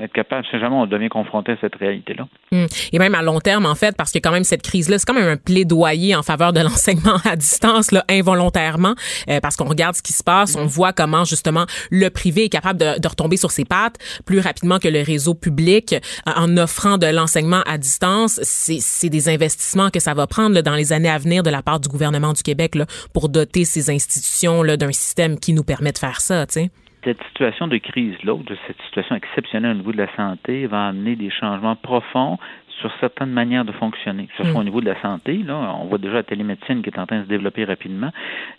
être 0.00 0.12
capable, 0.12 0.46
si 0.50 0.58
jamais 0.58 0.74
on 0.74 0.86
devient 0.86 1.08
confronté 1.08 1.52
à 1.52 1.56
cette 1.60 1.74
réalité-là. 1.74 2.26
Hum. 2.52 2.66
Et 2.92 2.98
même 2.98 3.14
à 3.14 3.22
long 3.22 3.40
terme, 3.40 3.66
en 3.66 3.74
fait, 3.74 3.94
parce 3.96 4.12
que 4.12 4.18
quand 4.18 4.30
même 4.30 4.44
cette 4.44 4.62
crise-là, 4.62 4.98
c'est 4.98 5.04
quand 5.04 5.14
même 5.14 5.28
un 5.28 5.36
plaidoyer 5.36 6.14
en 6.14 6.22
faveur 6.22 6.52
de 6.52 6.60
l'enseignement 6.66 7.18
à 7.24 7.36
distance, 7.36 7.92
là, 7.92 8.04
involontairement, 8.08 8.94
euh, 9.28 9.40
parce 9.40 9.56
qu'on 9.56 9.66
regarde 9.68 9.94
ce 9.94 10.02
qui 10.02 10.12
se 10.12 10.24
passe, 10.24 10.56
on 10.56 10.66
voit 10.66 10.92
comment 10.92 11.24
justement 11.24 11.66
le 11.90 12.08
privé 12.08 12.44
est 12.44 12.48
capable 12.48 12.80
de, 12.80 12.98
de, 12.98 13.08
retomber 13.08 13.36
sur 13.36 13.50
ses 13.50 13.64
pattes 13.64 13.96
plus 14.24 14.40
rapidement 14.40 14.78
que 14.78 14.88
le 14.88 15.02
réseau 15.02 15.34
public 15.34 15.92
euh, 15.92 16.32
en 16.34 16.56
offrant 16.56 16.98
de 16.98 17.06
l'enseignement 17.06 17.62
à 17.66 17.78
distance. 17.78 18.40
C'est 18.42 19.10
des 19.10 19.28
investissements 19.28 19.90
que 19.90 20.00
ça 20.00 20.14
va 20.14 20.26
prendre 20.26 20.54
là, 20.54 20.62
dans 20.62 20.74
les 20.74 20.92
années 20.92 21.10
à 21.10 21.18
venir 21.18 21.42
de 21.42 21.50
la 21.50 21.62
part 21.62 21.80
du 21.80 21.88
gouvernement 21.88 22.32
du 22.32 22.42
Québec 22.42 22.74
là, 22.74 22.86
pour 23.12 23.28
doter 23.28 23.64
ces 23.64 23.90
institutions 23.90 24.64
d'un 24.64 24.92
système 24.92 25.25
qui 25.34 25.52
nous 25.52 25.64
permet 25.64 25.92
de 25.92 25.98
faire 25.98 26.20
ça, 26.20 26.46
tu 26.46 26.54
sais. 26.54 26.70
Cette 27.04 27.22
situation 27.28 27.68
de 27.68 27.78
crise-là, 27.78 28.34
cette 28.66 28.80
situation 28.86 29.14
exceptionnelle 29.14 29.72
au 29.72 29.78
niveau 29.78 29.92
de 29.92 29.98
la 29.98 30.14
santé, 30.16 30.66
va 30.66 30.88
amener 30.88 31.14
des 31.14 31.30
changements 31.30 31.76
profonds 31.76 32.38
sur 32.80 32.90
certaines 33.00 33.30
manières 33.30 33.64
de 33.64 33.72
fonctionner, 33.72 34.26
que 34.26 34.32
ce 34.36 34.44
soit 34.44 34.52
mm. 34.52 34.56
au 34.56 34.64
niveau 34.64 34.80
de 34.80 34.86
la 34.86 35.00
santé, 35.00 35.38
là, 35.44 35.76
on 35.80 35.86
voit 35.86 35.98
déjà 35.98 36.14
la 36.14 36.22
télémédecine 36.22 36.82
qui 36.82 36.90
est 36.90 36.98
en 36.98 37.06
train 37.06 37.18
de 37.20 37.24
se 37.24 37.28
développer 37.28 37.64
rapidement, 37.64 38.10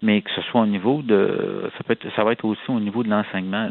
mais 0.01 0.21
que 0.21 0.29
ce 0.35 0.41
soit 0.41 0.61
au 0.61 0.65
niveau 0.65 1.01
de, 1.01 1.69
ça 1.77 1.83
peut 1.83 1.93
être, 1.93 2.07
ça 2.15 2.23
va 2.23 2.31
être 2.31 2.45
aussi 2.45 2.61
au 2.69 2.79
niveau 2.79 3.03
de 3.03 3.09
l'enseignement. 3.09 3.69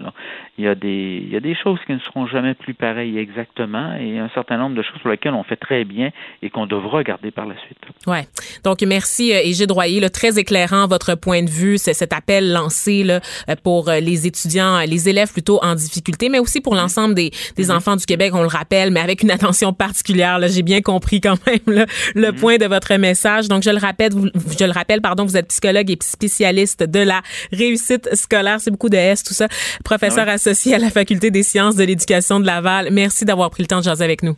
Il 0.58 0.64
y 0.64 0.68
a 0.68 0.74
des, 0.74 1.22
il 1.22 1.32
y 1.32 1.36
a 1.36 1.40
des 1.40 1.54
choses 1.54 1.78
qui 1.86 1.92
ne 1.92 1.98
seront 1.98 2.26
jamais 2.26 2.54
plus 2.54 2.74
pareilles 2.74 3.18
exactement, 3.18 3.94
et 3.94 4.18
un 4.18 4.28
certain 4.30 4.56
nombre 4.56 4.76
de 4.76 4.82
choses 4.82 5.00
sur 5.00 5.08
lesquelles 5.08 5.34
on 5.34 5.42
fait 5.42 5.56
très 5.56 5.84
bien 5.84 6.10
et 6.42 6.50
qu'on 6.50 6.66
devra 6.66 7.02
garder 7.02 7.30
par 7.30 7.46
la 7.46 7.54
suite. 7.58 7.78
Ouais. 8.06 8.26
Donc 8.64 8.82
merci 8.82 9.32
euh, 9.32 9.40
Égide 9.42 9.70
Royer, 9.70 10.00
là, 10.00 10.10
très 10.10 10.38
éclairant 10.38 10.86
votre 10.86 11.14
point 11.14 11.42
de 11.42 11.50
vue, 11.50 11.78
c'est 11.78 11.94
cet 11.94 12.12
appel 12.12 12.52
lancé 12.52 13.02
là, 13.02 13.20
euh, 13.48 13.54
pour 13.62 13.88
euh, 13.88 14.00
les 14.00 14.26
étudiants, 14.26 14.80
les 14.86 15.08
élèves 15.08 15.32
plutôt 15.32 15.58
en 15.62 15.74
difficulté, 15.74 16.28
mais 16.28 16.38
aussi 16.38 16.60
pour 16.60 16.74
mm-hmm. 16.74 16.78
l'ensemble 16.78 17.14
des, 17.14 17.30
des 17.56 17.64
mm-hmm. 17.64 17.76
enfants 17.76 17.96
du 17.96 18.06
Québec, 18.06 18.32
on 18.34 18.42
le 18.42 18.48
rappelle, 18.48 18.90
mais 18.90 19.00
avec 19.00 19.22
une 19.22 19.30
attention 19.30 19.72
particulière. 19.72 20.35
Là, 20.38 20.48
j'ai 20.48 20.62
bien 20.62 20.80
compris 20.80 21.20
quand 21.20 21.36
même 21.46 21.86
le 22.14 22.28
mm-hmm. 22.28 22.32
point 22.34 22.56
de 22.58 22.66
votre 22.66 22.94
message. 22.96 23.48
Donc 23.48 23.62
je 23.62 23.70
le 23.70 23.78
rappelle, 23.78 24.12
vous, 24.12 24.28
je 24.58 24.64
le 24.64 24.72
rappelle, 24.72 25.00
pardon, 25.00 25.24
vous 25.24 25.36
êtes 25.36 25.48
psychologue 25.48 25.90
et 25.90 25.98
spécialiste 26.00 26.82
de 26.82 27.00
la 27.00 27.22
réussite 27.52 28.14
scolaire, 28.14 28.60
c'est 28.60 28.70
beaucoup 28.70 28.88
de 28.88 28.96
S, 28.96 29.22
tout 29.22 29.34
ça, 29.34 29.48
professeur 29.84 30.28
associé 30.28 30.74
à 30.74 30.78
la 30.78 30.90
faculté 30.90 31.30
des 31.30 31.42
sciences 31.42 31.76
de 31.76 31.84
l'éducation 31.84 32.40
de 32.40 32.46
Laval. 32.46 32.88
Merci 32.92 33.24
d'avoir 33.24 33.50
pris 33.50 33.62
le 33.62 33.68
temps 33.68 33.78
de 33.78 33.84
jaser 33.84 34.04
avec 34.04 34.22
nous. 34.22 34.36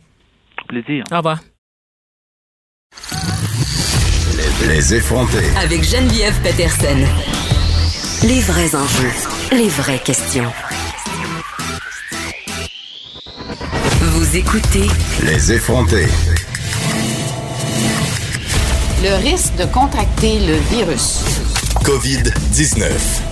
Plaisir. 0.67 1.03
Au 1.11 1.17
revoir. 1.17 1.39
Les 4.67 4.93
effronter. 4.93 5.37
Avec 5.57 5.83
Geneviève 5.83 6.37
Peterson. 6.43 6.97
Les 8.27 8.41
vrais 8.41 8.75
enjeux, 8.75 9.55
les 9.55 9.69
vraies 9.69 9.99
questions. 9.99 10.51
Vous 14.19 14.35
écoutez. 14.35 14.85
Les 15.23 15.53
effronter. 15.53 16.05
Le 19.01 19.15
risque 19.15 19.55
de 19.55 19.63
contracter 19.63 20.39
le 20.39 20.57
virus. 20.69 21.21
COVID-19. 21.85 23.28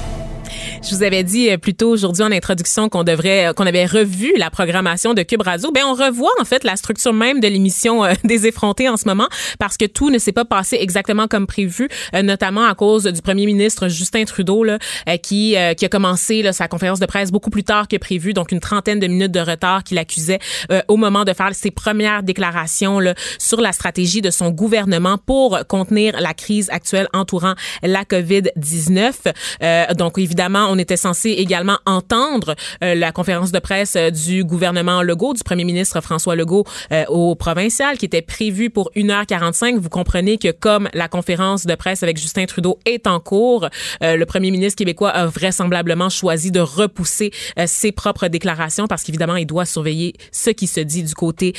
Je 0.84 0.96
vous 0.96 1.02
avais 1.02 1.24
dit 1.24 1.50
euh, 1.50 1.58
plus 1.58 1.74
tôt 1.74 1.90
aujourd'hui 1.90 2.24
en 2.24 2.32
introduction 2.32 2.88
qu'on 2.88 3.04
devrait, 3.04 3.48
euh, 3.48 3.54
qu'on 3.54 3.66
avait 3.66 3.86
revu 3.86 4.34
la 4.38 4.52
programmation 4.52 5.16
de 5.16 5.24
Cube 5.24 5.42
Radio. 5.42 5.72
Ben, 5.72 5.84
on 5.86 5.94
revoit 5.94 6.32
en 6.40 6.46
fait 6.46 6.64
la 6.64 6.76
structure 6.76 7.14
même 7.14 7.40
de 7.40 7.48
l'émission 7.48 8.06
euh, 8.06 8.14
des 8.24 8.46
effrontés 8.46 8.88
en 8.88 8.96
ce 8.96 9.08
moment 9.08 9.28
parce 9.58 9.76
que 9.76 9.86
tout 9.86 10.12
ne 10.12 10.20
s'est 10.20 10.32
pas 10.32 10.46
passé 10.46 10.78
exactement 10.80 11.28
comme 11.28 11.48
prévu, 11.48 11.90
notamment 12.14 12.66
à 12.66 12.76
cause 12.76 13.06
du 13.06 13.22
premier 13.22 13.46
ministre 13.46 13.88
Justin 13.88 14.26
Trudeau 14.26 14.64
là, 14.64 14.78
qui, 15.18 15.56
qui 15.78 15.86
a 15.86 15.90
commencé 15.90 16.42
là, 16.42 16.54
sa 16.54 16.68
conférence 16.68 17.00
de 17.00 17.06
presse 17.06 17.32
beaucoup 17.32 17.50
plus 17.50 17.64
tard 17.64 17.88
que 17.88 17.98
prévu, 17.98 18.34
donc 18.34 18.52
une 18.52 18.60
trentaine 18.60 19.00
de 19.00 19.08
minutes 19.08 19.32
de 19.32 19.40
retard 19.40 19.84
qu'il 19.84 19.98
accusait 19.98 20.40
au 20.88 20.98
moment 20.98 21.26
de 21.26 21.34
faire 21.34 21.54
ses 21.54 21.72
premières 21.72 22.24
déclarations 22.24 23.00
là, 23.00 23.16
sur 23.40 23.62
la 23.62 23.72
stratégie 23.72 24.22
de 24.22 24.30
son 24.30 24.52
gouvernement 24.52 25.18
pour 25.18 25.60
contenir 25.68 26.20
la 26.20 26.34
crise 26.34 26.70
actuelle 26.72 27.08
entourant 27.14 27.54
la 27.84 28.04
COVID-19. 28.04 29.96
donc 29.96 30.18
évidemment, 30.18 30.67
on 30.70 30.78
était 30.78 30.98
censé 30.98 31.32
également 31.32 31.78
entendre 31.86 32.56
euh, 32.84 32.96
la 32.96 33.12
conférence 33.12 33.52
de 33.52 33.60
presse 33.60 33.96
euh, 33.96 34.10
du 34.10 34.44
gouvernement 34.44 35.02
Legault, 35.02 35.34
du 35.34 35.44
premier 35.44 35.64
ministre 35.64 36.02
François 36.02 36.36
Legault 36.36 36.66
euh, 36.92 37.06
au 37.10 37.36
provincial, 37.36 37.98
qui 37.98 38.06
était 38.06 38.22
prévue 38.22 38.70
pour 38.70 38.92
1h45. 38.96 39.78
Vous 39.78 39.90
comprenez 39.90 40.38
que 40.38 40.52
comme 40.52 40.90
la 40.94 41.08
conférence 41.08 41.66
de 41.66 41.76
presse 41.76 42.04
avec 42.04 42.18
Justin 42.18 42.46
Trudeau 42.46 42.80
est 42.86 43.08
en 43.08 43.20
cours, 43.20 43.70
le 44.02 44.24
premier 44.26 44.52
ministre 44.52 44.78
québécois 44.78 45.10
a 45.10 45.26
vraisemblablement 45.26 46.10
choisi 46.10 46.52
de 46.52 46.60
repousser 46.60 47.32
ses 47.66 47.92
propres 47.92 48.28
déclarations 48.28 48.88
parce 48.88 49.04
qu'évidemment, 49.04 49.36
il 49.36 49.46
doit 49.46 49.66
surveiller 49.66 50.14
ce 50.32 50.50
qui 50.50 50.68
se 50.68 50.80
dit 50.80 51.04
du 51.04 51.14
côté 51.14 51.54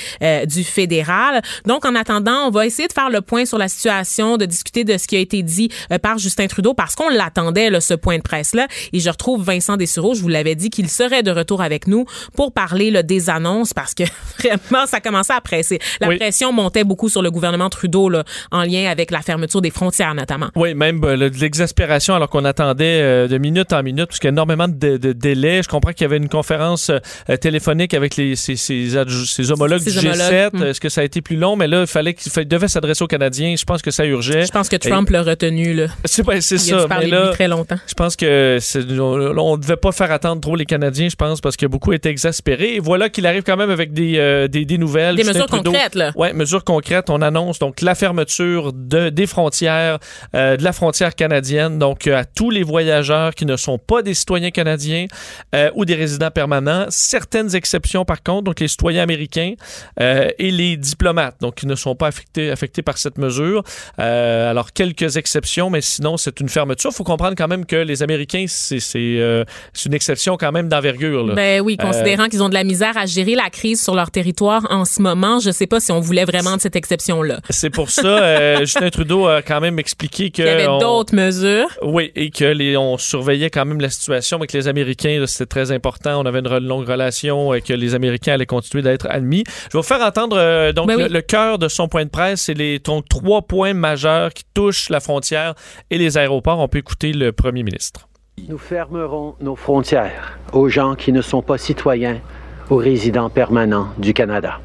du 0.46 0.64
fédéral. 0.64 1.42
Donc, 1.66 1.84
en 1.84 1.94
attendant, 1.94 2.46
on 2.46 2.50
va 2.50 2.66
essayer 2.66 2.88
de 2.88 2.92
faire 2.92 3.10
le 3.10 3.20
point 3.20 3.44
sur 3.44 3.58
la 3.58 3.68
situation, 3.68 4.36
de 4.36 4.44
discuter 4.44 4.84
de 4.84 4.96
ce 4.98 5.06
qui 5.06 5.16
a 5.16 5.20
été 5.20 5.42
dit 5.42 5.70
par 6.02 6.18
Justin 6.18 6.46
Trudeau 6.46 6.74
parce 6.74 6.94
qu'on 6.94 7.08
l'attendait, 7.08 7.70
ce 7.80 7.94
point 7.94 8.18
de 8.18 8.22
presse-là. 8.22 8.66
Et 8.98 9.00
je 9.00 9.10
retrouve 9.10 9.44
Vincent 9.44 9.76
Dessureau. 9.76 10.14
Je 10.14 10.22
vous 10.22 10.28
l'avais 10.28 10.56
dit 10.56 10.70
qu'il 10.70 10.88
serait 10.88 11.22
de 11.22 11.30
retour 11.30 11.62
avec 11.62 11.86
nous 11.86 12.04
pour 12.34 12.50
parler 12.50 12.90
là, 12.90 13.04
des 13.04 13.30
annonces 13.30 13.72
parce 13.72 13.94
que 13.94 14.02
vraiment, 14.40 14.86
ça 14.86 15.00
commençait 15.00 15.34
à 15.34 15.40
presser. 15.40 15.78
La 16.00 16.08
pression 16.16 16.52
montait 16.52 16.82
beaucoup 16.82 17.08
sur 17.08 17.22
le 17.22 17.30
gouvernement 17.30 17.70
Trudeau 17.70 18.08
là, 18.08 18.24
en 18.50 18.64
lien 18.64 18.90
avec 18.90 19.12
la 19.12 19.22
fermeture 19.22 19.62
des 19.62 19.70
frontières 19.70 20.16
notamment. 20.16 20.48
Oui, 20.56 20.74
même 20.74 21.00
euh, 21.04 21.30
de 21.30 21.38
l'exaspération 21.38 22.16
alors 22.16 22.28
qu'on 22.28 22.44
attendait 22.44 23.00
euh, 23.00 23.28
de 23.28 23.38
minute 23.38 23.72
en 23.72 23.84
minute 23.84 24.06
parce 24.06 24.18
qu'il 24.18 24.26
y 24.26 24.30
a 24.30 24.32
énormément 24.32 24.66
de, 24.66 24.96
de, 24.96 25.12
délais. 25.12 25.62
Je 25.62 25.68
comprends 25.68 25.92
qu'il 25.92 26.02
y 26.02 26.06
avait 26.06 26.16
une 26.16 26.28
conférence 26.28 26.90
euh, 26.90 27.36
téléphonique 27.36 27.94
avec 27.94 28.16
les, 28.16 28.34
ses, 28.34 28.56
ses, 28.56 28.96
homologues 29.52 29.84
du 29.84 29.90
G7. 29.90 30.56
Hmm. 30.56 30.62
Est-ce 30.64 30.80
que 30.80 30.88
ça 30.88 31.02
a 31.02 31.04
été 31.04 31.22
plus 31.22 31.36
long? 31.36 31.54
Mais 31.54 31.68
là, 31.68 31.82
il 31.82 31.86
fallait 31.86 32.14
qu'il 32.14 32.48
devait 32.48 32.66
s'adresser 32.66 33.04
aux 33.04 33.06
Canadiens. 33.06 33.54
Je 33.56 33.64
pense 33.64 33.80
que 33.80 33.92
ça 33.92 34.04
urgeait. 34.04 34.44
Je 34.44 34.50
pense 34.50 34.68
que 34.68 34.74
Trump 34.74 35.08
l'a 35.10 35.22
retenu. 35.22 35.72
Là. 35.72 35.86
C'est 36.04 36.26
ben, 36.26 36.40
ça. 36.40 36.86
mais 36.98 37.06
là, 37.06 37.28
très 37.28 37.46
longtemps. 37.46 37.78
Je 37.86 37.94
pense 37.94 38.16
que 38.16 38.58
on 38.90 39.56
ne 39.56 39.60
devait 39.60 39.76
pas 39.76 39.92
faire 39.92 40.10
attendre 40.10 40.40
trop 40.40 40.56
les 40.56 40.66
Canadiens, 40.66 41.08
je 41.08 41.16
pense, 41.16 41.40
parce 41.40 41.56
que 41.56 41.66
beaucoup 41.66 41.92
étaient 41.92 42.10
exaspérés. 42.10 42.76
Et 42.76 42.80
voilà 42.80 43.08
qu'il 43.08 43.26
arrive 43.26 43.42
quand 43.42 43.56
même 43.56 43.70
avec 43.70 43.92
des, 43.92 44.18
euh, 44.18 44.48
des, 44.48 44.64
des, 44.64 44.78
nouvelles. 44.78 45.16
Des 45.16 45.24
mesures 45.24 45.46
concrètes, 45.46 45.94
là. 45.94 46.12
Oui, 46.16 46.32
mesures 46.32 46.64
concrètes. 46.64 47.10
On 47.10 47.22
annonce 47.22 47.58
donc 47.58 47.80
la 47.80 47.94
fermeture 47.94 48.72
de, 48.72 49.08
des 49.08 49.26
frontières, 49.26 49.98
euh, 50.34 50.56
de 50.56 50.64
la 50.64 50.72
frontière 50.72 51.14
canadienne, 51.14 51.78
donc 51.78 52.06
euh, 52.06 52.16
à 52.16 52.24
tous 52.24 52.50
les 52.50 52.62
voyageurs 52.62 53.34
qui 53.34 53.46
ne 53.46 53.56
sont 53.56 53.78
pas 53.78 54.02
des 54.02 54.14
citoyens 54.14 54.50
canadiens 54.50 55.06
ou 55.74 55.84
des 55.84 55.94
résidents 55.94 56.30
permanents. 56.30 56.86
Certaines 56.88 57.54
exceptions, 57.54 58.04
par 58.04 58.22
contre, 58.22 58.44
donc 58.44 58.60
les 58.60 58.68
citoyens 58.68 59.02
américains 59.02 59.54
et 60.00 60.50
les 60.50 60.76
diplomates, 60.76 61.36
donc 61.40 61.56
qui 61.56 61.66
ne 61.66 61.74
sont 61.74 61.94
pas 61.94 62.08
affectés, 62.08 62.50
affectés 62.50 62.82
par 62.82 62.98
cette 62.98 63.18
mesure. 63.18 63.62
alors, 63.96 64.72
quelques 64.72 65.16
exceptions, 65.16 65.70
mais 65.70 65.80
sinon, 65.80 66.16
c'est 66.16 66.40
une 66.40 66.48
fermeture. 66.48 66.90
Il 66.92 66.96
faut 66.96 67.04
comprendre 67.04 67.34
quand 67.36 67.48
même 67.48 67.66
que 67.66 67.76
les 67.76 68.02
Américains, 68.02 68.44
c'est 68.48 68.77
euh, 68.96 69.44
c'est 69.72 69.86
une 69.86 69.94
exception 69.94 70.36
quand 70.36 70.52
même 70.52 70.68
d'envergure. 70.68 71.34
Ben 71.34 71.60
oui, 71.60 71.76
considérant 71.76 72.24
euh, 72.24 72.28
qu'ils 72.28 72.42
ont 72.42 72.48
de 72.48 72.54
la 72.54 72.64
misère 72.64 72.96
à 72.96 73.06
gérer 73.06 73.34
la 73.34 73.50
crise 73.50 73.82
sur 73.82 73.94
leur 73.94 74.10
territoire 74.10 74.66
en 74.70 74.84
ce 74.84 75.02
moment, 75.02 75.40
je 75.40 75.50
sais 75.50 75.66
pas 75.66 75.80
si 75.80 75.92
on 75.92 76.00
voulait 76.00 76.24
vraiment 76.24 76.56
de 76.56 76.60
cette 76.60 76.76
exception-là. 76.76 77.40
C'est 77.50 77.70
pour 77.70 77.90
ça, 77.90 78.06
euh, 78.06 78.58
Justin 78.60 78.90
Trudeau 78.90 79.26
a 79.26 79.42
quand 79.42 79.60
même 79.60 79.78
expliqué 79.78 80.30
que... 80.30 80.36
Qu'il 80.36 80.46
y 80.46 80.48
avait 80.48 80.66
d'autres 80.78 81.14
mesures. 81.14 81.68
Oui, 81.82 82.12
et 82.14 82.30
que 82.30 82.44
les, 82.44 82.76
on 82.76 82.98
surveillait 82.98 83.50
quand 83.50 83.64
même 83.64 83.80
la 83.80 83.90
situation 83.90 84.38
avec 84.38 84.52
les 84.52 84.68
Américains. 84.68 85.24
C'était 85.26 85.46
très 85.46 85.72
important. 85.72 86.20
On 86.20 86.26
avait 86.26 86.40
une 86.40 86.58
longue 86.58 86.88
relation 86.88 87.54
et 87.54 87.60
que 87.60 87.72
les 87.72 87.94
Américains 87.94 88.34
allaient 88.34 88.46
continuer 88.46 88.82
d'être 88.82 89.06
admis. 89.10 89.44
Je 89.46 89.76
vais 89.76 89.80
vous 89.80 89.82
faire 89.82 90.00
entendre 90.00 90.72
donc 90.72 90.88
ben 90.88 91.08
le, 91.08 91.20
cœur 91.22 91.58
de 91.58 91.68
son 91.68 91.88
point 91.88 92.04
de 92.04 92.10
presse. 92.10 92.42
C'est 92.42 92.54
les 92.54 92.80
trois 92.80 93.42
points 93.42 93.74
majeurs 93.74 94.32
qui 94.32 94.44
touchent 94.54 94.88
la 94.90 95.00
frontière 95.00 95.54
et 95.90 95.98
les 95.98 96.18
aéroports. 96.18 96.58
On 96.58 96.68
peut 96.68 96.78
écouter 96.78 97.12
le 97.12 97.32
premier 97.32 97.62
ministre. 97.62 98.07
Nous 98.46 98.58
fermerons 98.58 99.34
nos 99.40 99.56
frontières 99.56 100.38
aux 100.52 100.68
gens 100.68 100.94
qui 100.94 101.12
ne 101.12 101.22
sont 101.22 101.42
pas 101.42 101.58
citoyens 101.58 102.18
ou 102.70 102.76
résidents 102.76 103.30
permanents 103.30 103.88
du 103.96 104.12
Canada. 104.12 104.60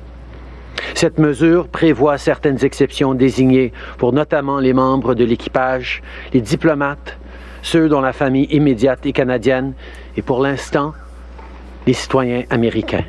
Cette 0.93 1.17
mesure 1.17 1.67
prévoit 1.67 2.17
certaines 2.17 2.63
exceptions 2.63 3.13
désignées 3.13 3.71
pour 3.97 4.13
notamment 4.13 4.59
les 4.59 4.73
membres 4.73 5.15
de 5.15 5.23
l'équipage, 5.23 6.03
les 6.33 6.41
diplomates, 6.41 7.17
ceux 7.61 7.87
dont 7.89 8.01
la 8.01 8.13
famille 8.13 8.47
immédiate 8.51 9.05
est 9.05 9.13
canadienne 9.13 9.73
et 10.17 10.21
pour 10.21 10.41
l'instant, 10.41 10.93
les 11.87 11.93
citoyens 11.93 12.43
américains. 12.49 13.05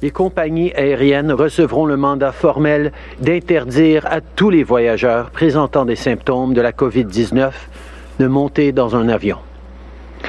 Les 0.00 0.12
compagnies 0.12 0.72
aériennes 0.74 1.32
recevront 1.32 1.84
le 1.84 1.96
mandat 1.96 2.30
formel 2.30 2.92
d'interdire 3.20 4.06
à 4.06 4.20
tous 4.20 4.48
les 4.48 4.62
voyageurs 4.62 5.30
présentant 5.30 5.84
des 5.84 5.96
symptômes 5.96 6.54
de 6.54 6.60
la 6.60 6.70
COVID-19 6.70 7.50
de 8.18 8.26
monter 8.26 8.72
dans 8.72 8.96
un 8.96 9.08
avion. 9.08 9.38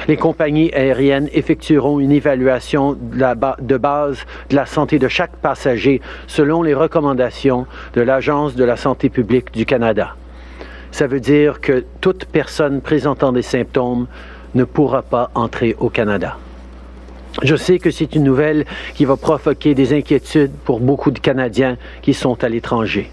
Les 0.08 0.16
compagnies 0.16 0.72
aériennes 0.72 1.28
effectueront 1.32 2.00
une 2.00 2.12
évaluation 2.12 2.94
de, 2.94 3.76
base 3.76 4.18
de 4.48 4.56
la 4.56 4.66
santé 4.66 4.98
de 4.98 5.08
chaque 5.08 5.36
passager 5.36 6.00
selon 6.26 6.62
les 6.62 6.74
recommandations 6.74 7.66
de 7.94 8.00
l'Agence 8.00 8.54
de 8.54 8.64
la 8.64 8.76
santé 8.76 9.08
publique 9.08 9.52
du 9.52 9.66
Canada. 9.66 10.14
Ça 10.92 11.06
veut 11.06 11.20
dire 11.20 11.60
que 11.60 11.84
toute 12.00 12.24
personne 12.24 12.80
présentant 12.80 13.32
des 13.32 13.42
symptômes 13.42 14.06
ne 14.54 14.64
pourra 14.64 15.02
pas 15.02 15.30
entrer 15.34 15.76
au 15.78 15.90
Canada. 15.90 16.36
Je 17.42 17.54
sais 17.54 17.78
que 17.78 17.90
c'est 17.90 18.16
une 18.16 18.24
nouvelle 18.24 18.64
qui 18.94 19.04
va 19.04 19.16
provoquer 19.16 19.74
des 19.74 19.92
inquiétudes 19.92 20.52
pour 20.64 20.80
beaucoup 20.80 21.12
de 21.12 21.20
Canadiens 21.20 21.76
qui 22.02 22.14
sont 22.14 22.42
à 22.42 22.48
l'étranger 22.48 23.10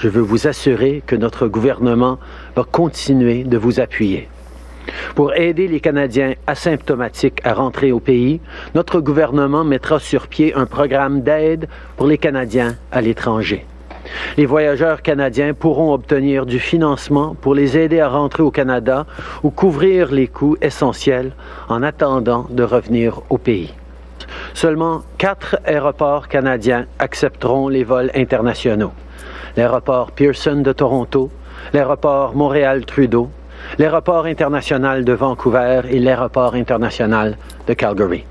je 0.00 0.08
veux 0.08 0.22
vous 0.22 0.46
assurer 0.46 1.02
que 1.06 1.14
notre 1.14 1.46
gouvernement 1.46 2.18
va 2.56 2.64
continuer 2.64 3.44
de 3.44 3.56
vous 3.56 3.80
appuyer. 3.80 4.28
Pour 5.14 5.34
aider 5.34 5.68
les 5.68 5.80
Canadiens 5.80 6.34
asymptomatiques 6.46 7.40
à 7.44 7.54
rentrer 7.54 7.92
au 7.92 8.00
pays, 8.00 8.40
notre 8.74 9.00
gouvernement 9.00 9.64
mettra 9.64 9.98
sur 9.98 10.26
pied 10.26 10.54
un 10.54 10.66
programme 10.66 11.22
d'aide 11.22 11.68
pour 11.96 12.06
les 12.06 12.18
Canadiens 12.18 12.76
à 12.90 13.00
l'étranger. 13.00 13.66
Les 14.36 14.46
voyageurs 14.46 15.02
canadiens 15.02 15.54
pourront 15.54 15.92
obtenir 15.92 16.46
du 16.46 16.58
financement 16.58 17.36
pour 17.40 17.54
les 17.54 17.76
aider 17.76 18.00
à 18.00 18.08
rentrer 18.08 18.42
au 18.42 18.50
Canada 18.50 19.06
ou 19.42 19.50
couvrir 19.50 20.10
les 20.10 20.26
coûts 20.26 20.56
essentiels 20.62 21.32
en 21.68 21.82
attendant 21.82 22.46
de 22.50 22.62
revenir 22.62 23.20
au 23.28 23.38
pays. 23.38 23.74
Seulement 24.54 25.02
quatre 25.18 25.58
aéroports 25.64 26.28
canadiens 26.28 26.86
accepteront 26.98 27.68
les 27.68 27.84
vols 27.84 28.10
internationaux. 28.14 28.92
L'aéroport 29.56 30.12
Pearson 30.12 30.56
de 30.62 30.72
Toronto, 30.72 31.30
l'aéroport 31.72 32.34
Montréal-Trudeau, 32.34 33.30
l'aéroport 33.78 34.26
international 34.26 35.04
de 35.04 35.12
Vancouver 35.12 35.82
et 35.88 35.98
l'aéroport 35.98 36.54
international 36.54 37.36
de 37.66 37.74
Calgary. 37.74 38.24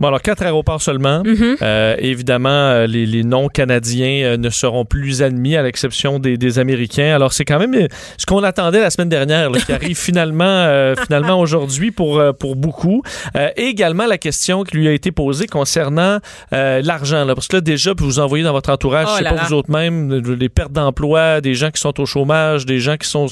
Bon, 0.00 0.08
alors 0.08 0.22
quatre 0.22 0.42
aéroports 0.42 0.82
seulement. 0.82 1.22
Mhm. 1.24 1.56
Euh, 1.62 1.96
évidemment, 1.98 2.48
euh, 2.48 2.86
les, 2.86 3.06
les 3.06 3.22
non-canadiens 3.22 4.24
euh, 4.24 4.36
ne 4.36 4.50
seront 4.50 4.84
plus 4.84 5.22
admis 5.22 5.56
à 5.56 5.62
l'exception 5.62 6.18
des, 6.18 6.36
des 6.36 6.58
Américains. 6.58 7.14
Alors, 7.14 7.32
c'est 7.32 7.44
quand 7.44 7.58
même 7.58 7.88
ce 8.16 8.26
qu'on 8.26 8.42
attendait 8.42 8.80
la 8.80 8.90
semaine 8.90 9.08
dernière, 9.08 9.50
là, 9.50 9.60
qui 9.60 9.72
arrive 9.72 9.96
finalement, 9.96 10.44
euh, 10.44 10.94
finalement 10.96 11.38
aujourd'hui 11.38 11.90
pour, 11.92 12.22
pour 12.38 12.56
beaucoup. 12.56 13.02
Euh, 13.36 13.50
et 13.56 13.64
également 13.64 14.06
la 14.06 14.18
question 14.18 14.64
qui 14.64 14.76
lui 14.76 14.88
a 14.88 14.92
été 14.92 15.12
posée 15.12 15.46
concernant 15.46 16.18
l'argent. 16.50 17.26
Parce 17.34 17.48
que 17.48 17.56
là, 17.56 17.60
déjà, 17.60 17.92
vous 17.96 18.18
envoyez 18.18 18.44
dans 18.44 18.52
votre 18.52 18.70
entourage, 18.70 19.06
Oh 19.08 19.12
je 19.14 19.18
sais 19.18 19.24
pas 19.24 19.34
là. 19.36 19.44
vous 19.46 19.52
autres 19.54 19.70
même, 19.70 20.12
les 20.14 20.48
pertes 20.48 20.72
d'emploi, 20.72 21.40
des 21.40 21.54
gens 21.54 21.70
qui 21.70 21.80
sont 21.80 22.00
au 22.00 22.06
chômage, 22.06 22.66
des 22.66 22.78
gens 22.78 22.96
qui 22.96 23.08
sont 23.08 23.26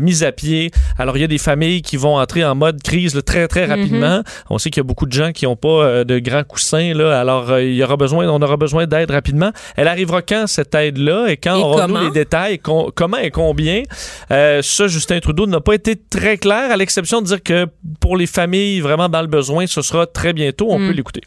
mis 0.00 0.24
à 0.24 0.32
pied. 0.32 0.70
Alors, 0.98 1.16
il 1.16 1.20
y 1.20 1.24
a 1.24 1.28
des 1.28 1.38
familles 1.38 1.82
qui 1.82 1.96
vont 1.96 2.16
entrer 2.16 2.44
en 2.44 2.54
mode 2.54 2.82
crise 2.82 3.14
là, 3.14 3.22
très, 3.22 3.48
très 3.48 3.64
rapidement. 3.64 4.22
On 4.50 4.58
sait 4.58 4.70
qu'il 4.70 4.80
y 4.80 4.84
a 4.84 4.86
beaucoup 4.86 5.06
de 5.06 5.12
gens 5.12 5.32
qui 5.32 5.44
n'ont 5.44 5.56
pas 5.56 6.01
de 6.04 6.18
grands 6.18 6.44
coussins. 6.44 6.94
Là, 6.94 7.20
alors, 7.20 7.50
euh, 7.50 7.62
il 7.62 7.74
y 7.74 7.82
aura 7.82 7.96
besoin, 7.96 8.28
on 8.28 8.40
aura 8.42 8.56
besoin 8.56 8.86
d'aide 8.86 9.10
rapidement. 9.10 9.50
Elle 9.76 9.88
arrivera 9.88 10.22
quand, 10.22 10.46
cette 10.46 10.74
aide-là? 10.74 11.28
Et 11.28 11.36
quand 11.36 11.56
aurons-nous 11.58 12.04
les 12.04 12.10
détails? 12.10 12.58
Com- 12.58 12.90
comment 12.94 13.18
et 13.18 13.30
combien? 13.30 13.82
Euh, 14.30 14.60
ça, 14.62 14.86
Justin 14.88 15.20
Trudeau 15.20 15.46
n'a 15.46 15.60
pas 15.60 15.74
été 15.74 15.96
très 15.96 16.36
clair, 16.36 16.70
à 16.70 16.76
l'exception 16.76 17.20
de 17.20 17.26
dire 17.26 17.42
que 17.42 17.66
pour 18.00 18.16
les 18.16 18.26
familles 18.26 18.80
vraiment 18.80 19.08
dans 19.08 19.20
le 19.22 19.26
besoin, 19.28 19.66
ce 19.66 19.82
sera 19.82 20.06
très 20.06 20.32
bientôt. 20.32 20.66
On 20.70 20.78
Mm. 20.78 20.88
peut 20.88 20.94
l'écouter. 20.94 21.20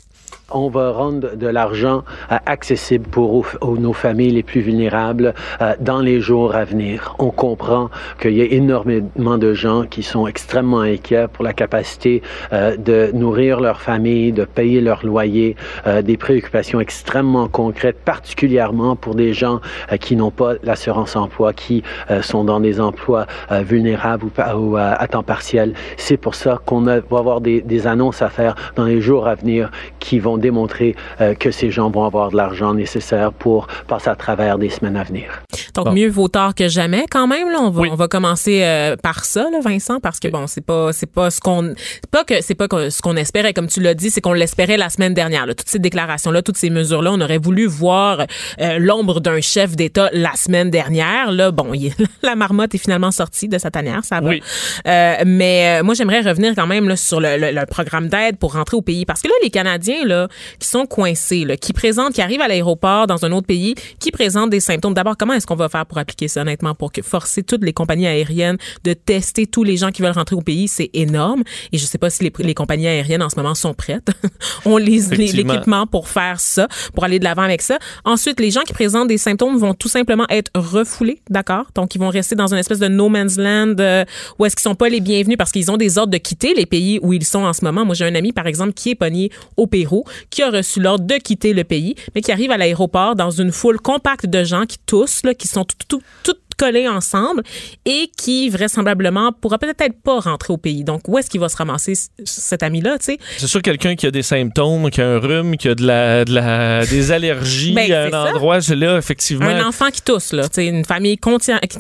On 0.52 0.70
va 0.70 0.92
rendre 0.92 1.36
de 1.36 1.48
l'argent 1.48 2.04
euh, 2.32 2.36
accessible 2.46 3.10
pour 3.10 3.48
nos 3.80 3.94
familles 3.94 4.30
les 4.30 4.44
plus 4.44 4.62
vulnérables 4.62 5.34
euh, 5.60 5.74
dans 5.80 6.02
les 6.02 6.22
jours 6.22 6.54
à 6.54 6.66
venir. 6.66 7.16
On 7.18 7.32
comprend 7.32 7.90
qu'il 8.22 8.34
y 8.34 8.42
a 8.44 8.46
énormément 8.46 9.40
de 9.40 9.56
gens 9.56 9.88
qui 9.88 10.04
sont 10.04 10.28
extrêmement 10.28 10.82
inquiets 10.82 11.26
pour 11.34 11.44
la 11.44 11.54
capacité 11.54 12.22
euh, 12.54 12.78
de 12.78 13.10
nourrir 13.12 13.60
leur 13.60 13.82
famille, 13.82 14.34
de 14.34 14.46
payer 14.46 14.82
leur 14.82 15.04
loyer, 15.04 15.56
des 16.04 16.18
préoccupations 16.18 16.80
extrêmement 16.80 17.48
concrètes, 17.48 17.98
particulièrement 18.06 18.96
pour 18.96 19.16
des 19.16 19.34
gens 19.34 19.62
qui 20.00 20.16
n'ont 20.16 20.32
pas 20.32 20.54
l'assurance 20.64 21.16
emploi, 21.16 21.54
qui 21.54 21.84
sont 22.22 22.44
dans 22.44 22.60
des 22.60 22.80
emplois 22.80 23.26
vulnérables 23.52 24.26
ou, 24.56 24.78
à 24.78 25.08
temps 25.08 25.24
partiel. 25.24 25.74
C'est 25.98 26.18
pour 26.18 26.36
ça 26.36 26.60
qu'on 26.66 26.82
va 26.82 26.96
avoir 27.12 27.42
des, 27.42 27.62
des 27.62 27.88
annonces 27.88 28.22
à 28.22 28.30
faire 28.30 28.56
dans 28.76 28.86
les 28.86 29.02
jours 29.02 29.28
à 29.28 29.36
venir 29.36 29.72
qui 30.00 30.20
vont 30.20 30.35
démontrer 30.38 30.96
euh, 31.22 31.34
que 31.34 31.52
ces 31.52 31.72
gens 31.72 31.90
vont 31.90 32.06
avoir 32.06 32.32
de 32.32 32.38
l'argent 32.38 32.74
nécessaire 32.74 33.32
pour 33.34 33.68
passer 33.88 34.10
à 34.10 34.16
travers 34.16 34.58
des 34.58 34.70
semaines 34.70 34.98
à 34.98 35.04
venir. 35.04 35.44
Donc 35.74 35.86
Bon. 35.86 35.94
mieux 35.94 36.10
vaut 36.10 36.28
tard 36.28 36.56
que 36.56 36.68
jamais 36.68 37.06
quand 37.10 37.28
même 37.28 37.50
là. 37.52 37.60
On 37.62 37.70
va 37.70 37.82
Oui. 37.82 37.90
on 37.92 37.96
va 37.96 38.08
commencer 38.08 38.62
euh, 38.64 38.96
par 38.96 39.26
ça 39.26 39.48
là, 39.52 39.60
Vincent, 39.62 40.00
parce 40.00 40.20
que 40.20 40.28
bon 40.30 40.48
c'est 40.48 40.66
pas 40.66 40.94
c'est 40.94 41.06
pas 41.12 41.30
ce 41.32 41.40
qu'on 41.42 41.74
pas 42.12 42.24
que 42.24 42.42
c'est 42.42 42.56
pas 42.56 42.68
que 42.68 42.90
ce 42.90 43.02
qu'on 43.02 43.16
espérait 43.18 43.54
comme 43.54 43.68
tu 43.68 43.82
l'as 43.82 43.94
dit, 43.94 44.10
c'est 44.10 44.22
qu'on 44.22 44.34
l'espérait 44.34 44.78
la 44.78 44.90
semaine 44.90 45.14
dernière. 45.14 45.46
Là. 45.46 45.54
Toutes 45.54 45.70
ces 45.70 45.80
déclarations 45.80 46.32
là, 46.32 46.42
toutes 46.42 46.58
ces 46.58 46.70
mesures 46.70 47.02
là, 47.02 47.12
on 47.14 47.20
aurait 47.22 47.38
voulu 47.38 47.66
voir 47.68 48.26
euh, 48.62 48.78
l'ombre 48.80 49.20
d'un 49.20 49.42
chef 49.42 49.76
d'État 49.76 50.10
la 50.14 50.34
semaine 50.36 50.70
dernière. 50.70 51.32
Là 51.32 51.52
bon, 51.52 51.74
il- 51.74 51.94
la 52.24 52.36
marmotte 52.36 52.74
est 52.76 52.80
finalement 52.80 53.12
sortie 53.12 53.48
de 53.48 53.58
sa 53.58 53.70
tanière, 53.72 54.04
ça 54.04 54.22
va. 54.22 54.30
Oui. 54.30 54.42
Euh, 54.88 55.16
mais 55.26 55.80
euh, 55.80 55.84
moi 55.84 55.94
j'aimerais 55.94 56.22
revenir 56.22 56.54
quand 56.56 56.68
même 56.68 56.88
là, 56.88 56.96
sur 56.96 57.20
le, 57.20 57.38
le- 57.38 57.52
le 57.52 57.66
programme 57.66 58.08
d'aide 58.08 58.38
pour 58.38 58.54
rentrer 58.54 58.78
au 58.78 58.82
pays, 58.82 59.06
parce 59.06 59.22
que 59.22 59.28
là 59.28 59.34
les 59.44 59.50
Canadiens 59.50 60.06
là 60.06 60.25
qui 60.60 60.68
sont 60.68 60.86
coincés, 60.86 61.46
là, 61.46 61.58
qui 61.58 61.74
présentent, 61.74 62.14
qui 62.14 62.22
arrivent 62.22 62.42
à 62.42 62.48
l'aéroport 62.48 63.08
dans 63.08 63.26
un 63.26 63.32
autre 63.32 63.48
pays, 63.48 63.76
qui 64.00 64.12
présentent 64.12 64.50
des 64.50 64.60
symptômes. 64.60 64.94
D'abord, 64.94 65.18
comment 65.18 65.34
est-ce 65.34 65.48
qu'on 65.48 65.56
va 65.56 65.70
faire 65.70 65.86
pour 65.86 65.98
appliquer 65.98 66.28
ça 66.28 66.42
honnêtement, 66.42 66.76
pour 66.76 66.92
que 66.92 67.02
forcer 67.02 67.44
toutes 67.44 67.64
les 67.64 67.74
compagnies 67.74 68.08
aériennes 68.08 68.58
de 68.84 68.94
tester 68.94 69.48
tous 69.48 69.64
les 69.64 69.78
gens 69.78 69.92
qui 69.92 70.02
veulent 70.02 70.12
rentrer 70.12 70.36
au 70.36 70.42
pays, 70.42 70.68
c'est 70.68 70.90
énorme. 70.94 71.44
Et 71.72 71.78
je 71.78 71.86
sais 71.86 71.98
pas 71.98 72.10
si 72.10 72.24
les, 72.24 72.32
les 72.40 72.54
compagnies 72.54 72.88
aériennes 72.88 73.24
en 73.24 73.30
ce 73.30 73.36
moment 73.38 73.56
sont 73.56 73.74
prêtes. 73.74 74.08
On 74.66 74.78
les 74.78 74.96
l'équipement 75.10 75.88
pour 75.88 76.08
faire 76.08 76.40
ça, 76.40 76.68
pour 76.94 77.04
aller 77.04 77.20
de 77.20 77.24
l'avant 77.24 77.42
avec 77.42 77.62
ça. 77.62 77.78
Ensuite, 78.04 78.40
les 78.40 78.52
gens 78.52 78.62
qui 78.62 78.74
présentent 78.74 79.08
des 79.08 79.18
symptômes 79.18 79.58
vont 79.58 79.74
tout 79.74 79.88
simplement 79.88 80.26
être 80.30 80.52
refoulés, 80.56 81.22
d'accord? 81.30 81.66
Donc 81.76 81.96
ils 81.96 82.00
vont 82.00 82.10
rester 82.10 82.36
dans 82.36 82.48
une 82.48 82.60
espèce 82.60 82.80
de 82.80 82.88
no 82.88 83.10
man's 83.10 83.38
land 83.38 83.76
euh, 83.80 84.06
où 84.40 84.46
est-ce 84.46 84.56
qu'ils 84.56 84.64
sont 84.64 84.76
pas 84.76 84.90
les 84.90 85.02
bienvenus 85.02 85.38
parce 85.38 85.52
qu'ils 85.52 85.72
ont 85.72 85.78
des 85.78 85.98
ordres 85.98 86.12
de 86.12 86.18
quitter 86.18 86.54
les 86.54 86.66
pays 86.66 87.00
où 87.02 87.14
ils 87.14 87.26
sont 87.26 87.44
en 87.44 87.54
ce 87.54 87.64
moment. 87.64 87.86
Moi, 87.86 87.96
j'ai 87.96 88.06
un 88.06 88.16
ami 88.16 88.32
par 88.32 88.48
exemple 88.48 88.74
qui 88.74 88.92
est 88.92 88.96
pogné 88.96 89.32
au 89.58 89.68
Pérou, 89.68 90.04
qui 90.30 90.44
a 90.44 90.50
reçu 90.50 90.80
l'ordre 90.80 91.06
de 91.06 91.16
quitter 91.16 91.54
le 91.54 91.64
pays, 91.64 91.96
mais 92.14 92.22
qui 92.22 92.32
arrive 92.32 92.52
à 92.52 92.58
l'aéroport 92.58 93.16
dans 93.16 93.32
une 93.32 93.52
foule 93.52 93.80
compacte 93.80 94.26
de 94.26 94.44
gens 94.44 94.66
qui 94.66 94.78
tous 94.86 95.22
là, 95.24 95.34
qui 95.34 95.48
sont 95.48 95.64
tout, 95.66 95.76
tout, 95.88 96.02
tout 96.24 96.36
collés 96.58 96.88
ensemble 96.88 97.44
et 97.86 98.10
qui 98.18 98.50
vraisemblablement 98.50 99.34
pourra 99.34 99.58
peut-être 99.58 100.02
pas 100.02 100.20
rentrer 100.20 100.54
au 100.54 100.58
pays. 100.58 100.84
Donc 100.86 101.02
où 101.08 101.18
est-ce 101.18 101.30
qu'il 101.30 101.42
va 101.42 101.50
se 101.50 101.58
ramasser 101.58 101.94
cet 102.24 102.64
ami-là, 102.64 102.98
tu 102.98 103.06
sais? 103.06 103.18
C'est 103.38 103.48
sûr, 103.48 103.62
quelqu'un 103.62 103.96
qui 103.96 104.08
a 104.08 104.12
des 104.12 104.22
symptômes, 104.24 104.90
qui 104.90 105.02
a 105.02 105.08
un 105.08 105.20
rhume, 105.20 105.58
qui 105.58 105.68
a 105.68 105.76
de 105.76 105.86
la, 105.86 106.24
de 106.24 106.34
la, 106.34 106.86
des 106.86 107.12
allergies 107.12 107.74
Ben, 107.74 107.92
à 107.92 108.04
un 108.06 108.10
ça. 108.12 108.24
endroit, 108.32 108.62
c'est 108.62 108.76
là, 108.76 108.98
effectivement, 108.98 109.46
Un 109.46 109.68
enfant 109.68 109.90
qui 109.90 110.02
tousse, 110.02 110.32
là. 110.32 110.44
Tu 110.44 110.56
sais, 110.56 110.68
une 110.68 110.86
famille 110.86 111.20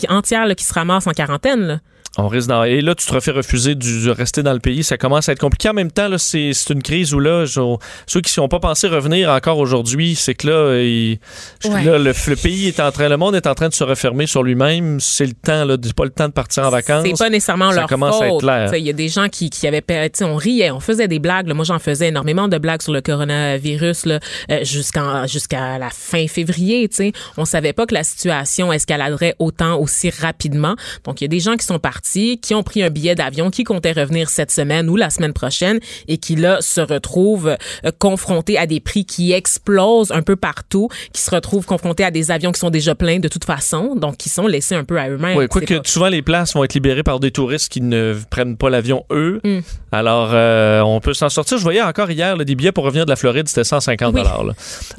entière 0.09 0.45
là, 0.45 0.55
qui 0.55 0.65
se 0.65 0.73
ramasse 0.73 1.07
en 1.07 1.11
quarantaine, 1.11 1.61
là. 1.61 1.79
On 2.17 2.27
risque 2.27 2.47
d'en... 2.49 2.63
Et 2.63 2.81
là, 2.81 2.95
tu 2.95 3.05
te 3.05 3.13
refais 3.13 3.31
refuser 3.31 3.75
du, 3.75 4.05
de 4.05 4.09
rester 4.11 4.41
dans 4.43 4.53
le 4.53 4.59
pays. 4.59 4.83
Ça 4.83 4.97
commence 4.97 5.27
à 5.29 5.33
être 5.33 5.39
compliqué. 5.39 5.69
En 5.69 5.73
même 5.73 5.91
temps, 5.91 6.07
là, 6.07 6.17
c'est, 6.17 6.51
c'est 6.53 6.73
une 6.73 6.81
crise 6.81 7.13
où, 7.13 7.19
là, 7.19 7.45
je- 7.45 7.75
ceux 8.07 8.21
qui 8.21 8.39
n'ont 8.39 8.47
pas 8.47 8.59
pensé 8.59 8.87
revenir 8.87 9.29
encore 9.29 9.57
aujourd'hui, 9.57 10.15
c'est 10.15 10.33
que 10.33 10.47
là, 10.47 10.81
il- 10.81 11.19
Ouais. 11.65 11.83
là, 11.83 11.97
le, 11.97 12.13
le 12.27 12.35
pays 12.35 12.67
est 12.67 12.79
en 12.79 12.91
train, 12.91 13.09
le 13.09 13.17
monde 13.17 13.35
est 13.35 13.47
en 13.47 13.53
train 13.55 13.67
de 13.69 13.73
se 13.73 13.83
refermer 13.83 14.27
sur 14.27 14.43
lui-même. 14.43 14.99
C'est 14.99 15.25
le 15.25 15.33
temps, 15.33 15.65
là, 15.65 15.75
c'est 15.83 15.93
pas 15.93 16.05
le 16.05 16.09
temps 16.11 16.27
de 16.27 16.33
partir 16.33 16.63
en 16.65 16.69
vacances. 16.69 17.05
C'est 17.05 17.17
pas 17.17 17.29
nécessairement 17.29 17.71
Ça 17.71 17.81
leur 17.81 17.89
commence 17.89 18.21
à 18.21 18.27
être 18.27 18.37
clair. 18.39 18.73
Il 18.75 18.85
y 18.85 18.89
a 18.89 18.93
des 18.93 19.09
gens 19.09 19.27
qui, 19.29 19.49
qui 19.49 19.67
avaient... 19.67 19.81
pe- 19.81 20.05
tu 20.05 20.19
sais, 20.19 20.23
On 20.25 20.35
riait, 20.35 20.71
on 20.71 20.79
faisait 20.79 21.07
des 21.07 21.19
blagues. 21.19 21.47
là. 21.47 21.53
Moi, 21.53 21.65
j'en 21.65 21.79
faisais 21.79 22.07
énormément 22.09 22.47
de 22.47 22.57
blagues 22.57 22.81
sur 22.81 22.93
le 22.93 23.01
coronavirus 23.01 24.05
là, 24.05 24.19
euh, 24.51 24.63
jusqu'en, 24.63 25.27
jusqu'à 25.27 25.77
la 25.77 25.89
fin 25.89 26.27
février. 26.27 26.87
Tu 26.89 26.95
sais. 26.95 27.11
On 27.37 27.45
savait 27.45 27.73
pas 27.73 27.85
que 27.85 27.93
la 27.93 28.03
situation 28.03 28.71
escaladerait 28.71 29.35
autant, 29.39 29.77
aussi 29.79 30.09
rapidement. 30.09 30.75
Donc, 31.03 31.21
il 31.21 31.23
y 31.23 31.25
a 31.25 31.27
des 31.27 31.39
gens 31.39 31.55
qui 31.57 31.65
sont 31.65 31.79
partis, 31.79 32.04
qui 32.41 32.53
ont 32.55 32.63
pris 32.63 32.83
un 32.83 32.89
billet 32.89 33.15
d'avion, 33.15 33.49
qui 33.49 33.63
comptaient 33.63 33.91
revenir 33.91 34.29
cette 34.29 34.51
semaine 34.51 34.89
ou 34.89 34.95
la 34.95 35.09
semaine 35.09 35.33
prochaine 35.33 35.79
et 36.07 36.17
qui, 36.17 36.35
là, 36.35 36.57
se 36.61 36.81
retrouvent 36.81 37.47
euh, 37.85 37.91
confrontés 37.99 38.57
à 38.57 38.65
des 38.67 38.79
prix 38.79 39.05
qui 39.05 39.31
explosent 39.33 40.11
un 40.11 40.21
peu 40.21 40.35
partout, 40.35 40.89
qui 41.13 41.21
se 41.21 41.31
retrouvent 41.31 41.65
confrontés 41.65 42.03
à 42.03 42.11
des 42.11 42.31
avions 42.31 42.51
qui 42.51 42.59
sont 42.59 42.69
déjà 42.69 42.95
pleins 42.95 43.19
de 43.19 43.27
toute 43.27 43.45
façon, 43.45 43.95
donc 43.95 44.17
qui 44.17 44.29
sont 44.29 44.47
laissés 44.47 44.75
un 44.75 44.83
peu 44.83 44.99
à 44.99 45.09
eux-mêmes. 45.09 45.37
Oui, 45.37 45.43
C'est 45.45 45.49
quoique 45.49 45.73
pas- 45.75 45.89
souvent 45.89 46.07
les 46.09 46.21
places 46.21 46.53
vont 46.53 46.63
être 46.63 46.73
libérées 46.73 47.03
par 47.03 47.19
des 47.19 47.31
touristes 47.31 47.69
qui 47.71 47.81
ne 47.81 48.15
prennent 48.29 48.57
pas 48.57 48.69
l'avion 48.69 49.03
eux. 49.11 49.39
Mm. 49.43 49.59
Alors, 49.91 50.29
euh, 50.33 50.81
on 50.81 50.99
peut 50.99 51.13
s'en 51.13 51.29
sortir. 51.29 51.57
Je 51.57 51.63
voyais 51.63 51.81
encore 51.81 52.11
hier 52.11 52.35
là, 52.35 52.43
des 52.43 52.55
billets 52.55 52.71
pour 52.71 52.83
revenir 52.83 53.05
de 53.05 53.09
la 53.09 53.15
Floride, 53.15 53.47
c'était 53.47 53.63
150 53.63 54.13
Oui. 54.15 54.23
là. 54.23 54.37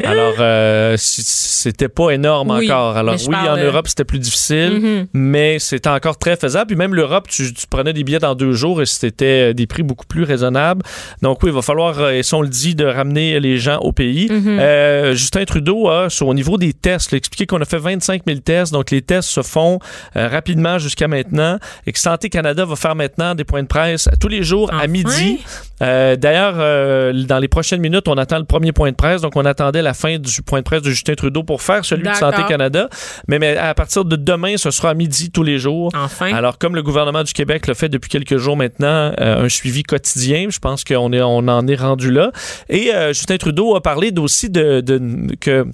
Alors, 0.04 0.34
euh, 0.40 0.96
c'était 0.98 1.88
pas 1.88 2.11
énorme 2.11 2.50
Oui, 2.50 2.64
encore. 2.70 2.96
Alors, 2.96 3.14
oui, 3.28 3.34
en 3.34 3.57
euh, 3.57 3.66
Europe, 3.66 3.88
c'était 3.88 4.04
plus 4.04 4.18
difficile, 4.18 4.80
Mhm. 4.80 5.07
mais 5.12 5.59
c'était 5.59 5.88
encore 5.90 6.18
très 6.18 6.36
faisable. 6.36 6.68
Puis 6.68 6.76
même 6.76 6.94
l'Europe, 6.97 7.28
tu, 7.28 7.53
tu 7.55 7.66
prenais 7.68 7.92
des 7.92 8.03
billets 8.05 8.18
dans 8.18 8.34
deux 8.34 8.53
jours 8.53 8.82
et 8.82 8.86
c'était 8.86 9.55
des 9.55 9.66
prix 9.66 9.82
beaucoup 9.82 10.07
plus 10.07 10.24
raisonnables. 10.24 10.82
Donc 11.22 11.42
oui, 11.42 11.51
il 11.51 11.55
va 11.55 11.62
falloir, 11.62 12.01
euh, 12.01 12.11
et 12.12 12.22
si 12.22 12.34
on 12.34 12.42
le 12.42 12.49
dit, 12.49 12.74
de 12.74 12.84
ramener 12.84 13.38
les 13.40 13.59
gens 13.59 13.78
au 13.78 13.92
pays. 13.92 14.28
Mhm. 14.30 14.59
Euh, 14.61 15.12
Justin 15.14 15.44
Trudeau 15.44 15.88
a, 15.88 16.11
sur- 16.11 16.26
au 16.28 16.34
niveau 16.34 16.59
des 16.59 16.72
tests, 16.72 17.12
là, 17.12 17.18
expliqué 17.18 17.47
qu'on 17.47 17.61
a 17.61 17.64
fait 17.64 17.78
25 17.78 18.22
000 18.26 18.40
tests. 18.40 18.72
Donc 18.72 18.90
les 18.90 19.03
tests 19.03 19.28
se 19.28 19.42
font 19.42 19.78
euh, 20.16 20.28
rapidement 20.28 20.78
jusqu'à 20.78 21.07
maintenant 21.09 21.59
et 21.86 21.92
que 21.92 21.99
Santé 21.99 22.28
Canada 22.30 22.64
va 22.64 22.74
faire 22.76 22.94
maintenant 22.97 23.34
des 23.34 23.44
points 23.44 23.62
de 23.62 23.68
presse 23.68 24.09
tous 24.20 24.28
les 24.28 24.42
jours 24.42 24.72
à 24.72 24.86
midi. 24.86 25.38
Euh, 25.82 26.16
D'ailleurs, 26.16 26.55
euh, 26.57 27.12
dans 27.24 27.38
les 27.38 27.49
prochaines 27.49 27.80
minutes, 27.80 28.09
on 28.09 28.14
attend 28.16 28.38
le 28.38 28.44
premier 28.44 28.72
point 28.72 28.90
de 28.90 28.97
presse. 28.97 29.20
Donc 29.20 29.36
on 29.36 29.44
attendait 29.44 29.82
la 29.82 29.92
fin 29.94 30.18
du 30.18 30.42
point 30.42 30.61
de 30.61 30.64
presse 30.64 30.82
de 30.82 30.90
Justin 30.90 31.14
Trudeau 31.14 31.42
pour 31.42 31.61
faire 31.62 31.84
celui 31.84 32.03
de. 32.03 32.09
Santé 32.16 32.42
Canada. 32.49 32.88
Mais, 33.28 33.38
mais 33.38 33.57
à 33.59 33.74
partir 33.74 34.05
de 34.05 34.16
demain, 34.16 34.57
ce 34.57 34.70
sera 34.70 34.90
à 34.90 34.94
midi 34.94 35.30
tous 35.30 35.42
les 35.42 35.59
jours. 35.59 35.90
Enfin. 35.94 36.32
Alors, 36.32 36.57
comme 36.59 36.74
le 36.74 36.82
gouvernement 36.87 37.22
du 37.22 37.32
Québec 37.34 37.66
le 37.66 37.74
fait 37.74 37.89
depuis 37.91 38.09
quelques 38.09 38.39
jours 38.39 38.57
maintenant, 38.57 39.12
euh, 39.20 39.45
un 39.45 39.49
suivi 39.51 39.82
quotidien, 39.82 40.47
je 40.49 40.59
pense 40.59 40.84
qu'on 40.84 41.12
est, 41.12 41.20
on 41.20 41.47
en 41.49 41.66
est 41.66 41.76
rendu 41.76 42.11
là. 42.11 42.32
Et 42.70 42.95
euh, 42.95 43.12
Justin 43.12 43.37
Trudeau 43.37 43.76
a 43.76 43.82
parlé 43.82 44.11
aussi 44.18 44.49
de, 44.49 44.80
de- 44.80 45.34
que 45.39 45.66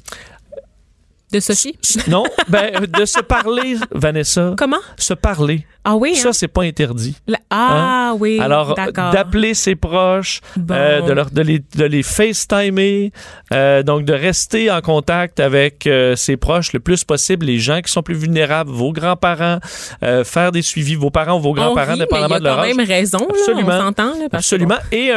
De 1.32 1.40
Sophie? 1.40 1.76
Non, 2.08 2.24
ben, 2.48 2.70
de 2.86 3.04
se 3.06 3.20
parler, 3.20 3.76
Vanessa. 3.90 4.54
Comment? 4.58 4.76
Se 4.98 5.14
parler. 5.14 5.64
Ah 5.84 5.96
oui? 5.96 6.14
Ça, 6.14 6.28
hein? 6.28 6.32
c'est 6.32 6.46
pas 6.46 6.62
interdit. 6.62 7.16
La- 7.26 7.38
Ah 7.50 8.10
Hein? 8.12 8.16
oui, 8.20 8.38
Alors, 8.40 8.74
d'appeler 8.76 9.54
ses 9.54 9.74
proches, 9.74 10.40
Bon. 10.56 10.74
euh, 10.74 11.00
de, 11.00 11.12
leur, 11.12 11.30
de, 11.30 11.42
les, 11.42 11.58
de 11.74 11.84
les 11.84 12.02
FaceTimer, 12.04 13.10
euh, 13.52 13.82
donc 13.82 14.04
de 14.04 14.12
rester 14.12 14.70
en 14.70 14.80
contact 14.80 15.40
avec 15.40 15.86
euh, 15.88 16.14
ses 16.14 16.36
proches 16.36 16.72
le 16.72 16.78
plus 16.80 17.02
possible, 17.02 17.46
les 17.46 17.58
gens 17.58 17.80
qui 17.80 17.90
sont 17.90 18.02
plus 18.02 18.14
vulnérables, 18.14 18.70
vos 18.70 18.92
grands-parents, 18.92 19.58
euh, 20.04 20.22
faire 20.24 20.52
des 20.52 20.62
suivis, 20.62 20.94
vos 20.94 21.10
parents 21.10 21.38
ou 21.38 21.40
vos 21.40 21.50
On 21.50 21.54
grands-parents, 21.54 21.96
dépendamment 21.96 22.28
de 22.38 22.44
a 22.46 22.48
leur 22.50 22.56
quand 22.58 22.62
âge. 22.62 22.76
même 22.76 22.86
raison, 22.86 23.18
là, 23.18 23.26
Absolument. 23.30 23.68
on 23.72 23.80
s'entend. 23.80 24.04
là, 24.18 24.28
parce 24.30 24.48
que 24.48 24.54
Absolument. 24.54 24.78
Et 24.92 25.10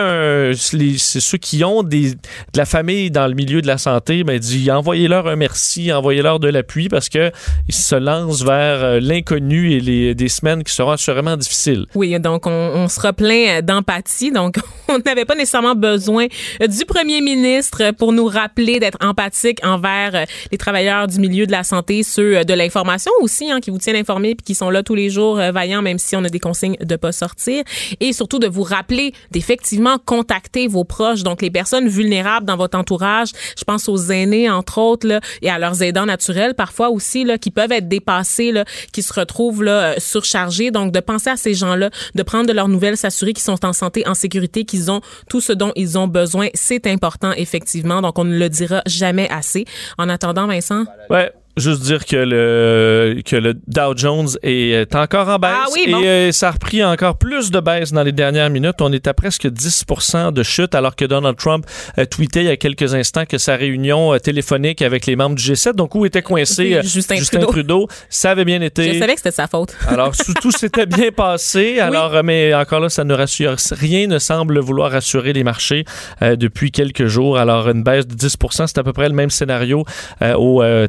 les- 0.74 0.97
ceux 0.97 1.38
qui 1.38 1.63
ont 1.63 1.84
des, 1.84 2.11
de 2.16 2.18
la 2.57 2.66
famille 2.66 3.11
dans 3.11 3.28
le 3.28 3.34
milieu 3.36 3.61
de 3.61 3.68
la 3.68 3.78
santé, 3.78 4.24
ben, 4.24 4.39
dit 4.39 4.72
envoyez-leur 4.72 5.28
un 5.28 5.36
merci, 5.36 5.91
envoyez-leur 6.06 6.39
de 6.39 6.49
l'appui 6.49 6.88
parce 6.88 7.10
que 7.10 7.32
ils 7.68 7.74
se 7.74 7.95
lancent 7.95 8.43
vers 8.43 8.84
euh, 8.84 8.99
l'inconnu 8.99 9.72
et 9.72 9.80
les, 9.80 10.14
des 10.14 10.30
semaines 10.30 10.64
qui 10.64 10.72
seront 10.72 10.91
assurément 10.91 11.36
difficiles. 11.36 11.88
Oui, 11.95 12.20
donc 12.20 12.45
on, 12.45 12.51
on 12.51 12.88
sera 12.88 13.12
plein 13.12 13.58
euh, 13.58 13.62
d'empathie. 13.62 14.32
Donc, 14.32 14.58
on 14.90 15.00
n'avait 15.00 15.26
pas 15.26 15.36
nécessairement 15.36 15.76
besoin 15.76 16.28
du 16.60 16.86
premier 16.86 17.22
ministre 17.22 17.92
pour 17.92 18.14
nous 18.14 18.26
rappeler 18.26 18.80
d'être 18.80 18.98
empathique 19.02 19.60
envers 19.66 20.16
euh, 20.16 20.26
les 20.52 20.58
travailleurs 20.58 21.08
du 21.08 21.20
milieu 21.20 21.46
de 21.46 21.52
la 21.52 21.64
santé, 21.64 22.04
ceux 22.04 22.38
euh, 22.38 22.44
de 22.44 22.54
l'information 22.54 23.12
aussi, 23.22 23.52
hein, 23.52 23.60
qui 23.60 23.70
vous 23.70 23.78
tiennent 23.78 23.96
informés 23.96 24.36
puis 24.36 24.44
qui 24.44 24.56
sont 24.56 24.70
là 24.70 24.84
tous 24.84 24.96
les 24.96 25.10
jours 25.10 25.40
euh, 25.40 25.52
vaillants, 25.52 25.82
même 25.82 25.98
si 25.98 26.16
on 26.16 26.24
a 26.24 26.30
des 26.30 26.40
consignes 26.40 26.78
de 26.80 26.96
pas 26.96 27.12
sortir. 27.12 27.64
Et 28.00 28.14
surtout 28.14 28.40
de 28.40 28.48
vous 28.48 28.64
rappeler 28.64 29.14
d'effectivement 29.32 29.98
contacter 30.04 30.68
vos 30.68 30.84
proches, 30.84 31.24
donc 31.24 31.42
les 31.42 31.52
personnes 31.52 31.88
vulnérables 31.88 32.46
dans 32.46 32.58
votre 32.58 32.78
entourage. 32.78 33.30
Je 33.58 33.64
pense 33.64 33.90
aux 33.90 34.12
aînés, 34.12 34.50
entre 34.50 34.78
autres, 34.78 35.08
là, 35.08 35.20
et 35.42 35.50
à 35.50 35.60
leurs 35.60 35.82
aidants 35.82 36.06
naturels, 36.06 36.54
parfois 36.54 36.90
aussi, 36.90 37.24
là, 37.24 37.38
qui 37.38 37.52
peuvent 37.52 37.72
être 37.72 37.88
dépassés, 37.88 38.52
là, 38.52 38.66
qui 38.92 39.02
se 39.02 39.14
retrouvent 39.14 39.64
là, 39.64 40.00
surchargés. 40.00 40.72
Donc, 40.72 40.92
de 40.92 41.00
penser 41.00 41.30
à 41.30 41.38
ces 41.38 41.54
gens-là, 41.54 41.90
de 42.14 42.24
prendre 42.24 42.48
de 42.48 42.54
leurs 42.54 42.68
nouvelles, 42.68 42.98
s'assurer 42.98 43.34
qu'ils 43.34 43.44
sont 43.44 43.66
en 43.66 43.74
santé, 43.74 44.08
en 44.08 44.14
sécurité, 44.14 44.66
qu'ils 44.66 44.75
ont 44.92 45.02
tout 45.30 45.42
ce 45.42 45.54
dont 45.54 45.72
ils 45.76 45.98
ont 45.98 46.08
besoin, 46.08 46.48
c'est 46.54 46.88
important, 46.88 47.32
effectivement. 47.34 48.02
Donc, 48.02 48.18
on 48.20 48.24
ne 48.24 48.38
le 48.38 48.50
dira 48.50 48.82
jamais 48.86 49.30
assez. 49.30 49.66
En 49.98 50.10
attendant, 50.10 50.48
Vincent? 50.48 50.86
Ouais. 51.10 51.32
Juste 51.58 51.82
dire 51.84 52.06
que 52.06 52.16
le, 52.16 53.22
que 53.26 53.36
le 53.36 53.53
Dow 53.68 53.95
Jones 53.95 54.30
est, 54.43 54.93
encore 54.95 55.30
en 55.30 55.39
baisse 55.39 55.51
Ah 55.53 55.68
oui, 55.74 55.86
et 55.88 56.08
euh, 56.08 56.32
ça 56.32 56.49
a 56.49 56.51
repris 56.51 56.84
encore 56.84 57.18
plus 57.18 57.51
de 57.51 57.60
baisse 57.60 57.91
dans 57.91 58.03
les 58.03 58.12
dernières 58.12 58.49
minutes. 58.49 58.82
On 58.82 58.91
est 58.91 59.08
à 59.08 59.14
presque 59.14 59.47
10 59.47 59.86
de 60.34 60.43
chute 60.43 60.76
alors 60.76 60.95
que 60.95 61.06
Donald 61.06 61.38
Trump 61.38 61.66
a 61.95 62.06
tweeté 62.06 62.41
il 62.41 62.45
y 62.47 62.49
a 62.49 62.58
quelques 62.58 62.93
instants 62.93 63.26
que 63.26 63.38
sa 63.38 63.56
réunion 63.56 64.14
euh, 64.14 64.20
téléphonique 64.20 64.82
avec 64.82 65.06
les 65.06 65.16
membres 65.16 65.36
du 65.36 65.43
G7, 65.43 65.74
donc 65.74 65.95
où 65.95 66.06
était 66.06 66.22
coincé 66.22 66.76
euh, 66.76 66.82
Justin 66.84 67.16
Trudeau. 67.16 67.45
Trudeau. 67.45 67.88
ça 68.10 68.32
avait 68.32 68.45
bien 68.45 68.62
été. 68.62 68.93
Je 68.93 68.99
savais 68.99 69.14
que 69.14 69.20
c'était 69.20 69.32
sa 69.32 69.47
faute. 69.47 69.76
Alors, 69.88 70.14
tout, 70.41 70.51
s'était 70.51 70.86
bien 70.86 71.12
passé. 71.12 71.80
Alors, 71.80 72.16
euh, 72.16 72.22
mais 72.24 72.53
encore 72.53 72.80
là, 72.80 72.89
ça 72.89 73.03
ne 73.03 73.14
rassure. 73.14 73.56
Rien 73.72 74.08
ne 74.08 74.20
semble 74.20 74.60
vouloir 74.60 74.91
rassurer 74.91 75.34
les 75.34 75.43
marchés 75.43 75.86
euh, 76.22 76.36
depuis 76.36 76.72
quelques 76.72 77.06
jours. 77.06 77.38
Alors, 77.38 77.70
une 77.70 77.84
baisse 77.84 78.08
de 78.08 78.16
10 78.16 78.38
c'est 78.51 78.78
à 78.78 78.84
peu 78.84 78.93
près 78.93 79.10
le 79.10 79.16
même 79.16 79.30
scénario 79.30 79.86
euh, 80.22 80.34
au 80.36 80.64
euh, 80.64 80.88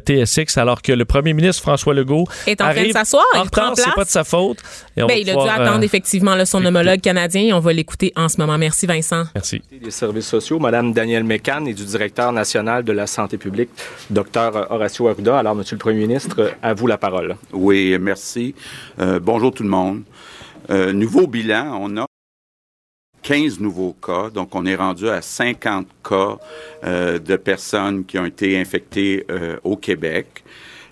Alors 0.57 0.81
que 0.81 0.91
le 0.91 1.05
premier 1.05 1.33
ministre 1.33 1.61
François 1.61 1.93
Legault 1.93 2.25
Est 2.45 2.61
en 2.61 2.65
train 2.65 2.73
de 2.73 2.79
arrive 2.79 2.93
s'asseoir, 2.93 3.23
en 3.35 3.43
il 3.43 3.49
prend 3.49 3.61
retard, 3.69 3.73
c'est 3.75 3.83
place. 3.83 3.95
pas 3.95 4.03
de 4.05 4.09
sa 4.09 4.23
faute. 4.23 4.57
Et 4.95 5.03
on 5.03 5.07
Ben, 5.07 5.13
va 5.13 5.19
il 5.19 5.29
a 5.29 5.33
dû 5.33 5.37
pouvoir, 5.37 5.61
attendre 5.61 5.79
euh, 5.79 5.85
effectivement 5.85 6.35
là, 6.35 6.45
son 6.45 6.63
homologue 6.65 7.01
canadien 7.01 7.41
et 7.41 7.53
on 7.53 7.59
va 7.59 7.73
l'écouter 7.73 8.13
en 8.15 8.29
ce 8.29 8.37
moment. 8.39 8.57
Merci 8.57 8.85
Vincent. 8.85 9.25
Merci. 9.35 9.61
des 9.71 9.91
services 9.91 10.27
sociaux, 10.27 10.59
Madame 10.59 10.93
Danielle 10.93 11.23
Mécan, 11.23 11.65
et 11.65 11.73
du 11.73 11.85
directeur 11.85 12.31
national 12.31 12.83
de 12.83 12.91
la 12.91 13.07
santé 13.07 13.37
publique, 13.37 13.69
Dr 14.09 14.67
Horacio 14.69 15.07
Arruda. 15.07 15.37
Alors, 15.39 15.55
Monsieur 15.55 15.75
le 15.75 15.79
Premier 15.79 15.99
ministre, 16.07 16.53
à 16.61 16.73
vous 16.73 16.87
la 16.87 16.97
parole. 16.97 17.35
Oui, 17.53 17.97
merci. 17.99 18.55
Euh, 18.99 19.19
bonjour 19.21 19.53
tout 19.53 19.63
le 19.63 19.69
monde. 19.69 20.01
Euh, 20.69 20.91
nouveau 20.93 21.27
bilan, 21.27 21.77
on 21.81 21.97
a 21.97 22.05
15 23.27 23.59
nouveaux 23.59 23.91
cas, 23.91 24.29
donc 24.29 24.55
on 24.55 24.65
est 24.65 24.77
rendu 24.77 25.09
à 25.09 25.21
50 25.21 25.85
cas 26.01 26.37
euh, 26.85 27.19
de 27.19 27.35
personnes 27.35 28.05
qui 28.05 28.17
ont 28.17 28.25
été 28.25 28.57
infectées 28.57 29.25
euh, 29.29 29.57
au 29.65 29.75
Québec. 29.75 30.45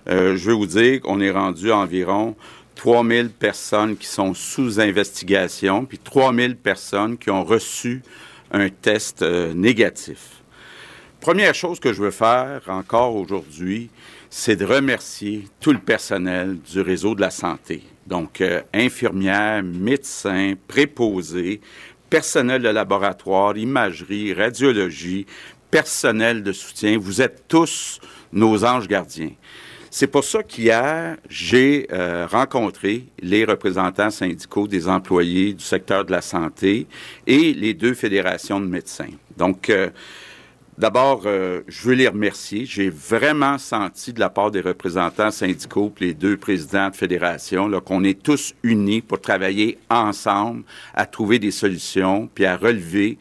Euh, 0.06 0.36
je 0.36 0.50
veux 0.50 0.54
vous 0.54 0.66
dire 0.66 1.00
qu'on 1.00 1.18
est 1.22 1.30
rendu 1.30 1.72
à 1.72 1.78
environ 1.78 2.36
3000 2.74 3.30
personnes 3.30 3.96
qui 3.96 4.06
sont 4.06 4.34
sous 4.34 4.78
investigation, 4.78 5.86
puis 5.86 5.96
3000 5.96 6.56
personnes 6.56 7.16
qui 7.16 7.30
ont 7.30 7.42
reçu 7.42 8.02
un 8.52 8.68
test 8.68 9.22
négatif. 9.22 10.42
Première 11.20 11.54
chose 11.54 11.80
que 11.80 11.94
je 11.94 12.02
veux 12.02 12.10
faire 12.10 12.60
encore 12.68 13.16
aujourd'hui, 13.16 13.88
c'est 14.28 14.56
de 14.56 14.66
remercier 14.66 15.46
tout 15.58 15.72
le 15.72 15.78
personnel 15.78 16.58
du 16.58 16.82
réseau 16.82 17.14
de 17.14 17.22
la 17.22 17.30
santé. 17.30 17.82
Donc, 18.06 18.44
infirmières, 18.72 19.64
médecins, 19.64 20.52
préposés, 20.68 21.60
personnel 22.10 22.62
de 22.62 22.68
laboratoire, 22.68 23.56
imagerie, 23.56 24.32
radiologie, 24.32 25.26
personnel 25.70 26.42
de 26.42 26.52
soutien. 26.52 26.98
Vous 26.98 27.20
êtes 27.20 27.44
tous 27.48 28.00
nos 28.32 28.64
anges 28.64 28.88
gardiens. 28.88 29.32
C'est 29.90 30.08
pour 30.08 30.24
ça 30.24 30.42
qu'hier, 30.42 31.16
j'ai 31.28 31.86
euh, 31.90 32.26
rencontré 32.26 33.06
les 33.20 33.44
représentants 33.44 34.10
syndicaux 34.10 34.66
des 34.66 34.88
employés 34.88 35.54
du 35.54 35.64
secteur 35.64 36.04
de 36.04 36.12
la 36.12 36.20
santé 36.20 36.86
et 37.26 37.54
les 37.54 37.72
deux 37.72 37.94
fédérations 37.94 38.60
de 38.60 38.66
médecins. 38.66 39.08
Donc, 39.36 39.70
euh, 39.70 39.88
D'abord, 40.78 41.22
euh, 41.24 41.62
je 41.68 41.88
veux 41.88 41.94
les 41.94 42.08
remercier. 42.08 42.66
J'ai 42.66 42.90
vraiment 42.90 43.56
senti 43.56 44.12
de 44.12 44.20
la 44.20 44.28
part 44.28 44.50
des 44.50 44.60
représentants 44.60 45.30
syndicaux, 45.30 45.90
puis 45.94 46.08
les 46.08 46.14
deux 46.14 46.36
présidents 46.36 46.90
de 46.90 46.96
fédération, 46.96 47.70
qu'on 47.80 48.04
est 48.04 48.22
tous 48.22 48.54
unis 48.62 49.00
pour 49.00 49.20
travailler 49.20 49.78
ensemble 49.88 50.64
à 50.94 51.06
trouver 51.06 51.38
des 51.38 51.50
solutions, 51.50 52.28
puis 52.34 52.44
à 52.44 52.56
relever 52.58 53.16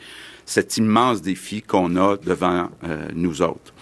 cet 0.46 0.78
immense 0.78 1.22
défi 1.22 1.62
qu'on 1.62 1.96
a 1.96 2.18
devant 2.18 2.70
euh, 2.84 3.08
nous 3.14 3.42
autres. 3.42 3.74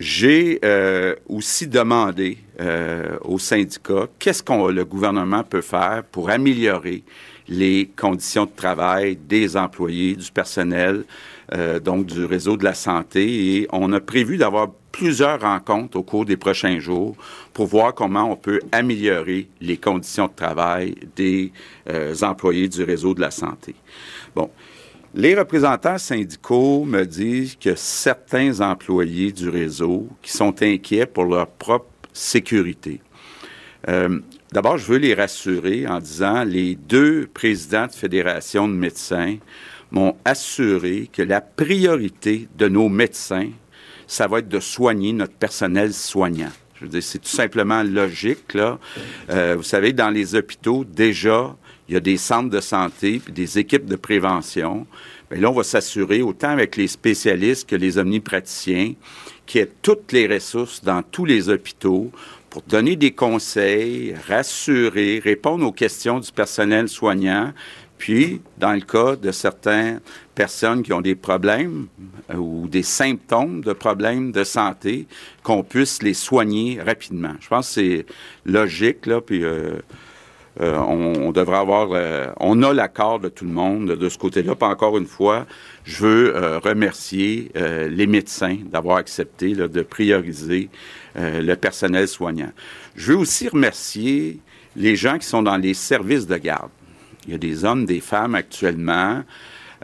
J'ai 0.00 0.58
euh, 0.64 1.14
aussi 1.28 1.68
demandé 1.68 2.38
euh, 2.60 3.16
aux 3.22 3.38
syndicats 3.38 4.08
qu'est-ce 4.18 4.42
que 4.42 4.70
le 4.70 4.84
gouvernement 4.84 5.44
peut 5.44 5.60
faire 5.60 6.02
pour 6.10 6.30
améliorer 6.30 7.04
les 7.48 7.90
conditions 7.96 8.46
de 8.46 8.50
travail 8.54 9.16
des 9.16 9.56
employés, 9.56 10.16
du 10.16 10.30
personnel, 10.30 11.04
euh, 11.52 11.78
donc 11.78 12.06
du 12.06 12.24
réseau 12.24 12.56
de 12.56 12.64
la 12.64 12.74
santé. 12.74 13.56
Et 13.56 13.68
on 13.72 13.92
a 13.92 14.00
prévu 14.00 14.36
d'avoir 14.36 14.70
plusieurs 14.92 15.40
rencontres 15.40 15.96
au 15.98 16.02
cours 16.02 16.24
des 16.24 16.36
prochains 16.36 16.78
jours 16.78 17.16
pour 17.52 17.66
voir 17.66 17.94
comment 17.94 18.30
on 18.30 18.36
peut 18.36 18.60
améliorer 18.72 19.48
les 19.60 19.76
conditions 19.76 20.26
de 20.26 20.32
travail 20.34 20.94
des 21.16 21.52
euh, 21.90 22.14
employés 22.22 22.68
du 22.68 22.82
réseau 22.82 23.14
de 23.14 23.20
la 23.20 23.30
santé. 23.30 23.74
Bon. 24.34 24.50
Les 25.16 25.36
représentants 25.36 25.98
syndicaux 25.98 26.84
me 26.84 27.04
disent 27.04 27.54
que 27.54 27.76
certains 27.76 28.60
employés 28.60 29.30
du 29.30 29.48
réseau 29.48 30.08
qui 30.20 30.32
sont 30.32 30.60
inquiets 30.60 31.06
pour 31.06 31.26
leur 31.26 31.46
propre 31.46 31.86
sécurité. 32.12 33.00
Euh, 33.88 34.18
D'abord, 34.54 34.78
je 34.78 34.86
veux 34.86 34.98
les 34.98 35.14
rassurer 35.14 35.84
en 35.88 35.98
disant 35.98 36.44
les 36.44 36.76
deux 36.76 37.26
présidents 37.26 37.88
de 37.88 37.92
fédération 37.92 38.68
de 38.68 38.72
médecins 38.72 39.38
m'ont 39.90 40.14
assuré 40.24 41.10
que 41.12 41.22
la 41.22 41.40
priorité 41.40 42.46
de 42.56 42.68
nos 42.68 42.88
médecins, 42.88 43.50
ça 44.06 44.28
va 44.28 44.38
être 44.38 44.48
de 44.48 44.60
soigner 44.60 45.12
notre 45.12 45.32
personnel 45.32 45.92
soignant. 45.92 46.52
Je 46.76 46.84
veux 46.84 46.88
dire, 46.88 47.02
c'est 47.02 47.18
tout 47.18 47.28
simplement 47.28 47.82
logique, 47.82 48.54
là. 48.54 48.78
Euh, 49.28 49.56
vous 49.56 49.64
savez, 49.64 49.92
dans 49.92 50.10
les 50.10 50.36
hôpitaux, 50.36 50.84
déjà, 50.84 51.56
il 51.88 51.94
y 51.94 51.96
a 51.96 52.00
des 52.00 52.16
centres 52.16 52.50
de 52.50 52.60
santé 52.60 53.20
puis 53.24 53.32
des 53.32 53.58
équipes 53.58 53.86
de 53.86 53.96
prévention. 53.96 54.86
Bien, 55.32 55.40
là, 55.40 55.50
on 55.50 55.54
va 55.54 55.64
s'assurer, 55.64 56.22
autant 56.22 56.50
avec 56.50 56.76
les 56.76 56.86
spécialistes 56.86 57.68
que 57.68 57.74
les 57.74 57.98
omnipraticiens, 57.98 58.94
qu'il 59.46 59.60
y 59.60 59.64
ait 59.64 59.70
toutes 59.82 60.12
les 60.12 60.28
ressources 60.28 60.84
dans 60.84 61.02
tous 61.02 61.24
les 61.24 61.48
hôpitaux 61.48 62.12
pour 62.54 62.62
donner 62.62 62.94
des 62.94 63.10
conseils, 63.10 64.14
rassurer, 64.28 65.18
répondre 65.18 65.66
aux 65.66 65.72
questions 65.72 66.20
du 66.20 66.30
personnel 66.30 66.88
soignant, 66.88 67.52
puis, 67.98 68.42
dans 68.58 68.74
le 68.74 68.80
cas 68.80 69.16
de 69.16 69.32
certaines 69.32 70.00
personnes 70.36 70.84
qui 70.84 70.92
ont 70.92 71.00
des 71.00 71.16
problèmes 71.16 71.88
euh, 72.30 72.36
ou 72.36 72.68
des 72.68 72.84
symptômes 72.84 73.60
de 73.60 73.72
problèmes 73.72 74.30
de 74.30 74.44
santé, 74.44 75.08
qu'on 75.42 75.64
puisse 75.64 76.00
les 76.00 76.14
soigner 76.14 76.80
rapidement. 76.80 77.32
Je 77.40 77.48
pense 77.48 77.66
que 77.66 77.74
c'est 77.74 78.06
logique, 78.46 79.06
là, 79.06 79.20
puis 79.20 79.42
euh, 79.42 79.80
euh, 80.60 80.78
on, 80.78 81.32
devrait 81.32 81.58
avoir... 81.58 81.88
on 82.38 82.62
a 82.62 82.72
l'accord 82.72 83.18
de 83.18 83.30
tout 83.30 83.46
le 83.46 83.50
monde 83.50 83.86
de, 83.96 84.08
ce 84.08 84.16
côté-là. 84.16 84.54
Puis 84.54 84.68
encore 84.68 84.96
une 84.96 85.08
fois, 85.08 85.44
je 85.82 86.04
veux 86.04 86.58
remercier 86.62 87.50
les 87.56 88.06
médecins 88.06 88.58
d'avoir 88.70 88.98
accepté 88.98 89.54
de 89.54 89.82
prioriser 89.82 90.70
euh, 91.16 91.42
le 91.42 91.56
personnel 91.56 92.08
soignant. 92.08 92.50
Je 92.96 93.12
veux 93.12 93.18
aussi 93.18 93.48
remercier 93.48 94.40
les 94.74 94.96
gens 94.96 95.18
qui 95.18 95.26
sont 95.26 95.42
dans 95.42 95.56
les 95.56 95.74
services 95.74 96.26
de 96.26 96.36
garde. 96.36 96.70
Il 97.26 97.32
y 97.32 97.34
a 97.34 97.38
des 97.38 97.64
hommes, 97.64 97.86
des 97.86 98.00
femmes 98.00 98.34
actuellement 98.34 99.22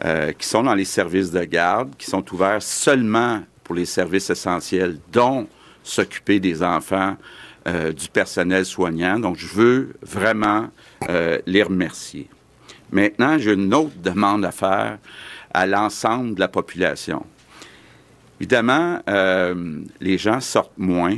euh, 0.03 0.33
qui 0.33 0.47
sont 0.47 0.63
dans 0.63 0.75
les 0.75 0.85
services 0.85 1.31
de 1.31 1.43
garde, 1.43 1.95
qui 1.97 2.05
sont 2.05 2.23
ouverts 2.33 2.61
seulement 2.61 3.41
pour 3.63 3.75
les 3.75 3.85
services 3.85 4.29
essentiels, 4.29 4.97
dont 5.11 5.47
s'occuper 5.83 6.39
des 6.39 6.61
enfants 6.61 7.15
euh, 7.67 7.93
du 7.93 8.09
personnel 8.09 8.65
soignant. 8.65 9.17
Donc, 9.17 9.37
je 9.37 9.47
veux 9.47 9.93
vraiment 10.01 10.69
les 11.47 11.63
remercier. 11.63 12.27
Maintenant, 12.91 13.37
j'ai 13.37 13.53
une 13.53 13.73
autre 13.73 13.95
demande 14.03 14.45
à 14.45 14.51
faire 14.51 14.97
à 15.53 15.65
l'ensemble 15.65 16.35
de 16.35 16.39
la 16.39 16.47
population. 16.47 17.25
Évidemment, 18.41 18.99
euh, 19.07 19.83
les 19.99 20.17
gens 20.17 20.39
sortent 20.39 20.75
moins 20.75 21.15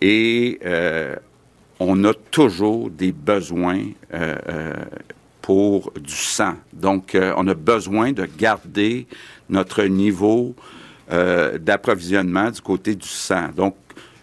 et 0.00 0.60
on 1.80 2.04
a 2.04 2.14
toujours 2.30 2.90
des 2.90 3.10
besoins 3.10 3.82
pour 5.42 5.92
du 5.98 6.14
sang. 6.14 6.54
Donc, 6.72 7.16
on 7.36 7.48
a 7.48 7.54
besoin 7.54 8.12
de 8.12 8.24
garder 8.38 9.08
notre 9.48 9.82
niveau 9.82 10.54
d'approvisionnement 11.10 12.52
du 12.52 12.60
côté 12.60 12.94
du 12.94 13.08
sang. 13.08 13.48
Donc, 13.56 13.74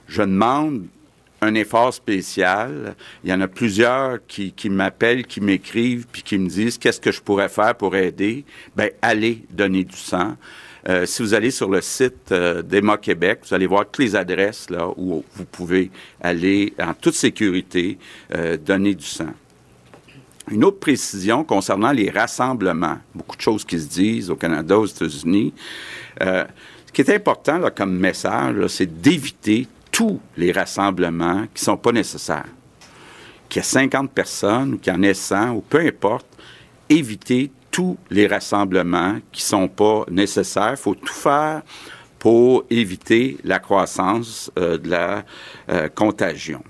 je 0.07 0.21
demande 0.21 0.85
un 1.41 1.53
effort 1.53 1.93
spécial. 1.93 2.95
Il 3.23 3.29
y 3.29 3.33
en 3.33 3.41
a 3.41 3.47
plusieurs 3.47 4.19
qui, 4.27 4.53
m'appellent, 4.69 5.25
qui 5.25 5.41
m'écrivent, 5.41 6.07
puis 6.11 6.23
qui 6.23 6.37
me 6.37 6.47
disent 6.47 6.77
qu'est-ce 6.77 6.99
que 6.99 7.11
je 7.11 7.21
pourrais 7.21 7.49
faire 7.49 7.75
pour 7.75 7.95
aider? 7.95 8.45
Ben, 8.75 8.89
allez 9.01 9.43
donner 9.49 9.83
du 9.83 9.97
sang. 9.97 10.35
Euh, 10.87 11.05
si 11.07 11.23
vous 11.23 11.33
allez 11.33 11.49
sur 11.49 11.69
le 11.69 11.81
site 11.81 12.31
euh, 12.31 12.61
d'EMA 12.61 12.97
Québec, 12.97 13.39
vous 13.47 13.53
allez 13.55 13.65
voir 13.65 13.85
toutes 13.85 14.03
les 14.03 14.15
adresses 14.15 14.69
là 14.69 14.87
où 14.95 15.23
vous 15.33 15.45
pouvez 15.45 15.89
aller 16.21 16.73
en 16.79 16.93
toute 16.93 17.15
sécurité 17.15 17.97
euh, 18.33 18.55
donner 18.55 18.93
du 18.93 19.05
sang. 19.05 19.33
Une 20.51 20.63
autre 20.63 20.79
précision 20.79 21.43
concernant 21.43 21.91
les 21.91 22.11
rassemblements, 22.11 22.99
beaucoup 23.15 23.35
de 23.35 23.41
choses 23.41 23.65
qui 23.65 23.79
se 23.79 23.87
disent 23.87 24.29
au 24.29 24.35
Canada, 24.35 24.77
aux 24.77 24.85
États-Unis. 24.85 25.53
ce 26.21 26.45
qui 26.93 27.01
est 27.01 27.09
important 27.09 27.57
là, 27.57 27.71
comme 27.71 27.97
message, 27.97 28.67
c'est 28.67 29.01
d'éviter 29.01 29.67
tous 29.91 30.21
les 30.37 30.51
rassemblements 30.51 31.47
qui 31.51 31.63
ne 31.63 31.65
sont 31.65 31.77
pas 31.77 31.91
nécessaires. 31.91 32.45
Qu'il 33.49 33.61
y 33.61 33.65
ait 33.65 33.67
50 33.67 34.11
personnes 34.11 34.75
ou 34.75 34.77
qu'il 34.77 34.93
y 34.93 34.95
en 34.95 35.01
ait 35.01 35.15
100 35.15 35.53
ou 35.53 35.61
peu 35.61 35.79
importe, 35.79 36.27
éviter 36.89 37.49
tous 37.75 37.97
les 38.09 38.25
rassemblements 38.25 39.17
qui 39.33 39.41
ne 39.41 39.47
sont 39.47 39.67
pas 39.67 40.05
nécessaires. 40.09 40.71
Il 40.71 40.77
faut 40.77 40.95
tout 40.95 41.13
faire 41.13 41.61
pour 42.19 42.63
éviter 42.69 43.35
la 43.43 43.59
croissance 43.59 44.49
euh, 44.57 44.77
de 44.77 44.89
la 44.89 45.25
euh, 45.67 45.89
contagion. 45.89 46.63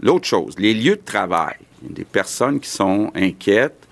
L'autre 0.00 0.26
chose, 0.26 0.56
les 0.58 0.74
lieux 0.74 0.96
de 0.96 1.04
travail. 1.04 1.54
Il 1.84 1.94
des 1.94 2.04
personnes 2.04 2.58
qui 2.58 2.68
sont 2.68 3.12
inquiètes. 3.14 3.86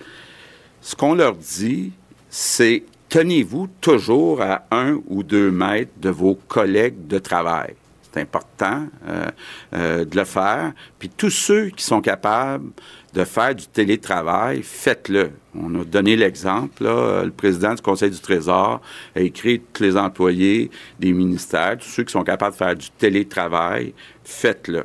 Ce 0.83 0.97
qu'on 0.97 1.15
leur 1.15 1.37
dit, 1.37 1.93
c'est 2.29 2.83
tenez-vous 3.09 3.69
toujours 3.81 4.43
à 4.43 4.65
un 4.73 4.99
ou 5.07 5.23
deux 5.23 5.53
mètres 5.53 5.93
de 5.99 6.11
vos 6.11 6.35
collègues 6.35 7.07
de 7.07 7.21
travail. 7.21 7.77
C'est 8.03 8.23
important 8.23 8.89
euh, 9.73 10.05
de 10.05 10.17
le 10.17 10.25
faire. 10.25 10.73
Puis 10.99 11.11
tous 11.11 11.31
ceux 11.31 11.69
qui 11.69 11.85
sont 11.85 12.01
capables 12.01 12.73
de 13.15 13.23
faire 13.23 13.55
du 13.55 13.69
télétravail, 13.69 14.65
faites-le. 14.65 15.31
On 15.55 15.81
a 15.81 15.85
donné 15.85 16.17
l'exemple. 16.17 16.85
Le 16.85 17.31
président 17.31 17.75
du 17.75 17.83
Conseil 17.83 18.11
du 18.11 18.21
Trésor 18.21 18.81
a 19.17 19.21
écrit 19.21 19.61
tous 19.73 19.83
les 19.83 19.97
employés 19.97 20.71
des 20.99 21.13
ministères, 21.13 21.79
tous 21.79 21.89
ceux 21.89 22.05
qui 22.05 22.13
sont 22.13 22.25
capables 22.25 22.53
de 22.53 22.59
faire 22.59 22.77
du 22.77 22.91
télétravail, 22.91 23.95
faites-le. 24.25 24.85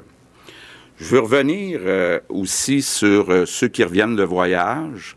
Je 0.97 1.05
veux 1.05 1.19
revenir 1.19 1.79
euh, 1.83 2.19
aussi 2.29 2.81
sur 2.81 3.47
ceux 3.47 3.67
qui 3.67 3.83
reviennent 3.83 4.15
de 4.15 4.23
voyage, 4.23 5.15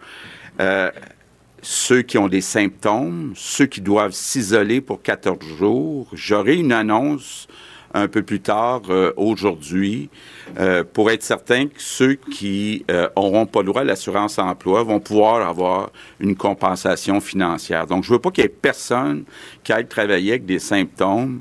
ceux 1.63 2.03
qui 2.03 2.19
ont 2.19 2.29
des 2.29 2.41
symptômes, 2.41 3.33
ceux 3.37 3.67
qui 3.67 3.81
doivent 3.81 4.13
s'isoler 4.13 4.81
pour 4.81 5.03
14 5.03 5.39
jours. 5.59 6.09
J'aurai 6.13 6.57
une 6.57 6.73
annonce 6.73 7.47
un 7.95 8.09
peu 8.09 8.23
plus 8.23 8.41
tard 8.41 8.83
euh, 8.91 9.13
aujourd'hui 9.17 10.11
euh, 10.59 10.85
pour 10.85 11.11
être 11.11 11.23
certain 11.23 11.67
que 11.67 11.81
ceux 11.81 12.15
qui 12.15 12.85
n'auront 12.89 13.43
euh, 13.43 13.47
pas 13.47 13.61
le 13.61 13.67
droit 13.67 13.83
à 13.83 13.85
l'assurance 13.85 14.39
emploi 14.39 14.83
vont 14.83 15.01
pouvoir 15.01 15.47
avoir 15.47 15.91
une 16.21 16.37
compensation 16.37 17.21
financière. 17.21 17.87
Donc, 17.87 18.05
je 18.05 18.13
veux 18.13 18.19
pas 18.19 18.31
qu'il 18.31 18.45
y 18.45 18.47
ait 18.47 18.51
personne 18.51 19.25
qui 19.65 19.73
aille 19.73 19.87
travailler 19.87 20.33
avec 20.33 20.47
des 20.47 20.59
symptômes 20.59 21.41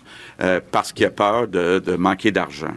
parce 0.71 0.93
qu'il 0.93 1.05
a 1.05 1.09
peur 1.09 1.47
de, 1.47 1.79
de 1.79 1.95
manquer 1.95 2.31
d'argent. 2.31 2.73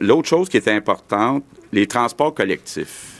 L'autre 0.00 0.28
chose 0.28 0.48
qui 0.48 0.56
est 0.56 0.68
importante, 0.68 1.44
les 1.72 1.86
transports 1.86 2.34
collectifs. 2.34 3.11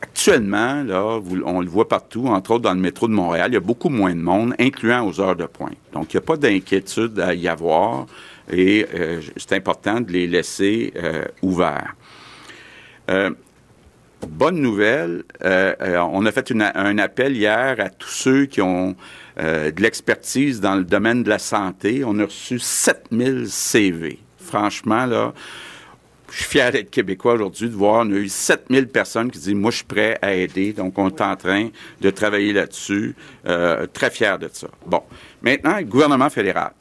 Actuellement, 0.00 0.84
là, 0.84 1.20
on 1.44 1.60
le 1.60 1.68
voit 1.68 1.88
partout, 1.88 2.26
entre 2.26 2.52
autres 2.52 2.62
dans 2.62 2.74
le 2.74 2.80
métro 2.80 3.08
de 3.08 3.12
Montréal, 3.12 3.50
il 3.50 3.54
y 3.54 3.56
a 3.56 3.60
beaucoup 3.60 3.88
moins 3.88 4.14
de 4.14 4.20
monde, 4.20 4.54
incluant 4.58 5.04
aux 5.06 5.20
heures 5.20 5.34
de 5.34 5.46
pointe. 5.46 5.76
Donc, 5.92 6.12
il 6.12 6.16
n'y 6.16 6.22
a 6.22 6.26
pas 6.26 6.36
d'inquiétude 6.36 7.18
à 7.18 7.34
y 7.34 7.48
avoir 7.48 8.06
et 8.50 8.86
euh, 8.94 9.20
c'est 9.36 9.52
important 9.52 10.00
de 10.00 10.12
les 10.12 10.26
laisser 10.26 10.92
euh, 10.96 11.24
ouverts. 11.42 11.94
Euh, 13.10 13.30
bonne 14.28 14.60
nouvelle, 14.60 15.24
on 15.40 16.26
a 16.26 16.32
fait 16.32 16.52
un 16.52 16.98
appel 16.98 17.36
hier 17.36 17.76
à 17.78 17.88
tous 17.88 18.08
ceux 18.08 18.46
qui 18.46 18.60
ont 18.60 18.96
de 19.36 19.80
l'expertise 19.80 20.60
dans 20.60 20.74
le 20.74 20.82
domaine 20.82 21.22
de 21.22 21.28
la 21.28 21.38
santé. 21.38 22.02
On 22.04 22.18
a 22.18 22.24
reçu 22.24 22.58
7000 22.58 23.48
CV. 23.48 24.18
Franchement, 24.38 25.06
là, 25.06 25.32
je 26.30 26.36
suis 26.36 26.44
fier 26.44 26.70
d'être 26.70 26.90
québécois 26.90 27.34
aujourd'hui, 27.34 27.68
de 27.68 27.74
voir, 27.74 28.06
on 28.06 28.12
a 28.12 28.16
eu 28.16 28.28
7000 28.28 28.88
personnes 28.88 29.30
qui 29.30 29.38
disent, 29.38 29.54
moi, 29.54 29.70
je 29.70 29.76
suis 29.76 29.86
prêt 29.86 30.18
à 30.20 30.34
aider. 30.34 30.72
Donc, 30.72 30.98
on 30.98 31.08
est 31.08 31.20
en 31.20 31.36
train 31.36 31.68
de 32.00 32.10
travailler 32.10 32.52
là-dessus. 32.52 33.14
Euh, 33.46 33.86
très 33.86 34.10
fier 34.10 34.38
de 34.38 34.48
ça. 34.52 34.68
Bon. 34.86 35.02
Maintenant, 35.42 35.80
gouvernement 35.82 36.30
fédéral. 36.30 36.72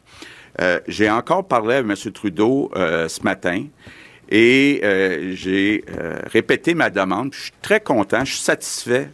Euh, 0.60 0.80
j'ai 0.88 1.10
encore 1.10 1.48
parlé 1.48 1.76
avec 1.76 1.90
M. 1.90 2.12
Trudeau 2.12 2.72
euh, 2.76 3.08
ce 3.08 3.22
matin 3.22 3.66
et 4.30 4.82
j'ai 5.34 5.86
répété 6.32 6.74
ma 6.74 6.90
demande. 6.90 7.34
Je 7.34 7.44
suis 7.44 7.54
très 7.62 7.80
content, 7.80 8.26
je 8.26 8.34
suis 8.34 8.44
satisfait 8.44 9.10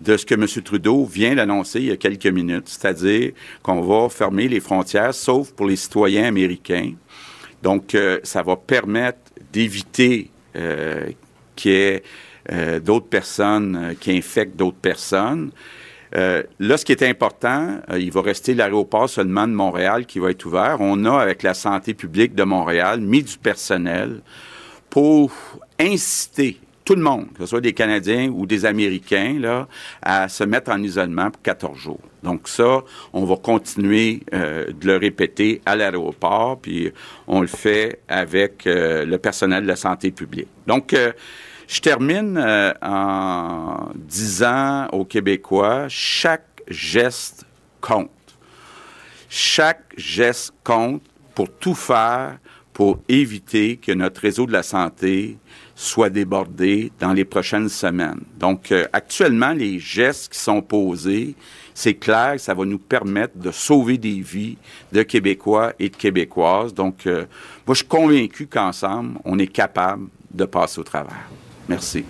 de 0.00 0.16
ce 0.16 0.26
que 0.26 0.34
M. 0.34 0.46
Trudeau 0.62 1.04
vient 1.04 1.34
d'annoncer 1.34 1.80
il 1.80 1.86
y 1.86 1.90
a 1.90 1.96
quelques 1.96 2.26
minutes, 2.26 2.68
c'est-à-dire 2.68 3.32
qu'on 3.62 3.80
va 3.80 4.08
fermer 4.08 4.48
les 4.48 4.60
frontières, 4.60 5.14
sauf 5.14 5.52
pour 5.52 5.66
les 5.66 5.76
citoyens 5.76 6.24
américains. 6.24 6.92
Donc, 7.62 7.96
ça 8.22 8.42
va 8.42 8.56
permettre 8.56 9.18
d'éviter 9.52 10.30
euh, 10.56 11.06
qu'il 11.56 11.70
y 11.70 11.74
ait 11.74 12.02
euh, 12.52 12.80
d'autres 12.80 13.08
personnes 13.08 13.76
euh, 13.76 13.94
qui 13.98 14.16
infectent 14.16 14.56
d'autres 14.56 14.78
personnes. 14.78 15.50
là, 16.12 16.76
ce 16.76 16.84
qui 16.84 16.92
est 16.92 17.02
important, 17.02 17.80
il 17.96 18.10
va 18.10 18.22
rester 18.22 18.54
l'aéroport 18.54 19.10
seulement 19.10 19.46
de 19.46 19.52
Montréal 19.52 20.06
qui 20.06 20.18
va 20.18 20.30
être 20.30 20.46
ouvert. 20.46 20.78
On 20.80 21.04
a, 21.04 21.20
avec 21.20 21.42
la 21.42 21.52
santé 21.52 21.92
publique 21.92 22.34
de 22.34 22.44
Montréal, 22.44 23.00
mis 23.00 23.22
du 23.22 23.36
personnel 23.36 24.22
pour 24.88 25.32
inciter 25.78 26.58
tout 26.88 26.94
le 26.94 27.02
monde, 27.02 27.26
que 27.34 27.40
ce 27.40 27.46
soit 27.46 27.60
des 27.60 27.74
Canadiens 27.74 28.30
ou 28.30 28.46
des 28.46 28.64
Américains, 28.64 29.36
là, 29.38 29.68
à 30.00 30.26
se 30.26 30.42
mettre 30.42 30.70
en 30.70 30.82
isolement 30.82 31.30
pour 31.30 31.42
14 31.42 31.76
jours. 31.76 32.00
Donc 32.22 32.48
ça, 32.48 32.82
on 33.12 33.26
va 33.26 33.36
continuer 33.36 34.22
euh, 34.32 34.72
de 34.72 34.86
le 34.86 34.96
répéter 34.96 35.60
à 35.66 35.76
l'aéroport, 35.76 36.58
puis 36.58 36.90
on 37.26 37.42
le 37.42 37.46
fait 37.46 38.00
avec 38.08 38.66
euh, 38.66 39.04
le 39.04 39.18
personnel 39.18 39.64
de 39.64 39.68
la 39.68 39.76
santé 39.76 40.12
publique. 40.12 40.48
Donc, 40.66 40.94
euh, 40.94 41.12
je 41.66 41.78
termine 41.82 42.42
en 42.80 43.90
disant 43.94 44.88
aux 44.92 45.04
Québécois, 45.04 45.88
chaque 45.90 46.62
geste 46.68 47.44
compte. 47.82 48.08
Chaque 49.28 49.92
geste 49.98 50.54
compte 50.64 51.02
pour 51.34 51.50
tout 51.50 51.74
faire 51.74 52.38
pour 52.72 53.00
éviter 53.10 53.76
que 53.76 53.92
notre 53.92 54.22
réseau 54.22 54.46
de 54.46 54.52
la 54.52 54.62
santé 54.62 55.36
soit 55.80 56.10
débordé 56.10 56.90
dans 56.98 57.12
les 57.12 57.24
prochaines 57.24 57.68
semaines. 57.68 58.20
Donc, 58.36 58.74
actuellement, 58.92 59.52
les 59.52 59.78
gestes 59.78 60.32
qui 60.32 60.38
sont 60.40 60.60
posés, 60.60 61.36
c'est 61.72 61.94
clair 61.94 62.32
que 62.32 62.38
ça 62.38 62.52
va 62.52 62.64
nous 62.64 62.80
permettre 62.80 63.38
de 63.38 63.52
sauver 63.52 63.96
des 63.96 64.20
vies 64.20 64.56
de 64.90 65.04
Québécois 65.04 65.72
et 65.78 65.88
de 65.88 65.94
Québécoises. 65.94 66.74
Donc, 66.74 67.06
euh, 67.06 67.26
moi, 67.64 67.74
je 67.74 67.78
suis 67.78 67.86
convaincu 67.86 68.48
qu'ensemble, 68.48 69.20
on 69.24 69.38
est 69.38 69.46
capable 69.46 70.08
de 70.32 70.44
passer 70.44 70.80
au 70.80 70.84
travers. 70.84 71.28
Merci. 71.68 72.04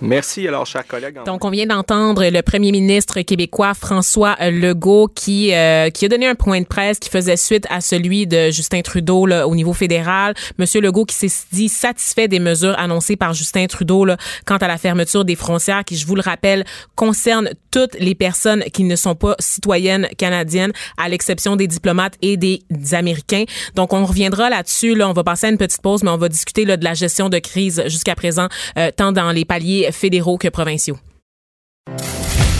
Merci. 0.00 0.46
Alors, 0.46 0.66
chers 0.66 0.86
collègues. 0.86 1.18
Donc, 1.26 1.44
on 1.44 1.50
vient 1.50 1.66
d'entendre 1.66 2.24
le 2.24 2.42
premier 2.42 2.72
ministre 2.72 3.20
québécois 3.22 3.74
François 3.74 4.36
Legault 4.40 5.08
qui 5.14 5.52
euh, 5.52 5.90
qui 5.90 6.04
a 6.04 6.08
donné 6.08 6.26
un 6.26 6.34
point 6.34 6.60
de 6.60 6.66
presse 6.66 6.98
qui 6.98 7.10
faisait 7.10 7.36
suite 7.36 7.66
à 7.70 7.80
celui 7.80 8.26
de 8.26 8.50
Justin 8.50 8.82
Trudeau 8.82 9.26
là, 9.26 9.48
au 9.48 9.54
niveau 9.54 9.72
fédéral. 9.72 10.34
Monsieur 10.58 10.80
Legault 10.80 11.04
qui 11.04 11.16
s'est 11.16 11.46
dit 11.52 11.68
satisfait 11.68 12.28
des 12.28 12.38
mesures 12.38 12.78
annoncées 12.78 13.16
par 13.16 13.34
Justin 13.34 13.66
Trudeau 13.66 14.04
là, 14.04 14.16
quant 14.46 14.56
à 14.56 14.68
la 14.68 14.78
fermeture 14.78 15.24
des 15.24 15.36
frontières 15.36 15.84
qui, 15.84 15.96
je 15.96 16.06
vous 16.06 16.14
le 16.14 16.22
rappelle, 16.22 16.64
concerne 16.94 17.50
toutes 17.70 17.94
les 17.98 18.14
personnes 18.14 18.62
qui 18.72 18.84
ne 18.84 18.96
sont 18.96 19.14
pas 19.14 19.34
citoyennes 19.38 20.08
canadiennes, 20.16 20.72
à 20.96 21.08
l'exception 21.08 21.56
des 21.56 21.66
diplomates 21.66 22.14
et 22.22 22.36
des, 22.36 22.62
Américains. 22.92 23.44
Donc, 23.74 23.92
on 23.92 24.04
reviendra 24.04 24.48
là-dessus. 24.48 24.94
Là, 24.94 25.08
on 25.08 25.12
va 25.12 25.24
passer 25.24 25.46
à 25.46 25.50
une 25.50 25.58
petite 25.58 25.82
pause, 25.82 26.02
mais 26.02 26.10
on 26.10 26.16
va 26.16 26.28
discuter 26.28 26.64
là, 26.64 26.76
de 26.76 26.84
la 26.84 26.94
gestion 26.94 27.28
de 27.28 27.38
crise 27.38 27.82
jusqu'à 27.86 28.14
présent, 28.14 28.48
euh, 28.78 28.90
tant 28.96 29.12
dans 29.12 29.30
les 29.30 29.44
paliers 29.44 29.90
fédéraux 29.92 30.38
que 30.38 30.48
provinciaux. 30.48 30.98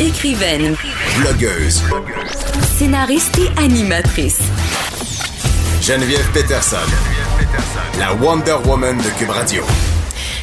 Écrivaine. 0.00 0.76
Blogueuse. 1.18 1.82
Scénariste 2.76 3.38
et 3.38 3.60
animatrice. 3.60 4.40
Geneviève 5.82 6.30
Peterson, 6.32 6.76
la 7.98 8.12
Wonder 8.14 8.56
Woman 8.66 8.98
de 8.98 9.18
Cube 9.18 9.30
Radio. 9.30 9.64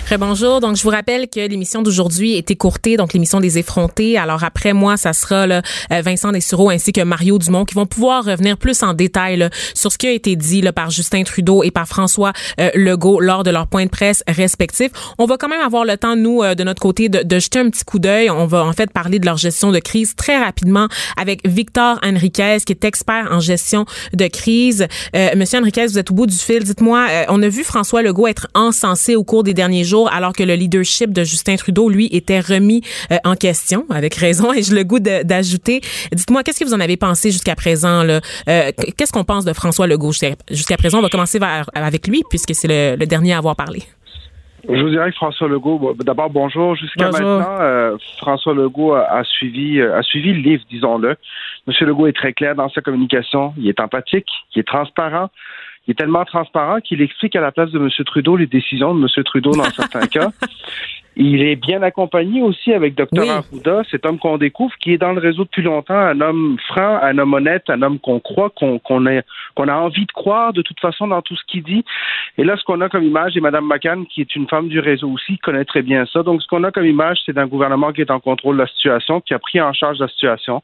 Très 0.06 0.20
bonjour. 0.20 0.60
Donc, 0.60 0.76
je 0.76 0.84
vous 0.84 0.92
rappelle 0.92 1.28
que 1.28 1.40
l'émission 1.40 1.82
d'aujourd'hui 1.82 2.36
est 2.36 2.52
écourtée, 2.52 2.96
donc 2.96 3.14
l'émission 3.14 3.40
des 3.40 3.58
effrontés. 3.58 4.20
Alors, 4.20 4.44
après 4.44 4.72
moi, 4.72 4.98
ça 4.98 5.14
sera 5.14 5.48
là, 5.48 5.64
euh, 5.92 6.02
Vincent 6.02 6.32
Dessureau 6.32 6.70
ainsi 6.70 6.94
que 6.94 7.02
Mario 7.02 7.40
Dumont 7.40 7.66
qui 7.66 7.74
vont 7.74 7.88
pouvoir 7.88 8.24
revenir 8.24 8.56
plus 8.56 8.84
en 8.84 8.94
détail 8.94 9.38
là, 9.38 9.50
sur 9.74 9.92
ce 9.92 9.98
qui 9.98 10.06
a 10.06 10.12
été 10.12 10.36
dit 10.36 10.62
là, 10.62 10.72
par 10.72 10.92
Justin 10.92 11.24
Trudeau 11.24 11.64
et 11.64 11.72
par 11.72 11.88
François 11.88 12.34
euh, 12.60 12.70
Legault 12.76 13.20
lors 13.20 13.42
de 13.42 13.50
leurs 13.50 13.66
points 13.66 13.86
de 13.86 13.90
presse 13.90 14.24
respectifs. 14.28 14.92
On 15.18 15.26
va 15.26 15.38
quand 15.38 15.48
même 15.48 15.66
avoir 15.66 15.86
le 15.86 15.98
temps, 15.98 16.16
nous, 16.16 16.44
euh, 16.44 16.54
de 16.54 16.64
notre 16.64 16.84
côté, 16.84 17.10
de, 17.10 17.24
de, 17.24 17.40
jeter 17.40 17.58
un 17.58 17.72
petit 17.72 17.84
coup 17.84 17.98
d'œil. 17.98 18.30
On 18.30 18.46
va 18.46 18.64
en 18.64 18.74
fait 18.74 18.92
parler 18.92 19.18
de 19.18 19.26
leur 19.26 19.38
gestion 19.38 19.72
de 19.72 19.80
crise 19.80 20.16
très 20.16 20.38
rapidement 20.38 20.88
avec 21.20 21.48
Victor 21.48 21.98
Henriquez, 22.06 22.58
qui 22.64 22.74
est 22.74 22.86
expert 22.86 23.28
en 23.32 23.40
gestion 23.40 23.86
de 24.14 24.28
crise. 24.28 24.86
Monsieur 25.36 25.58
Henriquez, 25.58 25.88
vous 25.88 25.98
êtes 25.98 26.12
au 26.12 26.14
bout 26.14 26.28
du 26.28 26.38
fil. 26.38 26.64
Dites-moi, 26.64 27.08
on 27.30 27.42
a 27.42 27.50
vu 27.50 27.64
François 27.64 28.04
Legault 28.04 28.28
être 28.28 28.48
encensé 28.54 29.16
au 29.16 29.24
cours 29.24 29.42
des 29.42 29.56
derniers 29.56 29.84
jours 29.84 29.95
alors 30.04 30.34
que 30.34 30.44
le 30.44 30.56
leadership 30.56 31.12
de 31.12 31.24
Justin 31.24 31.56
Trudeau, 31.56 31.90
lui, 31.90 32.10
était 32.12 32.40
remis 32.40 32.82
euh, 33.12 33.18
en 33.24 33.36
question, 33.36 33.86
avec 33.90 34.16
raison, 34.16 34.54
et 34.54 34.64
je 34.64 34.76
le 34.76 34.84
goût 34.84 35.00
d'ajouter. 35.00 35.82
Dites-moi, 36.12 36.44
qu'est-ce 36.44 36.60
que 36.60 36.66
vous 36.66 36.74
en 36.74 36.80
avez 36.80 36.98
pensé 36.98 37.32
jusqu'à 37.32 37.56
présent? 37.56 38.04
Là? 38.04 38.20
Euh, 38.50 38.72
qu'est-ce 38.98 39.12
qu'on 39.12 39.24
pense 39.24 39.46
de 39.46 39.54
François 39.54 39.88
Legault? 39.88 40.12
Jusqu'à 40.50 40.78
présent? 40.78 41.00
On 41.00 41.02
va 41.02 41.10
commencer 41.10 41.40
avec 41.74 42.08
lui, 42.08 42.24
puisque 42.30 42.54
c'est 42.54 42.68
le, 42.68 43.06
dernier 43.06 43.34
à 43.34 43.38
avoir 43.38 43.56
parlé. 43.56 43.84
Je 44.68 44.82
vous 44.82 44.90
dirais 44.90 45.12
que 45.12 45.16
François 45.16 45.48
Legault, 45.48 45.96
d'abord 46.04 46.32
bonjour. 46.32 46.76
Jusqu'à 46.76 47.12
maintenant, 47.12 47.58
euh, 47.60 47.98
François 48.18 48.54
Legault 48.56 48.94
a, 48.94 49.24
suivi 49.24 49.80
a 49.80 50.02
suivi 50.02 50.34
le 50.34 50.40
livre, 50.40 50.64
disons-le. 50.72 51.16
Monsieur 51.68 51.86
Legault 51.86 52.08
est 52.08 52.16
très 52.16 52.34
clair 52.34 52.56
dans 52.56 52.70
sa 52.70 52.82
communication. 52.82 53.54
Il 53.58 53.70
est 53.70 53.80
empathique, 53.80 54.28
il 54.56 54.62
est 54.62 54.68
transparent 54.68 55.30
il 55.88 55.92
est 55.92 55.96
tellement 55.96 56.26
transparent 56.26 56.80
qu'il 56.80 57.02
explique 57.02 57.36
à 57.36 57.42
la 57.42 57.52
place 57.52 57.72
de 57.72 57.80
M. 57.80 57.90
Trudeau 58.06 58.36
les 58.36 58.48
décisions 58.48 58.96
de 58.96 59.02
M. 59.02 59.24
Trudeau 59.24 59.52
dans 59.52 59.64
certains 59.76 60.08
cas. 60.08 60.30
Il 61.18 61.44
est 61.44 61.56
bien 61.56 61.82
accompagné 61.82 62.42
aussi 62.42 62.74
avec 62.74 62.94
Dr. 62.94 63.30
Arruda, 63.30 63.84
cet 63.90 64.06
homme 64.06 64.20
qu'on 64.20 64.38
découvre, 64.38 64.76
qui 64.82 64.92
est 64.92 64.98
dans 64.98 65.14
le 65.14 65.22
réseau 65.22 65.46
depuis 65.46 65.62
longtemps, 65.62 65.98
un 65.98 66.20
homme 66.20 66.58
franc, 66.68 67.00
un 67.02 67.18
homme 67.18 67.34
honnête, 67.34 67.64
un 67.70 67.82
homme 67.84 68.00
qu'on 68.00 68.20
croit, 68.20 68.50
qu'on 68.50 69.06
a, 69.06 69.22
qu'on 69.56 69.68
a 69.70 69.76
envie 69.76 70.06
de 70.06 70.12
croire 70.12 70.52
de 70.52 70.62
toute 70.62 70.80
façon 70.82 71.08
dans 71.08 71.22
tout 71.22 71.38
ce 71.38 71.44
qu'il 71.48 71.64
dit. 71.64 71.86
Et 72.38 72.44
là, 72.44 72.58
ce 72.58 72.66
qu'on 72.66 72.82
a 72.82 72.90
comme 72.90 73.04
image, 73.04 73.38
et 73.38 73.40
Mme 73.40 73.66
McCann, 73.66 74.06
qui 74.08 74.20
est 74.20 74.36
une 74.36 74.48
femme 74.50 74.68
du 74.68 74.82
réseau 74.82 75.10
aussi, 75.10 75.38
connaît 75.38 75.64
très 75.64 75.84
bien 75.84 76.06
ça. 76.12 76.22
Donc, 76.22 76.42
ce 76.42 76.48
qu'on 76.48 76.66
a 76.66 76.72
comme 76.72 76.86
image, 76.86 77.20
c'est 77.26 77.34
d'un 77.34 77.48
gouvernement 77.48 77.94
qui 77.94 78.02
est 78.02 78.12
en 78.12 78.20
contrôle 78.20 78.58
de 78.58 78.64
la 78.64 78.68
situation, 78.68 79.22
qui 79.22 79.34
a 79.34 79.40
pris 79.40 79.62
en 79.62 79.72
charge 79.72 80.00
la 80.00 80.10
situation, 80.10 80.64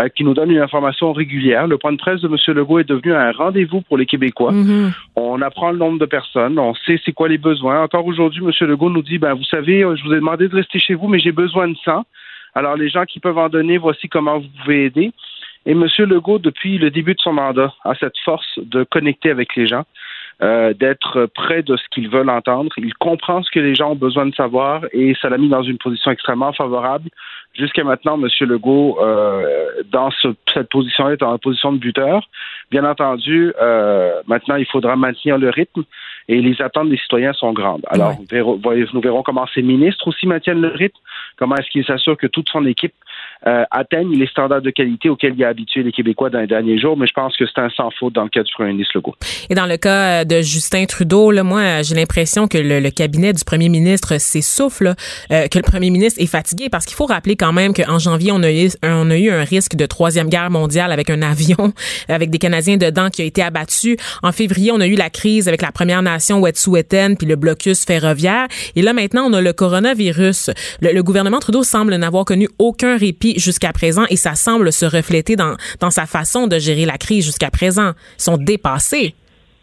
euh, 0.00 0.08
qui 0.08 0.24
nous 0.24 0.34
donne 0.34 0.50
une 0.50 0.60
information 0.60 1.12
régulière. 1.12 1.66
Le 1.66 1.78
point 1.78 1.92
de 1.92 1.98
presse 1.98 2.20
de 2.20 2.28
M. 2.28 2.36
Legault 2.56 2.78
est 2.78 2.88
devenu 2.88 3.12
un 3.12 3.32
rendez-vous 3.32 3.82
pour 3.82 3.98
les 3.98 4.06
Québécois. 4.06 4.52
Mm-hmm. 4.52 4.92
On 5.16 5.42
apprend 5.42 5.70
le 5.70 5.78
nombre 5.78 5.98
de 5.98 6.06
personnes, 6.06 6.58
on 6.58 6.74
sait 6.74 7.00
c'est 7.04 7.12
quoi 7.12 7.28
les 7.28 7.38
besoins. 7.38 7.82
Encore 7.82 8.06
aujourd'hui, 8.06 8.42
M. 8.44 8.68
Legault 8.68 8.90
nous 8.90 9.02
dit, 9.02 9.18
ben, 9.18 9.34
vous 9.34 9.44
savez, 9.44 9.80
je 9.80 10.02
vous 10.04 10.12
ai 10.12 10.16
demandé 10.16 10.48
de 10.48 10.56
rester 10.56 10.78
chez 10.78 10.94
vous, 10.94 11.08
mais 11.08 11.18
j'ai 11.18 11.32
besoin 11.32 11.68
de 11.68 11.76
sang. 11.84 12.04
Alors, 12.54 12.76
les 12.76 12.88
gens 12.88 13.04
qui 13.04 13.18
peuvent 13.20 13.38
en 13.38 13.48
donner, 13.48 13.78
voici 13.78 14.08
comment 14.08 14.38
vous 14.38 14.48
pouvez 14.62 14.84
aider. 14.84 15.12
Et 15.64 15.72
M. 15.72 15.86
Legault, 15.98 16.38
depuis 16.38 16.78
le 16.78 16.90
début 16.90 17.14
de 17.14 17.20
son 17.20 17.32
mandat, 17.32 17.72
a 17.84 17.94
cette 17.94 18.18
force 18.24 18.58
de 18.58 18.84
connecter 18.84 19.30
avec 19.30 19.54
les 19.54 19.66
gens, 19.66 19.84
euh, 20.42 20.74
d'être 20.74 21.26
près 21.26 21.62
de 21.62 21.76
ce 21.76 21.84
qu'ils 21.90 22.08
veulent 22.08 22.30
entendre. 22.30 22.72
Il 22.76 22.94
comprend 22.94 23.42
ce 23.42 23.50
que 23.50 23.60
les 23.60 23.74
gens 23.74 23.92
ont 23.92 23.96
besoin 23.96 24.26
de 24.26 24.34
savoir 24.34 24.82
et 24.92 25.14
ça 25.20 25.28
l'a 25.28 25.38
mis 25.38 25.48
dans 25.48 25.62
une 25.62 25.78
position 25.78 26.10
extrêmement 26.10 26.52
favorable. 26.52 27.10
Jusqu'à 27.54 27.84
maintenant, 27.84 28.18
M. 28.18 28.28
Legault, 28.48 28.98
euh, 29.00 29.82
dans 29.90 30.10
cette 30.54 30.70
position-là, 30.70 31.12
est 31.12 31.22
en 31.22 31.36
position 31.36 31.72
de 31.72 31.78
buteur. 31.78 32.26
Bien 32.70 32.84
entendu, 32.84 33.52
euh, 33.60 34.22
maintenant, 34.26 34.56
il 34.56 34.64
faudra 34.64 34.96
maintenir 34.96 35.36
le 35.36 35.50
rythme 35.50 35.82
et 36.28 36.40
les 36.40 36.62
attentes 36.62 36.88
des 36.88 36.96
citoyens 36.96 37.34
sont 37.34 37.52
grandes. 37.52 37.82
Alors, 37.88 38.14
nous, 38.18 39.00
verrons, 39.00 39.22
comment 39.22 39.46
ces 39.54 39.60
ministres 39.60 40.08
aussi 40.08 40.26
maintiennent 40.26 40.62
le 40.62 40.68
rythme, 40.68 40.98
comment 41.36 41.56
est-ce 41.56 41.68
qu'ils 41.68 41.84
s'assurent 41.84 42.16
que 42.16 42.26
toute 42.26 42.48
son 42.48 42.64
équipe 42.64 42.94
euh, 43.46 43.64
atteigne 43.70 44.16
les 44.16 44.26
standards 44.26 44.62
de 44.62 44.70
qualité 44.70 45.08
auxquels 45.08 45.34
il 45.36 45.44
a 45.44 45.48
habitué 45.48 45.82
les 45.82 45.92
Québécois 45.92 46.30
dans 46.30 46.40
les 46.40 46.46
derniers 46.46 46.78
jours, 46.78 46.96
mais 46.96 47.06
je 47.06 47.12
pense 47.12 47.36
que 47.36 47.44
c'est 47.46 47.60
un 47.60 47.70
sans 47.70 47.90
faute 47.98 48.14
dans 48.14 48.22
le 48.22 48.28
cas 48.28 48.42
du 48.42 48.52
premier 48.52 48.72
ministre 48.72 48.92
Legault. 48.94 49.16
Et 49.50 49.54
dans 49.54 49.66
le 49.66 49.76
cas 49.76 50.22
euh, 50.22 50.24
de 50.24 50.42
Justin 50.42 50.84
Trudeau, 50.84 51.30
là, 51.30 51.42
moi, 51.42 51.82
j'ai 51.82 51.94
l'impression 51.94 52.46
que 52.46 52.58
le, 52.58 52.90
cabinet 52.90 53.32
du 53.32 53.44
premier 53.44 53.68
ministre 53.68 54.18
s'essouffle, 54.18 54.94
euh, 55.32 55.48
que 55.48 55.58
le 55.58 55.62
premier 55.62 55.90
ministre 55.90 56.20
est 56.22 56.26
fatigué, 56.26 56.68
parce 56.70 56.84
qu'il 56.84 56.94
faut 56.94 57.06
rappeler 57.06 57.36
quand 57.36 57.52
même 57.52 57.74
qu'en 57.74 57.98
janvier, 57.98 58.32
on 58.32 58.42
a, 58.42 58.50
eu, 58.50 59.30
un 59.30 59.44
risque 59.44 59.74
de 59.76 59.86
troisième 59.86 60.28
guerre 60.28 60.50
mondiale 60.50 60.92
avec 60.92 61.10
un 61.10 61.22
avion, 61.22 61.72
avec 62.08 62.30
des 62.30 62.38
Canadiens 62.38 62.76
dedans 62.76 63.10
qui 63.10 63.22
a 63.22 63.24
été 63.24 63.42
abattu. 63.42 63.96
En 64.22 64.32
février, 64.32 64.70
on 64.72 64.80
a 64.80 64.86
eu 64.86 64.94
la 64.94 65.10
crise 65.10 65.48
avec 65.48 65.62
la 65.62 65.72
Première 65.72 66.02
Nation 66.02 66.40
Wet'suwet'en 66.40 67.16
puis 67.16 67.26
le 67.26 67.36
blocus 67.36 67.84
ferroviaire. 67.84 68.46
Et 68.76 68.82
là, 68.82 68.92
maintenant, 68.92 69.24
on 69.28 69.32
a 69.32 69.40
le 69.40 69.52
coronavirus. 69.52 70.50
Le 70.80 71.00
gouvernement 71.02 71.40
Trudeau 71.40 71.62
semble 71.62 71.94
n'avoir 71.96 72.24
connu 72.24 72.48
aucun 72.58 72.96
répit 72.96 73.31
jusqu'à 73.38 73.72
présent 73.72 74.04
et 74.10 74.16
ça 74.16 74.34
semble 74.34 74.72
se 74.72 74.86
refléter 74.86 75.36
dans, 75.36 75.56
dans 75.80 75.90
sa 75.90 76.06
façon 76.06 76.46
de 76.46 76.58
gérer 76.58 76.84
la 76.84 76.98
crise 76.98 77.24
jusqu'à 77.24 77.50
présent. 77.50 77.92
Ils 78.18 78.22
sont 78.22 78.36
dépassés. 78.36 79.14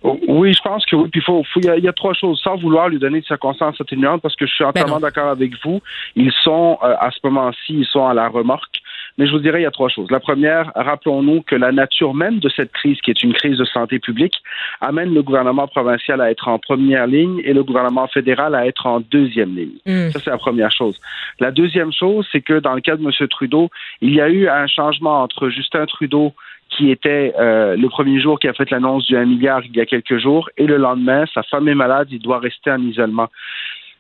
Oui, 0.01 0.53
je 0.53 0.61
pense 0.61 0.85
que 0.85 0.95
oui. 0.95 1.09
Puis 1.11 1.21
faut, 1.21 1.43
il, 1.57 1.83
y 1.83 1.87
a, 1.87 1.93
trois 1.93 2.13
choses. 2.13 2.39
Sans 2.41 2.55
vouloir 2.55 2.87
lui 2.87 2.99
donner 2.99 3.19
de 3.19 3.25
circonstances 3.25 3.79
atténuantes, 3.81 4.21
parce 4.21 4.35
que 4.35 4.45
je 4.45 4.53
suis 4.53 4.63
ben 4.63 4.69
entièrement 4.69 4.99
d'accord 4.99 5.29
avec 5.29 5.51
vous. 5.63 5.81
Ils 6.15 6.31
sont 6.43 6.77
euh, 6.83 6.95
à 6.99 7.11
ce 7.11 7.17
moment-ci, 7.23 7.73
ils 7.73 7.85
sont 7.85 8.07
à 8.07 8.13
la 8.13 8.29
remorque. 8.29 8.77
Mais 9.17 9.27
je 9.27 9.31
vous 9.31 9.39
dirais, 9.39 9.59
il 9.59 9.63
y 9.63 9.67
a 9.67 9.71
trois 9.71 9.89
choses. 9.89 10.09
La 10.11 10.19
première, 10.19 10.71
rappelons-nous 10.75 11.41
que 11.41 11.55
la 11.55 11.71
nature 11.71 12.13
même 12.13 12.39
de 12.39 12.49
cette 12.49 12.71
crise, 12.71 12.99
qui 13.01 13.11
est 13.11 13.23
une 13.23 13.33
crise 13.33 13.57
de 13.57 13.65
santé 13.65 13.99
publique, 13.99 14.35
amène 14.81 15.13
le 15.13 15.21
gouvernement 15.21 15.67
provincial 15.67 16.21
à 16.21 16.31
être 16.31 16.47
en 16.47 16.59
première 16.59 17.07
ligne 17.07 17.41
et 17.43 17.53
le 17.53 17.63
gouvernement 17.63 18.07
fédéral 18.07 18.55
à 18.55 18.65
être 18.65 18.85
en 18.85 18.99
deuxième 18.99 19.55
ligne. 19.55 19.77
Mm. 19.85 20.11
Ça, 20.11 20.19
c'est 20.19 20.29
la 20.29 20.37
première 20.37 20.71
chose. 20.71 20.99
La 21.39 21.51
deuxième 21.51 21.91
chose, 21.91 22.27
c'est 22.31 22.41
que 22.41 22.59
dans 22.59 22.73
le 22.73 22.81
cas 22.81 22.95
de 22.95 23.03
M. 23.03 23.27
Trudeau, 23.27 23.69
il 24.01 24.13
y 24.13 24.21
a 24.21 24.29
eu 24.29 24.47
un 24.47 24.67
changement 24.67 25.21
entre 25.21 25.49
Justin 25.49 25.85
Trudeau 25.85 26.33
qui 26.69 26.91
était 26.91 27.33
euh, 27.39 27.75
le 27.75 27.89
premier 27.89 28.21
jour 28.21 28.39
qui 28.39 28.47
a 28.47 28.53
fait 28.53 28.69
l'annonce 28.69 29.05
du 29.05 29.17
1 29.17 29.25
milliard 29.25 29.61
il 29.65 29.75
y 29.75 29.81
a 29.81 29.85
quelques 29.85 30.19
jours, 30.19 30.49
et 30.57 30.67
le 30.67 30.77
lendemain, 30.77 31.25
sa 31.33 31.43
femme 31.43 31.67
est 31.67 31.75
malade, 31.75 32.07
il 32.11 32.19
doit 32.19 32.39
rester 32.39 32.71
en 32.71 32.81
isolement. 32.81 33.27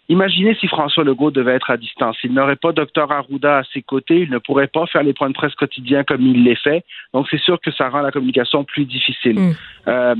Imaginez 0.09 0.55
si 0.55 0.67
François 0.67 1.03
Legault 1.03 1.29
devait 1.29 1.53
être 1.53 1.69
à 1.69 1.77
distance. 1.77 2.17
Il 2.23 2.33
n'aurait 2.33 2.55
pas 2.55 2.71
Dr 2.71 3.11
Arruda 3.11 3.59
à 3.59 3.63
ses 3.71 3.83
côtés, 3.83 4.21
il 4.21 4.31
ne 4.31 4.39
pourrait 4.39 4.67
pas 4.67 4.87
faire 4.87 5.03
les 5.03 5.13
points 5.13 5.29
de 5.29 5.35
presse 5.35 5.53
quotidiens 5.53 6.03
comme 6.03 6.21
il 6.21 6.43
les 6.43 6.55
fait. 6.55 6.83
Donc 7.13 7.27
c'est 7.29 7.39
sûr 7.39 7.61
que 7.61 7.71
ça 7.71 7.89
rend 7.89 8.01
la 8.01 8.11
communication 8.11 8.63
plus 8.63 8.85
difficile. 8.85 9.39
Mm. 9.39 9.55
Euh, 9.87 10.15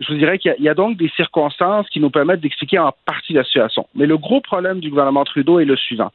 je 0.00 0.12
vous 0.12 0.18
dirais 0.18 0.38
qu'il 0.38 0.54
y, 0.58 0.68
a 0.68 0.74
donc 0.74 0.96
des 0.96 1.08
circonstances 1.10 1.88
qui 1.88 2.00
nous 2.00 2.10
permettent 2.10 2.40
d'expliquer 2.40 2.78
en 2.78 2.92
partie 3.04 3.32
la 3.32 3.44
situation. 3.44 3.86
Mais 3.94 4.06
le 4.06 4.18
gros 4.18 4.40
problème 4.40 4.80
du 4.80 4.90
gouvernement 4.90 5.24
Trudeau 5.24 5.60
est 5.60 5.64
le 5.64 5.76
suivant. 5.76 6.10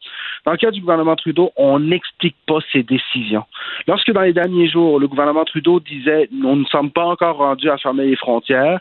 Dans 0.45 0.51
le 0.51 0.57
cas 0.57 0.71
du 0.71 0.81
gouvernement 0.81 1.15
Trudeau, 1.15 1.51
on 1.55 1.79
n'explique 1.79 2.35
pas 2.45 2.59
ses 2.73 2.83
décisions. 2.83 3.45
Lorsque 3.87 4.11
dans 4.11 4.21
les 4.21 4.33
derniers 4.33 4.67
jours, 4.67 4.99
le 4.99 5.07
gouvernement 5.07 5.45
Trudeau 5.45 5.79
disait 5.79 6.27
nous 6.31 6.57
ne 6.57 6.65
sommes 6.65 6.91
pas 6.91 7.05
encore 7.05 7.37
rendus 7.37 7.69
à 7.69 7.77
fermer 7.77 8.05
les 8.05 8.15
frontières, 8.17 8.79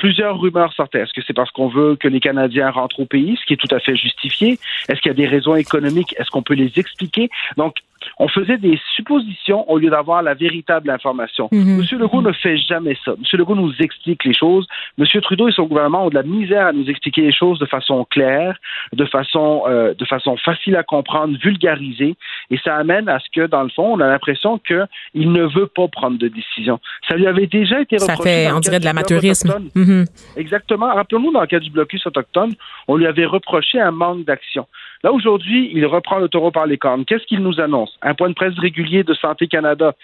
plusieurs 0.00 0.40
rumeurs 0.40 0.72
sortaient. 0.72 1.00
Est-ce 1.00 1.12
que 1.12 1.20
c'est 1.26 1.34
parce 1.34 1.50
qu'on 1.50 1.68
veut 1.68 1.94
que 1.94 2.08
les 2.08 2.20
Canadiens 2.20 2.70
rentrent 2.70 3.00
au 3.00 3.04
pays, 3.04 3.36
ce 3.38 3.44
qui 3.44 3.52
est 3.52 3.58
tout 3.58 3.72
à 3.74 3.80
fait 3.80 3.94
justifié? 3.96 4.58
Est-ce 4.88 4.98
qu'il 5.02 5.10
y 5.10 5.14
a 5.14 5.14
des 5.14 5.26
raisons 5.26 5.54
économiques? 5.54 6.14
Est-ce 6.18 6.30
qu'on 6.30 6.42
peut 6.42 6.54
les 6.54 6.72
expliquer? 6.76 7.28
Donc, 7.58 7.76
on 8.18 8.28
faisait 8.28 8.58
des 8.58 8.78
suppositions 8.96 9.68
au 9.70 9.78
lieu 9.78 9.90
d'avoir 9.90 10.22
la 10.22 10.34
véritable 10.34 10.90
information. 10.90 11.48
Mhm. 11.52 11.78
Monsieur 11.78 11.98
Legault 11.98 12.22
ne 12.22 12.32
fait 12.32 12.56
jamais 12.56 12.96
ça. 13.04 13.12
Monsieur 13.18 13.38
Legault 13.38 13.54
nous 13.54 13.72
explique 13.80 14.24
les 14.24 14.34
choses. 14.34 14.66
Monsieur 14.98 15.20
Trudeau 15.20 15.48
et 15.48 15.52
son 15.52 15.64
gouvernement 15.64 16.06
ont 16.06 16.10
de 16.10 16.14
la 16.14 16.22
misère 16.22 16.66
à 16.66 16.72
nous 16.72 16.88
expliquer 16.88 17.22
les 17.22 17.32
choses 17.32 17.58
de 17.58 17.66
façon 17.66 18.06
claire, 18.10 18.58
de 18.92 19.04
façon, 19.04 19.62
euh, 19.66 19.94
de 19.94 20.04
façon 20.04 20.36
facile 20.36 20.76
à 20.76 20.82
comprendre, 20.82 21.36
vulgarisée. 21.38 22.16
Et 22.50 22.58
ça 22.64 22.76
amène 22.76 23.08
à 23.08 23.18
ce 23.18 23.26
que, 23.32 23.46
dans 23.46 23.62
le 23.62 23.70
fond, 23.70 23.94
on 23.94 24.00
a 24.00 24.06
l'impression 24.06 24.58
qu'il 24.58 25.32
ne 25.32 25.44
veut 25.44 25.66
pas 25.66 25.88
prendre 25.88 26.18
de 26.18 26.28
décision. 26.28 26.80
Ça 27.08 27.16
lui 27.16 27.26
avait 27.26 27.46
déjà 27.46 27.80
été 27.80 27.96
reproché. 27.96 28.16
Ça 28.16 28.22
fait, 28.22 28.52
on 28.52 28.60
dirait, 28.60 28.80
de 28.80 28.84
l'amateurisme. 28.84 29.54
Mhm. 29.74 30.04
Exactement. 30.36 30.94
Rappelons-nous, 30.94 31.32
dans 31.32 31.40
le 31.40 31.46
cas 31.46 31.60
du 31.60 31.70
blocus 31.70 32.06
autochtone, 32.06 32.54
on 32.88 32.96
lui 32.96 33.06
avait 33.06 33.26
reproché 33.26 33.80
un 33.80 33.90
manque 33.90 34.24
d'action. 34.24 34.66
Là, 35.02 35.12
aujourd'hui, 35.12 35.70
il 35.72 35.86
reprend 35.86 36.18
le 36.18 36.28
taureau 36.28 36.50
par 36.50 36.66
les 36.66 36.76
cornes. 36.76 37.04
Qu'est-ce 37.04 37.24
qu'il 37.26 37.40
nous 37.40 37.60
annonce? 37.60 37.96
Un 38.02 38.14
point 38.14 38.28
de 38.28 38.34
presse 38.34 38.58
régulier 38.58 39.02
de 39.02 39.14
Santé 39.14 39.48
Canada. 39.48 39.94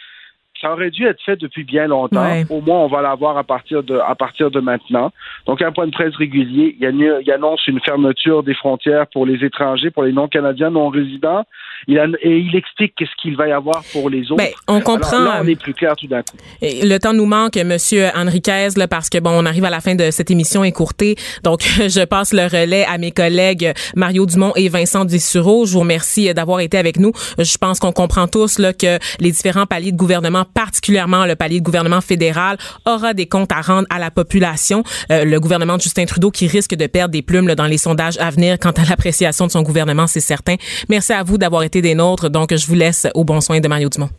Ça 0.61 0.73
aurait 0.73 0.91
dû 0.91 1.07
être 1.07 1.23
fait 1.25 1.37
depuis 1.37 1.65
bien 1.65 1.87
longtemps. 1.87 2.27
Au 2.51 2.61
moins, 2.61 2.79
on 2.79 2.89
va 2.89 3.03
l'avoir 3.03 3.37
à 3.37 3.45
partir 3.45 3.83
de 3.83 3.99
à 3.99 4.15
partir 4.15 4.51
de 4.51 4.61
maintenant. 4.61 5.13
Donc, 5.47 5.63
un 5.63 5.73
point 5.73 5.87
de 5.87 5.93
presse 5.93 6.15
régulier. 6.17 6.77
Il, 6.81 7.33
annonce 7.33 7.67
une 7.67 7.81
fermeture 7.81 8.43
des 8.43 8.55
frontières 8.55 9.07
pour 9.13 9.27
les 9.27 9.45
étrangers, 9.45 9.91
pour 9.91 10.05
les 10.05 10.13
non-canadiens, 10.13 10.71
non-résidents. 10.71 11.45
Il 11.89 11.99
et 12.23 12.39
il 12.39 12.57
explique 12.57 12.95
qu'est-ce 12.97 13.15
qu'il 13.21 13.37
va 13.37 13.49
y 13.49 13.53
avoir 13.53 13.83
pour 13.93 14.09
les 14.09 14.31
autres. 14.33 14.37
Ben, 14.37 14.49
on 14.67 14.81
comprend. 14.81 15.19
là, 15.19 15.41
on 15.43 15.47
est 15.47 15.61
plus 15.61 15.75
clair 15.75 15.95
tout 15.97 16.07
d'un 16.07 16.23
coup. 16.23 16.37
le 16.63 16.99
temps 16.99 17.13
nous 17.13 17.27
manque, 17.27 17.57
Monsieur 17.57 18.07
Henriquez, 18.15 18.69
là, 18.77 18.89
parce 18.89 19.11
que 19.11 19.19
bon, 19.19 19.31
on 19.31 19.45
arrive 19.45 19.65
à 19.65 19.71
la 19.71 19.81
fin 19.81 19.95
de 19.95 20.11
cette 20.11 20.31
émission 20.31 20.65
écourtée. 20.65 21.17
Donc, 21.45 21.61
je 21.89 22.05
passe 22.05 22.33
le 22.33 22.45
relais 22.45 22.85
à 22.87 22.99
mes 22.99 23.11
collègues 23.11 23.73
Mario 23.95 24.25
Dumont 24.27 24.53
et 24.57 24.69
Vincent 24.69 25.05
Dissureau. 25.05 25.67
Je 25.67 25.75
vous 25.75 25.81
remercie 25.81 26.33
d'avoir 26.33 26.61
été 26.61 26.79
avec 26.79 26.99
nous. 26.99 27.13
Je 27.39 27.59
pense 27.59 27.79
qu'on 27.79 27.93
comprend 27.93 28.27
tous 28.27 28.59
là 28.59 28.73
que 28.73 28.99
les 29.21 29.31
différents 29.31 29.67
paliers 29.67 29.93
de 29.93 29.97
gouvernement 29.97 30.46
particulièrement 30.47 31.27
le 31.27 31.37
palier 31.37 31.61
de 31.61 31.65
gouvernement 31.65 32.01
fédéral, 32.01 32.59
aura 32.85 33.15
des 33.15 33.27
comptes 33.27 33.53
à 33.53 33.61
rendre 33.61 33.87
à 33.91 33.99
la 33.99 34.11
population. 34.11 34.83
Euh, 35.11 35.25
le 35.25 35.41
gouvernement 35.41 35.77
de 35.77 35.83
Justin 35.83 36.05
Trudeau 36.05 36.31
qui 36.31 36.47
risque 36.47 36.75
de 36.75 36.87
perdre 36.87 37.13
des 37.13 37.23
plumes 37.23 37.55
dans 37.55 37.67
les 37.67 37.79
sondages 37.79 38.19
à 38.19 38.31
venir 38.31 38.59
quant 38.59 38.71
à 38.71 38.85
l'appréciation 38.85 39.47
de 39.47 39.53
son 39.53 39.63
gouvernement, 39.63 40.07
c'est 40.07 40.21
certain. 40.21 40.57
Merci 40.89 41.13
à 41.13 41.23
vous 41.23 41.39
d'avoir 41.39 41.63
été 41.63 41.83
des 41.83 41.95
nôtres. 41.95 42.31
Donc, 42.31 42.55
je 42.55 42.67
vous 42.67 42.75
laisse 42.75 43.07
au 43.15 43.25
bon 43.25 43.41
soin 43.41 43.61
de 43.61 43.69
Mario 43.69 43.89
Dumont. 43.89 44.11